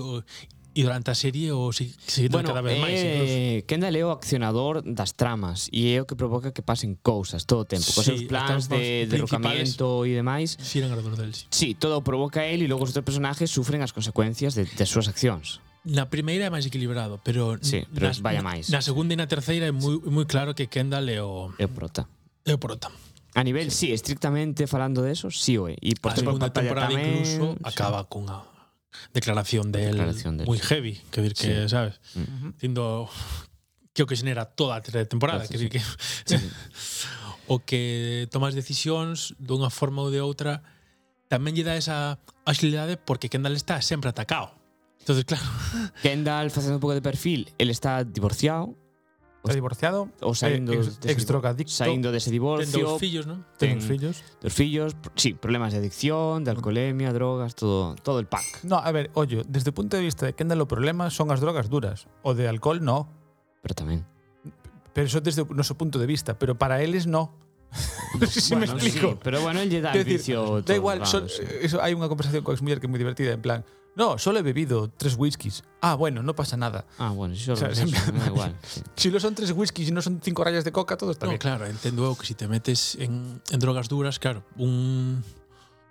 E 0.80 0.82
durante 0.82 1.12
a 1.12 1.14
serie 1.14 1.52
o 1.52 1.76
si, 1.76 1.92
si 2.08 2.32
bueno, 2.32 2.48
cada 2.48 2.64
vez 2.64 2.80
máis 2.80 2.96
eh, 2.96 3.04
incluso. 3.04 3.68
Kendall 3.68 3.96
é 4.00 4.04
o 4.08 4.16
accionador 4.16 4.80
das 4.80 5.12
tramas 5.12 5.68
e 5.68 5.92
é 5.92 6.00
o 6.00 6.08
que 6.08 6.16
provoca 6.16 6.56
que 6.56 6.64
pasen 6.64 6.96
cousas 7.04 7.44
todo 7.44 7.62
o 7.62 7.68
tempo, 7.68 7.84
sí, 7.84 8.00
seus 8.00 8.24
plans 8.24 8.72
de 8.72 9.04
derrocamento 9.04 10.08
e 10.08 10.16
demais. 10.16 10.56
Xiran 10.56 10.88
alrededor 10.88 11.20
del, 11.20 11.36
sí. 11.36 11.44
sí, 11.52 11.68
todo 11.76 12.00
o 12.00 12.02
provoca 12.02 12.48
el 12.48 12.64
e 12.64 12.66
logo 12.66 12.88
os 12.88 12.96
outros 12.96 13.04
personaxes 13.04 13.52
sufren 13.52 13.84
as 13.84 13.92
consecuencias 13.92 14.56
de, 14.56 14.64
de 14.64 14.84
súas 14.88 15.04
accións. 15.12 15.60
Na 15.84 16.08
primeira 16.08 16.48
é 16.48 16.50
máis 16.52 16.64
equilibrado, 16.64 17.20
pero, 17.20 17.60
sí, 17.60 17.84
pero 17.92 18.08
na, 18.08 18.16
vaya 18.24 18.40
máis. 18.40 18.72
na 18.72 18.80
segunda 18.80 19.12
e 19.12 19.20
na 19.20 19.28
terceira 19.28 19.68
é 19.68 19.72
moi, 19.76 20.00
moi 20.08 20.24
claro 20.24 20.56
que 20.56 20.64
Kendall 20.64 21.12
é 21.12 21.20
o... 21.20 21.52
É 21.60 21.68
o 21.68 21.72
prota. 21.76 22.08
É 22.48 22.56
o 22.56 22.60
prota. 22.60 22.88
A 23.36 23.44
nivel, 23.44 23.68
sí, 23.68 23.92
estrictamente 23.92 24.64
falando 24.64 25.04
de 25.04 25.12
eso, 25.12 25.28
sí 25.28 25.60
o 25.60 25.68
é. 25.68 25.76
E 25.76 25.92
por 25.92 26.12
a 26.12 26.16
segunda 26.16 26.48
temporada 26.48 26.88
tamén, 26.88 27.20
incluso 27.20 27.52
sí. 27.52 27.68
acaba 27.68 28.08
cunha 28.08 28.59
declaración 29.12 29.72
de 29.72 29.86
declaración 29.86 30.34
él, 30.34 30.38
del 30.38 30.46
muy 30.46 30.58
heavy, 30.58 31.00
que 31.10 31.20
decir 31.20 31.34
que, 31.34 31.62
sí. 31.62 31.68
sabes, 31.68 32.00
mm 32.14 32.20
-hmm. 32.20 32.52
dicindo 32.54 33.08
que 33.92 34.02
o 34.02 34.06
que 34.06 34.16
xenera 34.16 34.44
toda 34.46 34.76
a 34.78 34.82
temporada, 34.82 35.46
claro, 35.46 35.50
que 35.50 35.58
dir 35.58 35.70
sí. 35.70 35.78
que 36.26 36.38
sí. 36.38 36.50
o 37.50 37.58
que 37.58 38.28
tomas 38.30 38.54
decisións 38.54 39.34
dunha 39.38 39.70
forma 39.70 40.02
ou 40.02 40.10
de 40.14 40.22
outra 40.22 40.62
tamén 41.30 41.54
lle 41.54 41.66
dá 41.66 41.74
esa 41.78 42.18
axilidade 42.46 42.98
porque 42.98 43.30
Kendall 43.30 43.54
está 43.54 43.78
sempre 43.82 44.10
atacado. 44.10 44.54
Entonces, 44.98 45.24
claro. 45.24 45.46
Kendall 46.02 46.50
facendo 46.50 46.76
un 46.76 46.82
pouco 46.82 46.94
de 46.94 47.02
perfil, 47.02 47.54
el 47.56 47.70
está 47.70 48.02
divorciado, 48.04 48.74
Está 49.40 49.56
divorciado, 49.56 50.12
ou 50.20 50.36
saindo 50.36 50.76
eh, 50.76 50.84
ex, 50.84 51.00
dese 51.00 51.12
ex 51.16 51.24
drogadicto, 51.24 51.72
saindo 51.72 52.12
dese 52.12 52.28
ten 52.28 52.36
divorcio, 52.36 52.84
dous 52.84 53.00
fillos, 53.00 53.24
non? 53.24 53.40
ten 53.56 53.80
fillos. 53.80 54.20
dos 54.36 54.52
fillos, 54.52 54.92
sí, 55.16 55.32
problemas 55.32 55.72
de 55.72 55.80
adicción, 55.80 56.44
de 56.44 56.52
alcoholemia, 56.52 57.08
drogas, 57.16 57.56
todo, 57.56 57.96
todo 58.04 58.20
el 58.20 58.28
pack. 58.28 58.60
No, 58.68 58.76
a 58.76 58.92
ver, 58.92 59.08
ollo, 59.16 59.40
desde 59.48 59.72
o 59.72 59.74
punto 59.74 59.96
de 59.96 60.04
vista 60.04 60.28
de 60.28 60.36
Kendall 60.36 60.60
o 60.60 60.68
problema 60.68 61.08
son 61.08 61.32
as 61.32 61.40
drogas 61.40 61.72
duras. 61.72 62.04
O 62.20 62.36
de 62.36 62.52
alcohol 62.52 62.84
no, 62.84 63.08
Pero 63.64 63.72
tamén. 63.72 64.04
pero 64.92 65.08
eso 65.08 65.24
desde 65.24 65.40
o 65.40 65.48
noso 65.56 65.72
punto 65.72 65.96
de 65.96 66.04
vista, 66.04 66.36
pero 66.36 66.52
para 66.60 66.84
eles 66.84 67.08
no. 67.08 67.32
Sei 68.28 68.42
se 68.44 68.52
me 68.60 68.66
Bueno, 68.68 68.76
explico. 68.76 69.08
Sí, 69.16 69.18
pero 69.24 69.40
bueno, 69.40 69.64
él 69.64 69.70
lle 69.72 69.80
dá 69.80 69.94
el 69.96 70.04
vicio 70.04 70.60
Da 70.60 70.74
igual, 70.76 71.06
sol- 71.08 71.30
sí. 71.32 71.40
eso, 71.64 71.80
hai 71.80 71.96
unha 71.96 72.12
conversación 72.12 72.44
coa 72.44 72.52
exmuller 72.52 72.76
que 72.76 72.84
é 72.84 72.92
moi 72.92 73.00
divertida, 73.00 73.32
en 73.32 73.40
plan, 73.40 73.64
No, 73.96 74.18
solo 74.18 74.38
he 74.38 74.42
bebido 74.42 74.88
tres 74.88 75.16
whiskies. 75.18 75.64
Ah, 75.80 75.94
bueno, 75.94 76.22
no 76.22 76.34
pasa 76.34 76.56
nada. 76.56 76.86
Ah, 76.98 77.10
bueno, 77.10 77.34
si 77.34 77.42
solo 77.42 77.54
o 77.54 77.56
sea, 77.56 77.68
eso, 77.70 77.86
me 78.12 78.18
da 78.18 78.26
igual. 78.26 78.56
Sí. 78.62 78.82
Si 78.96 79.10
lo 79.10 79.18
son 79.20 79.34
tres 79.34 79.50
whiskies 79.52 79.88
y 79.88 79.92
no 79.92 80.00
son 80.00 80.20
cinco 80.22 80.44
rayas 80.44 80.64
de 80.64 80.72
coca, 80.72 80.96
todo 80.96 81.10
está 81.10 81.26
no, 81.26 81.32
bien. 81.32 81.40
claro, 81.40 81.66
entendo 81.66 82.04
eu 82.04 82.14
que 82.14 82.24
si 82.24 82.34
te 82.34 82.46
metes 82.46 82.94
en, 82.96 83.42
en 83.50 83.58
drogas 83.58 83.88
duras, 83.88 84.18
claro, 84.18 84.44
un, 84.56 85.22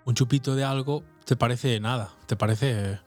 un 0.04 0.14
chupito 0.14 0.56
de 0.56 0.64
algo 0.64 1.04
te 1.24 1.36
parece 1.36 1.78
nada, 1.78 2.10
te 2.26 2.36
parece 2.36 2.98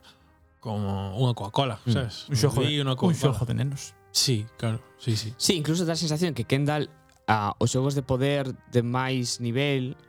como 0.63 1.11
unha 1.19 1.35
Coca-Cola, 1.35 1.81
mm. 1.83 1.91
sabes? 1.91 2.15
Un 2.31 2.37
xojo, 2.39 2.63
de, 2.63 2.79
una 2.79 2.95
Coca 2.95 3.11
un 3.11 3.19
xojo 3.19 3.43
de 3.43 3.53
nenos. 3.57 3.97
Sí, 4.15 4.45
claro, 4.55 4.79
sí, 4.95 5.17
sí. 5.17 5.33
Sí, 5.35 5.59
incluso 5.59 5.83
dá 5.83 5.97
a 5.97 5.99
sensación 5.99 6.31
que 6.31 6.47
Kendall 6.47 6.87
a, 7.27 7.57
os 7.59 7.73
xogos 7.73 7.99
de 7.99 8.03
poder 8.05 8.55
de 8.71 8.79
máis 8.79 9.43
nivel 9.43 9.99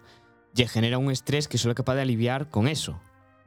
lle 0.54 0.70
genera 0.70 1.02
un 1.02 1.10
estrés 1.10 1.50
que 1.50 1.58
só 1.58 1.66
é 1.72 1.74
capaz 1.74 1.98
de 1.98 2.06
aliviar 2.06 2.46
con 2.46 2.70
eso. 2.70 2.94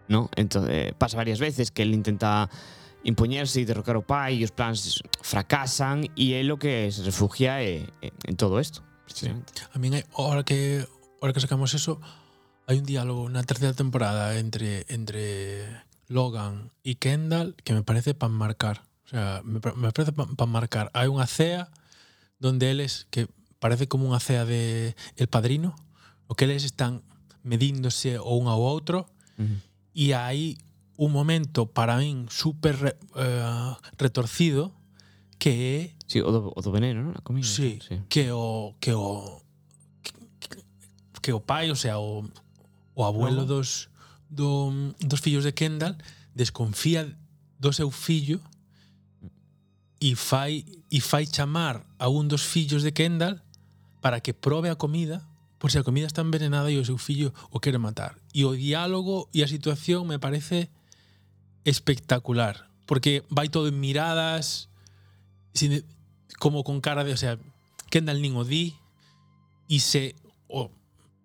¿no? 0.07 0.29
Entonces, 0.35 0.71
eh, 0.73 0.93
pasa 0.97 1.17
varias 1.17 1.39
veces 1.39 1.71
que 1.71 1.83
él 1.83 1.93
intenta 1.93 2.49
impoñerse 3.03 3.61
e 3.61 3.65
derrocar 3.65 3.95
o 3.95 4.03
pai 4.03 4.41
e 4.41 4.43
os 4.43 4.51
plans 4.51 4.99
fracasan 5.23 6.11
e 6.19 6.35
é 6.35 6.43
lo 6.43 6.59
que 6.59 6.91
se 6.91 7.05
refugia 7.07 7.63
é, 7.63 7.87
é, 8.03 8.11
en 8.27 8.35
todo 8.35 8.59
isto. 8.59 8.83
Sí. 9.07 9.31
A 9.71 9.77
min, 9.79 9.95
ahora 10.17 10.43
que, 10.43 10.83
ahora 11.21 11.31
que 11.31 11.39
sacamos 11.39 11.71
eso, 11.71 12.03
hai 12.67 12.83
un 12.83 12.87
diálogo 12.87 13.31
na 13.31 13.47
terceira 13.47 13.71
temporada 13.71 14.35
entre 14.35 14.83
entre 14.91 15.63
Logan 16.11 16.75
e 16.83 16.99
Kendall 16.99 17.55
que 17.63 17.71
me 17.71 17.83
parece 17.83 18.11
pan 18.11 18.35
marcar. 18.35 18.83
O 19.07 19.09
sea, 19.15 19.39
me, 19.47 19.63
me 19.63 19.91
parece 19.95 20.11
pan, 20.11 20.35
pan 20.35 20.51
marcar. 20.51 20.91
Hai 20.91 21.07
unha 21.07 21.23
cea 21.31 21.71
donde 22.43 22.67
eles 22.67 23.07
que 23.07 23.31
parece 23.63 23.87
como 23.87 24.11
unha 24.11 24.19
cea 24.19 24.43
de 24.43 24.99
El 25.15 25.31
Padrino, 25.31 25.79
o 26.27 26.35
que 26.35 26.43
eles 26.43 26.67
están 26.67 27.07
medíndose 27.47 28.19
o 28.19 28.35
un 28.35 28.51
ao 28.51 28.59
outro 28.59 29.07
uh 29.39 29.47
-huh 29.47 29.66
e 29.97 30.13
hai 30.13 30.61
un 31.01 31.09
momento 31.09 31.65
para 31.65 31.97
min 31.97 32.29
super 32.29 32.77
uh, 32.77 33.17
eh, 33.17 33.73
retorcido 33.97 34.77
que 35.41 35.49
é 35.49 35.97
Sí, 36.07 36.21
o 36.21 36.31
do, 36.31 36.53
o 36.55 36.61
do 36.61 36.71
veneno, 36.71 37.03
non? 37.03 37.13
A 37.17 37.21
comida. 37.25 37.49
Sí, 37.49 37.81
sí, 37.83 37.99
que 38.07 38.31
o 38.31 38.77
que 38.79 38.93
o 38.93 39.41
que, 40.39 40.61
que 41.19 41.33
o 41.33 41.41
pai, 41.41 41.67
o 41.73 41.75
sea, 41.75 41.99
o, 41.99 42.23
o 42.95 43.01
abuelo 43.03 43.43
Logo. 43.43 43.59
dos 43.59 43.89
do, 44.29 44.71
dos 45.01 45.19
fillos 45.19 45.43
de 45.43 45.51
Kendall 45.51 45.97
desconfía 46.31 47.11
do 47.59 47.73
seu 47.73 47.91
fillo 47.91 48.39
e 49.99 50.15
fai 50.15 50.63
e 50.93 51.01
fai 51.01 51.25
chamar 51.25 51.83
a 51.99 52.07
un 52.07 52.29
dos 52.29 52.45
fillos 52.45 52.85
de 52.85 52.93
Kendall 52.93 53.41
para 53.99 54.21
que 54.21 54.31
probe 54.31 54.69
a 54.69 54.77
comida 54.77 55.25
por 55.57 55.73
se 55.73 55.81
a 55.81 55.83
comida 55.83 56.07
está 56.07 56.21
envenenada 56.21 56.69
e 56.71 56.77
o 56.77 56.85
seu 56.85 56.97
fillo 56.97 57.33
o 57.49 57.59
quere 57.59 57.81
matar 57.81 58.15
y 58.37 58.45
o 58.45 58.53
diálogo 58.53 59.33
e 59.33 59.41
a 59.41 59.49
situación 59.49 60.05
me 60.05 60.21
parece 60.21 60.69
espectacular, 61.65 62.69
porque 62.85 63.25
vai 63.33 63.49
todo 63.49 63.65
en 63.65 63.81
miradas, 63.81 64.69
sin, 65.57 65.81
como 66.37 66.61
con 66.61 66.77
cara 66.77 67.01
de, 67.01 67.17
o 67.17 67.17
sea, 67.17 67.41
Kendall 67.89 68.21
nin 68.21 68.37
o 68.37 68.45
di, 68.45 68.77
e 69.65 69.81
se 69.81 70.13
o, 70.45 70.69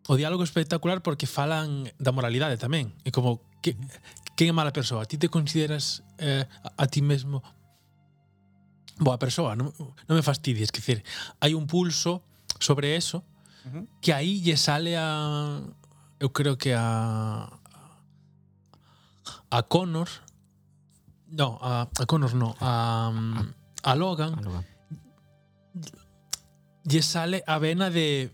o 0.08 0.12
diálogo 0.16 0.40
espectacular 0.40 1.04
porque 1.04 1.28
falan 1.28 1.84
da 2.00 2.16
moralidade 2.16 2.56
tamén, 2.56 2.96
e 3.04 3.12
como 3.12 3.44
que, 3.60 3.76
quen 4.32 4.48
é 4.48 4.56
mala 4.56 4.72
persoa? 4.72 5.04
Ti 5.04 5.20
te 5.20 5.28
consideras 5.28 6.00
eh, 6.16 6.48
a, 6.64 6.80
a 6.80 6.84
ti 6.88 7.04
mesmo 7.04 7.44
boa 8.96 9.20
persoa, 9.20 9.52
non, 9.52 9.68
non 10.08 10.16
me 10.16 10.24
fastidies, 10.24 10.72
que 10.72 10.80
decir, 10.80 11.04
hai 11.44 11.52
un 11.52 11.68
pulso 11.68 12.24
sobre 12.56 12.96
eso 12.96 13.20
uh 13.20 13.68
-huh. 13.68 13.84
que 14.00 14.16
aí 14.16 14.40
lle 14.40 14.56
sale 14.56 14.96
a 14.96 15.60
eu 16.23 16.31
creo 16.31 16.55
que 16.55 16.70
a 16.70 17.51
a 19.51 19.61
Connor 19.66 20.09
no, 21.35 21.59
a, 21.61 21.91
a 21.99 22.05
Connor 22.07 22.35
no, 22.35 22.55
a, 22.61 23.11
mm, 23.11 23.55
a 23.83 23.93
Logan, 23.99 24.39
a 24.39 24.41
Logan. 24.41 24.64
lle 26.87 27.03
sale 27.03 27.43
a 27.47 27.59
vena 27.59 27.91
de 27.91 28.31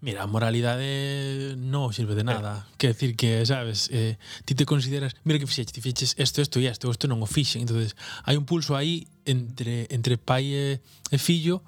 Mira, 0.00 0.22
a 0.22 0.30
moralidade 0.30 1.58
non 1.58 1.90
sirve 1.90 2.14
de 2.14 2.22
nada. 2.22 2.62
Eh. 2.62 2.78
que 2.78 2.86
Quer 2.86 2.90
decir 2.94 3.10
que, 3.18 3.42
sabes, 3.42 3.90
eh, 3.90 4.14
ti 4.46 4.54
te 4.54 4.62
consideras, 4.62 5.18
mira 5.26 5.42
que 5.42 5.46
fixeches, 5.50 5.74
ti 5.74 5.82
fixeches 5.82 6.14
isto, 6.14 6.38
isto 6.38 6.62
e 6.62 6.70
isto, 6.70 6.86
isto 6.86 7.10
non 7.10 7.18
o 7.18 7.26
fixen. 7.26 7.66
entonces 7.66 7.98
hai 8.22 8.38
un 8.38 8.46
pulso 8.46 8.78
aí 8.78 9.10
entre 9.26 9.90
entre 9.90 10.14
pai 10.14 10.54
e, 10.54 10.78
e 11.10 11.18
fillo 11.18 11.66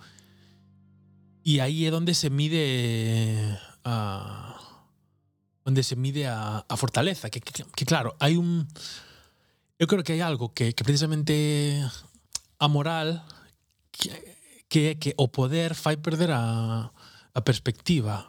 e 1.43 1.59
aí 1.59 1.83
é 1.83 1.91
onde 1.91 2.15
se 2.15 2.31
mide 2.31 3.59
a 3.83 4.50
onde 5.71 5.87
se 5.87 5.95
mide 5.95 6.27
a, 6.27 6.67
a 6.67 6.75
fortaleza, 6.75 7.31
que, 7.31 7.39
que, 7.39 7.63
que 7.63 7.87
claro, 7.87 8.19
hai 8.19 8.35
un 8.35 8.67
eu 9.79 9.87
creo 9.87 10.03
que 10.03 10.19
hai 10.19 10.23
algo 10.27 10.51
que, 10.51 10.75
que 10.75 10.83
precisamente 10.83 11.79
a 12.59 12.67
moral 12.67 13.23
que, 13.95 14.11
que 14.67 14.81
é 14.91 14.95
que 14.99 15.15
o 15.15 15.31
poder 15.31 15.79
fai 15.79 15.97
perder 15.97 16.35
a, 16.35 16.91
a 16.91 17.41
perspectiva 17.47 18.27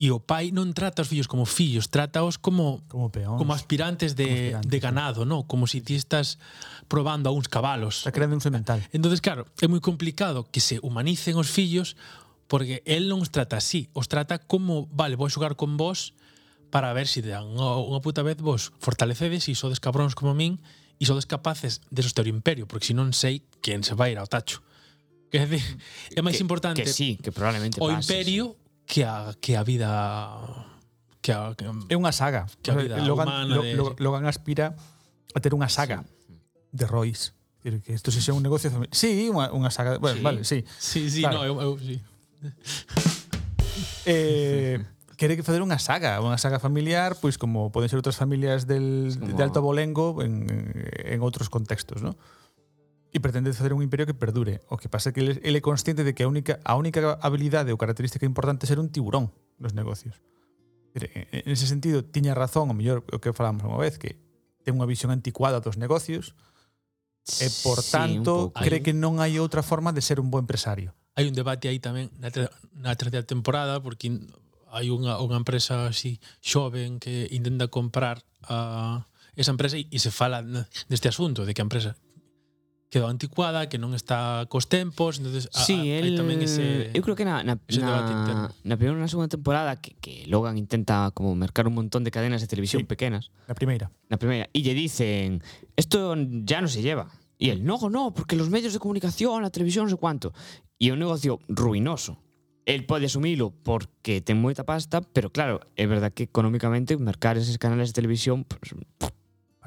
e 0.00 0.08
o 0.08 0.20
pai 0.20 0.48
non 0.48 0.72
trata 0.72 1.04
os 1.04 1.12
fillos 1.12 1.28
como 1.28 1.44
fillos, 1.44 1.92
trataos 1.92 2.40
como 2.40 2.80
como, 2.88 3.12
peóns, 3.12 3.36
como 3.36 3.52
aspirantes 3.52 4.16
de, 4.16 4.24
como 4.24 4.64
aspirantes, 4.64 4.70
de 4.70 4.78
ganado, 4.80 5.20
sí. 5.24 5.28
no? 5.28 5.44
como 5.44 5.68
si 5.68 5.84
ti 5.84 5.96
estás 5.96 6.40
probando 6.88 7.28
a 7.28 7.36
uns 7.36 7.52
cabalos. 7.52 8.00
Está 8.00 8.12
creando 8.12 8.36
un 8.36 8.44
semental. 8.44 8.80
Entonces, 8.96 9.20
claro, 9.20 9.44
é 9.60 9.68
moi 9.68 9.84
complicado 9.84 10.48
que 10.48 10.64
se 10.64 10.80
humanicen 10.80 11.36
os 11.36 11.52
fillos 11.52 12.00
porque 12.48 12.80
el 12.88 13.12
non 13.12 13.20
os 13.20 13.30
trata 13.30 13.60
así, 13.60 13.92
os 13.92 14.08
trata 14.10 14.40
como, 14.40 14.88
vale, 14.90 15.20
vou 15.20 15.28
xogar 15.28 15.54
con 15.54 15.76
vos, 15.76 16.16
para 16.70 16.92
ver 16.94 17.06
se 17.06 17.20
si 17.20 17.26
de 17.26 17.34
unha 17.34 18.00
puta 18.00 18.22
vez 18.22 18.38
vos 18.38 18.70
fortalecedes 18.78 19.50
e 19.50 19.58
sodes 19.58 19.82
cabróns 19.82 20.14
como 20.14 20.32
min 20.32 20.62
e 21.02 21.04
sodes 21.04 21.26
capaces 21.26 21.82
de 21.90 22.00
soster 22.06 22.24
o 22.26 22.30
imperio, 22.30 22.70
porque 22.70 22.86
se 22.86 22.94
non 22.94 23.10
sei 23.10 23.42
quen 23.60 23.82
se 23.82 23.98
vai 23.98 24.14
ir 24.14 24.18
ao 24.22 24.30
tacho. 24.30 24.62
Que 25.30 25.42
é 25.42 26.22
máis 26.22 26.38
que, 26.38 26.44
importante 26.46 26.82
que 26.82 26.90
sí, 26.90 27.18
que 27.18 27.34
probablemente 27.34 27.82
o 27.82 27.90
pase, 27.90 28.06
imperio 28.06 28.54
sí. 28.54 28.62
que 28.86 29.02
a 29.02 29.34
que 29.38 29.52
a 29.58 29.62
vida 29.66 29.90
que, 31.20 31.34
a, 31.34 31.54
que 31.58 31.66
é 31.66 31.96
unha 31.98 32.14
saga. 32.14 32.46
Que 32.62 32.70
a 32.70 32.78
vida 32.78 32.96
Logan, 33.02 33.26
humana 33.26 33.50
lo, 33.50 33.62
de... 33.62 33.74
Logan 33.98 34.24
aspira 34.30 34.78
a 35.34 35.38
ter 35.42 35.56
unha 35.56 35.70
saga 35.70 36.06
sí. 36.06 36.38
de 36.70 36.84
Royce. 36.86 37.34
Quer 37.60 37.82
que 37.82 37.92
isto 37.92 38.08
se 38.14 38.22
xa 38.22 38.32
un 38.32 38.46
negocio 38.46 38.70
familiar. 38.70 38.94
Sí, 38.94 39.28
unha, 39.28 39.50
unha 39.52 39.72
saga, 39.74 39.98
bueno, 39.98 40.20
sí. 40.20 40.24
vale, 40.24 40.40
sí. 40.46 40.58
Sí, 40.78 41.10
sí, 41.10 41.20
claro. 41.24 41.42
no, 41.42 41.42
eu, 41.44 41.56
eu 41.60 41.72
sí. 41.80 41.96
eh 44.06 44.78
quere 45.20 45.36
que 45.36 45.44
facer 45.44 45.60
unha 45.60 45.76
saga, 45.76 46.16
unha 46.24 46.40
saga 46.40 46.56
familiar, 46.56 47.20
pois 47.20 47.36
como 47.36 47.68
poden 47.68 47.92
ser 47.92 48.00
outras 48.00 48.16
familias 48.16 48.64
del, 48.64 49.12
como... 49.20 49.36
de 49.36 49.42
Alto 49.44 49.60
Abolengo 49.60 50.24
en, 50.24 50.48
en 50.48 51.20
outros 51.20 51.52
contextos, 51.52 52.00
¿no? 52.00 52.16
e 53.12 53.18
pretende 53.18 53.52
facer 53.52 53.74
un 53.74 53.82
imperio 53.82 54.06
que 54.06 54.14
perdure. 54.14 54.62
O 54.70 54.78
que 54.78 54.88
pasa 54.88 55.10
é 55.10 55.12
que 55.12 55.20
ele, 55.20 55.36
ele 55.42 55.58
é 55.58 55.64
consciente 55.64 56.06
de 56.06 56.14
que 56.14 56.22
a 56.22 56.30
única, 56.30 56.62
a 56.62 56.78
única 56.78 57.18
habilidade 57.20 57.74
ou 57.74 57.76
característica 57.76 58.24
importante 58.24 58.64
é 58.64 58.70
ser 58.70 58.78
un 58.78 58.88
tiburón 58.88 59.34
nos 59.58 59.74
negocios. 59.76 60.22
En 60.94 61.50
ese 61.52 61.66
sentido, 61.66 62.06
tiña 62.06 62.34
razón, 62.34 62.70
o 62.70 62.74
mellor 62.74 63.04
o 63.10 63.18
que 63.18 63.34
falamos 63.34 63.66
unha 63.66 63.76
vez, 63.76 63.98
que 63.98 64.16
ten 64.62 64.78
unha 64.78 64.86
visión 64.86 65.10
anticuada 65.10 65.58
dos 65.58 65.76
negocios 65.76 66.38
e, 67.42 67.46
por 67.66 67.82
sí, 67.82 67.92
tanto, 67.92 68.54
cree 68.56 68.80
que 68.80 68.94
non 68.94 69.18
hai 69.18 69.36
outra 69.42 69.60
forma 69.66 69.90
de 69.90 70.00
ser 70.00 70.22
un 70.22 70.30
bo 70.30 70.38
empresario. 70.38 70.94
Hai 71.18 71.26
un 71.26 71.34
debate 71.34 71.66
aí 71.66 71.82
tamén 71.82 72.14
na, 72.16 72.30
ter 72.30 72.46
na 72.72 72.94
terceira 72.94 73.26
temporada, 73.26 73.82
porque 73.82 74.08
hai 74.70 74.88
unha, 74.90 75.18
unha 75.18 75.38
empresa 75.38 75.90
así 75.90 76.22
xoven 76.40 77.02
que 77.02 77.26
intenta 77.34 77.68
comprar 77.68 78.22
a 78.46 79.06
esa 79.36 79.50
empresa 79.50 79.76
e, 79.78 79.86
e 79.90 79.98
se 79.98 80.10
fala 80.10 80.42
deste 80.88 81.08
asunto, 81.10 81.46
de 81.46 81.54
que 81.54 81.62
a 81.62 81.66
empresa 81.66 81.98
quedou 82.90 83.06
anticuada, 83.06 83.70
que 83.70 83.78
non 83.78 83.94
está 83.94 84.44
cos 84.50 84.66
tempos, 84.66 85.22
entonces 85.22 85.46
sí, 85.54 85.94
a, 85.94 85.94
a, 85.94 85.98
el, 86.02 86.18
tamén 86.18 86.42
ese 86.42 86.90
Eu 86.90 87.06
creo 87.06 87.14
que 87.14 87.22
na 87.22 87.46
na 87.46 87.54
na, 87.78 88.50
na 88.50 88.74
primeira 88.74 88.98
na 88.98 89.06
segunda 89.06 89.30
temporada 89.30 89.78
que, 89.78 89.94
que 90.02 90.26
Logan 90.26 90.58
intenta 90.58 91.14
como 91.14 91.38
mercar 91.38 91.70
un 91.70 91.78
montón 91.78 92.02
de 92.02 92.10
cadenas 92.10 92.42
de 92.42 92.50
televisión 92.50 92.82
sí, 92.82 92.90
pequenas. 92.90 93.30
Na 93.46 93.54
primeira. 93.54 93.94
Na 94.10 94.18
primeira 94.18 94.50
e 94.50 94.58
lle 94.66 94.74
dicen, 94.74 95.38
"Esto 95.78 96.18
ya 96.42 96.58
no 96.58 96.66
se 96.66 96.82
lleva." 96.82 97.06
E 97.38 97.54
el, 97.54 97.62
"No, 97.62 97.78
no, 97.88 98.10
porque 98.10 98.34
los 98.34 98.50
medios 98.50 98.74
de 98.74 98.82
comunicación, 98.82 99.40
la 99.40 99.54
televisión, 99.54 99.86
no 99.86 99.94
sé 99.94 99.96
cuánto." 99.96 100.34
E 100.82 100.90
é 100.90 100.92
un 100.92 100.98
negocio 100.98 101.38
ruinoso 101.46 102.18
el 102.66 102.86
pode 102.86 103.06
asumilo 103.06 103.50
porque 103.50 104.20
ten 104.20 104.38
moita 104.40 104.64
pasta, 104.64 105.00
pero 105.00 105.30
claro, 105.30 105.60
é 105.76 105.86
verdad 105.86 106.12
que 106.12 106.24
económicamente 106.24 106.96
mercar 106.96 107.36
eses 107.36 107.58
canales 107.58 107.90
de 107.90 107.94
televisión 107.96 108.44
pues, 108.44 108.76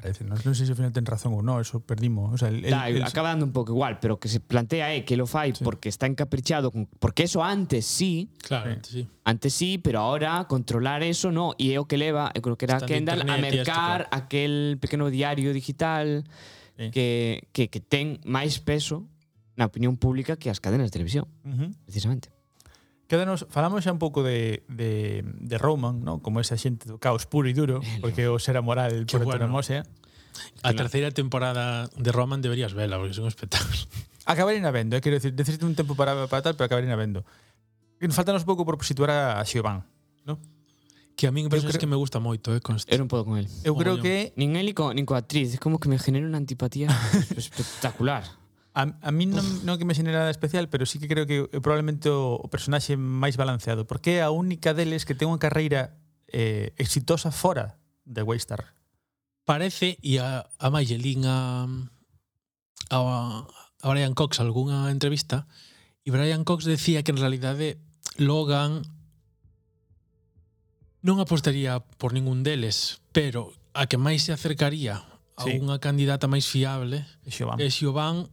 parece, 0.04 0.24
non, 0.24 0.36
non 0.44 0.52
sei 0.52 0.68
se 0.68 0.72
ao 0.72 0.78
final 0.78 0.92
ten 0.92 1.08
razón 1.08 1.32
ou 1.32 1.40
non, 1.40 1.64
eso 1.64 1.80
perdimos, 1.80 2.28
o 2.28 2.36
sea, 2.36 2.52
el, 2.52 2.60
da, 2.68 2.92
el, 2.92 3.00
acaba 3.00 3.32
dando 3.32 3.48
un 3.48 3.56
pouco 3.56 3.72
igual, 3.72 3.96
pero 4.04 4.20
que 4.20 4.28
se 4.28 4.36
plantea 4.36 4.92
é 4.92 5.00
que 5.00 5.16
lo 5.16 5.24
fai 5.24 5.56
sí. 5.56 5.64
porque 5.64 5.88
está 5.88 6.04
encaprichado 6.04 6.68
con, 6.68 6.84
porque 7.00 7.24
eso 7.24 7.40
antes 7.40 7.88
sí. 7.88 8.28
Claro, 8.44 8.68
eh, 8.68 8.76
antes 8.76 8.90
sí. 8.92 9.02
Antes 9.24 9.50
sí, 9.56 9.80
pero 9.80 10.04
ahora 10.04 10.44
controlar 10.44 11.00
eso 11.00 11.32
no, 11.32 11.56
e 11.56 11.72
é 11.72 11.80
o 11.80 11.88
que 11.88 11.96
leva, 11.96 12.28
eu 12.36 12.44
creo 12.44 12.60
que 12.60 12.68
era 12.68 12.84
Kendall 12.84 13.24
a 13.24 13.40
mercar 13.40 13.48
este, 13.48 13.72
claro. 13.72 14.04
aquel 14.12 14.76
pequeno 14.76 15.08
diario 15.08 15.56
digital 15.56 16.28
eh. 16.76 16.92
que, 16.92 17.48
que, 17.56 17.72
que 17.72 17.80
ten 17.80 18.20
máis 18.28 18.60
peso 18.60 19.08
na 19.56 19.64
opinión 19.64 19.96
pública 19.96 20.36
que 20.36 20.52
as 20.52 20.60
cadenas 20.60 20.92
de 20.92 20.92
televisión, 20.92 21.24
uh 21.48 21.48
-huh. 21.48 21.70
precisamente. 21.88 22.28
Quédanos, 23.04 23.44
falamos 23.52 23.84
xa 23.84 23.92
un 23.92 24.00
pouco 24.00 24.24
de, 24.24 24.64
de, 24.68 25.20
de 25.24 25.56
Roman, 25.60 26.00
¿no? 26.00 26.24
como 26.24 26.40
esa 26.40 26.56
xente 26.56 26.88
do 26.88 26.96
caos 26.96 27.28
puro 27.28 27.52
e 27.52 27.54
duro, 27.54 27.84
porque 28.02 28.32
o 28.32 28.40
será 28.40 28.64
moral 28.64 29.04
por 29.04 29.28
bueno. 29.28 29.44
autonomose. 29.44 29.84
A 30.64 30.72
terceira 30.72 31.12
temporada 31.12 31.86
de 31.94 32.10
Roman 32.10 32.40
deberías 32.40 32.72
vela, 32.72 32.96
porque 32.96 33.14
son 33.14 33.28
espectáculos. 33.28 33.86
Acabarina 34.24 34.72
vendo, 34.72 34.96
eh? 34.96 35.04
quero 35.04 35.20
decir, 35.20 35.36
necesito 35.36 35.68
un 35.68 35.76
tempo 35.76 35.94
para, 35.94 36.26
para 36.26 36.40
tal, 36.40 36.56
pero 36.56 36.64
acabarina 36.64 36.96
vendo. 36.96 37.28
Faltanos 38.08 38.48
pouco 38.48 38.64
por 38.64 38.80
situar 38.80 39.12
a 39.12 39.44
Xiobán, 39.44 39.84
¿no? 40.24 40.40
Que 41.14 41.28
a 41.28 41.32
mí 41.32 41.44
me 41.44 41.48
parece 41.48 41.68
creo... 41.68 41.80
que 41.80 41.86
me 41.86 41.96
gusta 41.96 42.18
moito, 42.18 42.56
eh, 42.56 42.60
conste. 42.60 42.88
Eu 42.88 42.98
non 42.98 43.06
podo 43.06 43.28
con 43.28 43.36
el. 43.36 43.46
Eu 43.62 43.76
creo 43.76 44.00
yo. 44.00 44.02
que... 44.02 44.32
Nin 44.34 44.56
el 44.56 44.72
nin 44.72 45.06
coa 45.06 45.20
actriz, 45.20 45.54
é 45.54 45.58
como 45.60 45.76
que 45.76 45.92
me 45.92 46.00
genera 46.00 46.24
unha 46.24 46.40
antipatía 46.40 46.88
espectacular. 47.36 48.24
A, 48.74 48.90
a 48.90 49.10
mí 49.14 49.30
non, 49.30 49.46
non 49.62 49.78
que 49.78 49.86
me 49.86 49.94
xenera 49.94 50.26
nada 50.26 50.34
especial, 50.34 50.66
pero 50.66 50.82
sí 50.82 50.98
que 50.98 51.06
creo 51.06 51.30
que 51.30 51.46
é 51.46 51.58
probablemente 51.62 52.10
o, 52.10 52.34
o 52.42 52.50
personaxe 52.50 52.98
máis 52.98 53.38
balanceado, 53.38 53.86
porque 53.86 54.18
é 54.18 54.26
a 54.26 54.34
única 54.34 54.74
deles 54.74 55.06
que 55.06 55.14
ten 55.14 55.30
unha 55.30 55.38
carreira 55.38 55.94
eh, 56.26 56.74
exitosa 56.74 57.30
fora 57.30 57.78
de 58.02 58.26
Waystar. 58.26 58.74
Parece, 59.46 59.94
e 60.02 60.18
a, 60.18 60.42
a 60.58 60.66
Mayelín 60.74 61.22
a, 61.22 61.70
a, 62.90 62.98
a 63.46 63.86
Brian 63.86 64.18
Cox 64.18 64.42
algunha 64.42 64.90
entrevista, 64.90 65.46
e 66.02 66.10
Brian 66.10 66.42
Cox 66.42 66.66
decía 66.66 67.06
que 67.06 67.14
en 67.14 67.22
realidade 67.22 67.78
Logan 68.18 68.82
non 71.04 71.22
apostaría 71.22 71.78
por 72.00 72.10
ningún 72.10 72.42
deles, 72.42 73.04
pero 73.14 73.52
a 73.70 73.86
que 73.86 74.02
máis 74.02 74.26
se 74.26 74.32
acercaría 74.32 75.04
a 75.38 75.42
sí. 75.44 75.60
unha 75.60 75.78
candidata 75.78 76.26
máis 76.26 76.48
fiable 76.48 77.04
é 77.22 77.30
Xoban. 77.30 77.56
é 77.60 77.68
Xoban 77.68 78.32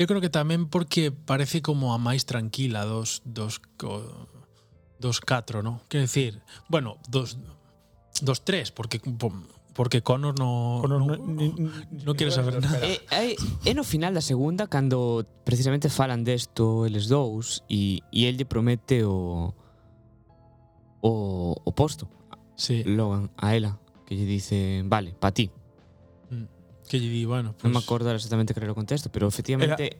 Eu 0.00 0.08
creo 0.08 0.24
que 0.24 0.32
tamén 0.32 0.72
porque 0.72 1.12
parece 1.12 1.60
como 1.60 1.92
a 1.92 1.98
máis 2.00 2.24
tranquila 2.24 2.88
dos 2.88 3.20
dos 3.28 3.60
dos 4.96 5.20
catro, 5.20 5.60
¿no? 5.60 5.84
Quer 5.92 6.08
decir, 6.08 6.40
bueno, 6.68 6.96
dos 7.12 7.36
dos 8.24 8.40
tres, 8.44 8.72
porque 8.72 9.00
porque 9.74 10.02
Connor 10.02 10.38
no 10.38 10.78
Conor 10.80 11.00
no, 11.00 11.16
no, 11.16 11.52
no, 11.56 11.72
no 11.90 12.14
quere 12.14 12.30
saber 12.30 12.60
nada. 12.60 12.80
Eh, 12.86 13.00
eh, 13.10 13.36
en 13.64 13.76
no 13.76 13.84
final 13.84 14.16
da 14.16 14.24
segunda 14.24 14.68
cando 14.68 15.24
precisamente 15.44 15.88
falan 15.88 16.24
desto 16.24 16.84
eles 16.88 17.08
dous 17.08 17.64
e 17.68 18.00
e 18.12 18.28
el 18.28 18.36
lle 18.36 18.48
promete 18.48 19.04
o 19.04 19.52
o 21.04 21.56
o 21.56 21.70
posto. 21.72 22.08
Sí. 22.56 22.84
Logan 22.84 23.32
a 23.36 23.56
ela 23.56 23.80
que 24.04 24.16
lle 24.16 24.24
dice, 24.28 24.84
"Vale, 24.84 25.12
pa 25.16 25.32
ti." 25.32 25.52
que 26.92 27.00
lle 27.00 27.08
di, 27.08 27.24
bueno, 27.24 27.56
pues... 27.56 27.64
non 27.64 27.72
me 27.72 27.80
acordo 27.80 28.12
exactamente 28.12 28.52
que 28.52 28.60
era 28.60 28.68
o 28.68 28.76
contexto, 28.76 29.08
pero 29.08 29.24
efectivamente. 29.24 29.96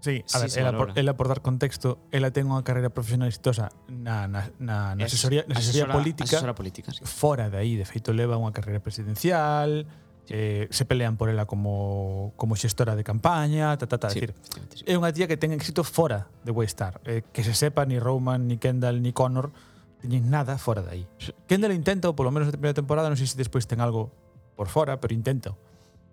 Sí, 0.00 0.24
a 0.32 0.48
sí, 0.48 0.56
ver, 0.56 0.64
ela 0.64 0.72
por, 0.72 0.88
ela 0.96 1.12
por 1.12 1.28
dar 1.28 1.44
contexto, 1.44 2.00
ela 2.08 2.32
ten 2.32 2.48
unha 2.48 2.64
carreira 2.64 2.88
profesional 2.88 3.28
exitosa 3.28 3.68
na, 3.92 4.24
na, 4.24 4.48
na, 4.56 4.96
na 4.96 5.04
asesoría, 5.04 5.44
na 5.44 5.60
asesoría 5.60 5.84
asesora, 5.84 6.00
política, 6.00 6.32
asesora 6.40 6.56
política 6.56 6.88
sí. 6.96 7.04
fora 7.04 7.52
de 7.52 7.60
aí, 7.60 7.76
de 7.76 7.84
feito 7.84 8.16
leva 8.16 8.40
unha 8.40 8.48
carreira 8.56 8.80
presidencial, 8.80 9.84
sí. 10.24 10.32
eh, 10.32 10.64
se 10.72 10.88
pelean 10.88 11.20
por 11.20 11.28
ela 11.28 11.44
como, 11.44 12.32
como 12.40 12.56
xestora 12.56 12.96
de 12.96 13.04
campaña, 13.04 13.76
ta, 13.76 13.84
ta, 13.84 14.00
ta, 14.00 14.08
sí, 14.08 14.24
decir, 14.24 14.32
sí. 14.72 14.88
é 14.88 14.96
unha 14.96 15.12
tía 15.12 15.28
que 15.28 15.36
ten 15.36 15.52
éxito 15.52 15.84
fora 15.84 16.32
de 16.48 16.56
Waystar, 16.56 17.04
eh, 17.04 17.20
que 17.28 17.44
se 17.44 17.52
sepa 17.52 17.84
ni 17.84 18.00
Roman, 18.00 18.48
ni 18.48 18.56
Kendall, 18.56 19.04
ni 19.04 19.12
Connor, 19.12 19.52
teñen 20.00 20.32
nada 20.32 20.56
fora 20.56 20.80
de 20.80 20.96
aí. 20.96 21.04
Kendall 21.44 21.76
intenta, 21.76 22.08
ou 22.08 22.16
polo 22.16 22.32
menos 22.32 22.48
na 22.48 22.56
primeira 22.56 22.72
temporada, 22.72 23.12
non 23.12 23.20
sei 23.20 23.28
se 23.28 23.36
despois 23.36 23.68
ten 23.68 23.84
algo 23.84 24.08
por 24.56 24.72
fora, 24.72 24.96
pero 24.96 25.12
intenta 25.12 25.52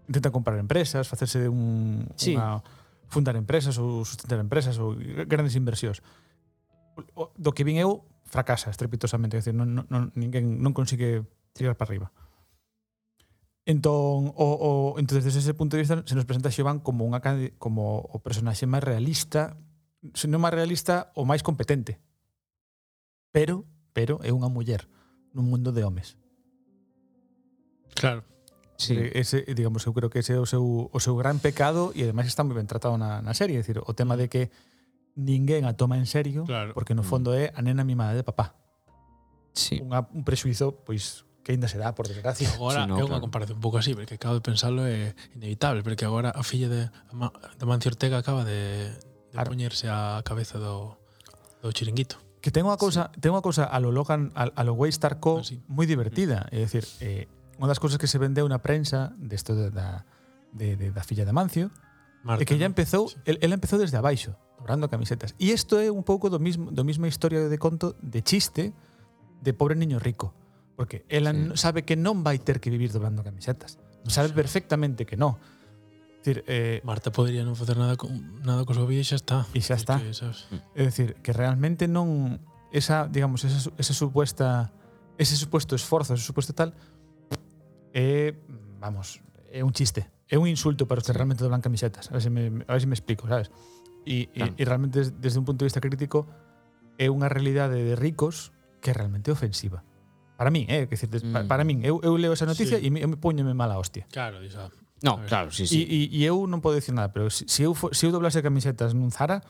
intenta 0.07 0.31
comprar 0.31 0.57
empresas, 0.57 1.07
facerse 1.07 1.51
un, 1.51 2.07
sí. 2.15 2.33
unha, 2.33 2.63
fundar 3.07 3.35
empresas 3.35 3.75
ou 3.79 4.03
sustentar 4.03 4.39
empresas 4.39 4.79
ou 4.79 4.95
grandes 5.27 5.55
inversións. 5.55 6.03
O, 7.13 7.29
do 7.35 7.51
que 7.53 7.67
vin 7.67 7.77
eu 7.79 8.07
fracasa 8.27 8.71
estrepitosamente, 8.71 9.37
é 9.37 9.39
dicir, 9.39 9.55
non, 9.55 9.87
non, 9.87 10.11
ninguén 10.15 10.59
non 10.59 10.75
consigue 10.75 11.23
tirar 11.55 11.79
para 11.79 11.87
arriba. 11.91 12.07
Entón, 13.67 14.31
o, 14.31 14.47
o, 14.47 14.71
entón, 14.95 15.19
desde 15.19 15.43
ese 15.43 15.53
punto 15.55 15.75
de 15.75 15.83
vista, 15.83 15.99
se 16.07 16.15
nos 16.15 16.23
presenta 16.23 16.51
Xovan 16.51 16.79
como, 16.79 17.03
unha, 17.03 17.19
como 17.59 17.99
o 17.99 18.17
personaxe 18.23 18.63
máis 18.63 18.83
realista, 18.83 19.59
se 20.15 20.31
non 20.31 20.39
máis 20.39 20.55
realista, 20.55 21.11
o 21.19 21.27
máis 21.27 21.43
competente. 21.43 21.99
Pero, 23.35 23.67
pero 23.91 24.23
é 24.23 24.31
unha 24.31 24.47
muller 24.47 24.87
nun 25.35 25.51
mundo 25.51 25.75
de 25.75 25.83
homes. 25.83 26.15
Claro. 27.95 28.23
Sí. 28.77 28.93
Eh, 28.93 29.19
ese, 29.19 29.41
digamos, 29.57 29.85
eu 29.89 29.93
creo 29.93 30.09
que 30.13 30.21
ese 30.21 30.37
é 30.37 30.39
o 30.39 30.45
seu, 30.45 30.89
o 30.93 30.99
seu 31.01 31.17
gran 31.17 31.41
pecado 31.41 31.89
e 31.97 32.05
ademais 32.05 32.29
está 32.29 32.45
moi 32.45 32.53
ben 32.53 32.69
tratado 32.69 32.93
na, 32.95 33.25
na 33.25 33.33
serie, 33.33 33.57
decir, 33.57 33.81
o 33.81 33.93
tema 33.97 34.13
de 34.13 34.29
que 34.29 34.53
ninguén 35.17 35.65
a 35.65 35.73
toma 35.73 35.97
en 35.97 36.05
serio, 36.05 36.45
claro. 36.45 36.77
porque 36.77 36.93
no 36.93 37.01
fondo 37.01 37.33
é 37.33 37.49
a 37.57 37.65
nena 37.65 37.81
mimada 37.81 38.13
de 38.13 38.21
papá. 38.21 38.53
Sí. 39.57 39.81
Unha, 39.81 40.05
un 40.13 40.21
prexuizo, 40.21 40.77
pois, 40.85 41.25
que 41.41 41.57
ainda 41.57 41.65
se 41.65 41.81
dá, 41.81 41.97
por 41.97 42.05
desgracia. 42.05 42.45
Agora 42.53 42.85
sí, 42.85 42.93
no, 42.93 43.01
é 43.01 43.03
unha 43.03 43.17
claro. 43.17 43.25
comparación 43.25 43.57
un 43.57 43.65
pouco 43.65 43.81
así, 43.81 43.97
porque 43.97 44.21
acabo 44.21 44.37
de 44.37 44.45
pensarlo 44.45 44.85
é 44.85 45.17
inevitable, 45.33 45.81
porque 45.81 46.05
agora 46.05 46.29
a 46.29 46.45
filla 46.45 46.69
de, 46.69 46.93
de 46.93 47.63
Mancio 47.65 47.89
Ortega 47.89 48.21
acaba 48.21 48.45
de, 48.45 48.93
de 48.93 49.33
claro. 49.33 49.49
poñerse 49.49 49.89
a 49.89 50.21
cabeza 50.21 50.61
do, 50.61 51.01
do 51.65 51.73
chiringuito. 51.73 52.21
Que 52.45 52.53
ten 52.53 52.69
unha 52.69 52.77
cousa, 52.77 53.09
sí. 53.09 53.25
ten 53.25 53.33
unha 53.33 53.41
cousa 53.41 53.65
a 53.65 53.81
lo 53.81 53.89
Logan, 53.89 54.29
a, 54.37 54.53
a 54.53 54.61
lo 54.61 54.77
Waystar 54.77 55.17
Co, 55.17 55.41
ah, 55.41 55.43
sí. 55.43 55.57
moi 55.65 55.89
divertida, 55.89 56.45
mm. 56.45 56.53
é 56.53 56.57
dicir, 56.61 56.85
eh, 57.01 57.25
unha 57.57 57.67
das 57.69 57.81
cousas 57.81 57.97
que 57.97 58.05
se 58.05 58.21
vendeu 58.21 58.45
na 58.45 58.61
prensa 58.61 59.13
desto 59.17 59.57
de, 59.57 59.73
da, 59.73 60.05
de, 60.53 60.77
de, 60.77 60.93
da 60.93 61.01
filla 61.01 61.25
de 61.25 61.33
Mancio 61.33 61.73
Marta, 62.23 62.43
é 62.43 62.45
que 62.45 62.53
ella 62.53 62.65
empezou, 62.65 63.09
sí. 63.09 63.17
ela 63.25 63.55
empezou 63.55 63.79
desde 63.79 63.95
abaixo, 63.95 64.35
dobrando 64.57 64.89
camisetas. 64.89 65.31
E 65.39 65.53
isto 65.53 65.79
é 65.79 65.87
un 65.87 66.03
pouco 66.03 66.29
do 66.29 66.41
mismo 66.41 66.73
do 66.73 66.83
mesma 66.83 67.07
historia 67.07 67.47
de 67.47 67.57
conto 67.57 67.95
de 68.01 68.19
chiste 68.19 68.73
de 69.39 69.51
pobre 69.53 69.79
niño 69.79 69.95
rico, 70.01 70.33
porque 70.75 71.05
ela 71.07 71.31
sí. 71.31 71.55
sabe 71.55 71.85
que 71.87 71.95
non 71.95 72.25
vai 72.25 72.41
ter 72.41 72.59
que 72.59 72.67
vivir 72.67 72.91
dobrando 72.91 73.23
camisetas. 73.23 73.79
Sabe 74.11 74.29
sí. 74.29 74.35
perfectamente 74.35 75.07
que 75.07 75.15
non. 75.15 75.39
Decir, 76.19 76.43
eh, 76.51 76.83
Marta 76.83 77.13
podría 77.15 77.47
non 77.47 77.55
facer 77.55 77.79
nada 77.79 77.95
con, 77.95 78.11
nada 78.43 78.67
co 78.67 78.75
seu 78.75 78.89
e 78.91 78.99
xa 79.07 79.15
está. 79.15 79.47
E 79.55 79.63
xa 79.63 79.79
está. 79.79 79.95
É, 80.03 80.11
é 80.75 80.83
dicir, 80.83 81.15
que 81.23 81.31
realmente 81.31 81.87
non 81.87 82.43
esa, 82.75 83.07
digamos, 83.07 83.47
esa, 83.47 83.71
esa 83.79 83.93
supuesta 83.95 84.75
ese 85.17 85.35
supuesto 85.35 85.75
esforzo, 85.75 86.13
ese 86.13 86.23
supuesto 86.23 86.53
tal, 86.53 86.73
é, 87.93 88.35
vamos, 88.79 89.21
é 89.51 89.63
un 89.63 89.71
chiste. 89.71 90.07
É 90.27 90.35
un 90.35 90.47
insulto 90.47 90.87
para 90.87 90.99
os 90.99 91.07
que 91.07 91.15
realmente 91.15 91.43
doblan 91.43 91.63
camisetas. 91.63 92.11
A 92.11 92.19
ver 92.19 92.23
se 92.23 92.29
me, 92.29 92.63
a 92.67 92.71
ver 92.75 92.81
se 92.83 92.87
me 92.87 92.95
explico, 92.95 93.27
sabes? 93.27 93.47
E, 94.03 94.27
claro. 94.31 94.53
e, 94.55 94.61
e 94.61 94.63
realmente 94.67 94.99
desde, 94.99 95.13
desde 95.15 95.37
un 95.39 95.45
punto 95.47 95.63
de 95.63 95.71
vista 95.71 95.79
crítico 95.79 96.27
é 96.99 97.07
unha 97.07 97.31
realidade 97.31 97.79
de 97.79 97.95
ricos 97.95 98.51
que 98.81 98.91
é 98.91 98.93
realmente 98.93 99.31
ofensiva. 99.31 99.83
Para 100.37 100.53
min, 100.53 100.69
eh, 100.69 100.85
que 100.85 100.93
decir, 100.93 101.09
mm. 101.09 101.49
para 101.49 101.65
min, 101.65 101.81
eu, 101.81 101.97
eu 102.05 102.13
leo 102.13 102.33
esa 102.33 102.45
noticia 102.45 102.77
sí. 102.77 102.85
e 102.85 102.93
me, 102.93 103.01
eu 103.01 103.09
me 103.09 103.55
mala 103.57 103.79
hostia. 103.81 104.05
Claro, 104.13 104.37
disa. 104.37 104.69
Ah, 104.69 104.71
no, 105.01 105.21
claro, 105.25 105.51
sí, 105.51 105.65
sí. 105.65 105.81
E, 105.81 106.09
e 106.13 106.25
eu 106.25 106.45
non 106.45 106.61
podo 106.61 106.77
dicir 106.77 106.93
nada, 106.93 107.09
pero 107.09 107.29
se 107.29 107.45
si, 107.49 107.61
si 107.61 107.61
eu 107.65 107.73
se 107.73 107.93
si 107.93 108.03
eu 108.05 108.13
doblase 108.13 108.41
camisetas 108.45 108.93
nun 108.93 109.09
Zara, 109.09 109.41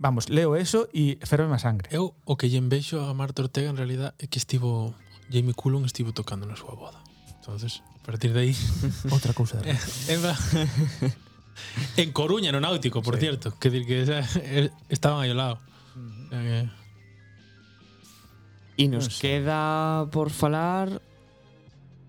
vamos, 0.00 0.28
leo 0.32 0.56
eso 0.56 0.88
e 0.92 1.20
ferveme 1.24 1.56
a 1.56 1.60
sangre. 1.60 1.92
Eu 1.92 2.16
o 2.24 2.36
que 2.40 2.48
lle 2.48 2.60
envexo 2.60 3.00
a 3.04 3.12
Marta 3.12 3.44
Ortega 3.44 3.68
en 3.68 3.76
realidad 3.76 4.16
é 4.16 4.28
que 4.28 4.40
estivo 4.40 4.96
Jamie 5.28 5.56
Cullum 5.56 5.84
estivo 5.84 6.16
tocando 6.16 6.48
na 6.48 6.56
súa 6.56 6.76
boda 6.76 7.00
entonces 7.48 7.80
a 7.80 8.04
partir 8.04 8.36
de 8.36 8.40
aí 8.40 8.54
outra 9.10 9.32
cousa 9.32 9.56
de 9.64 9.72
eh, 9.72 9.80
en, 10.12 10.20
en 12.04 12.08
Coruña 12.12 12.52
no 12.52 12.60
Náutico 12.60 13.00
por 13.00 13.16
sí. 13.16 13.24
cierto 13.24 13.56
que 13.56 13.72
dir 13.72 13.88
que 13.88 14.04
esa, 14.04 14.20
eh, 14.44 14.68
estaban 14.92 15.24
aí 15.24 15.32
ao 15.32 15.40
lado 15.40 15.56
uh 15.96 16.36
-huh. 16.36 16.68
E 18.78 18.86
nos 18.86 19.08
no 19.08 19.10
sé. 19.10 19.18
queda 19.24 20.06
por 20.12 20.30
falar 20.30 21.00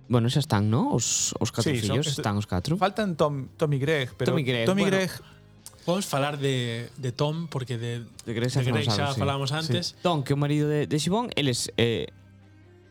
Bueno, 0.10 0.26
xa 0.26 0.42
están, 0.42 0.74
¿no? 0.74 0.90
Os, 0.90 1.38
os 1.38 1.54
catro 1.54 1.70
sí, 1.70 1.86
fillos, 1.86 2.10
están 2.10 2.34
os 2.34 2.50
catro. 2.50 2.74
Faltan 2.82 3.14
Tom, 3.14 3.46
Tom 3.54 3.70
y 3.74 3.78
Greg, 3.78 4.10
pero 4.18 4.34
Tom 4.34 4.42
y 4.42 4.44
Greg, 4.44 4.66
Tom 4.66 4.78
y 4.82 4.82
bueno, 4.82 4.98
Greg 4.98 5.12
Podemos 5.86 6.06
falar 6.06 6.38
de, 6.38 6.90
de 6.98 7.12
Tom, 7.12 7.48
porque 7.48 7.78
de, 7.78 8.06
de 8.26 8.34
Greg 8.34 8.50
xa, 8.50 8.62
de 8.62 8.72
Greg 8.74 8.86
xa, 8.86 8.92
xa, 8.94 9.06
xa 9.08 9.14
sí. 9.14 9.20
falamos 9.20 9.52
antes. 9.54 9.94
Sí. 9.94 9.96
Tom, 10.02 10.22
que 10.26 10.34
é 10.34 10.36
o 10.36 10.40
marido 10.42 10.66
de, 10.66 10.86
de 10.86 10.98
Xibón, 10.98 11.30
eles 11.38 11.70
eh, 11.78 12.10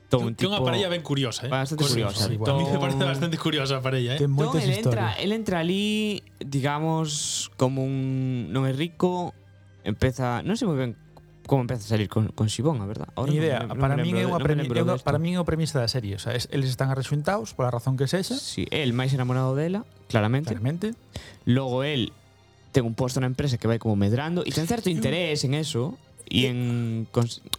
Entón, 0.08 0.32
tipo, 0.32 0.40
que 0.40 0.46
unha 0.48 0.64
parella 0.64 0.88
ben 0.88 1.04
curiosa, 1.04 1.44
eh? 1.44 1.52
Bastante 1.52 1.84
curiosa. 1.84 2.32
Sí, 2.32 2.40
entón, 2.40 2.56
a 2.56 2.58
mí 2.58 2.64
me 2.64 2.80
parece 2.80 3.04
bastante 3.04 3.36
curiosa 3.36 3.76
a 3.76 3.84
parella, 3.84 4.16
eh? 4.16 4.18
Ten 4.24 4.32
moitas 4.32 4.64
entón, 4.64 4.72
historias. 4.72 5.20
Entra, 5.20 5.20
el 5.20 5.30
entra 5.36 5.56
ali, 5.60 6.24
digamos, 6.40 7.52
como 7.60 7.84
un 7.84 8.48
non 8.48 8.64
é 8.64 8.72
rico, 8.72 9.36
empeza, 9.84 10.40
non 10.40 10.56
sei 10.56 10.64
moi 10.64 10.80
ben 10.80 10.96
como 11.44 11.60
empeza 11.60 11.84
a 11.84 11.88
salir 11.92 12.08
con, 12.08 12.32
con 12.32 12.48
Xibón, 12.48 12.80
a 12.80 12.88
verdad? 12.88 13.12
Ahora 13.16 13.32
Ni 13.32 13.36
idea, 13.36 13.68
no, 13.68 13.76
para 13.76 14.00
min 14.00 14.16
é 14.16 14.24
unha 14.24 14.40
premi, 14.40 14.64
para 15.04 15.20
min 15.20 15.36
é 15.36 15.40
o 15.40 15.48
premisa 15.48 15.76
da 15.76 15.92
serie, 15.92 16.16
o 16.16 16.20
sea, 16.20 16.32
es, 16.32 16.48
eles 16.52 16.72
están 16.72 16.88
arrexuntados 16.88 17.52
pola 17.52 17.68
razón 17.68 18.00
que 18.00 18.08
sexa. 18.08 18.40
Si, 18.40 18.64
sí, 18.64 18.72
el 18.72 18.96
máis 18.96 19.12
enamorado 19.12 19.52
dela, 19.52 19.84
claramente. 20.08 20.56
Claramente. 20.56 20.96
Logo 21.44 21.84
el 21.84 22.16
ten 22.72 22.84
un 22.84 22.96
posto 22.96 23.20
na 23.20 23.28
empresa 23.28 23.60
que 23.60 23.68
vai 23.68 23.76
como 23.76 23.92
medrando 23.92 24.40
e 24.44 24.52
ten 24.56 24.64
certo 24.64 24.88
interés 24.88 25.44
en 25.44 25.52
eso 25.52 25.96
e 26.28 26.46
en 26.46 27.08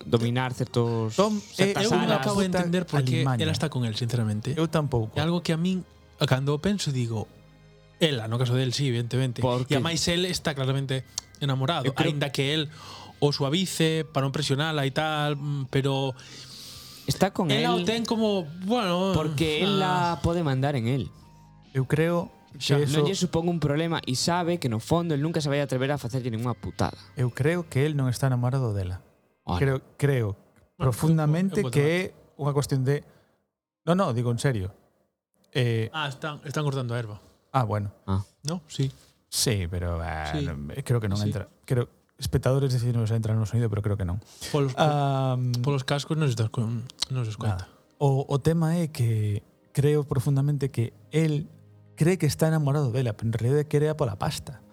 dominar 0.06 0.54
certos 0.54 1.18
Tom, 1.18 1.42
certas 1.42 1.84
eh, 1.84 1.90
eu 1.90 1.92
eh, 1.92 2.06
non 2.06 2.14
acabo 2.14 2.40
de 2.40 2.54
entender 2.54 2.86
porque 2.86 3.26
Alimaña. 3.26 3.42
ela 3.42 3.54
está 3.54 3.68
con 3.68 3.84
él, 3.84 3.98
sinceramente. 3.98 4.54
Eu 4.54 4.70
tampouco. 4.70 5.18
É 5.18 5.22
algo 5.26 5.42
que 5.42 5.52
a 5.52 5.60
min 5.60 5.82
cando 6.30 6.62
penso 6.62 6.94
digo 6.94 7.26
ela, 8.00 8.30
no 8.30 8.38
caso 8.38 8.56
del 8.56 8.72
sí, 8.72 8.88
evidentemente. 8.88 9.42
Porque... 9.42 9.76
E 9.76 9.78
a 9.78 9.84
máis 9.84 10.06
el 10.08 10.24
está 10.30 10.54
claramente 10.54 11.04
enamorado, 11.42 11.90
creo... 11.92 12.14
aínda 12.14 12.30
que 12.30 12.54
el 12.54 12.70
o 13.20 13.34
suavice 13.34 14.08
para 14.08 14.24
non 14.24 14.32
presionala 14.32 14.88
e 14.88 14.94
tal, 14.96 15.36
mm, 15.36 15.68
pero 15.74 16.16
está 17.10 17.34
con 17.34 17.52
ela 17.52 17.76
él. 17.76 17.84
Ela 17.84 17.90
ten 17.90 18.06
como, 18.06 18.48
bueno, 18.64 19.12
porque 19.18 19.66
ah. 19.66 19.68
la 19.68 19.94
pode 20.24 20.46
mandar 20.46 20.78
en 20.78 20.88
él. 20.88 21.12
Eu 21.74 21.86
creo 21.90 22.32
Xa, 22.58 22.82
eso... 22.82 22.98
non 22.98 23.06
lle 23.06 23.14
supón 23.14 23.46
un 23.46 23.62
problema 23.62 24.02
e 24.02 24.18
sabe 24.18 24.58
que 24.58 24.72
no 24.72 24.82
fondo 24.82 25.14
el 25.14 25.22
nunca 25.22 25.44
se 25.44 25.52
vai 25.52 25.62
atrever 25.62 25.94
a 25.94 26.02
facerlle 26.02 26.34
ninguna 26.34 26.58
putada. 26.58 26.98
Eu 27.14 27.30
creo 27.30 27.70
que 27.70 27.86
él 27.86 27.94
non 27.94 28.10
está 28.10 28.26
enamorado 28.26 28.74
dela. 28.74 29.06
Ah, 29.46 29.58
Ola. 29.58 29.62
Creo, 29.62 29.78
creo 30.02 30.28
bueno, 30.80 30.90
profundamente 30.90 31.62
eu, 31.62 31.68
eu 31.68 31.74
que 31.74 31.84
é 31.86 32.00
unha 32.40 32.56
cuestión 32.56 32.82
de... 32.82 33.06
No, 33.86 33.94
no, 33.94 34.16
digo 34.16 34.34
en 34.34 34.42
serio. 34.42 34.74
Eh... 35.54 35.94
Ah, 35.94 36.10
están, 36.10 36.42
están 36.48 36.66
cortando 36.66 36.96
a 36.96 37.00
erva. 37.00 37.22
Ah, 37.54 37.66
bueno. 37.66 37.94
Ah. 38.08 38.26
No, 38.48 38.62
sí. 38.66 38.90
Sí, 39.30 39.68
pero 39.70 40.02
ah, 40.02 40.34
sí. 40.34 40.48
creo 40.82 40.98
que 40.98 41.10
non 41.10 41.22
sí. 41.22 41.30
entra. 41.30 41.46
Creo, 41.66 41.90
espectadores 42.18 42.74
decidimos 42.74 43.12
entrar 43.12 43.38
no 43.38 43.46
sonido, 43.46 43.70
pero 43.70 43.82
creo 43.82 43.98
que 43.98 44.06
non. 44.06 44.18
Polos, 44.50 44.74
um, 44.74 45.54
polos 45.62 45.86
cascos 45.86 46.18
non 46.18 46.26
se 46.26 46.38
das, 46.38 46.50
non 47.14 47.24
se 47.26 47.32
os 47.34 47.38
cuenta. 47.38 47.70
Nada. 47.70 47.78
O, 48.02 48.26
o 48.26 48.38
tema 48.42 48.80
é 48.80 48.90
que 48.90 49.44
creo 49.76 50.04
profundamente 50.08 50.72
que 50.72 50.96
él 51.12 51.52
cree 52.00 52.16
que 52.16 52.26
está 52.26 52.48
enamorado 52.48 52.96
dela, 52.96 53.12
pero 53.12 53.28
en 53.28 53.34
realidad 53.36 53.68
quere 53.68 53.92
a 53.92 53.98
pola 54.00 54.16
pasta. 54.16 54.64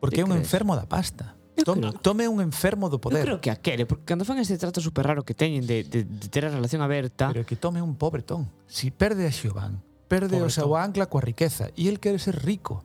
Porque 0.00 0.20
é 0.20 0.24
un 0.24 0.32
crees? 0.32 0.48
enfermo 0.48 0.72
da 0.80 0.88
pasta. 0.88 1.36
Eu 1.60 1.64
Tome, 1.68 1.92
creo- 1.92 2.00
tome 2.00 2.24
un 2.24 2.40
enfermo 2.40 2.88
do 2.88 2.96
Eu 2.96 3.04
poder. 3.04 3.20
creo 3.28 3.36
que 3.44 3.52
a 3.52 3.56
quere, 3.60 3.84
porque 3.84 4.08
cando 4.08 4.24
fan 4.24 4.40
este 4.40 4.56
trato 4.56 4.80
super 4.80 5.04
raro 5.04 5.20
que 5.28 5.36
teñen 5.36 5.68
de, 5.68 5.84
de, 5.84 6.08
de 6.08 6.26
ter 6.32 6.48
a 6.48 6.50
relación 6.50 6.80
aberta, 6.80 7.28
Pero 7.36 7.44
que 7.44 7.52
tome 7.60 7.84
un 7.84 8.00
pobretón. 8.00 8.48
Si 8.64 8.88
perde 8.88 9.28
a 9.28 9.32
Xiobán, 9.34 9.84
perde 10.08 10.40
o 10.40 10.48
seu 10.48 10.72
ancla 10.72 11.04
coa 11.12 11.20
riqueza 11.20 11.68
e 11.76 11.92
el 11.92 12.00
quere 12.00 12.16
ser 12.16 12.40
rico. 12.40 12.80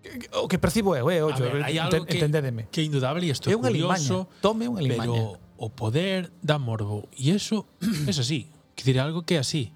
Que- 0.00 0.18
que- 0.18 0.30
O 0.40 0.48
que 0.48 0.56
percibo 0.58 0.96
eu, 0.96 1.06
eh, 1.12 1.20
ocho, 1.20 1.44
ollo, 1.44 1.60
ver, 1.60 1.68
hai 1.68 1.76
algo 1.76 2.08
que, 2.08 2.16
que 2.18 2.80
é 2.80 2.84
indudable 2.88 3.22
e 3.28 3.30
isto 3.36 3.46
é 3.46 3.52
É 3.52 3.56
unha 3.60 3.68
curioso, 3.68 4.26
tome 4.40 4.64
unha 4.66 4.80
limaña. 4.80 5.12
pero 5.12 5.36
o 5.60 5.68
poder 5.70 6.32
da 6.40 6.56
morbo. 6.58 7.04
E 7.14 7.30
eso 7.36 7.68
es 8.08 8.16
así. 8.18 8.48
Que 8.74 8.82
diré 8.88 8.98
algo 9.04 9.22
que 9.28 9.36
é 9.36 9.40
así 9.44 9.70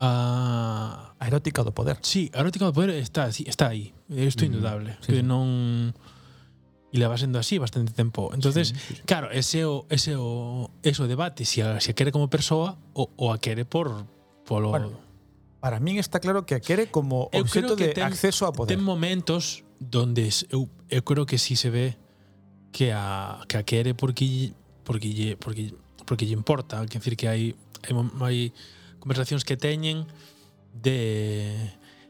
a, 0.00 1.14
a 1.18 1.26
erótica 1.26 1.64
do 1.64 1.72
poder. 1.72 1.98
Sí, 2.02 2.30
a 2.34 2.40
erótica 2.40 2.64
do 2.66 2.72
poder 2.72 2.90
está, 2.90 3.28
está 3.28 3.68
aí. 3.68 3.94
Isto 4.08 4.44
é 4.44 4.48
mm, 4.48 4.50
indudable. 4.52 4.90
Sí, 5.00 5.12
que 5.12 5.20
sí. 5.20 5.26
non 5.26 5.94
e 6.88 6.96
leva 6.96 7.20
sendo 7.20 7.38
así 7.38 7.58
bastante 7.58 7.92
tempo. 7.92 8.32
Entonces, 8.32 8.68
sí, 8.68 8.74
sí, 8.74 8.94
sí. 8.96 9.02
claro, 9.04 9.30
ese 9.30 9.64
o 9.64 9.84
ese 9.92 10.16
o 10.16 10.70
eso 10.82 11.04
debate 11.04 11.44
si 11.44 11.60
a, 11.60 11.80
si 11.80 11.92
a 11.92 11.94
quere 11.94 12.12
como 12.12 12.32
persoa 12.32 12.80
o, 12.94 13.12
o 13.16 13.32
a 13.32 13.38
quere 13.38 13.68
por 13.68 14.08
polo 14.48 14.72
bueno, 14.72 14.96
Para 15.60 15.80
min 15.80 15.98
está 15.98 16.22
claro 16.22 16.46
que 16.46 16.54
a 16.54 16.62
quere 16.62 16.86
como 16.86 17.28
eu 17.34 17.42
objeto 17.42 17.74
de 17.74 17.90
ten, 17.90 18.06
acceso 18.06 18.46
a 18.46 18.54
poder. 18.54 18.78
Ten 18.78 18.80
momentos 18.80 19.66
donde 19.82 20.30
eu, 20.54 20.70
eu 20.88 21.02
creo 21.02 21.26
que 21.26 21.36
sí 21.36 21.58
se 21.58 21.68
ve 21.68 21.98
que 22.70 22.94
a 22.94 23.42
que 23.50 23.58
a 23.58 23.66
quere 23.66 23.92
porque 23.92 24.54
porque 24.86 25.10
lle 25.12 25.36
porque 25.36 25.74
porque 26.06 26.24
lle 26.24 26.38
importa, 26.38 26.80
quer 26.86 27.02
decir 27.02 27.18
que 27.18 27.26
hai 27.26 27.58
hai, 27.84 27.92
hai 28.22 28.38
conversacións 29.00 29.44
que 29.44 29.56
teñen 29.56 30.06
de 30.74 31.56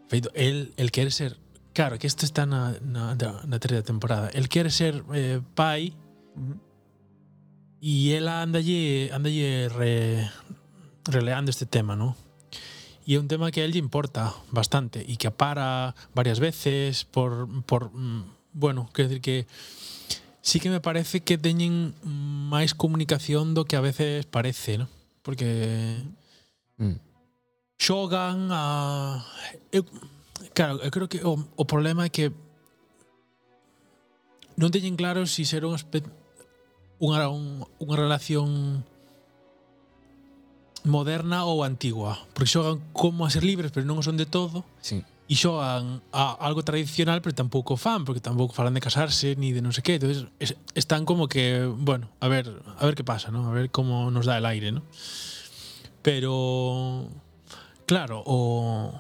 feito, 0.08 0.30
el, 0.34 0.72
el 0.76 0.90
quere 0.90 1.10
ser 1.10 1.36
claro, 1.72 1.98
que 1.98 2.06
isto 2.06 2.26
está 2.26 2.44
na, 2.44 2.74
na, 2.82 3.14
na 3.14 3.58
terceira 3.62 3.86
temporada 3.86 4.28
el 4.34 4.48
quere 4.48 4.70
ser 4.70 5.04
eh, 5.14 5.40
pai 5.54 5.88
e 5.88 5.94
-huh. 6.36 6.56
e 7.80 8.12
ela 8.12 8.42
andalle 8.42 9.12
andalle 9.14 9.68
re, 9.68 10.26
releando 11.06 11.50
este 11.50 11.66
tema, 11.66 11.94
no 11.94 12.16
E 13.08 13.16
é 13.16 13.18
un 13.18 13.24
tema 13.24 13.48
que 13.48 13.62
a 13.62 13.64
él 13.64 13.72
lle 13.72 13.80
importa 13.80 14.36
bastante 14.52 15.00
e 15.00 15.16
que 15.16 15.32
apara 15.32 15.96
varias 16.12 16.44
veces 16.44 17.08
por, 17.08 17.48
por 17.64 17.88
mm, 17.88 18.52
bueno, 18.52 18.92
quer 18.92 19.08
decir 19.08 19.24
que 19.24 19.36
sí 20.44 20.60
que 20.60 20.68
me 20.68 20.84
parece 20.84 21.24
que 21.24 21.40
teñen 21.40 21.96
máis 22.04 22.76
comunicación 22.76 23.56
do 23.56 23.64
que 23.64 23.80
a 23.80 23.84
veces 23.84 24.28
parece, 24.28 24.76
¿no? 24.76 24.92
Porque 25.24 26.04
Mm. 26.78 26.98
Xogan 27.78 28.50
a... 28.50 28.58
Ah, 28.58 29.16
eu, 29.70 29.82
eh, 29.82 30.50
claro, 30.54 30.78
eu 30.82 30.90
creo 30.90 31.08
que 31.08 31.22
o, 31.22 31.38
o 31.54 31.64
problema 31.64 32.06
é 32.06 32.10
que 32.10 32.32
non 34.58 34.74
teñen 34.74 34.98
claro 34.98 35.22
se 35.26 35.42
si 35.42 35.44
ser 35.46 35.62
un 35.62 35.78
unha, 36.98 37.30
un, 37.30 37.62
unha 37.78 37.96
relación 37.96 38.82
moderna 40.82 41.46
ou 41.46 41.62
antigua, 41.62 42.18
porque 42.34 42.50
xogan 42.50 42.82
como 42.90 43.22
a 43.22 43.30
ser 43.30 43.46
libres, 43.46 43.70
pero 43.70 43.86
non 43.86 44.02
son 44.02 44.18
de 44.18 44.26
todo. 44.26 44.66
Sí. 44.82 45.06
E 45.28 45.34
xogan 45.36 46.02
a 46.10 46.34
algo 46.40 46.66
tradicional, 46.66 47.22
pero 47.22 47.36
tampouco 47.36 47.78
fan, 47.78 48.02
porque 48.02 48.18
tampouco 48.18 48.56
falan 48.56 48.74
de 48.74 48.82
casarse 48.82 49.38
ni 49.38 49.54
de 49.54 49.62
non 49.62 49.70
sei 49.70 49.86
que. 49.86 50.00
Entonces, 50.00 50.26
es, 50.42 50.58
están 50.74 51.06
como 51.06 51.30
que, 51.30 51.68
bueno, 51.68 52.10
a 52.18 52.26
ver, 52.26 52.50
a 52.50 52.82
ver 52.82 52.98
que 52.98 53.06
pasa, 53.06 53.30
¿no? 53.30 53.46
A 53.46 53.52
ver 53.54 53.70
como 53.70 54.10
nos 54.10 54.26
dá 54.26 54.42
el 54.42 54.48
aire, 54.48 54.72
¿no? 54.74 54.82
Pero, 56.02 57.08
claro, 57.86 58.22
o, 58.24 58.92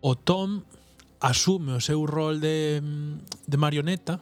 o 0.00 0.10
Tom 0.16 0.62
asume 1.20 1.74
o 1.74 1.80
seu 1.80 2.06
rol 2.06 2.40
de, 2.40 2.80
de 3.46 3.56
marioneta, 3.56 4.20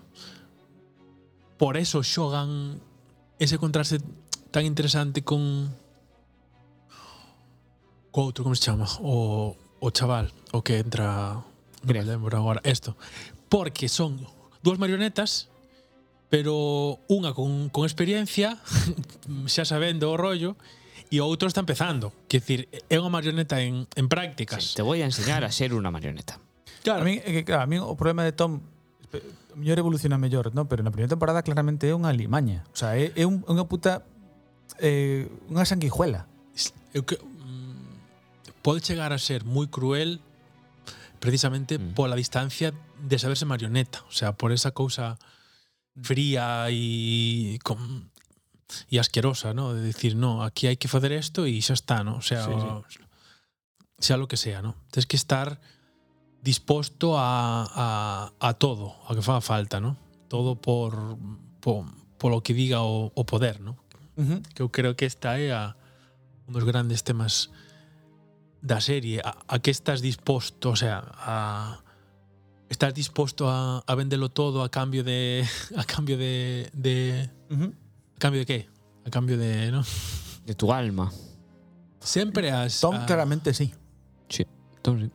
por 1.59 1.77
eso 1.77 2.03
xogan 2.03 2.81
ese 3.39 3.59
contraste 3.59 4.01
tan 4.51 4.67
interesante 4.67 5.23
con 5.23 5.71
co 8.13 8.29
outro, 8.29 8.45
como 8.45 8.55
se 8.55 8.63
chama? 8.63 8.87
O, 9.01 9.57
o 9.81 9.89
chaval, 9.91 10.33
o 10.53 10.61
que 10.63 10.79
entra... 10.79 11.43
Greg. 11.83 12.07
Non 12.07 12.23
me 12.23 12.31
lembro 12.31 12.35
agora. 12.39 12.61
Esto. 12.63 12.95
Porque 13.49 13.89
son 13.89 14.23
dúas 14.63 14.79
marionetas 14.79 15.52
pero 16.33 16.97
unha 17.13 17.37
con, 17.37 17.69
con 17.69 17.85
experiencia, 17.85 18.57
xa 19.53 19.69
sabendo 19.69 20.09
o 20.09 20.17
rollo, 20.17 20.57
e 21.13 21.21
o 21.21 21.29
outro 21.29 21.45
está 21.45 21.61
empezando. 21.61 22.09
Quer 22.25 22.41
decir, 22.41 22.61
é 22.89 22.97
unha 22.97 23.13
marioneta 23.13 23.61
en, 23.61 23.85
en 23.85 24.09
prácticas. 24.09 24.73
Sí, 24.73 24.81
te 24.81 24.81
vou 24.81 24.97
a 24.97 25.05
enseñar 25.05 25.45
a 25.45 25.53
ser 25.53 25.77
unha 25.77 25.93
marioneta. 25.93 26.41
Claro, 26.81 27.05
a 27.05 27.07
mí, 27.07 27.21
claro, 27.45 27.61
a 27.61 27.69
mí 27.69 27.77
o 27.77 27.93
problema 28.01 28.25
de 28.25 28.33
Tom 28.33 28.65
mellor 29.61 29.77
evoluciona 29.77 30.17
mellor, 30.17 30.57
no? 30.57 30.65
pero 30.65 30.81
na 30.81 30.89
primeira 30.89 31.13
temporada 31.13 31.45
claramente 31.45 31.85
é 31.85 31.93
unha 31.93 32.09
limaña. 32.17 32.65
O 32.73 32.81
sea, 32.81 32.97
é, 32.97 33.13
é 33.13 33.29
un, 33.29 33.45
unha 33.45 33.69
puta 33.69 34.01
eh, 34.81 35.29
unha 35.53 35.69
sanguijuela. 35.69 36.25
Eu 36.97 37.05
que, 37.05 37.21
mm, 37.21 38.65
pode 38.65 38.81
chegar 38.81 39.13
a 39.13 39.21
ser 39.21 39.45
moi 39.45 39.69
cruel 39.69 40.25
precisamente 41.21 41.77
mm. 41.77 41.93
pola 41.93 42.17
distancia 42.17 42.73
de 42.73 43.17
saberse 43.21 43.45
marioneta, 43.45 44.01
o 44.09 44.17
sea, 44.17 44.33
por 44.33 44.49
esa 44.49 44.73
cousa 44.73 45.21
fría 46.01 46.67
e 46.71 47.59
con 47.63 48.11
e 48.89 48.97
asquerosa, 48.97 49.53
¿no? 49.53 49.75
De 49.75 49.83
decir, 49.85 50.17
no, 50.17 50.41
aquí 50.41 50.65
hai 50.67 50.81
que 50.81 50.89
facer 50.89 51.13
isto 51.13 51.45
e 51.45 51.61
xa 51.61 51.77
está, 51.77 52.01
¿no? 52.01 52.17
O 52.17 52.25
sea, 52.25 52.49
sí, 52.49 52.53
o, 52.53 52.85
sí. 52.89 53.01
sea 54.01 54.17
lo 54.17 54.29
que 54.29 54.41
sea, 54.41 54.63
¿no? 54.63 54.77
Tens 54.89 55.05
que 55.05 55.17
estar 55.17 55.61
disposto 56.41 57.19
a, 57.19 57.69
a, 57.69 58.33
a 58.41 58.51
todo, 58.55 58.97
a 59.07 59.15
que 59.15 59.23
faga 59.23 59.41
falta, 59.45 59.81
¿no? 59.81 60.01
Todo 60.29 60.57
por, 60.57 61.19
por 61.61 61.85
polo 62.17 62.43
que 62.43 62.55
diga 62.55 62.83
o, 62.83 63.13
o 63.15 63.23
poder, 63.27 63.61
¿no? 63.61 63.77
Uh 64.17 64.23
-huh. 64.25 64.41
Que 64.55 64.63
eu 64.63 64.69
creo 64.71 64.97
que 64.97 65.05
esta 65.05 65.37
é 65.37 65.49
eh, 65.49 65.57
a 65.57 65.77
un 66.49 66.53
dos 66.57 66.65
grandes 66.65 67.05
temas 67.05 67.53
da 68.63 68.81
serie, 68.81 69.21
a, 69.21 69.37
a 69.49 69.59
que 69.59 69.71
estás 69.71 70.01
disposto, 70.01 70.71
o 70.71 70.77
sea, 70.77 71.03
a 71.19 71.83
estás 72.73 72.95
disposto 72.95 73.49
a, 73.49 73.85
a 73.87 73.95
vendelo 73.95 74.31
todo 74.31 74.65
a 74.65 74.71
cambio 74.71 75.05
de 75.05 75.45
a 75.77 75.85
cambio 75.85 76.17
de, 76.17 76.71
de 76.73 77.29
uh 77.51 77.55
-huh. 77.55 77.73
a 78.17 78.19
cambio 78.19 78.41
de 78.41 78.47
qué? 78.47 78.69
A 79.05 79.11
cambio 79.11 79.37
de, 79.37 79.71
¿no? 79.71 79.85
De 80.47 80.55
tu 80.55 80.73
alma. 80.73 81.13
Sempre 82.01 82.51
as 82.51 82.81
Tom 82.81 82.97
a... 82.97 83.07
claramente 83.07 83.55
sí. 83.55 83.73
Sí, 84.29 84.47
Tom 84.81 84.99
sí. 84.99 85.11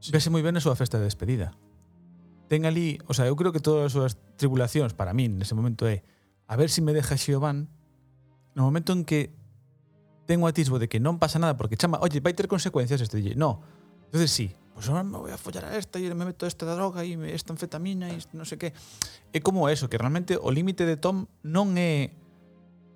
sí. 0.00 0.10
Vese 0.10 0.32
moi 0.32 0.42
ben 0.42 0.56
a 0.56 0.64
súa 0.64 0.74
festa 0.74 0.98
de 0.98 1.04
despedida. 1.04 1.52
Ten 2.48 2.64
ali, 2.64 2.98
o 3.06 3.14
sea, 3.14 3.28
eu 3.28 3.36
creo 3.36 3.52
que 3.52 3.60
todas 3.60 3.86
as 3.88 3.92
súas 3.92 4.12
tribulacións 4.40 4.96
para 4.96 5.12
min 5.12 5.36
nese 5.36 5.54
momento 5.54 5.84
é 5.84 6.02
a 6.48 6.56
ver 6.56 6.72
se 6.72 6.80
si 6.80 6.80
me 6.82 6.96
deja 6.96 7.20
Xiobán 7.20 7.68
no 8.56 8.64
momento 8.64 8.96
en 8.96 9.04
que 9.04 9.34
ten 10.24 10.40
o 10.40 10.48
atisbo 10.48 10.80
de 10.80 10.88
que 10.88 10.98
non 11.04 11.20
pasa 11.20 11.36
nada 11.36 11.54
porque 11.60 11.76
chama, 11.76 12.00
oye, 12.00 12.24
vai 12.24 12.32
ter 12.32 12.48
consecuencias 12.48 13.00
este 13.04 13.20
dille, 13.20 13.36
No. 13.36 13.60
Entonces 14.08 14.30
sí, 14.30 14.54
pues 14.74 14.88
ahora 14.88 15.04
me 15.04 15.18
voy 15.18 15.30
a 15.30 15.38
follar 15.38 15.66
a 15.66 15.76
esta 15.76 15.98
y 15.98 16.12
me 16.12 16.24
meto 16.24 16.46
esta 16.46 16.66
droga 16.66 17.04
e 17.04 17.14
esta 17.30 17.54
anfetamina 17.54 18.10
e 18.10 18.18
non 18.34 18.42
sei 18.42 18.58
que. 18.58 18.74
É 19.30 19.38
como 19.38 19.70
eso, 19.70 19.86
que 19.86 19.94
realmente 19.94 20.34
o 20.34 20.50
límite 20.50 20.82
de 20.82 20.98
Tom 20.98 21.30
non 21.46 21.78
é 21.78 22.10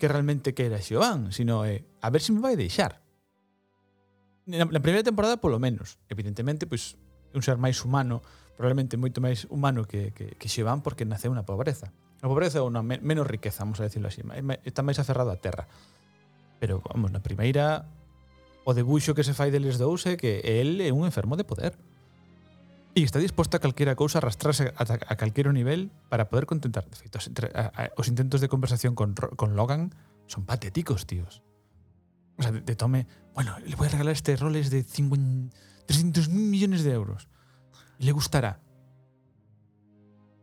que 0.03 0.11
realmente 0.11 0.59
quera 0.59 0.83
Xiobán, 0.83 1.31
sino 1.31 1.63
é 1.63 1.87
a 2.03 2.11
ver 2.11 2.19
se 2.19 2.35
me 2.35 2.43
vai 2.43 2.59
deixar. 2.59 2.99
Na, 4.51 4.67
na 4.67 4.83
primeira 4.83 5.07
temporada, 5.07 5.39
polo 5.39 5.63
menos. 5.63 6.03
Evidentemente, 6.11 6.67
pois, 6.67 6.99
un 7.31 7.47
ser 7.47 7.63
máis 7.63 7.79
humano, 7.87 8.27
probablemente 8.59 8.99
moito 8.99 9.23
máis 9.23 9.47
humano 9.47 9.87
que, 9.87 10.11
que, 10.11 10.35
que 10.35 10.51
Xiobán 10.51 10.83
porque 10.83 11.07
naceu 11.07 11.31
na 11.31 11.47
pobreza. 11.47 11.95
A 12.19 12.27
pobreza 12.27 12.59
ou 12.59 12.75
na 12.75 12.83
me 12.83 12.99
menos 12.99 13.31
riqueza, 13.31 13.63
vamos 13.63 13.79
a 13.79 13.87
decirlo 13.87 14.11
así. 14.11 14.27
Está 14.67 14.83
máis 14.83 14.99
aferrado 14.99 15.31
á 15.31 15.39
terra. 15.39 15.71
Pero, 16.59 16.83
vamos, 16.83 17.15
na 17.15 17.23
primeira 17.23 17.87
o 18.69 18.77
debuxo 18.77 19.17
que 19.17 19.25
se 19.25 19.33
fai 19.33 19.49
deles 19.49 19.81
dous 19.81 20.05
é 20.05 20.21
que 20.21 20.45
el 20.45 20.85
é 20.85 20.93
un 20.93 21.09
enfermo 21.09 21.41
de 21.41 21.49
poder. 21.49 21.73
E 22.93 23.01
está 23.01 23.17
disposto 23.17 23.57
a 23.57 23.65
calquera 23.65 23.97
cousa 23.97 24.21
arrastrarse 24.21 24.77
a, 24.77 24.85
a 24.85 25.15
calquero 25.17 25.57
nivel 25.57 25.89
para 26.13 26.29
poder 26.29 26.45
contentar. 26.45 26.85
De 26.85 26.93
feito, 26.93 27.17
os, 27.17 27.33
a, 27.57 27.73
a, 27.73 27.83
os 27.97 28.13
intentos 28.13 28.45
de 28.45 28.53
conversación 28.53 28.93
con, 28.93 29.17
con 29.17 29.57
Logan 29.57 29.97
son 30.29 30.45
patéticos, 30.45 31.09
tíos. 31.09 31.41
O 32.37 32.45
sea, 32.45 32.53
de, 32.53 32.61
de 32.61 32.77
tome, 32.77 33.09
bueno, 33.33 33.57
le 33.65 33.73
voy 33.73 33.89
a 33.89 33.97
regalar 33.97 34.13
este 34.13 34.37
roles 34.37 34.69
de 34.69 34.85
50, 34.85 35.57
300 35.89 36.29
mil 36.29 36.53
millones 36.53 36.85
de 36.85 36.93
euros. 36.93 37.33
Le 37.97 38.13
gustará. 38.13 38.61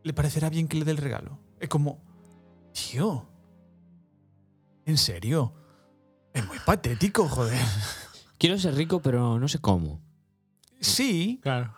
Le 0.02 0.12
parecerá 0.12 0.50
bien 0.50 0.66
que 0.66 0.76
le 0.76 0.84
dé 0.84 0.90
el 0.90 0.98
regalo. 0.98 1.38
Es 1.60 1.68
como, 1.68 2.02
tío, 2.74 3.30
¿en 4.84 4.98
serio? 4.98 5.54
Es 6.34 6.44
muy 6.44 6.58
patético, 6.58 7.28
joder 7.28 7.62
quiero 8.38 8.58
ser 8.58 8.74
rico, 8.74 9.00
pero 9.00 9.38
no 9.38 9.48
sé 9.48 9.58
cómo. 9.58 10.00
Sí. 10.80 11.40
Claro. 11.42 11.74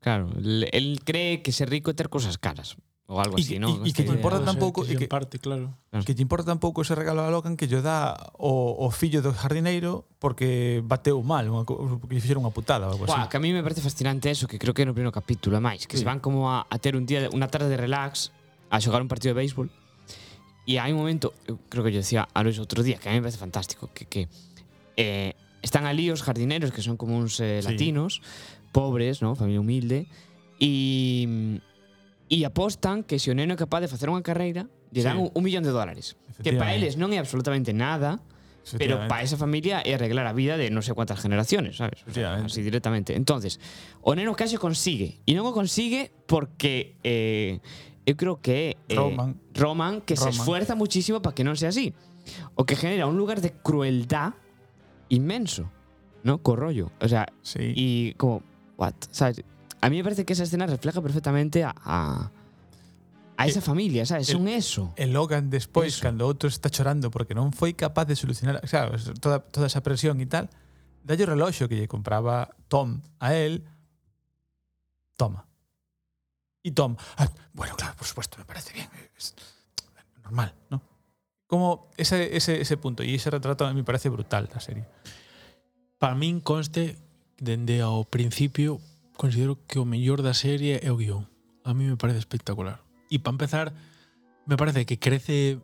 Claro, 0.00 0.30
él 0.36 1.00
cree 1.04 1.42
que 1.42 1.52
ser 1.52 1.70
rico 1.70 1.90
é 1.90 1.94
ter 1.94 2.10
cosas 2.10 2.36
caras. 2.36 2.74
O 3.06 3.20
algo 3.20 3.38
y, 3.38 3.42
así, 3.42 3.58
¿no? 3.58 3.84
Y, 3.84 3.90
y 3.90 3.92
que 3.92 4.02
te 4.02 4.10
importa 4.10 4.42
tampouco 4.42 4.84
que, 4.84 4.96
que, 4.96 5.06
parte, 5.06 5.38
claro. 5.38 5.76
que 6.04 6.14
te 6.14 6.22
importa 6.22 6.46
tampouco 6.46 6.82
ese 6.82 6.94
regalo 6.94 7.22
a 7.22 7.30
Logan 7.30 7.56
que 7.56 7.68
lle 7.68 7.82
dá 7.82 8.16
o, 8.34 8.74
o 8.78 8.90
fillo 8.90 9.22
do 9.22 9.30
jardineiro 9.30 10.08
porque 10.18 10.82
bateu 10.82 11.22
mal, 11.22 11.46
unha, 11.46 11.62
porque 11.68 12.18
lle 12.18 12.22
fixeron 12.24 12.42
unha 12.42 12.50
putada 12.50 12.88
algo 12.88 13.06
Buah, 13.06 13.26
así. 13.26 13.30
que 13.30 13.36
a 13.38 13.42
mí 13.42 13.54
me 13.54 13.62
parece 13.62 13.78
fascinante 13.84 14.26
eso, 14.32 14.48
que 14.50 14.58
creo 14.58 14.74
que 14.74 14.82
no 14.82 14.90
primeiro 14.90 15.14
capítulo, 15.14 15.60
máis, 15.60 15.86
que 15.86 15.94
sí. 15.94 16.02
se 16.02 16.06
van 16.08 16.18
como 16.18 16.50
a, 16.50 16.66
a 16.66 16.76
ter 16.82 16.98
un 16.98 17.06
día, 17.06 17.30
unha 17.30 17.46
tarde 17.46 17.70
de 17.70 17.78
relax, 17.78 18.34
a 18.72 18.80
xogar 18.80 19.04
un 19.04 19.10
partido 19.12 19.36
de 19.36 19.44
béisbol, 19.44 19.68
e 20.66 20.80
hai 20.82 20.90
un 20.90 20.98
momento, 20.98 21.36
creo 21.68 21.84
que 21.84 21.92
yo 21.92 22.00
decía 22.00 22.26
a 22.26 22.38
Luis 22.40 22.56
outro 22.58 22.80
día, 22.82 22.96
que 22.96 23.06
a 23.06 23.12
mí 23.12 23.20
me 23.20 23.28
parece 23.28 23.38
fantástico, 23.38 23.92
que, 23.92 24.08
que 24.08 24.26
eh, 24.96 25.36
están 25.62 25.86
ali 25.86 26.10
os 26.10 26.20
jardineros, 26.26 26.70
que 26.74 26.82
son 26.82 26.98
como 26.98 27.16
uns 27.16 27.38
eh, 27.40 27.62
Sí. 27.62 27.70
latinos, 27.70 28.20
pobres, 28.74 29.22
¿no? 29.22 29.34
familia 29.34 29.60
humilde, 29.62 30.06
e 30.58 31.60
e 32.32 32.48
apostan 32.48 33.04
que 33.04 33.20
se 33.20 33.28
o 33.28 33.34
neno 33.36 33.52
é 33.52 33.58
capaz 33.60 33.84
de 33.84 33.88
facer 33.92 34.08
unha 34.08 34.24
carreira, 34.24 34.64
lle 34.88 35.04
dan 35.04 35.20
Sí. 35.20 35.22
un, 35.22 35.28
un 35.36 35.42
millón 35.44 35.64
de 35.64 35.72
dólares. 35.74 36.16
Que 36.40 36.56
para 36.56 36.72
eles 36.72 36.96
non 36.96 37.12
é 37.12 37.20
absolutamente 37.20 37.76
nada, 37.76 38.24
pero 38.80 39.04
para 39.04 39.20
esa 39.20 39.36
familia 39.36 39.84
é 39.84 39.92
arreglar 39.98 40.24
a 40.24 40.32
vida 40.32 40.56
de 40.56 40.72
non 40.72 40.80
sei 40.80 40.96
cuántas 40.96 41.20
generaciones, 41.20 41.76
sabes? 41.76 42.00
O 42.08 42.12
sea, 42.14 42.40
así 42.40 42.64
directamente. 42.64 43.12
Entonces, 43.12 43.60
o 44.00 44.16
neno 44.16 44.32
case 44.32 44.56
consigue. 44.56 45.20
E 45.28 45.36
non 45.36 45.44
o 45.44 45.52
consigue 45.52 46.08
porque 46.24 46.96
eh, 47.04 47.60
eu 48.08 48.16
creo 48.16 48.40
que 48.40 48.78
é 48.88 48.88
eh, 48.88 48.96
Roman. 48.96 49.36
Roman 49.52 49.94
que 50.00 50.16
se 50.16 50.24
Roman. 50.24 50.32
esfuerza 50.32 50.72
muchísimo 50.72 51.20
para 51.20 51.36
que 51.36 51.44
non 51.44 51.52
sea 51.60 51.68
así. 51.68 51.92
O 52.56 52.64
que 52.64 52.80
genera 52.80 53.04
un 53.04 53.20
lugar 53.20 53.44
de 53.44 53.52
crueldad 53.60 54.40
inmenso, 55.12 55.68
¿no? 56.24 56.40
Co 56.40 56.56
rollo. 56.56 56.90
O 57.00 57.08
sea, 57.08 57.28
Sí. 57.44 57.72
y 57.76 58.14
como, 58.16 58.42
what? 58.76 58.94
¿Sabes? 59.12 59.44
A 59.80 59.90
mí 59.90 59.96
me 59.98 60.04
parece 60.04 60.24
que 60.24 60.32
esa 60.32 60.44
escena 60.44 60.66
refleja 60.66 61.02
perfectamente 61.02 61.64
a, 61.64 61.74
a, 61.76 62.30
a 63.36 63.46
esa 63.46 63.60
familia, 63.60 64.06
¿sabes? 64.06 64.28
el- 64.30 64.36
Son 64.36 64.48
eso. 64.48 64.94
E 64.96 65.06
Logan 65.06 65.50
despois, 65.50 65.94
Eso. 65.98 66.02
cando 66.06 66.24
o 66.24 66.28
outro 66.32 66.48
está 66.48 66.70
chorando 66.70 67.10
porque 67.10 67.34
non 67.34 67.50
foi 67.52 67.74
capaz 67.76 68.06
de 68.08 68.14
solucionar 68.16 68.62
sabes, 68.70 69.10
toda, 69.20 69.42
toda 69.42 69.66
esa 69.66 69.82
presión 69.82 70.22
e 70.22 70.26
tal, 70.30 70.46
dalle 71.02 71.26
o 71.26 71.30
reloxo 71.34 71.66
que 71.66 71.74
lle 71.76 71.90
compraba 71.90 72.54
Tom 72.70 73.02
a 73.18 73.34
él, 73.34 73.66
toma. 75.18 75.44
E 76.62 76.70
Tom, 76.70 76.94
ah, 77.18 77.26
bueno, 77.52 77.74
claro, 77.74 77.98
por 77.98 78.06
supuesto, 78.06 78.38
me 78.38 78.46
parece 78.46 78.70
bien, 78.72 78.86
es 79.18 79.34
normal, 80.22 80.54
¿no? 80.70 80.78
Como 81.52 81.90
ese, 81.98 82.34
ese, 82.34 82.64
ese 82.64 82.80
punto 82.80 83.04
e 83.04 83.12
ese 83.12 83.28
retrato 83.28 83.68
me 83.76 83.84
parece 83.84 84.08
brutal 84.08 84.48
da 84.48 84.56
serie. 84.56 84.88
Para 86.00 86.16
min 86.16 86.40
conste 86.40 86.96
dende 87.36 87.84
ao 87.84 88.08
principio 88.08 88.80
considero 89.20 89.60
que 89.68 89.76
o 89.76 89.84
mellor 89.84 90.24
da 90.24 90.32
serie 90.32 90.80
é 90.80 90.88
o 90.88 90.96
guión. 90.96 91.28
A 91.60 91.76
mí 91.76 91.84
me 91.84 92.00
parece 92.00 92.24
espectacular. 92.24 92.80
E 93.12 93.20
para 93.20 93.36
empezar, 93.36 93.66
me 94.48 94.56
parece 94.56 94.88
que 94.88 94.96
crece 94.96 95.60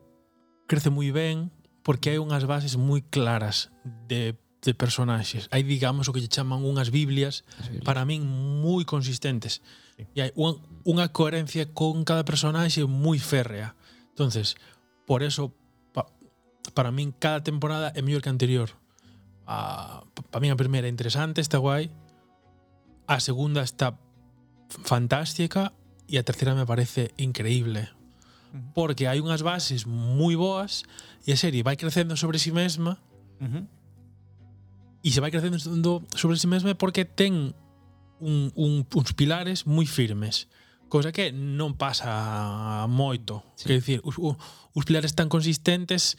crece 0.68 0.93
moi 0.93 1.09
ben 1.09 1.49
porque 1.80 2.12
hai 2.12 2.20
unhas 2.20 2.45
bases 2.45 2.76
moi 2.76 3.01
claras 3.09 3.72
de 4.05 4.36
de 4.61 4.76
personaxes. 4.76 5.49
Hai, 5.49 5.64
digamos, 5.64 6.05
o 6.05 6.12
que 6.12 6.20
lle 6.20 6.28
chaman 6.28 6.68
unhas 6.68 6.93
biblias, 6.93 7.49
para 7.80 8.05
min 8.05 8.28
moi 8.61 8.84
consistentes. 8.84 9.64
Sí. 9.97 10.05
E 10.12 10.18
hai 10.20 10.36
unha 10.36 11.09
coherencia 11.16 11.72
con 11.72 12.05
cada 12.05 12.28
personaxe 12.28 12.84
moi 12.84 13.16
férrea. 13.16 13.72
Entonces, 14.12 14.61
por 15.09 15.24
eso 15.24 15.57
para 16.74 16.90
min 16.90 17.12
cada 17.12 17.40
temporada 17.42 17.92
é 17.94 18.00
mellor 18.02 18.22
que 18.22 18.28
a 18.28 18.34
anterior. 18.34 18.70
A, 19.46 20.04
para 20.30 20.40
min 20.40 20.52
a 20.52 20.60
primeira 20.60 20.86
é 20.86 20.92
interesante, 20.92 21.40
está 21.40 21.58
guai. 21.58 21.90
A 23.08 23.20
segunda 23.20 23.64
está 23.64 23.96
fantástica 24.84 25.72
e 26.08 26.18
a 26.18 26.22
terceira 26.22 26.54
me 26.54 26.66
parece 26.66 27.12
increíble. 27.16 27.88
Porque 28.72 29.04
hai 29.04 29.20
unhas 29.20 29.44
bases 29.44 29.84
moi 29.84 30.36
boas 30.36 30.84
e 31.28 31.32
a 31.32 31.36
serie 31.36 31.60
vai 31.60 31.76
crecendo 31.76 32.16
sobre 32.16 32.40
si 32.40 32.48
sí 32.48 32.56
mesma 32.56 32.96
uh 33.40 33.44
-huh. 33.44 33.64
e 35.04 35.08
se 35.12 35.20
vai 35.20 35.28
crecendo 35.28 36.00
sobre 36.16 36.36
si 36.36 36.44
sí 36.44 36.48
mesma 36.48 36.72
porque 36.72 37.04
ten 37.04 37.52
un, 38.20 38.52
un, 38.56 38.88
uns 38.88 39.12
pilares 39.12 39.68
moi 39.68 39.84
firmes. 39.84 40.48
Cosa 40.88 41.12
que 41.12 41.28
non 41.28 41.76
pasa 41.76 42.88
moito. 42.88 43.44
Sí. 43.60 43.68
Quer 43.68 43.76
dicir, 43.84 43.98
os, 44.08 44.16
os 44.16 44.84
pilares 44.88 45.12
tan 45.12 45.28
consistentes 45.28 46.16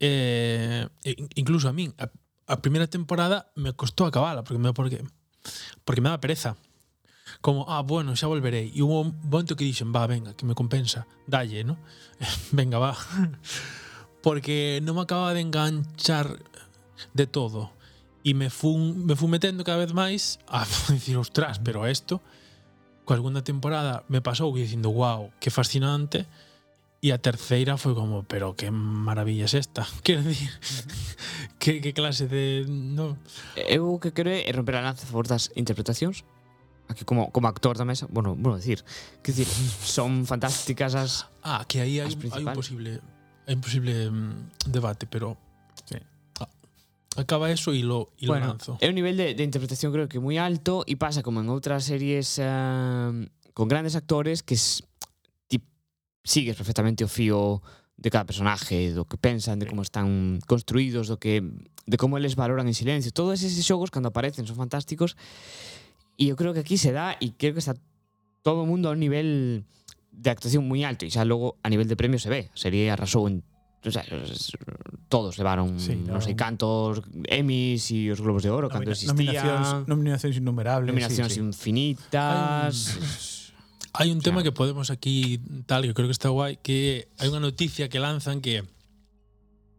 Eh, 0.00 0.86
incluso 1.34 1.68
a 1.68 1.72
min, 1.72 1.94
a, 1.98 2.10
a 2.46 2.56
primeira 2.60 2.86
temporada 2.86 3.50
me 3.54 3.72
costou 3.72 4.06
acabala, 4.06 4.44
porque 4.44 4.60
me, 4.60 4.72
porque, 4.72 5.04
porque 5.84 6.00
me 6.00 6.08
daba 6.08 6.20
pereza. 6.20 6.56
Como, 7.40 7.66
ah, 7.68 7.82
bueno, 7.82 8.16
xa 8.16 8.28
volverei. 8.28 8.72
E 8.74 8.80
hubo 8.84 9.00
un 9.00 9.16
momento 9.24 9.56
que 9.56 9.64
dixen, 9.64 9.92
va, 9.92 10.06
venga, 10.06 10.36
que 10.36 10.44
me 10.44 10.54
compensa, 10.54 11.06
dalle, 11.26 11.64
¿no? 11.64 11.78
venga, 12.52 12.78
va. 12.78 12.96
porque 14.24 14.80
non 14.80 14.96
me 14.96 15.04
acababa 15.04 15.36
de 15.36 15.44
enganchar 15.44 16.40
de 17.12 17.26
todo. 17.28 17.72
E 18.24 18.32
me 18.32 18.48
fun, 18.48 19.04
me 19.04 19.12
fun 19.12 19.28
metendo 19.28 19.60
cada 19.68 19.84
vez 19.84 19.92
máis 19.92 20.40
a 20.48 20.64
dicir, 20.92 21.20
ostras, 21.20 21.60
pero 21.60 21.84
esto 21.84 22.24
coa 23.04 23.20
segunda 23.20 23.44
temporada 23.44 24.02
me 24.08 24.24
pasou 24.24 24.48
que 24.56 24.64
dicindo, 24.64 24.88
wow, 24.88 25.28
que 25.36 25.52
fascinante, 25.52 26.24
E 27.04 27.12
a 27.12 27.20
terceira 27.20 27.76
foi 27.76 27.92
como, 27.92 28.24
pero 28.24 28.56
que 28.56 28.72
maravilla 28.72 29.44
é 29.44 29.58
esta? 29.60 29.84
Quero 30.00 30.24
dicir, 30.24 30.48
que, 31.60 31.84
que 31.84 31.92
clase 31.92 32.24
de... 32.24 32.64
No. 32.64 33.20
Eu 33.60 33.92
o 33.92 34.00
que 34.00 34.16
quero 34.16 34.32
é 34.32 34.48
romper 34.48 34.80
a 34.80 34.80
lanza 34.80 35.04
a 35.04 35.08
favor 35.12 35.28
das 35.28 35.52
interpretacións, 35.52 36.24
aquí 36.88 37.04
como, 37.04 37.28
como 37.28 37.44
actor 37.44 37.76
da 37.76 37.84
mesa, 37.84 38.08
bueno, 38.08 38.32
bueno, 38.32 38.56
decir, 38.56 38.80
que 39.20 39.36
decir, 39.36 39.44
son 39.84 40.24
fantásticas 40.24 40.96
as 40.96 41.28
Ah, 41.44 41.68
que 41.68 41.84
aí 41.84 42.00
hai, 42.00 42.08
hai 42.08 42.40
un 42.40 42.56
posible 42.56 43.04
hai 43.44 43.52
un 43.52 43.60
posible 43.60 43.92
debate, 44.64 45.04
pero 45.04 45.36
sí. 45.84 46.00
Ah, 46.40 46.48
acaba 47.20 47.52
eso 47.52 47.76
e 47.76 47.84
lo, 47.84 48.16
y 48.16 48.32
bueno, 48.32 48.48
lo 48.48 48.56
lanzo. 48.56 48.80
É 48.80 48.88
un 48.88 48.96
nivel 48.96 49.20
de, 49.20 49.36
de 49.36 49.44
interpretación 49.44 49.92
creo 49.92 50.08
que 50.08 50.24
moi 50.24 50.40
alto 50.40 50.88
e 50.88 50.96
pasa 50.96 51.20
como 51.20 51.44
en 51.44 51.52
outras 51.52 51.84
series 51.84 52.40
uh, 52.40 53.12
con 53.52 53.68
grandes 53.68 53.92
actores 53.92 54.40
que 54.40 54.56
es, 54.56 54.88
sigues 56.24 56.56
perfectamente 56.56 57.04
o 57.04 57.08
fío 57.08 57.60
de 57.96 58.10
cada 58.10 58.26
personaje, 58.26 58.90
do 58.90 59.06
que 59.06 59.20
pensan, 59.20 59.62
de 59.62 59.70
como 59.70 59.84
están 59.86 60.40
construídos, 60.50 61.06
do 61.06 61.20
que 61.20 61.44
de 61.86 61.96
como 62.00 62.18
eles 62.18 62.34
valoran 62.34 62.66
en 62.66 62.74
silencio. 62.74 63.12
Todos 63.12 63.44
eses 63.44 63.62
xogos 63.62 63.92
cando 63.92 64.10
aparecen 64.10 64.48
son 64.48 64.58
fantásticos 64.58 65.14
e 66.18 66.32
eu 66.32 66.34
creo 66.34 66.56
que 66.56 66.64
aquí 66.64 66.80
se 66.80 66.90
dá 66.90 67.14
e 67.20 67.36
creo 67.36 67.54
que 67.54 67.62
está 67.62 67.76
todo 68.42 68.64
o 68.64 68.68
mundo 68.68 68.90
a 68.90 68.96
un 68.96 69.00
nivel 69.04 69.62
de 70.10 70.28
actuación 70.32 70.66
moi 70.66 70.82
alto 70.82 71.06
e 71.06 71.12
xa 71.12 71.22
logo 71.22 71.60
a 71.62 71.68
nivel 71.70 71.86
de 71.86 71.94
premio 71.94 72.18
se 72.18 72.32
ve. 72.32 72.50
Sería 72.56 72.96
arrasou 72.96 73.30
en 73.30 73.44
o 73.84 73.92
sea, 73.92 74.00
todos 75.12 75.36
levaron 75.36 75.76
sí, 75.76 75.92
no, 75.92 76.16
non 76.16 76.24
sei 76.24 76.32
cantos 76.32 77.04
Emmys 77.28 77.92
e 77.92 78.08
os 78.08 78.16
Globos 78.16 78.40
de 78.40 78.48
Oro 78.48 78.72
cando 78.72 78.88
existía. 78.88 79.44
Nominacións, 79.44 79.68
nominacións 79.84 80.34
innumerables. 80.40 80.88
Nominacións 80.88 81.36
sí, 81.36 81.38
sí. 81.38 81.44
infinitas. 81.44 82.74
Ay, 82.96 83.43
Hai 83.94 84.10
un 84.10 84.18
tema 84.18 84.42
claro. 84.42 84.50
que 84.50 84.58
podemos 84.58 84.90
aquí 84.90 85.38
tal, 85.70 85.86
que 85.86 85.94
creo 85.94 86.10
que 86.10 86.18
está 86.18 86.28
guai, 86.28 86.58
que 86.58 87.06
hai 87.22 87.30
unha 87.30 87.38
noticia 87.38 87.86
que 87.86 88.02
lanzan 88.02 88.42
que 88.42 88.66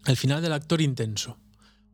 al 0.08 0.16
final 0.16 0.40
del 0.40 0.56
actor 0.56 0.80
intenso. 0.80 1.36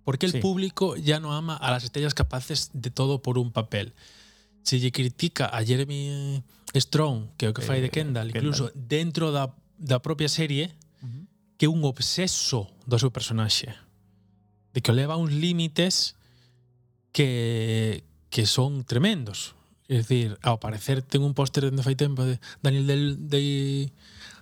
Porque 0.05 0.29
el 0.29 0.37
sí. 0.37 0.39
público 0.39 0.97
ya 0.97 1.17
no 1.17 1.33
ama 1.33 1.57
a 1.57 1.73
las 1.73 1.81
estrellas 1.83 2.13
capaces 2.13 2.69
de 2.77 2.93
todo 2.93 3.25
por 3.25 3.41
un 3.41 3.49
papel. 3.49 3.97
Se 4.61 4.77
lle 4.77 4.93
critica 4.93 5.49
a 5.49 5.65
Jeremy 5.65 6.45
Strong, 6.77 7.33
que 7.41 7.45
é 7.45 7.49
o 7.49 7.57
que 7.57 7.65
fai 7.65 7.81
de 7.81 7.89
eh, 7.89 7.93
Kendall, 7.93 8.29
incluso 8.29 8.69
Kendall. 8.69 8.85
dentro 8.85 9.25
da, 9.33 9.49
da 9.81 9.97
propia 9.97 10.29
serie, 10.29 10.69
uh 11.01 11.09
-huh. 11.09 11.25
que 11.57 11.65
é 11.65 11.69
un 11.73 11.81
obseso 11.89 12.69
do 12.85 13.01
seu 13.01 13.09
personaxe. 13.09 13.73
De 14.77 14.85
que 14.85 14.93
leva 14.93 15.17
uns 15.17 15.33
límites 15.33 16.13
que, 17.09 18.05
que 18.29 18.45
son 18.45 18.85
tremendos. 18.85 19.57
É 19.91 19.99
dicir, 19.99 20.39
ao 20.39 20.55
parecer 20.55 21.03
ten 21.03 21.19
un 21.19 21.35
póster 21.35 21.67
dende 21.67 21.83
fai 21.83 21.99
tempo 21.99 22.23
de 22.23 22.39
Daniel 22.63 22.87
del, 22.87 23.03
de, 23.27 23.91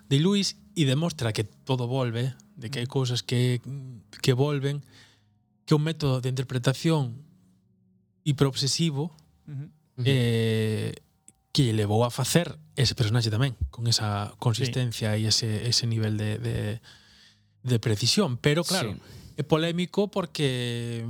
de 0.06 0.18
Luis 0.22 0.62
e 0.78 0.86
demostra 0.86 1.34
que 1.34 1.42
todo 1.42 1.90
volve, 1.90 2.38
de 2.54 2.70
que 2.70 2.78
hai 2.78 2.86
cousas 2.86 3.26
que, 3.26 3.58
que 4.22 4.38
volven, 4.38 4.86
que 5.66 5.74
un 5.74 5.82
método 5.82 6.22
de 6.22 6.30
interpretación 6.30 7.26
hiperobsesivo 8.22 9.10
uh 9.10 9.50
-huh. 9.50 9.70
eh, 10.06 10.94
que 11.50 11.74
levou 11.74 12.06
a 12.06 12.14
facer 12.14 12.62
ese 12.78 12.94
personaxe 12.94 13.34
tamén, 13.34 13.58
con 13.74 13.90
esa 13.90 14.38
consistencia 14.38 15.18
sí. 15.18 15.26
e 15.26 15.34
ese, 15.34 15.50
ese 15.66 15.90
nivel 15.90 16.14
de, 16.14 16.38
de, 16.38 16.58
de 17.66 17.78
precisión. 17.82 18.38
Pero 18.38 18.62
claro, 18.62 18.94
sí. 18.94 19.02
é 19.34 19.42
polémico 19.42 20.14
porque... 20.14 21.02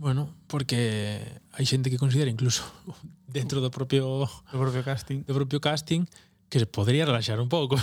Bueno, 0.00 0.32
porque 0.48 1.20
hai 1.52 1.68
xente 1.68 1.92
que 1.92 2.00
considera 2.00 2.32
incluso 2.32 2.64
dentro 3.32 3.62
do 3.62 3.70
propio 3.70 4.26
do 4.26 4.58
propio 4.58 4.82
casting, 4.82 5.22
do 5.24 5.34
propio 5.34 5.60
casting 5.62 6.04
que 6.50 6.58
se 6.58 6.66
podría 6.66 7.06
relaxar 7.06 7.40
un 7.40 7.48
pouco. 7.48 7.78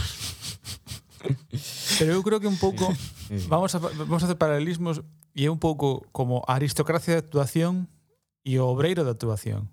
Pero 1.98 2.14
eu 2.14 2.22
creo 2.22 2.40
que 2.40 2.48
un 2.48 2.60
pouco 2.60 2.94
sí, 3.28 3.40
sí. 3.40 3.48
vamos 3.50 3.74
a 3.74 3.80
vamos 3.80 4.22
a 4.22 4.26
hacer 4.28 4.38
paralelismos 4.38 5.02
e 5.34 5.48
é 5.48 5.50
un 5.50 5.58
pouco 5.58 6.06
como 6.12 6.44
a 6.46 6.60
aristocracia 6.60 7.16
de 7.16 7.22
actuación 7.24 7.90
e 8.46 8.60
o 8.60 8.68
obreiro 8.68 9.08
de 9.08 9.12
actuación. 9.12 9.72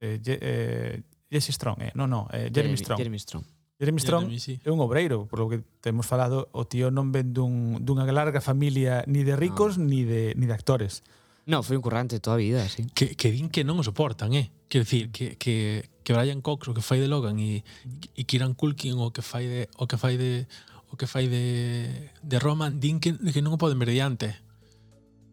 Eh, 0.00 0.18
eh 0.24 1.04
Jesse 1.32 1.52
Strong, 1.52 1.80
eh, 1.80 1.92
no, 1.94 2.06
no, 2.06 2.28
eh, 2.32 2.52
Jeremy 2.52 2.76
Strong. 2.76 2.98
Jeremy 2.98 3.18
Strong. 3.18 3.44
Jeremy 3.80 4.00
Strong 4.00 4.24
Jeremy, 4.28 4.38
sí. 4.38 4.60
é 4.62 4.70
un 4.70 4.78
obreiro, 4.84 5.26
por 5.26 5.40
lo 5.40 5.48
que 5.48 5.64
temos 5.80 6.06
falado, 6.06 6.52
o 6.52 6.68
tío 6.68 6.92
non 6.92 7.10
ven 7.10 7.32
dun, 7.32 7.80
dunha 7.82 8.04
larga 8.12 8.44
familia 8.44 9.02
ni 9.08 9.24
de 9.24 9.34
ricos 9.34 9.80
no. 9.80 9.88
ni 9.88 10.04
de 10.04 10.36
ni 10.36 10.44
de 10.44 10.54
actores. 10.54 11.02
No, 11.44 11.62
foi 11.62 11.74
un 11.74 11.82
currante 11.82 12.20
toda 12.22 12.36
a 12.36 12.42
vida, 12.42 12.68
sí. 12.68 12.86
Que, 12.94 13.18
que 13.18 13.34
din 13.34 13.50
que 13.50 13.66
non 13.66 13.80
o 13.80 13.82
soportan, 13.82 14.30
eh? 14.38 14.54
Quer 14.70 14.86
dicir, 14.86 15.10
que, 15.10 15.34
que, 15.34 15.90
que 16.06 16.12
Brian 16.14 16.38
Cox 16.38 16.70
o 16.70 16.74
que 16.74 16.86
fai 16.86 17.02
de 17.02 17.10
Logan 17.10 17.34
e, 17.42 17.66
e 18.14 18.22
Kieran 18.22 18.54
Culkin 18.54 18.94
o 19.02 19.10
que 19.10 19.26
fai 19.26 19.50
de 19.50 19.60
o 19.74 19.90
que 19.90 19.98
fai 19.98 20.14
de 20.14 20.46
o 20.86 20.94
que 20.94 21.10
fai 21.10 21.26
de, 21.26 22.14
de 22.22 22.36
Roman 22.38 22.78
din 22.78 23.02
que, 23.02 23.18
que 23.18 23.42
non 23.42 23.56
o 23.56 23.58
poden 23.58 23.82
ver 23.82 23.90
diante. 23.90 24.38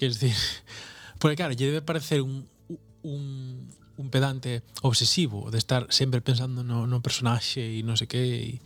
Quer 0.01 0.17
dicir, 0.17 0.33
porque 1.21 1.37
claro, 1.37 1.53
lle 1.53 1.69
debe 1.69 1.85
parecer 1.85 2.25
un, 2.25 2.49
un, 3.05 3.69
un 3.99 4.07
pedante 4.09 4.65
obsesivo 4.81 5.53
de 5.53 5.61
estar 5.61 5.85
sempre 5.93 6.25
pensando 6.25 6.65
no, 6.65 6.89
no 6.89 7.05
personaxe 7.05 7.61
e 7.61 7.85
non 7.85 7.93
sei 7.99 8.09
que 8.09 8.21
e, 8.23 8.65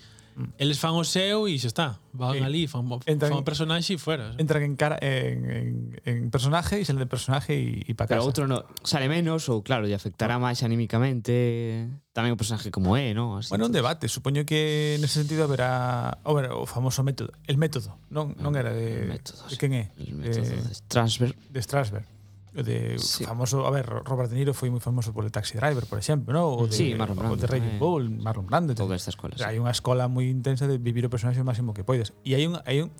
Eles 0.57 0.79
fan 0.79 0.97
o 0.97 1.05
seu 1.05 1.45
e 1.45 1.55
xa 1.57 1.69
está. 1.69 1.87
Van 2.13 2.37
sí. 2.37 2.43
ali, 2.43 2.63
fan, 2.65 2.85
entran, 3.05 3.33
fan 3.33 3.41
o 3.41 3.45
personaxe 3.45 3.95
e 3.95 3.99
fuera. 4.01 4.33
Entran 4.37 4.63
en, 4.65 4.75
cara, 4.77 4.97
en, 5.01 5.45
en, 5.49 5.67
en 6.05 6.17
personaje 6.33 6.79
e 6.79 6.85
salen 6.85 7.05
de 7.05 7.09
personaje 7.09 7.53
e 7.53 7.91
pa 7.93 8.05
casa. 8.05 8.21
Pero 8.21 8.25
outro 8.25 8.43
no, 8.45 8.65
sale 8.85 9.09
menos 9.09 9.49
ou 9.49 9.61
claro, 9.61 9.85
lle 9.85 9.97
afectará 9.97 10.37
máis 10.41 10.61
anímicamente 10.65 11.89
tamén 12.13 12.33
o 12.33 12.37
personaje 12.37 12.69
como 12.69 12.93
é, 12.93 13.13
no? 13.17 13.41
Así 13.41 13.49
bueno, 13.49 13.69
un 13.69 13.73
debate. 13.73 14.05
Supoño 14.05 14.45
que 14.45 14.97
nese 15.01 15.25
sentido 15.25 15.45
haberá 15.45 16.21
o, 16.25 16.33
ver, 16.37 16.53
o 16.53 16.69
famoso 16.69 17.01
método. 17.01 17.33
El 17.49 17.57
método. 17.57 17.97
Non, 18.13 18.37
non 18.37 18.53
era 18.53 18.73
de... 18.73 19.05
El 19.05 19.09
método, 19.09 19.41
de 19.49 19.57
quen 19.57 19.73
é? 19.73 19.89
El 19.97 20.17
método 20.21 20.45
de, 20.45 20.57
de 20.61 20.73
Strasberg. 20.77 21.35
De 21.49 21.61
Strasberg 21.61 22.05
de 22.53 22.99
sí. 22.99 23.25
famoso, 23.25 23.65
a 23.65 23.71
ver, 23.71 23.85
Robert 23.85 24.29
De 24.29 24.37
Niro 24.37 24.53
foi 24.53 24.69
moi 24.69 24.77
famoso 24.77 25.09
por 25.09 25.25
el 25.25 25.33
Taxi 25.33 25.57
Driver, 25.57 25.89
por 25.89 25.97
exemplo, 25.97 26.29
¿no? 26.29 26.53
o 26.53 26.69
de, 26.69 26.77
sí, 26.77 26.93
Marlon 26.93 27.17
Brando, 27.17 27.33
o 27.33 27.37
de 27.37 27.47
Raging 27.49 27.81
Bull, 27.81 28.09
Marlon 28.21 28.45
Brando. 28.45 28.77
Toda 28.77 28.93
esta 28.93 29.09
escola. 29.09 29.33
Sí. 29.33 29.41
Hai 29.41 29.57
unha 29.57 29.73
escola 29.73 30.05
moi 30.05 30.29
intensa 30.29 30.69
de 30.69 30.77
vivir 30.77 31.01
o 31.05 31.09
personaxe 31.09 31.41
o 31.41 31.47
máximo 31.47 31.73
que 31.73 31.81
poides. 31.81 32.13
E 32.21 32.37
hai 32.37 32.45
un, 32.45 32.61
hai 32.69 32.85
un, 32.85 32.93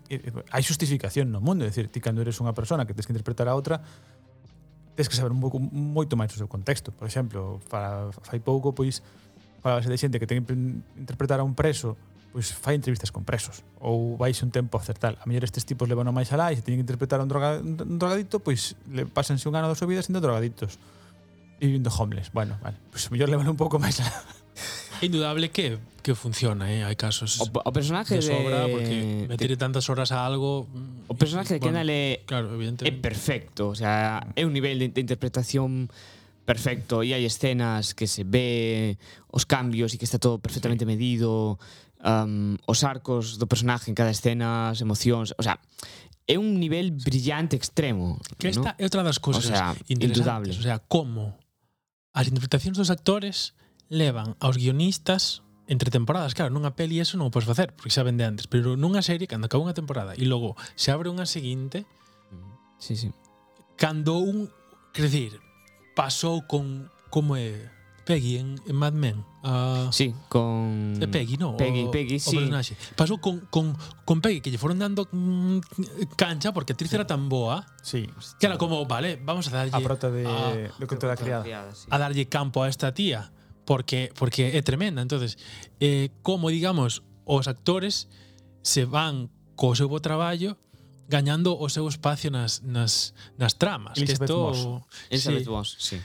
hai 0.50 0.64
justificación 0.66 1.30
no 1.30 1.38
mundo, 1.38 1.62
é 1.62 1.70
dicir, 1.70 1.86
ti 1.94 2.02
cando 2.02 2.26
eres 2.26 2.42
unha 2.42 2.58
persona 2.58 2.90
que 2.90 2.98
tens 2.98 3.06
que 3.06 3.14
interpretar 3.14 3.46
a 3.46 3.54
outra, 3.54 3.86
tens 4.98 5.06
que 5.06 5.14
saber 5.14 5.30
un 5.30 5.42
pouco 5.42 5.62
moito 5.62 6.18
máis 6.18 6.34
o 6.34 6.38
seu 6.42 6.50
contexto. 6.50 6.90
Por 6.90 7.06
exemplo, 7.06 7.62
para 7.70 8.10
fai 8.26 8.42
pouco 8.42 8.74
pois 8.74 9.06
falábase 9.62 9.86
de 9.86 9.98
xente 10.02 10.18
que 10.18 10.26
ten 10.26 10.42
que 10.42 10.58
interpretar 10.98 11.38
a 11.38 11.46
un 11.46 11.54
preso 11.54 11.94
pois 12.34 12.50
fai 12.50 12.74
entrevistas 12.74 13.14
con 13.14 13.22
presos 13.22 13.62
ou 13.78 14.18
vais 14.18 14.36
un 14.42 14.50
tempo 14.50 14.76
a 14.76 14.82
hacer 14.82 14.98
tal. 14.98 15.22
A 15.22 15.30
mellor 15.30 15.46
estes 15.46 15.70
tipos 15.70 15.86
levan 15.86 16.10
máis 16.10 16.34
alá 16.34 16.50
e 16.50 16.58
se 16.58 16.66
teñen 16.66 16.82
que 16.82 16.86
interpretar 16.90 17.22
a 17.22 17.24
un, 17.24 17.30
droga, 17.30 17.62
un 17.62 18.02
drogadito, 18.02 18.42
pois 18.42 18.74
le 18.90 19.06
pasanse 19.06 19.46
un 19.46 19.54
ano 19.54 19.70
da 19.70 19.78
súa 19.78 19.86
vida 19.86 20.02
sendo 20.02 20.18
drogaditos 20.18 20.82
e 21.62 21.70
vivindo 21.70 21.94
homeless. 21.94 22.34
Bueno, 22.34 22.58
vale. 22.66 22.82
Pois 22.90 23.06
a 23.06 23.10
mellor 23.14 23.30
levan 23.30 23.46
un 23.46 23.56
pouco 23.56 23.78
máis 23.78 24.02
alá. 24.02 24.18
É 25.00 25.06
indudable 25.06 25.54
que 25.54 25.78
que 26.04 26.16
funciona, 26.20 26.68
eh? 26.68 26.84
hai 26.84 27.00
casos. 27.00 27.40
O, 27.40 27.48
o 27.48 27.72
personaje 27.72 28.20
de 28.20 28.24
sobra 28.28 28.68
de... 28.68 28.72
porque 28.76 28.98
meter 29.32 29.56
de... 29.56 29.58
tantas 29.58 29.88
horas 29.88 30.12
a 30.12 30.28
algo 30.28 30.68
mm, 30.68 31.08
O 31.08 31.16
personaje 31.16 31.56
de 31.56 31.60
bueno, 31.64 31.80
Kendall 31.80 31.90
é 31.96 32.20
claro, 32.28 32.60
é 32.60 32.92
perfecto, 32.92 33.72
o 33.72 33.76
sea, 33.78 34.20
é 34.36 34.44
un 34.44 34.52
nivel 34.52 34.84
de, 34.84 34.92
de 34.92 35.00
interpretación 35.00 35.88
perfecto 36.44 37.08
e 37.08 37.16
hai 37.16 37.24
escenas 37.24 37.96
que 37.96 38.04
se 38.04 38.28
ve 38.28 39.00
os 39.32 39.48
cambios 39.48 39.96
e 39.96 39.98
que 39.98 40.04
está 40.04 40.20
todo 40.20 40.44
perfectamente 40.44 40.84
sí. 40.84 40.92
medido 40.92 41.56
um, 42.04 42.60
os 42.68 42.84
arcos 42.84 43.40
do 43.40 43.48
personaje 43.48 43.88
en 43.88 43.96
cada 43.96 44.12
escena, 44.12 44.76
as 44.76 44.84
emocións, 44.84 45.32
o 45.40 45.44
sea, 45.44 45.58
é 46.28 46.36
un 46.36 46.60
nivel 46.60 46.92
brillante 46.92 47.56
extremo. 47.56 48.20
Que 48.38 48.52
esta 48.52 48.76
¿no? 48.76 48.80
é 48.80 48.84
outra 48.84 49.04
das 49.04 49.20
cousas 49.20 49.48
o 49.48 49.50
sea, 49.50 49.76
indudables. 49.88 50.60
O 50.60 50.64
sea, 50.64 50.80
como 50.84 51.40
as 52.12 52.28
interpretacións 52.28 52.78
dos 52.78 52.92
actores 52.92 53.56
levan 53.88 54.36
aos 54.40 54.60
guionistas 54.60 55.44
entre 55.68 55.92
temporadas, 55.92 56.36
claro, 56.36 56.52
nunha 56.52 56.76
peli 56.76 57.00
eso 57.00 57.16
non 57.16 57.32
o 57.32 57.34
podes 57.34 57.48
facer, 57.48 57.72
porque 57.72 57.96
saben 57.96 58.20
de 58.20 58.28
antes, 58.28 58.52
pero 58.52 58.76
nunha 58.76 59.00
serie 59.00 59.32
cando 59.32 59.48
acaba 59.48 59.64
unha 59.64 59.76
temporada 59.76 60.12
e 60.20 60.28
logo 60.28 60.60
se 60.76 60.92
abre 60.92 61.08
unha 61.08 61.24
seguinte, 61.24 61.88
sí, 62.78 63.00
sí. 63.00 63.10
Cando 63.80 64.20
un, 64.20 64.52
quer 64.92 65.08
dizer, 65.08 65.34
pasou 65.96 66.44
con 66.46 66.92
como 67.10 67.40
é 67.40 67.73
Peggy 68.06 68.38
en, 68.38 68.60
en 68.68 68.76
Mad 68.76 68.94
Men. 68.94 69.26
Uh, 69.44 69.92
sí, 69.92 70.14
con. 70.30 70.98
Eh, 71.02 71.08
Peggy, 71.08 71.38
¿no? 71.38 71.56
Peggy, 71.58 71.84
o, 71.84 71.92
Peggy, 71.92 72.16
o 72.18 72.20
sí. 72.20 72.38
Personaxe. 72.38 72.78
Pasou 72.96 73.20
con, 73.20 73.40
con, 73.48 73.78
con 74.06 74.22
Peggy, 74.22 74.42
que 74.42 74.52
lle 74.52 74.60
foron 74.60 74.80
dando 74.80 75.08
mm, 75.12 76.16
cancha 76.16 76.52
porque 76.52 76.72
a 76.72 76.76
actriz 76.76 76.92
sí. 76.92 76.96
era 76.96 77.08
tan 77.08 77.30
boa. 77.30 77.66
Sí. 77.82 78.08
Que 78.40 78.48
era 78.48 78.58
como, 78.58 78.86
vale, 78.86 79.20
vamos 79.24 79.48
a 79.48 79.52
darlle. 79.52 79.76
A 79.76 79.80
prota 79.80 80.12
de, 80.12 80.28
a, 80.28 80.72
do 80.80 80.88
conto 80.88 81.08
da 81.08 81.16
criada. 81.16 81.44
criada 81.44 81.72
sí. 81.76 81.88
A 81.88 81.98
darlle 81.98 82.28
campo 82.28 82.64
a 82.64 82.68
esta 82.68 82.94
tía. 82.94 83.32
Porque, 83.64 84.12
porque 84.20 84.60
é 84.60 84.62
tremenda. 84.62 85.00
entonces 85.02 85.40
eh, 85.80 86.12
como, 86.22 86.52
digamos, 86.52 87.04
os 87.24 87.48
actores 87.48 88.12
se 88.62 88.84
van 88.84 89.32
co 89.56 89.72
seu 89.76 89.88
bo 89.88 90.04
traballo 90.04 90.60
gañando 91.08 91.56
o 91.56 91.68
seu 91.70 91.88
espacio 91.88 92.32
nas, 92.32 92.60
nas, 92.64 93.14
nas 93.38 93.56
tramas. 93.56 93.96
Elizabeth 93.98 94.18
que 94.20 94.24
esto, 94.24 94.40
Moss. 94.40 94.60
Elizabeth 95.10 95.44
sí, 95.44 95.50
Moss, 95.50 95.70
sí. 95.80 95.98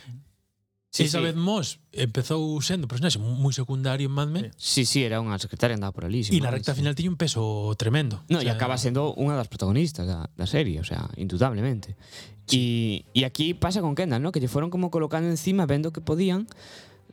Sí, 0.91 1.03
Elizabeth 1.05 1.37
sí. 1.37 1.41
Moss 1.41 1.81
empezou 1.93 2.41
sendo 2.65 2.89
personaxe 2.89 3.21
moi 3.21 3.53
secundario 3.53 4.09
en 4.09 4.15
Mad 4.17 4.33
Men. 4.33 4.49
Sí, 4.57 4.89
sí, 4.89 5.05
era 5.05 5.21
unha 5.21 5.37
secretaria 5.37 5.77
andaba 5.77 5.93
por 5.93 6.09
ali. 6.09 6.25
E 6.25 6.41
na 6.41 6.49
recta 6.49 6.73
final 6.73 6.97
tiña 6.97 7.13
un 7.13 7.21
peso 7.21 7.77
tremendo. 7.77 8.25
No, 8.33 8.41
o 8.41 8.43
sea, 8.43 8.49
e 8.49 8.57
acaba 8.57 8.81
sendo 8.81 9.13
unha 9.21 9.37
das 9.37 9.53
protagonistas 9.53 10.09
da, 10.09 10.33
da 10.33 10.47
serie, 10.49 10.81
o 10.81 10.87
sea, 10.89 11.13
indudablemente. 11.21 11.93
E, 12.49 13.05
e 13.13 13.21
aquí 13.29 13.53
pasa 13.53 13.85
con 13.85 13.93
Kendall, 13.93 14.25
¿no? 14.25 14.33
que 14.33 14.41
lle 14.41 14.49
foron 14.49 14.73
como 14.73 14.89
colocando 14.89 15.29
encima, 15.29 15.69
vendo 15.69 15.93
que 15.93 16.01
podían, 16.01 16.49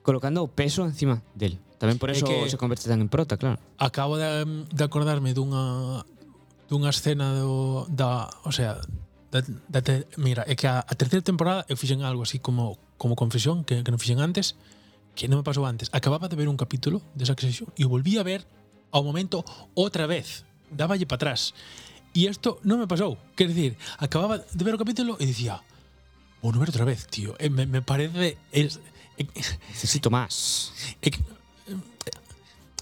colocando 0.07 0.39
o 0.39 0.47
peso 0.47 0.87
encima 0.87 1.19
del. 1.35 1.59
Tamén 1.75 1.99
por 1.99 2.07
eso 2.07 2.23
se 2.47 2.55
converte 2.55 2.87
tan 2.87 3.03
en 3.03 3.11
prota, 3.11 3.35
claro. 3.35 3.59
Acabo 3.75 4.15
de, 4.15 4.47
de 4.71 4.83
acordarme 4.87 5.35
dunha 5.35 6.07
dunha 6.71 6.95
escena 6.95 7.35
do, 7.35 7.83
da, 7.91 8.31
o 8.47 8.55
sea, 8.55 8.79
da, 9.29 9.43
da 9.67 9.83
te, 9.83 10.07
mira, 10.15 10.47
é 10.47 10.55
que 10.55 10.71
a, 10.71 10.79
a 10.79 10.93
terceira 10.95 11.21
temporada 11.21 11.67
eu 11.67 11.75
fixen 11.75 12.07
algo 12.07 12.23
así 12.23 12.39
como 12.39 12.79
como 12.97 13.15
confesión 13.15 13.63
que, 13.63 13.83
que 13.83 13.91
non 13.91 14.01
fixen 14.01 14.23
antes, 14.23 14.55
que 15.15 15.27
non 15.31 15.39
me 15.41 15.47
pasou 15.47 15.63
antes. 15.67 15.91
Acababa 15.95 16.27
de 16.27 16.35
ver 16.35 16.51
un 16.51 16.59
capítulo 16.59 17.01
de 17.15 17.27
Succession 17.27 17.71
e 17.79 17.87
o 17.87 17.91
volví 17.91 18.19
a 18.19 18.23
ver 18.27 18.43
ao 18.91 19.03
momento 19.03 19.43
outra 19.75 20.07
vez. 20.07 20.43
Dáballe 20.71 21.07
para 21.07 21.35
atrás. 21.35 21.55
E 22.15 22.27
isto 22.27 22.63
non 22.63 22.79
me 22.79 22.87
pasou. 22.87 23.19
Quer 23.35 23.51
dicir, 23.51 23.71
acababa 23.99 24.39
de 24.39 24.63
ver 24.63 24.75
o 24.75 24.79
capítulo 24.79 25.19
e 25.19 25.27
dicía, 25.27 25.59
vou 26.39 26.51
no 26.51 26.59
ver 26.63 26.71
outra 26.71 26.87
vez, 26.87 27.07
tío. 27.07 27.35
E 27.39 27.51
me, 27.51 27.67
me 27.67 27.83
parece... 27.83 28.39
Es, 28.51 28.79
e, 29.19 29.27
Necesito 29.71 30.11
máis. 30.11 30.71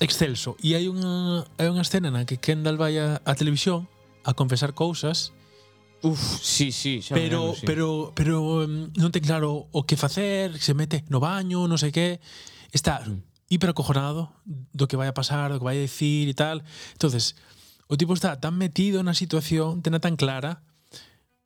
Excelso. 0.01 0.57
E 0.61 0.77
hai 0.77 0.89
unha, 0.89 1.45
hai 1.57 1.69
unha 1.69 1.85
escena 1.85 2.09
na 2.13 2.25
que 2.25 2.41
Kendall 2.41 2.77
vai 2.77 2.97
a, 2.97 3.21
a 3.25 3.33
televisión 3.33 3.89
a 4.25 4.33
confesar 4.33 4.73
cousas 4.73 5.33
Uf, 6.03 6.19
sí, 6.43 6.71
sí, 6.75 7.01
xa 7.01 7.15
pero, 7.15 7.55
lembro, 7.55 7.55
sí. 7.55 7.65
pero 7.65 7.87
pero 8.11 8.35
um, 8.67 8.91
non 8.99 9.09
ten 9.15 9.23
claro 9.23 9.71
o 9.71 9.87
que 9.87 9.95
facer, 9.95 10.59
se 10.59 10.75
mete 10.75 11.07
no 11.07 11.23
baño, 11.23 11.63
non 11.63 11.79
sei 11.79 11.89
mm. 11.91 11.95
que, 11.95 12.07
está 12.75 13.07
hiperacojonado 13.47 14.35
do 14.43 14.87
que 14.91 14.99
vai 14.99 15.07
a 15.07 15.15
pasar, 15.15 15.55
do 15.55 15.63
que 15.63 15.67
vai 15.67 15.79
a 15.79 15.85
decir 15.87 16.27
e 16.27 16.35
tal. 16.35 16.59
Entonces, 16.91 17.39
o 17.87 17.95
tipo 17.95 18.11
está 18.11 18.35
tan 18.41 18.59
metido 18.59 18.99
na 18.99 19.15
situación, 19.15 19.79
tena 19.79 20.03
tan 20.03 20.19
clara 20.19 20.59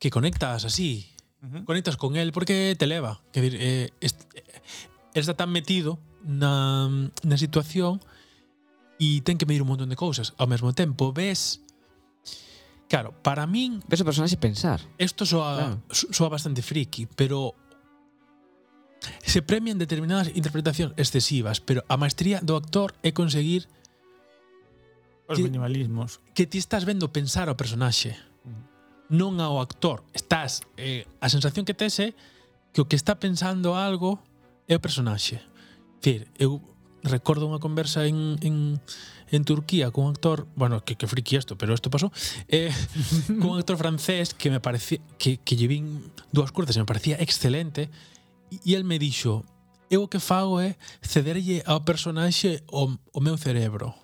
que 0.02 0.10
conectas 0.10 0.66
así, 0.66 1.06
uh 1.38 1.46
-huh. 1.46 1.62
conectas 1.62 1.94
con 1.94 2.18
él 2.18 2.34
porque 2.34 2.74
te 2.74 2.90
leva, 2.90 3.22
que 3.30 3.40
dir, 3.44 3.54
eh, 3.62 3.94
está 5.14 5.38
tan 5.38 5.54
metido 5.54 6.02
na 6.26 6.90
na 7.22 7.36
situación 7.38 8.02
e 8.98 9.22
ten 9.22 9.38
que 9.38 9.46
medir 9.46 9.62
un 9.62 9.70
montón 9.70 9.86
de 9.86 9.94
cousas. 9.94 10.34
Ao 10.34 10.50
mesmo 10.50 10.74
tempo, 10.74 11.14
ves 11.14 11.62
Claro, 12.88 13.12
para 13.22 13.44
min... 13.44 13.84
Ves 13.84 14.00
o 14.00 14.08
personaxe 14.08 14.40
pensar. 14.40 14.80
Isto 14.96 15.28
soa, 15.28 15.76
claro. 15.76 15.76
soa 15.92 16.32
bastante 16.32 16.64
friki, 16.64 17.04
pero 17.04 17.52
se 19.22 19.44
premian 19.44 19.76
determinadas 19.76 20.32
interpretacións 20.32 20.96
excesivas, 20.96 21.60
pero 21.60 21.84
a 21.86 22.00
maestría 22.00 22.40
do 22.40 22.56
actor 22.56 22.96
é 23.04 23.12
conseguir 23.12 23.68
os 25.28 25.36
que, 25.36 25.44
minimalismos. 25.44 26.24
Que 26.32 26.48
ti 26.48 26.56
estás 26.56 26.88
vendo 26.88 27.12
pensar 27.12 27.52
ao 27.52 27.60
personaxe, 27.60 28.16
non 29.12 29.36
ao 29.40 29.60
actor. 29.60 30.00
Estás 30.16 30.64
eh, 30.80 31.04
a 31.20 31.28
sensación 31.28 31.68
que 31.68 31.76
tes 31.76 32.00
é 32.00 32.16
que 32.72 32.80
o 32.80 32.88
que 32.88 32.96
está 32.96 33.20
pensando 33.20 33.76
algo 33.76 34.20
é 34.64 34.76
o 34.76 34.80
personaxe. 34.80 35.44
Dicir, 36.00 36.32
eu 36.40 36.64
recordo 37.04 37.44
unha 37.44 37.60
conversa 37.60 38.08
en, 38.08 38.40
en 38.40 38.80
en 39.30 39.44
Turquía 39.44 39.90
con 39.90 40.04
un 40.04 40.10
actor, 40.10 40.46
bueno, 40.56 40.84
que, 40.84 40.96
que 40.96 41.06
friki 41.06 41.36
isto, 41.36 41.56
pero 41.56 41.74
isto 41.74 41.90
pasou, 41.90 42.10
eh, 42.48 42.72
con 43.40 43.54
un 43.54 43.58
actor 43.58 43.76
francés 43.76 44.34
que 44.34 44.50
me 44.50 44.60
parecía 44.60 44.98
que, 45.18 45.38
que 45.38 45.56
lle 45.56 45.68
vin 45.68 46.00
dúas 46.32 46.52
curtas 46.52 46.76
e 46.76 46.80
me 46.80 46.88
parecía 46.88 47.20
excelente 47.20 47.90
e 48.48 48.72
el 48.74 48.84
me 48.84 48.96
dixo 48.96 49.44
eu 49.88 50.04
o 50.04 50.10
que 50.10 50.20
fago 50.20 50.60
é 50.60 50.76
cederlle 51.00 51.64
ao 51.64 51.84
personaxe 51.84 52.64
o, 52.68 52.92
o 53.12 53.20
meu 53.20 53.36
cerebro. 53.40 53.96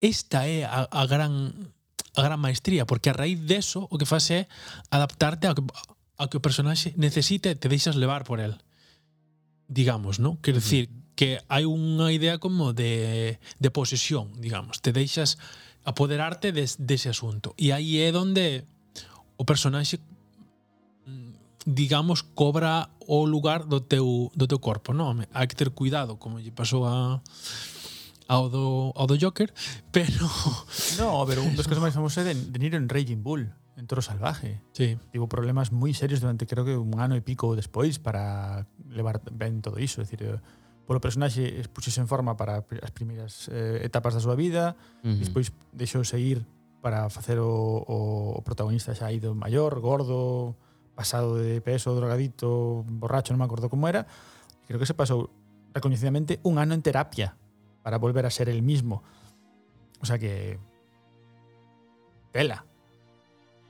Esta 0.00 0.44
é 0.44 0.64
a, 0.64 0.84
a 0.84 1.02
gran 1.08 1.52
a 2.16 2.20
gran 2.24 2.40
maestría, 2.40 2.88
porque 2.88 3.12
a 3.12 3.16
raíz 3.16 3.40
deso 3.44 3.88
o 3.88 3.96
que 4.00 4.08
faz 4.08 4.28
é 4.32 4.48
adaptarte 4.88 5.48
ao 5.48 5.56
que, 5.56 5.64
ao 6.16 6.28
que 6.28 6.36
o 6.40 6.44
personaxe 6.44 6.96
necesite 6.96 7.52
e 7.52 7.58
te 7.60 7.68
deixas 7.68 7.96
levar 7.96 8.24
por 8.24 8.40
el. 8.40 8.60
Digamos, 9.68 10.20
non? 10.20 10.40
Quer 10.40 10.56
decir, 10.56 10.88
mm 10.88 10.92
-hmm 10.92 11.05
que 11.16 11.40
hai 11.48 11.64
unha 11.64 12.12
idea 12.12 12.36
como 12.36 12.76
de, 12.76 13.40
de 13.58 13.70
posesión, 13.72 14.36
digamos, 14.36 14.84
te 14.84 14.92
deixas 14.92 15.40
apoderarte 15.82 16.52
des, 16.52 16.76
dese 16.78 17.08
asunto. 17.08 17.56
E 17.56 17.72
aí 17.72 18.04
é 18.04 18.12
onde 18.12 18.68
o 19.40 19.48
personaxe 19.48 19.98
mm, 21.08 21.64
digamos 21.64 22.20
cobra 22.22 22.92
o 23.08 23.24
lugar 23.24 23.64
do 23.64 23.80
teu 23.80 24.28
do 24.36 24.46
teu 24.46 24.60
corpo, 24.60 24.92
non? 24.92 25.24
Hai 25.32 25.48
que 25.48 25.56
ter 25.56 25.72
cuidado 25.72 26.20
como 26.20 26.36
lle 26.36 26.52
pasou 26.52 26.84
a 26.84 27.24
ao 28.28 28.50
do, 28.50 28.92
ao 28.98 29.06
do 29.06 29.16
Joker, 29.16 29.54
pero... 29.94 30.26
No, 30.98 31.24
pero 31.24 31.46
un 31.46 31.54
dos 31.54 31.70
casos 31.70 31.82
máis 31.82 31.94
famosos 31.94 32.26
é 32.26 32.28
de, 32.28 32.34
de 32.34 32.58
Niro 32.58 32.76
en 32.76 32.90
Raging 32.90 33.22
Bull, 33.22 33.54
en 33.78 33.86
Toro 33.86 34.02
Salvaje. 34.02 34.60
Sí. 34.74 34.98
Tivo 35.14 35.30
problemas 35.30 35.70
moi 35.70 35.94
serios 35.94 36.18
durante 36.18 36.44
creo 36.50 36.66
que 36.66 36.74
un 36.74 36.98
ano 36.98 37.14
e 37.14 37.22
pico 37.22 37.54
despois 37.54 38.02
para 38.02 38.66
levar 38.90 39.22
ben 39.30 39.62
todo 39.62 39.78
iso. 39.78 40.02
É 40.02 40.04
dicir, 40.04 40.42
polo 40.86 41.02
personaxe 41.02 41.66
puxese 41.74 41.98
en 41.98 42.06
forma 42.06 42.38
para 42.38 42.62
as 42.62 42.92
primeiras 42.94 43.50
eh, 43.50 43.82
etapas 43.82 44.14
da 44.14 44.22
súa 44.22 44.38
vida, 44.38 44.78
uh 45.02 45.10
-huh. 45.10 45.18
despois 45.18 45.50
deixou 45.74 46.06
seguir 46.06 46.46
para 46.78 47.10
facer 47.10 47.42
o, 47.42 47.82
o 47.82 48.38
protagonista 48.46 48.94
xa 48.94 49.10
ido 49.10 49.34
maior, 49.34 49.74
gordo, 49.82 50.54
pasado 50.94 51.36
de 51.36 51.60
peso, 51.60 51.92
drogadito, 51.98 52.86
borracho, 52.86 53.34
non 53.34 53.42
me 53.42 53.46
acordo 53.50 53.66
como 53.66 53.90
era. 53.90 54.06
Creo 54.64 54.78
que 54.78 54.88
se 54.88 54.94
pasou 54.94 55.28
recoñecidamente 55.74 56.40
un 56.46 56.62
ano 56.62 56.72
en 56.72 56.80
terapia 56.80 57.36
para 57.82 57.98
volver 57.98 58.24
a 58.24 58.30
ser 58.30 58.48
el 58.48 58.62
mismo. 58.62 59.02
O 60.00 60.06
sea 60.06 60.18
que 60.18 60.58
tela. 62.32 62.64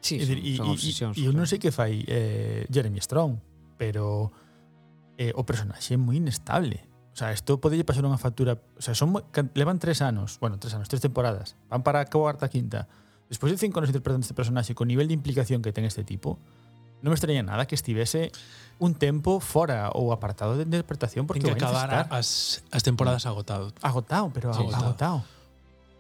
Sí, 0.01 0.21
son, 0.21 0.39
e, 0.39 0.57
son 0.57 0.69
obsesións. 0.71 1.15
E 1.19 1.27
eu 1.27 1.35
non 1.35 1.51
sei 1.51 1.59
que 1.59 1.75
fai 1.75 2.07
eh, 2.07 2.69
Jeremy 2.71 3.03
Strong, 3.03 3.43
pero 3.75 4.31
eh, 5.19 5.35
o 5.35 5.43
personaxe 5.43 5.97
é 5.97 5.99
moi 5.99 6.21
inestable. 6.21 6.79
O 7.17 7.19
sea, 7.19 7.33
isto 7.33 7.57
podelle 7.57 7.81
pasar 7.81 8.05
unha 8.05 8.21
factura... 8.21 8.61
O 8.77 8.83
sea, 8.85 8.93
son, 8.93 9.17
levan 9.57 9.81
tres 9.81 10.05
anos, 10.05 10.37
bueno, 10.37 10.61
tres 10.61 10.77
anos, 10.77 10.85
tres 10.93 11.01
temporadas. 11.01 11.57
Van 11.73 11.81
para 11.81 12.05
a 12.05 12.13
cuarta, 12.13 12.45
quinta. 12.53 12.93
Despois 13.33 13.49
de 13.49 13.57
cinco 13.57 13.81
anos 13.81 13.89
interpretando 13.89 14.21
este 14.21 14.37
personaxe 14.37 14.77
con 14.77 14.85
nivel 14.85 15.09
de 15.09 15.17
implicación 15.17 15.65
que 15.65 15.73
ten 15.73 15.89
este 15.89 16.05
tipo, 16.05 16.37
non 17.01 17.09
me 17.09 17.17
extraña 17.17 17.41
nada 17.41 17.65
que 17.65 17.73
estivese 17.73 18.37
un 18.77 18.93
tempo 19.01 19.41
fora 19.41 19.89
ou 19.97 20.13
apartado 20.13 20.61
de 20.61 20.69
interpretación 20.69 21.25
porque 21.25 21.41
Ten 21.41 21.57
que 21.57 21.65
acabar 21.65 22.05
as, 22.13 22.61
as 22.69 22.85
temporadas 22.85 23.25
mm. 23.25 23.33
agotado. 23.33 23.65
Agotado, 23.81 24.29
pero 24.37 24.53
sí, 24.53 24.61
agotado. 24.61 24.85
agotado. 24.85 25.19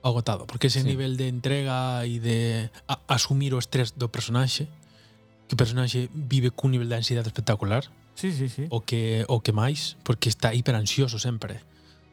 Agotado, 0.05 0.43
porque 0.45 0.69
ese 0.69 0.85
sí. 0.85 0.93
nivel 0.93 1.17
de 1.17 1.33
entrega 1.33 2.05
e 2.05 2.21
de 2.21 2.69
a, 2.93 3.01
asumir 3.09 3.57
o 3.57 3.59
estrés 3.59 3.97
do 3.97 4.13
personaxe, 4.13 4.69
que 5.49 5.57
o 5.57 5.59
personaxe 5.59 6.13
vive 6.13 6.53
cun 6.53 6.77
nivel 6.77 6.93
de 6.93 7.01
ansiedade 7.01 7.33
espectacular, 7.33 7.89
Sí, 8.17 8.33
sí, 8.33 8.49
sí. 8.49 8.65
O 8.73 8.81
que, 8.81 9.29
o 9.29 9.45
que 9.45 9.53
máis, 9.53 10.01
porque 10.01 10.33
está 10.33 10.57
hiper 10.57 10.75
ansioso 10.75 11.21
sempre. 11.21 11.61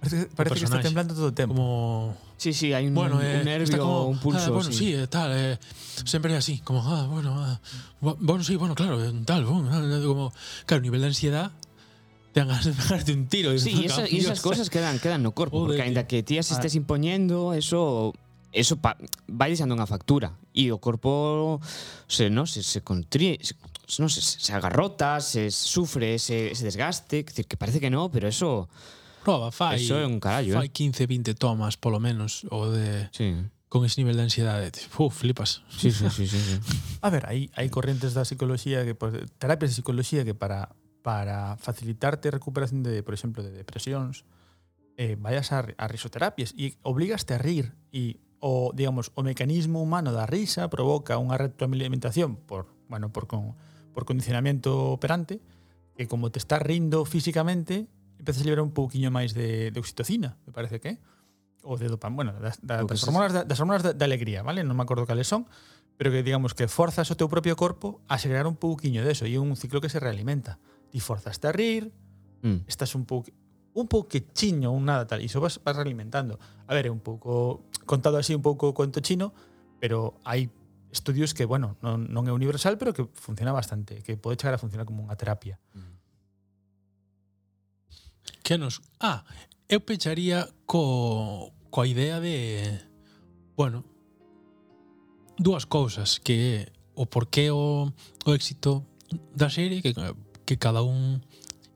Parece, 0.03 0.27
parece 0.35 0.59
que 0.59 0.65
está 0.67 0.83
temblando 0.83 1.15
todo 1.15 1.31
o 1.31 1.33
tempo. 1.33 1.55
Como... 1.55 2.19
Sí, 2.35 2.51
sí, 2.51 2.75
hai 2.75 2.83
un, 2.83 2.93
bueno, 2.93 3.23
eh, 3.23 3.39
un 3.39 3.47
nervio, 3.47 3.79
como, 3.79 4.11
un 4.11 4.19
pulso. 4.19 4.51
Ah, 4.51 4.55
bueno, 4.59 4.67
sí, 4.67 4.91
sí 4.91 4.93
eh, 4.99 5.07
tal, 5.07 5.31
eh, 5.31 5.55
sempre 6.03 6.35
así, 6.35 6.59
como, 6.59 6.83
ah, 6.83 7.07
bueno, 7.07 7.39
ah, 7.39 7.55
bueno, 8.01 8.43
sí, 8.43 8.59
bueno, 8.59 8.75
claro, 8.75 8.99
eh, 8.99 9.15
tal, 9.23 9.47
bueno, 9.47 9.71
como, 10.03 10.33
claro, 10.67 10.83
nivel 10.83 10.99
de 10.99 11.07
ansiedad 11.07 11.55
te 12.33 12.41
han 12.41 12.49
ganas 12.49 12.65
de 12.65 12.73
pegarte 12.83 13.13
un 13.13 13.27
tiro. 13.27 13.57
Sí, 13.57 13.71
y, 13.71 13.83
ah, 13.83 13.85
esa, 13.85 14.09
y 14.09 14.17
esas 14.19 14.41
cosas 14.41 14.69
quedan, 14.69 14.99
quedan 14.99 15.23
no 15.23 15.31
corpo, 15.31 15.59
Joder. 15.59 15.77
porque 15.77 15.87
ainda 15.87 16.05
que 16.05 16.21
tías 16.21 16.51
estés 16.51 16.75
impoñendo, 16.75 17.53
eso 17.53 18.11
eso 18.51 18.77
pa, 18.77 18.95
vai 19.25 19.49
deixando 19.49 19.73
unha 19.73 19.89
factura 19.89 20.37
e 20.53 20.69
o 20.69 20.77
corpo 20.77 21.57
se, 22.05 22.29
no, 22.29 22.45
se, 22.45 22.61
se, 22.61 22.85
contrie, 22.85 23.41
se 23.41 23.57
no 23.99 24.09
sé, 24.09 24.21
se 24.21 24.53
agarrota, 24.53 25.19
se 25.21 25.51
sufre 25.51 26.15
ese, 26.15 26.51
ese 26.51 26.65
desgaste, 26.65 27.23
decir, 27.23 27.45
que 27.47 27.57
parece 27.57 27.79
que 27.79 27.89
no, 27.89 28.09
pero 28.11 28.27
eso 28.27 28.69
Proba, 29.23 29.51
fai, 29.51 29.79
eso 29.79 29.95
é 29.95 30.05
un 30.05 30.19
carallo, 30.19 30.59
fai 30.59 30.67
¿eh? 30.67 30.71
15, 30.71 31.07
20 31.07 31.33
tomas 31.35 31.79
polo 31.79 31.99
menos 31.99 32.43
o 32.51 32.67
de 32.67 33.07
sí. 33.15 33.39
con 33.71 33.85
ese 33.85 34.03
nivel 34.03 34.17
de 34.19 34.23
ansiedade, 34.23 34.71
uf, 34.99 35.15
flipas. 35.15 35.63
Sí, 35.69 35.91
sí, 35.91 36.09
sí, 36.09 36.27
sí, 36.27 36.37
sí. 36.37 36.59
A 36.99 37.09
ver, 37.09 37.23
hai 37.31 37.47
hai 37.55 37.71
correntes 37.71 38.11
da 38.11 38.27
psicología 38.27 38.83
que 38.83 38.99
pues, 38.99 39.15
terapias 39.39 39.71
de 39.71 39.75
psicología 39.79 40.27
que 40.27 40.35
para 40.35 40.75
para 41.03 41.55
facilitarte 41.55 42.31
a 42.31 42.35
recuperación 42.35 42.83
de, 42.83 43.03
por 43.03 43.15
exemplo, 43.15 43.43
de 43.43 43.51
depresións, 43.51 44.23
eh, 44.95 45.15
vayas 45.19 45.51
a, 45.51 45.67
a 45.75 45.85
risoterapias 45.87 46.51
e 46.59 46.75
obligaste 46.83 47.31
a 47.35 47.39
rir 47.39 47.75
e 47.95 48.19
o 48.43 48.75
digamos 48.75 49.15
o 49.15 49.23
mecanismo 49.23 49.79
humano 49.79 50.11
da 50.11 50.27
risa 50.27 50.67
provoca 50.67 51.15
unha 51.15 51.39
retroalimentación 51.39 52.35
por, 52.35 52.67
bueno, 52.91 53.15
por 53.15 53.31
con 53.31 53.55
por 53.93 54.05
condicionamento 54.05 54.91
operante, 54.91 55.39
que 55.95 56.07
como 56.07 56.31
te 56.31 56.39
estás 56.39 56.61
rindo 56.61 57.05
físicamente, 57.05 57.87
empezas 58.19 58.41
a 58.41 58.45
liberar 58.45 58.65
un 58.65 58.73
pouquiño 58.73 59.13
máis 59.13 59.37
de, 59.37 59.69
de 59.69 59.77
oxitocina, 59.79 60.41
me 60.45 60.51
parece 60.51 60.81
que 60.81 60.97
ou 61.63 61.79
de 61.79 61.87
dopamina, 61.87 62.15
bueno, 62.15 62.31
das, 62.43 62.59
das, 62.59 62.83
das 62.83 63.03
hormonas, 63.07 63.31
das 63.47 63.59
hormonas 63.59 63.83
da, 63.83 63.95
da 63.95 64.03
alegría, 64.03 64.43
vale? 64.43 64.67
Non 64.67 64.75
me 64.75 64.83
acordo 64.83 65.07
cales 65.07 65.31
son, 65.31 65.47
pero 65.95 66.11
que 66.11 66.19
digamos 66.19 66.51
que 66.51 66.67
forzas 66.67 67.07
o 67.07 67.15
teu 67.15 67.31
propio 67.31 67.55
corpo 67.55 68.03
a 68.11 68.19
segregar 68.19 68.51
un 68.51 68.59
pouquiño 68.59 68.99
deso 69.07 69.23
e 69.23 69.31
é 69.31 69.39
un 69.39 69.55
ciclo 69.55 69.79
que 69.79 69.87
se 69.87 70.03
realimenta. 70.03 70.59
Ti 70.91 70.99
forzaste 70.99 71.47
a 71.47 71.55
rir, 71.55 71.95
mm. 72.43 72.67
estás 72.67 72.93
un 72.99 73.07
pouco 73.07 73.31
un 73.73 73.87
pouquichiño, 73.89 74.69
un 74.69 74.85
nada 74.85 75.07
tal, 75.09 75.23
e 75.23 75.25
iso 75.25 75.41
vas, 75.41 75.57
vas 75.63 75.73
realimentando. 75.73 76.37
A 76.67 76.75
ver, 76.75 76.87
é 76.87 76.91
un 76.93 77.01
pouco 77.01 77.65
contado 77.87 78.19
así 78.19 78.35
un 78.35 78.43
pouco 78.45 78.75
conto 78.75 79.01
chino, 79.01 79.33
pero 79.79 80.19
hai 80.27 80.51
estudios 80.93 81.33
que, 81.33 81.49
bueno, 81.49 81.75
non, 81.81 82.05
non 82.13 82.29
é 82.29 82.31
universal, 82.31 82.77
pero 82.77 82.93
que 82.93 83.09
funciona 83.17 83.49
bastante, 83.49 84.05
que 84.05 84.13
pode 84.13 84.37
chegar 84.37 84.53
a 84.53 84.61
funcionar 84.61 84.85
como 84.85 85.01
unha 85.01 85.17
terapia. 85.17 85.57
Mm. 85.73 85.97
Que 88.45 88.61
nos... 88.61 88.85
Ah, 89.01 89.25
eu 89.65 89.81
pecharía 89.81 90.45
co, 90.69 91.49
coa 91.73 91.89
idea 91.89 92.21
de, 92.21 92.77
bueno, 93.57 93.81
dúas 95.41 95.65
cousas 95.65 96.21
que 96.21 96.69
o 96.93 97.09
porqué 97.09 97.49
o, 97.49 97.89
o 97.89 98.29
éxito 98.37 98.85
da 99.33 99.49
serie 99.49 99.81
que, 99.81 99.97
que 100.45 100.61
cada 100.61 100.85
un 100.85 101.25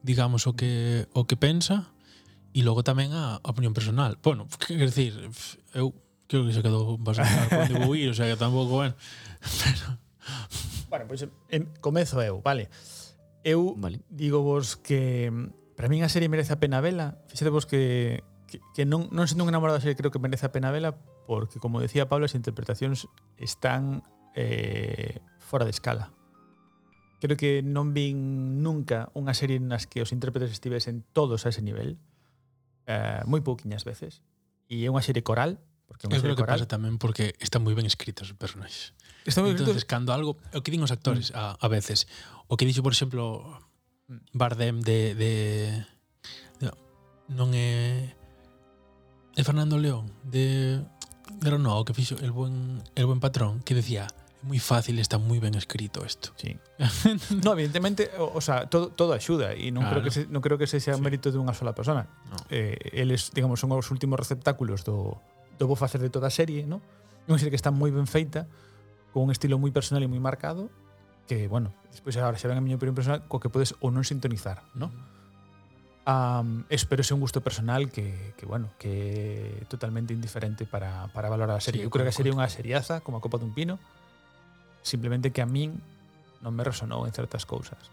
digamos 0.05 0.45
o 0.45 0.53
que 0.53 1.09
o 1.17 1.25
que 1.25 1.35
pensa 1.35 1.89
e 2.53 2.61
logo 2.61 2.85
tamén 2.85 3.13
a, 3.13 3.41
a 3.41 3.49
opinión 3.49 3.73
personal. 3.73 4.17
Bueno, 4.21 4.45
quer 4.61 4.89
decir, 4.89 5.13
eu 5.73 5.93
creo 6.27 6.45
que 6.45 6.53
se 6.53 6.61
quedou 6.61 6.99
bastante 6.99 7.55
onde 7.55 7.79
vou 7.79 7.95
ir, 7.95 8.11
o 8.11 8.15
sea 8.15 8.27
que 8.27 8.35
tampouco 8.35 8.83
ben. 8.83 8.93
Pero... 9.63 9.97
Bueno, 10.91 11.05
pois 11.09 11.23
pues, 11.23 11.31
em, 11.49 11.65
comezo 11.79 12.21
eu, 12.21 12.41
vale. 12.43 12.69
Eu 13.43 13.75
vale. 13.79 14.03
digo 14.09 14.43
vos 14.43 14.75
que 14.75 15.31
mm, 15.31 15.75
para 15.79 15.87
min 15.87 16.03
a 16.03 16.11
serie 16.11 16.27
merece 16.27 16.51
a 16.51 16.59
pena 16.59 16.83
vela. 16.83 17.23
Fixete 17.31 17.49
vos 17.49 17.65
que, 17.65 18.23
que, 18.45 18.59
que 18.75 18.83
non, 18.83 19.07
non 19.15 19.25
sendo 19.25 19.47
un 19.47 19.51
enamorado 19.51 19.79
da 19.79 19.83
serie 19.83 19.95
creo 19.95 20.11
que 20.11 20.19
merece 20.19 20.45
a 20.45 20.53
pena 20.53 20.69
vela 20.69 20.99
porque, 21.27 21.59
como 21.59 21.79
decía 21.79 22.11
Pablo, 22.11 22.27
as 22.27 22.35
interpretacións 22.35 23.07
están 23.39 24.03
eh, 24.35 25.19
fora 25.39 25.63
de 25.63 25.71
escala. 25.71 26.11
Creo 27.19 27.35
que 27.35 27.63
non 27.63 27.95
vin 27.95 28.61
nunca 28.61 29.09
unha 29.17 29.33
serie 29.33 29.57
nas 29.63 29.87
que 29.89 30.03
os 30.03 30.11
intérpretes 30.11 30.51
estivesen 30.51 31.07
todos 31.15 31.47
a 31.47 31.51
ese 31.55 31.63
nivel. 31.63 31.97
Eh, 32.85 33.23
moi 33.27 33.39
pouquiñas 33.43 33.87
veces. 33.87 34.21
E 34.67 34.83
é 34.83 34.91
unha 34.91 35.03
serie 35.03 35.23
coral, 35.23 35.63
Porque 35.87 36.05
eu 36.05 36.21
creo 36.21 36.35
que 36.35 36.43
coral. 36.43 36.59
pasa 36.59 36.67
tamén 36.67 36.99
porque 36.99 37.33
están 37.39 37.63
moi 37.63 37.73
ben 37.73 37.87
escritos 37.87 38.29
os 38.29 38.37
personaxes. 38.37 38.91
Está 39.23 39.39
moi 39.39 39.55
Entonces, 39.55 39.81
escrito. 39.81 39.91
cando 39.91 40.11
algo, 40.11 40.35
o 40.53 40.59
que 40.61 40.69
din 40.69 40.83
os 40.83 40.91
actores 40.91 41.31
mm. 41.31 41.39
a, 41.39 41.43
a 41.57 41.67
veces, 41.71 42.05
o 42.51 42.59
que 42.59 42.67
dixo, 42.67 42.83
por 42.83 42.91
exemplo, 42.91 43.43
Bardem 44.31 44.79
de, 44.83 45.15
de, 45.15 45.31
de 46.59 46.65
non 47.31 47.51
é 47.55 48.15
é 49.35 49.41
Fernando 49.43 49.75
León 49.75 50.07
de 50.23 50.79
de 51.43 51.47
Renault 51.51 51.83
que 51.83 51.93
fixo 51.93 52.15
el 52.23 52.31
buen 52.31 52.79
el 52.95 53.05
buen 53.05 53.19
patrón 53.19 53.59
que 53.67 53.75
decía 53.75 54.07
moi 54.47 54.61
fácil, 54.63 54.95
está 55.01 55.17
moi 55.19 55.41
ben 55.41 55.57
escrito 55.57 56.05
isto. 56.05 56.31
Sí. 56.37 56.55
no, 57.43 57.57
evidentemente, 57.57 58.13
o, 58.15 58.37
o 58.37 58.41
sea, 58.41 58.69
todo 58.69 58.93
todo 58.93 59.11
axuda 59.11 59.51
e 59.57 59.73
non 59.73 59.83
claro. 59.83 59.99
creo 59.99 60.03
que 60.05 60.11
se, 60.13 60.21
non 60.29 60.39
creo 60.39 60.55
que 60.55 60.69
ese 60.69 60.79
sea 60.79 60.95
sí. 60.95 61.03
mérito 61.03 61.33
de 61.33 61.41
unha 61.41 61.51
sola 61.51 61.73
persona. 61.73 62.07
No. 62.31 62.37
Eh, 62.47 62.77
eles, 62.95 63.33
digamos, 63.33 63.59
son 63.59 63.73
os 63.75 63.89
últimos 63.89 64.15
receptáculos 64.15 64.85
do 64.87 65.19
do 65.57 65.65
vou 65.67 65.75
facer 65.75 66.01
de 66.01 66.09
toda 66.09 66.29
a 66.29 66.33
serie, 66.33 66.63
non? 66.63 66.79
É 67.25 67.33
unha 67.33 67.41
serie 67.41 67.51
que 67.51 67.59
está 67.59 67.73
moi 67.73 67.89
ben 67.89 68.05
feita, 68.05 68.45
con 69.11 69.27
un 69.27 69.31
estilo 69.33 69.57
moi 69.57 69.73
personal 69.73 70.05
e 70.05 70.09
moi 70.09 70.21
marcado, 70.21 70.69
que, 71.27 71.49
bueno, 71.51 71.75
despois 71.91 72.15
agora 72.15 72.39
xa 72.39 72.47
ven 72.47 72.57
a 72.57 72.63
miña 72.63 72.79
opinión 72.79 72.95
personal, 72.95 73.25
co 73.27 73.41
que 73.41 73.51
podes 73.51 73.75
ou 73.83 73.91
non 73.91 74.05
sintonizar, 74.05 74.63
¿no? 74.77 74.93
Um, 76.07 76.63
espero 76.71 77.03
ser 77.03 77.19
un 77.19 77.21
gusto 77.21 77.43
personal 77.43 77.91
que, 77.91 78.31
que 78.39 78.47
bueno, 78.47 78.71
que 78.79 79.59
é 79.59 79.65
totalmente 79.67 80.15
indiferente 80.15 80.63
para, 80.63 81.11
para 81.11 81.27
valorar 81.27 81.59
a 81.59 81.63
serie. 81.63 81.83
Sí, 81.83 81.85
eu 81.85 81.91
creo 81.91 82.07
que 82.07 82.13
a 82.13 82.15
serie 82.15 82.31
é 82.31 82.35
unha 82.37 82.47
seriaza, 82.47 83.03
como 83.03 83.19
a 83.19 83.21
copa 83.21 83.35
dun 83.35 83.51
pino, 83.51 83.75
simplemente 84.87 85.35
que 85.35 85.43
a 85.43 85.47
min 85.49 85.75
non 86.39 86.55
me 86.55 86.63
resonou 86.63 87.03
en 87.03 87.11
certas 87.11 87.43
cousas. 87.43 87.91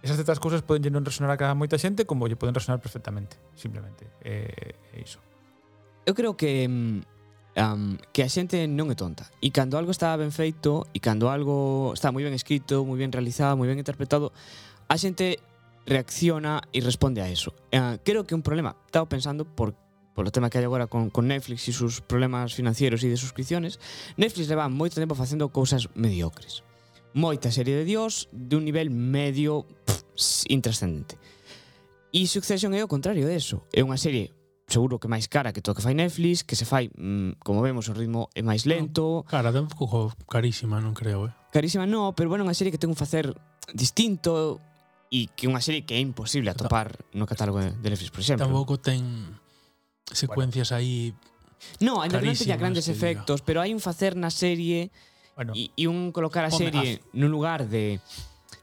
Esas 0.00 0.16
certas 0.16 0.40
cousas 0.40 0.64
poden 0.64 0.88
non 0.88 1.04
resonar 1.04 1.28
a 1.28 1.36
cada 1.36 1.52
moita 1.52 1.76
xente 1.76 2.08
como 2.08 2.24
lle 2.24 2.40
poden 2.40 2.56
resonar 2.56 2.80
perfectamente, 2.80 3.36
simplemente. 3.52 4.08
Eh, 4.24 4.48
é, 4.48 4.96
é 4.96 5.04
iso 5.04 5.20
eu 6.10 6.14
creo 6.18 6.34
que 6.34 6.66
um, 6.66 7.96
que 8.12 8.26
a 8.26 8.28
xente 8.28 8.66
non 8.66 8.90
é 8.90 8.98
tonta 8.98 9.30
e 9.38 9.54
cando 9.54 9.78
algo 9.78 9.94
está 9.94 10.10
ben 10.18 10.34
feito 10.34 10.90
e 10.90 10.98
cando 10.98 11.30
algo 11.30 11.94
está 11.94 12.10
moi 12.10 12.26
ben 12.26 12.34
escrito, 12.34 12.82
moi 12.82 12.98
ben 12.98 13.14
realizado, 13.14 13.54
moi 13.54 13.70
ben 13.70 13.78
interpretado, 13.78 14.34
a 14.90 14.98
xente 14.98 15.38
reacciona 15.86 16.66
e 16.74 16.82
responde 16.82 17.22
a 17.22 17.30
eso. 17.30 17.54
Uh, 17.70 18.02
creo 18.02 18.26
que 18.26 18.34
un 18.34 18.42
problema, 18.42 18.74
estaba 18.86 19.06
pensando 19.06 19.46
por 19.46 19.78
polo 20.14 20.34
tema 20.34 20.50
que 20.50 20.58
hai 20.58 20.66
agora 20.66 20.90
con, 20.90 21.14
con 21.14 21.30
Netflix 21.30 21.70
e 21.70 21.72
sus 21.72 22.02
problemas 22.02 22.52
financieros 22.58 23.06
e 23.06 23.08
de 23.08 23.14
suscripciones, 23.14 23.78
Netflix 24.18 24.50
leva 24.50 24.66
moito 24.66 24.98
tempo 24.98 25.14
facendo 25.14 25.46
cousas 25.54 25.86
mediocres. 25.94 26.66
Moita 27.14 27.54
serie 27.54 27.74
de 27.74 27.86
dios 27.86 28.26
de 28.34 28.58
un 28.58 28.66
nivel 28.66 28.90
medio 28.90 29.66
pff, 29.86 30.46
intrascendente. 30.50 31.18
E 32.10 32.26
Succession 32.26 32.74
é 32.74 32.82
o 32.82 32.90
contrario 32.90 33.26
de 33.26 33.34
eso. 33.38 33.62
É 33.70 33.86
unha 33.86 33.98
serie 33.98 34.34
seguro 34.70 35.02
que 35.02 35.10
máis 35.10 35.26
cara 35.26 35.50
que 35.50 35.60
todo 35.60 35.74
que 35.74 35.82
fai 35.82 35.98
Netflix, 35.98 36.46
que 36.46 36.54
se 36.54 36.64
fai, 36.64 36.88
mm, 36.94 37.42
como 37.42 37.60
vemos, 37.60 37.90
o 37.90 37.94
ritmo 37.94 38.30
é 38.38 38.42
máis 38.46 38.64
lento. 38.64 39.26
Cara, 39.26 39.50
tampouco 39.50 40.14
carísima, 40.30 40.78
non 40.78 40.94
creo, 40.94 41.26
eh. 41.26 41.32
Carísima 41.50 41.84
non, 41.84 42.14
pero 42.14 42.30
bueno, 42.30 42.46
unha 42.46 42.54
serie 42.54 42.70
que 42.70 42.78
ten 42.78 42.88
un 42.88 42.98
facer 42.98 43.34
distinto 43.74 44.62
e 45.10 45.26
que 45.34 45.50
unha 45.50 45.58
serie 45.58 45.82
que 45.82 45.98
é 45.98 46.00
imposible 46.00 46.48
atopar 46.54 46.94
no 47.18 47.26
catálogo 47.26 47.58
de 47.58 47.74
Netflix, 47.74 48.14
por 48.14 48.22
exemplo. 48.22 48.46
Tampouco 48.46 48.78
ten 48.78 49.34
secuencias 50.14 50.70
aí 50.70 51.12
No, 51.82 52.00
ainda 52.00 52.24
non 52.24 52.32
teña 52.32 52.56
grandes 52.56 52.88
que 52.88 52.94
efectos, 52.96 53.44
pero 53.44 53.60
hai 53.60 53.76
un 53.76 53.84
facer 53.84 54.16
na 54.16 54.32
serie 54.32 54.88
bueno, 55.36 55.52
e, 55.52 55.68
e 55.76 55.84
un 55.90 56.08
colocar 56.14 56.46
a 56.46 56.52
serie 56.54 57.04
nun 57.12 57.28
lugar 57.28 57.68
de, 57.68 58.00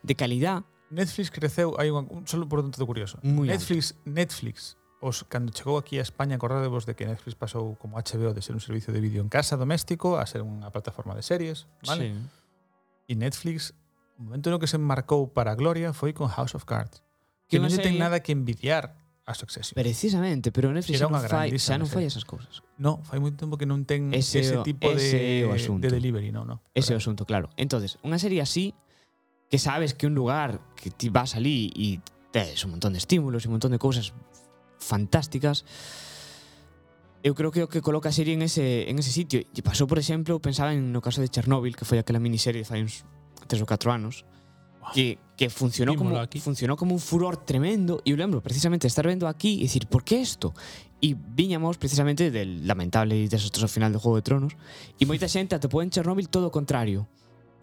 de 0.02 0.14
calidad. 0.18 0.66
Netflix 0.90 1.30
creceu, 1.30 1.76
hai 1.78 1.94
un, 1.94 2.08
un 2.10 2.24
solo 2.26 2.50
por 2.50 2.64
tanto 2.64 2.82
curioso. 2.88 3.20
Muy 3.22 3.52
Netflix, 3.52 3.94
alto. 3.94 4.18
Netflix 4.18 4.80
os 5.00 5.24
cando 5.30 5.54
chegou 5.54 5.78
aquí 5.78 6.00
a 6.00 6.06
España, 6.06 6.36
acordadevos 6.36 6.86
de 6.90 6.98
que 6.98 7.06
Netflix 7.06 7.38
pasou 7.38 7.78
como 7.78 8.02
HBO 8.02 8.34
de 8.34 8.42
ser 8.42 8.58
un 8.58 8.62
servicio 8.62 8.90
de 8.94 9.00
vídeo 9.00 9.22
en 9.22 9.30
casa 9.30 9.54
doméstico 9.54 10.18
a 10.18 10.26
ser 10.26 10.42
unha 10.42 10.74
plataforma 10.74 11.14
de 11.14 11.22
series, 11.22 11.70
vale? 11.86 12.18
Sí. 12.18 12.18
E 13.08 13.14
Netflix, 13.14 13.78
o 14.18 14.26
momento 14.26 14.50
no 14.50 14.58
que 14.58 14.66
se 14.66 14.82
marcou 14.82 15.30
para 15.30 15.54
a 15.54 15.58
gloria 15.58 15.94
foi 15.94 16.18
con 16.18 16.28
House 16.34 16.58
of 16.58 16.66
Cards, 16.66 17.06
que, 17.46 17.58
que 17.58 17.62
non 17.62 17.70
sei... 17.70 17.86
ten 17.86 18.02
nada 18.02 18.26
que 18.26 18.34
envidiar 18.34 18.98
a 19.28 19.34
Succession. 19.36 19.76
Precisamente, 19.76 20.52
pero 20.52 20.72
Netflix 20.74 21.04
Era 21.04 21.08
xa 21.08 21.14
non 21.14 21.24
fai, 21.30 21.48
xa 21.60 21.76
non 21.78 21.90
fai 21.92 22.04
esas 22.08 22.26
cousas. 22.26 22.64
No, 22.80 23.04
fai 23.06 23.22
moito 23.22 23.38
tempo 23.38 23.60
que 23.60 23.68
non 23.70 23.86
ten 23.86 24.10
ese, 24.16 24.42
ese 24.42 24.58
tipo 24.66 24.90
ese 24.90 25.46
de, 25.46 25.52
asunto. 25.52 25.84
de 25.84 25.94
delivery, 25.94 26.32
no, 26.34 26.48
no. 26.48 26.64
Ese 26.74 26.92
é 26.92 26.98
o 26.98 27.02
asunto, 27.04 27.28
claro. 27.28 27.54
Entonces, 27.60 28.00
unha 28.02 28.18
serie 28.18 28.42
así 28.42 28.74
que 29.52 29.60
sabes 29.60 29.94
que 29.94 30.08
un 30.08 30.16
lugar 30.16 30.64
que 30.80 30.90
ti 30.90 31.12
vas 31.12 31.36
ali 31.36 31.70
e 31.76 32.02
tes 32.32 32.64
un 32.64 32.80
montón 32.80 32.96
de 32.96 33.00
estímulos 33.04 33.44
e 33.44 33.52
un 33.52 33.60
montón 33.60 33.76
de 33.76 33.80
cousas 33.80 34.16
fantásticas, 34.80 35.66
eu 37.24 37.36
creo 37.36 37.52
que 37.52 37.64
o 37.64 37.68
que 37.68 37.82
coloca 37.82 38.10
a 38.10 38.16
serie 38.16 38.34
en 38.34 38.42
ese, 38.42 38.90
en 38.90 38.98
ese 39.00 39.12
sitio. 39.12 39.42
E 39.42 39.62
pasou, 39.66 39.90
por 39.90 40.00
exemplo, 40.00 40.40
pensaba 40.40 40.72
en 40.72 40.94
no 40.94 41.02
caso 41.02 41.20
de 41.20 41.28
Chernóbil, 41.28 41.76
que 41.76 41.84
foi 41.84 42.00
aquela 42.00 42.22
miniserie 42.22 42.64
de 42.64 42.68
fai 42.68 42.80
uns 42.80 43.04
tres 43.50 43.60
ou 43.60 43.68
4 43.68 43.92
anos, 43.92 44.24
wow. 44.80 44.94
que, 44.94 45.20
que 45.36 45.50
funcionou, 45.50 45.98
Vímola 45.98 46.24
como, 46.24 46.28
aquí. 46.30 46.40
funcionou 46.40 46.78
como 46.78 46.94
un 46.94 47.02
furor 47.02 47.36
tremendo. 47.44 48.00
E 48.06 48.14
eu 48.14 48.18
lembro 48.18 48.40
precisamente 48.40 48.88
estar 48.88 49.04
vendo 49.04 49.28
aquí 49.28 49.60
e 49.60 49.68
dicir, 49.68 49.90
por 49.90 50.06
que 50.08 50.16
isto? 50.16 50.54
E 51.02 51.14
viñamos 51.14 51.78
precisamente 51.78 52.32
del 52.32 52.66
lamentable 52.66 53.18
e 53.18 53.28
desastroso 53.28 53.68
final 53.68 53.92
do 53.92 54.00
Juego 54.00 54.22
de 54.22 54.26
Tronos. 54.26 54.54
E 54.96 55.04
moita 55.10 55.28
xente 55.28 55.58
atopou 55.58 55.84
en 55.84 55.92
Chernóbil 55.92 56.32
todo 56.32 56.48
o 56.48 56.54
contrario. 56.54 57.10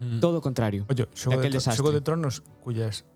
Mm. 0.03 0.19
Todo 0.19 0.39
o 0.39 0.43
contrario. 0.43 0.83
Oye, 0.91 1.07
xogo, 1.15 1.39
de, 1.39 1.49
de 1.49 1.59
Xogo 1.63 1.91
de 1.95 2.03
Tronos, 2.03 2.43
cuyas 2.59 3.07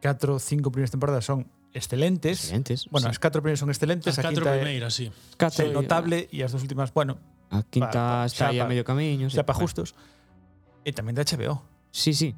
4 0.00 0.32
ou 0.32 0.40
5 0.40 0.72
primeiras 0.72 0.90
temporadas 0.90 1.28
son 1.28 1.46
excelentes. 1.72 2.44
Excelentes. 2.44 2.86
Bueno, 2.90 3.08
sí. 3.08 3.10
as 3.12 3.18
catro 3.18 3.42
primeiras 3.42 3.60
son 3.60 3.70
excelentes, 3.70 4.12
as 4.12 4.18
a 4.18 4.22
catro 4.22 4.44
primeiras, 4.44 4.94
sí. 4.94 5.10
Catro 5.36 5.66
é 5.66 5.72
notable 5.72 6.28
eh, 6.28 6.36
e 6.36 6.44
as 6.44 6.52
dos 6.52 6.62
últimas, 6.62 6.92
bueno, 6.92 7.18
a 7.50 7.64
quinta 7.64 7.92
pa, 7.92 8.24
pa, 8.24 8.28
está 8.28 8.48
aí 8.48 8.60
a 8.60 8.68
medio 8.68 8.84
camiño, 8.84 9.28
xa 9.28 9.42
sí. 9.42 9.46
para 9.46 9.58
justos. 9.58 9.92
Bueno. 9.92 10.84
E 10.84 10.90
tamén 10.92 11.14
da 11.14 11.24
HBO. 11.24 11.62
Sí, 11.92 12.12
sí. 12.16 12.34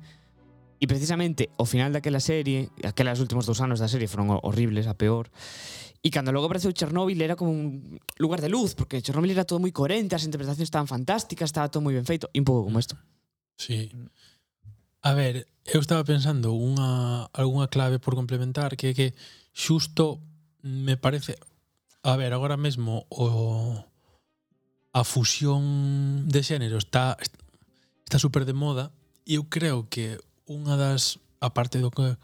E 0.83 0.85
precisamente 0.87 1.49
o 1.57 1.65
final 1.65 1.95
daquela 1.95 2.21
serie, 2.21 2.69
aquelas 2.85 3.23
últimos 3.23 3.47
dous 3.47 3.63
anos 3.63 3.81
da 3.81 3.89
serie 3.89 4.11
foron 4.11 4.35
horribles, 4.43 4.91
a 4.91 4.95
peor. 4.99 5.31
E 6.05 6.13
cando 6.13 6.35
logo 6.35 6.45
apareceu 6.45 6.69
Chernobyl 6.77 7.17
era 7.25 7.33
como 7.33 7.49
un 7.49 7.97
lugar 8.21 8.45
de 8.45 8.53
luz, 8.53 8.77
porque 8.77 9.01
Chernobyl 9.01 9.33
era 9.33 9.49
todo 9.49 9.63
moi 9.63 9.73
coherente, 9.73 10.13
as 10.13 10.29
interpretacións 10.29 10.69
estaban 10.69 10.85
fantásticas, 10.85 11.49
estaba 11.49 11.73
todo 11.73 11.81
moi 11.81 11.97
ben 11.97 12.05
feito, 12.05 12.29
e 12.35 12.39
un 12.43 12.45
pouco 12.45 12.69
como 12.69 12.77
isto. 12.77 13.01
Sí. 13.57 13.89
Mm. 13.89 14.24
A 15.05 15.13
ver, 15.13 15.47
eu 15.69 15.85
estaba 15.85 16.01
pensando 16.01 16.57
unha 16.57 17.29
algunha 17.37 17.69
clave 17.69 18.01
por 18.01 18.17
complementar 18.17 18.73
que 18.73 18.89
é 18.89 18.97
que 18.97 19.13
xusto 19.53 20.25
me 20.65 20.97
parece 20.97 21.37
a 22.01 22.17
ver, 22.17 22.33
agora 22.33 22.57
mesmo 22.57 23.05
o 23.13 23.85
a 24.97 25.05
fusión 25.05 26.25
de 26.25 26.41
xénero 26.41 26.81
está 26.81 27.21
está 28.09 28.17
super 28.17 28.49
de 28.49 28.57
moda 28.57 28.97
e 29.29 29.37
eu 29.37 29.45
creo 29.45 29.93
que 29.93 30.17
unha 30.49 30.81
das 30.81 31.21
aparte 31.37 31.85
do 31.85 31.93
que 31.93 32.17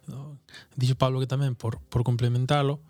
dixo 0.73 0.97
Pablo 0.97 1.21
que 1.21 1.29
tamén 1.29 1.53
por 1.61 1.85
por 1.93 2.01
complementalo 2.01 2.81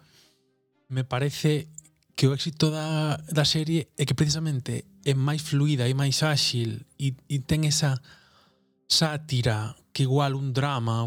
me 0.87 1.03
parece 1.03 1.67
que 2.15 2.31
o 2.31 2.35
éxito 2.39 2.71
da, 2.71 3.19
da 3.27 3.43
serie 3.43 3.91
é 3.99 4.07
que 4.07 4.15
precisamente 4.15 4.87
é 5.03 5.19
máis 5.19 5.43
fluida 5.43 5.91
e 5.91 5.99
máis 5.99 6.23
áxil 6.23 6.87
e, 6.95 7.19
e 7.27 7.43
ten 7.43 7.67
esa 7.67 7.99
sátira 8.87 9.80
que 9.93 10.05
igual 10.05 10.35
un 10.35 10.53
drama 10.53 11.07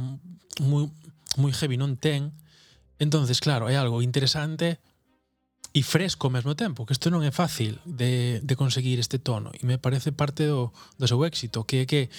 moi, 0.62 0.90
moi 1.38 1.52
heavy 1.52 1.78
non 1.78 1.98
ten. 1.98 2.32
Entonces, 3.00 3.40
claro, 3.42 3.68
é 3.68 3.76
algo 3.76 4.02
interesante 4.02 4.80
e 5.74 5.82
fresco 5.82 6.30
ao 6.30 6.34
mesmo 6.34 6.54
tempo, 6.54 6.86
que 6.86 6.94
isto 6.94 7.10
non 7.10 7.26
é 7.26 7.34
fácil 7.34 7.82
de, 7.82 8.38
de 8.46 8.54
conseguir 8.54 9.02
este 9.02 9.18
tono 9.18 9.50
e 9.58 9.66
me 9.66 9.82
parece 9.82 10.14
parte 10.14 10.46
do, 10.46 10.70
do 11.02 11.06
seu 11.10 11.18
éxito, 11.26 11.66
que 11.66 11.82
é 11.82 11.86
que 11.90 12.14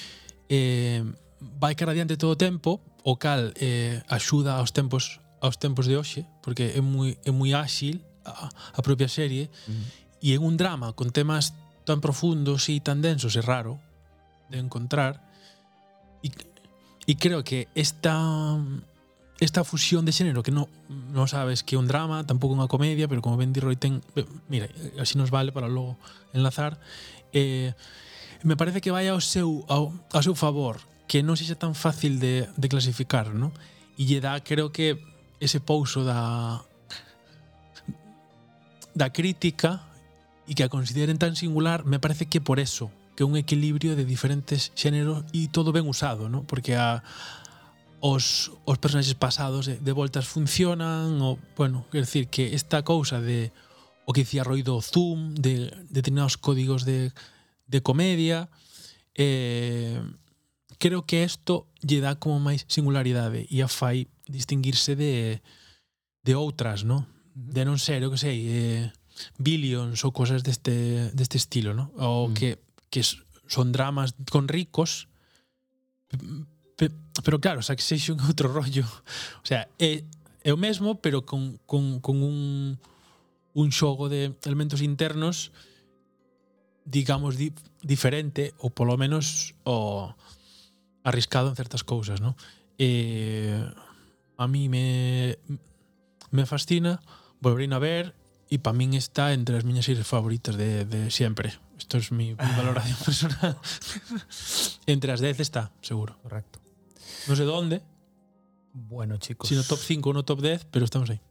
eh, 0.50 1.06
vai 1.38 1.78
cara 1.78 1.94
adiante 1.94 2.18
todo 2.18 2.34
o 2.34 2.40
tempo, 2.40 2.82
o 3.06 3.14
cal 3.14 3.54
eh, 3.54 4.02
axuda 4.10 4.58
aos 4.58 4.74
tempos 4.74 5.22
aos 5.44 5.60
tempos 5.60 5.86
de 5.86 5.94
hoxe, 5.94 6.24
porque 6.40 6.72
é 6.72 6.80
moi, 6.80 7.20
é 7.22 7.30
moi 7.30 7.52
áxil 7.52 8.00
a, 8.24 8.48
a 8.48 8.80
propia 8.80 9.12
serie, 9.12 9.52
mm. 9.68 9.70
Uh 9.70 9.76
-huh. 9.76 9.86
e 10.24 10.28
en 10.34 10.40
un 10.42 10.56
drama 10.56 10.96
con 10.96 11.12
temas 11.12 11.52
tan 11.84 12.00
profundos 12.00 12.66
e 12.72 12.80
tan 12.80 13.04
densos 13.04 13.36
é 13.36 13.44
raro 13.44 13.76
de 14.48 14.56
encontrar, 14.56 15.20
e 16.24 16.32
E 17.06 17.16
creo 17.20 17.44
que 17.44 17.68
esta, 17.74 18.16
esta 19.40 19.64
fusión 19.64 20.04
de 20.04 20.12
género, 20.12 20.42
que 20.42 20.50
no, 20.50 20.68
no 20.88 21.28
sabes 21.28 21.62
que 21.62 21.76
é 21.76 21.78
un 21.78 21.88
drama, 21.88 22.24
tampouco 22.24 22.56
unha 22.56 22.70
comedia, 22.70 23.08
pero 23.08 23.20
como 23.20 23.36
Bendy 23.36 23.60
Roy 23.60 23.76
ten... 23.76 24.00
Eh, 24.16 24.24
mira, 24.48 24.68
así 24.96 25.20
nos 25.20 25.28
vale 25.28 25.52
para 25.52 25.68
logo 25.68 26.00
enlazar. 26.32 26.80
Eh, 27.36 27.76
me 28.42 28.56
parece 28.56 28.80
que 28.80 28.92
vai 28.92 29.08
ao 29.08 29.20
seu, 29.20 29.64
ao, 29.68 29.92
ao 30.12 30.22
seu 30.24 30.32
favor, 30.32 30.80
que 31.04 31.20
non 31.20 31.36
sexa 31.36 31.60
tan 31.60 31.76
fácil 31.76 32.16
de, 32.16 32.48
de 32.56 32.66
clasificar, 32.72 33.36
¿no? 33.36 33.52
E 34.00 34.08
lle 34.08 34.24
dá, 34.24 34.40
creo 34.40 34.72
que, 34.72 34.96
ese 35.44 35.60
pouso 35.60 36.04
da 36.04 36.62
da 38.94 39.10
crítica 39.10 39.82
e 40.46 40.54
que 40.54 40.62
a 40.62 40.70
consideren 40.70 41.18
tan 41.18 41.34
singular, 41.34 41.82
me 41.84 41.98
parece 41.98 42.30
que 42.30 42.40
por 42.40 42.62
eso 42.62 42.94
que 43.14 43.24
un 43.24 43.36
equilibrio 43.36 43.96
de 43.96 44.04
diferentes 44.04 44.74
xéneros 44.74 45.22
e 45.30 45.46
todo 45.48 45.70
ben 45.70 45.86
usado, 45.86 46.28
¿no? 46.28 46.42
porque 46.44 46.74
a, 46.74 47.02
os, 48.04 48.52
os 48.68 48.76
personaxes 48.76 49.16
pasados 49.16 49.64
de, 49.66 49.78
de 49.78 49.92
voltas 49.96 50.28
funcionan, 50.28 51.16
o, 51.22 51.38
bueno, 51.56 51.86
quer 51.90 52.04
decir 52.04 52.28
que 52.28 52.52
esta 52.52 52.84
cousa 52.84 53.22
de 53.22 53.54
o 54.04 54.12
que 54.12 54.20
dicía 54.28 54.44
Roido 54.44 54.76
Zoom, 54.82 55.32
de, 55.34 55.72
de 55.72 55.86
determinados 55.88 56.36
códigos 56.36 56.84
de, 56.84 57.12
de 57.66 57.80
comedia, 57.80 58.50
eh, 59.14 60.02
creo 60.78 61.06
que 61.06 61.24
isto 61.24 61.72
lle 61.80 62.04
dá 62.04 62.20
como 62.20 62.36
máis 62.36 62.68
singularidade 62.68 63.48
e 63.48 63.64
a 63.64 63.68
fai 63.70 64.12
distinguirse 64.28 64.92
de, 64.92 65.40
de 66.20 66.32
outras, 66.36 66.84
¿no? 66.84 67.08
de 67.32 67.64
non 67.64 67.80
ser, 67.80 68.04
eu 68.04 68.12
que 68.12 68.20
sei, 68.20 68.38
eh, 68.44 68.84
billions 69.40 70.04
ou 70.04 70.12
cosas 70.12 70.44
deste, 70.44 71.08
deste 71.16 71.40
estilo, 71.40 71.72
¿no? 71.72 71.88
o 71.96 72.28
mm. 72.28 72.34
que 72.36 72.63
que 72.94 73.02
son 73.02 73.74
dramas 73.74 74.14
con 74.30 74.46
ricos, 74.46 75.10
pero 77.26 77.42
claro, 77.42 77.58
Succession 77.58 78.22
é 78.22 78.26
outro 78.30 78.46
rollo. 78.54 78.86
O 79.42 79.46
sea, 79.46 79.66
é, 79.82 80.06
é 80.46 80.50
o 80.54 80.58
mesmo, 80.60 81.02
pero 81.02 81.26
con, 81.26 81.58
con, 81.66 81.98
con 81.98 82.22
un, 82.22 82.78
un 83.58 83.68
xogo 83.74 84.06
de 84.06 84.30
elementos 84.46 84.78
internos 84.78 85.50
digamos 86.84 87.40
di, 87.40 87.50
diferente 87.80 88.52
ou 88.60 88.68
polo 88.68 89.00
menos 89.00 89.56
o 89.64 90.12
arriscado 91.02 91.48
en 91.48 91.56
certas 91.56 91.80
cousas, 91.80 92.20
¿no? 92.20 92.36
Eh, 92.76 93.56
a 94.36 94.46
mí 94.46 94.68
me 94.68 95.40
me 96.28 96.44
fascina, 96.44 97.00
volverín 97.40 97.72
a 97.72 97.80
ver 97.80 98.12
e 98.52 98.60
para 98.60 98.76
min 98.76 98.92
está 98.92 99.32
entre 99.32 99.56
as 99.56 99.64
miñas 99.64 99.88
series 99.88 100.04
favoritas 100.04 100.60
de, 100.60 100.84
de 100.84 101.08
sempre. 101.08 101.56
Isto 101.78 101.98
é 101.98 102.02
mi, 102.14 102.34
mi 102.34 102.52
valoración 102.56 102.98
personal. 103.06 103.56
Entre 104.86 105.10
as 105.12 105.20
10 105.20 105.40
está, 105.40 105.72
seguro. 105.82 106.16
Correcto. 106.22 106.60
Non 107.26 107.34
sei 107.34 107.46
sé 107.46 107.52
onde. 107.52 107.78
Bueno, 108.74 109.16
chicos. 109.18 109.48
Si 109.48 109.54
no 109.54 109.62
top 109.62 109.78
5 109.78 110.10
ou 110.10 110.14
no 110.14 110.22
top 110.26 110.42
10, 110.42 110.70
pero 110.70 110.84
estamos 110.84 111.10
aí. 111.10 111.22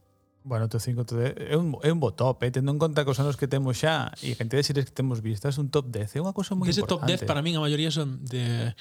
Bueno, 0.44 0.68
top 0.68 0.80
5, 0.80 1.04
top 1.04 1.18
10. 1.18 1.52
É 1.52 1.56
un, 1.56 1.76
é 1.80 1.88
un 1.92 2.00
bo 2.00 2.12
top, 2.12 2.44
eh? 2.44 2.50
tendo 2.52 2.72
en 2.72 2.78
conta 2.78 3.04
cos 3.04 3.20
anos 3.20 3.36
que 3.40 3.48
temos 3.48 3.80
xa 3.80 4.12
e 4.20 4.32
a 4.32 4.36
cantidad 4.36 4.60
de 4.60 4.68
series 4.68 4.84
que 4.84 4.92
temos 4.92 5.24
vistas, 5.24 5.56
un 5.56 5.72
top 5.72 5.88
10 5.88 6.16
é 6.16 6.20
unha 6.20 6.36
cosa 6.36 6.52
moi 6.52 6.68
Ese 6.68 6.84
importante. 6.84 7.16
Ese 7.16 7.24
top 7.24 7.28
10 7.28 7.30
para 7.30 7.40
min 7.40 7.56
a 7.56 7.64
maioría 7.64 7.88
son 7.88 8.20
de 8.28 8.76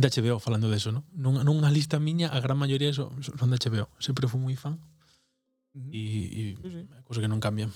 de 0.00 0.06
HBO 0.08 0.42
falando 0.42 0.66
de 0.70 0.76
eso, 0.78 0.90
¿no? 0.90 1.06
Nun, 1.14 1.42
nunha 1.46 1.70
lista 1.70 2.02
miña 2.02 2.34
a 2.34 2.42
gran 2.42 2.58
maioría 2.58 2.90
son, 2.90 3.14
son 3.22 3.50
de 3.50 3.58
HBO. 3.62 3.86
Sempre 4.02 4.26
fui 4.26 4.42
moi 4.42 4.58
fan. 4.58 4.82
Uh 5.74 5.86
-huh. 5.86 5.94
E, 5.94 6.02
e 6.02 6.42
sí, 6.58 6.66
sí. 6.66 6.82
cosa 7.06 7.22
que 7.22 7.30
non 7.30 7.38
cambian. 7.38 7.70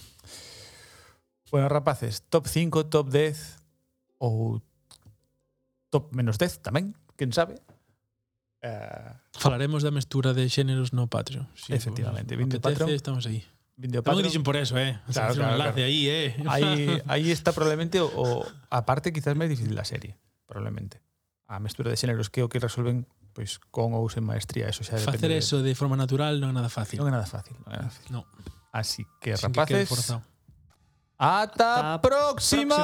Bueno, 1.51 1.69
rapaces, 1.69 2.23
top 2.29 2.47
5, 2.47 2.87
top 2.87 3.11
10 3.11 3.59
ou 4.19 4.63
top 5.91 6.11
menos 6.17 6.39
10 6.39 6.65
tamén, 6.65 6.97
quen 7.15 7.31
sabe? 7.31 7.61
Eh, 8.65 9.13
Falaremos 9.37 9.85
da 9.85 9.93
mestura 9.93 10.33
de 10.33 10.49
xéneros 10.49 10.97
no 10.97 11.07
Patreon. 11.07 11.47
Si 11.53 11.77
efectivamente, 11.77 12.33
pues, 12.33 12.41
vindo 12.41 12.57
Patreon. 12.59 12.91
Estamos 12.91 13.29
aí. 13.29 13.45
Vindo 13.77 14.03
Patreon. 14.03 14.25
dixen 14.25 14.43
por 14.43 14.57
eso, 14.57 14.79
eh. 14.81 14.99
Claro, 15.07 15.07
o 15.07 15.13
sea, 15.13 15.27
claro, 15.29 15.43
un 15.45 15.49
enlace 15.61 15.85
claro. 15.85 15.91
aí, 15.93 16.01
eh. 16.09 16.29
Aí, 16.49 17.03
aí 17.13 17.27
está 17.31 17.53
probablemente 17.53 18.01
o, 18.01 18.09
o 18.09 18.27
aparte 18.73 19.13
quizás 19.13 19.37
máis 19.37 19.53
difícil 19.53 19.77
da 19.77 19.85
serie, 19.85 20.17
probablemente. 20.49 21.05
A 21.45 21.61
mestura 21.61 21.93
de 21.93 22.01
xéneros 22.01 22.33
que 22.33 22.41
o 22.41 22.49
que 22.49 22.57
resolven 22.57 23.05
pois 23.35 23.59
con 23.69 23.93
ou 23.93 24.07
sen 24.09 24.25
maestría, 24.25 24.71
eso 24.71 24.81
xa 24.87 24.97
depende. 24.97 25.19
Facer 25.19 25.33
eso 25.35 25.61
de 25.61 25.75
forma 25.77 25.99
natural 25.99 26.41
non 26.41 26.49
é 26.51 26.55
nada 26.57 26.73
fácil. 26.73 27.03
Non 27.03 27.11
é 27.11 27.13
nada 27.13 27.29
fácil, 27.29 27.59
non 27.67 27.75
é 27.75 27.79
nada 27.85 27.93
fácil. 27.93 28.09
No. 28.15 28.25
Así 28.73 29.05
que 29.21 29.37
Sin 29.37 29.53
rapaces, 29.53 29.91
que 29.91 30.34
Hasta, 31.19 32.01
próxima. 32.03 32.75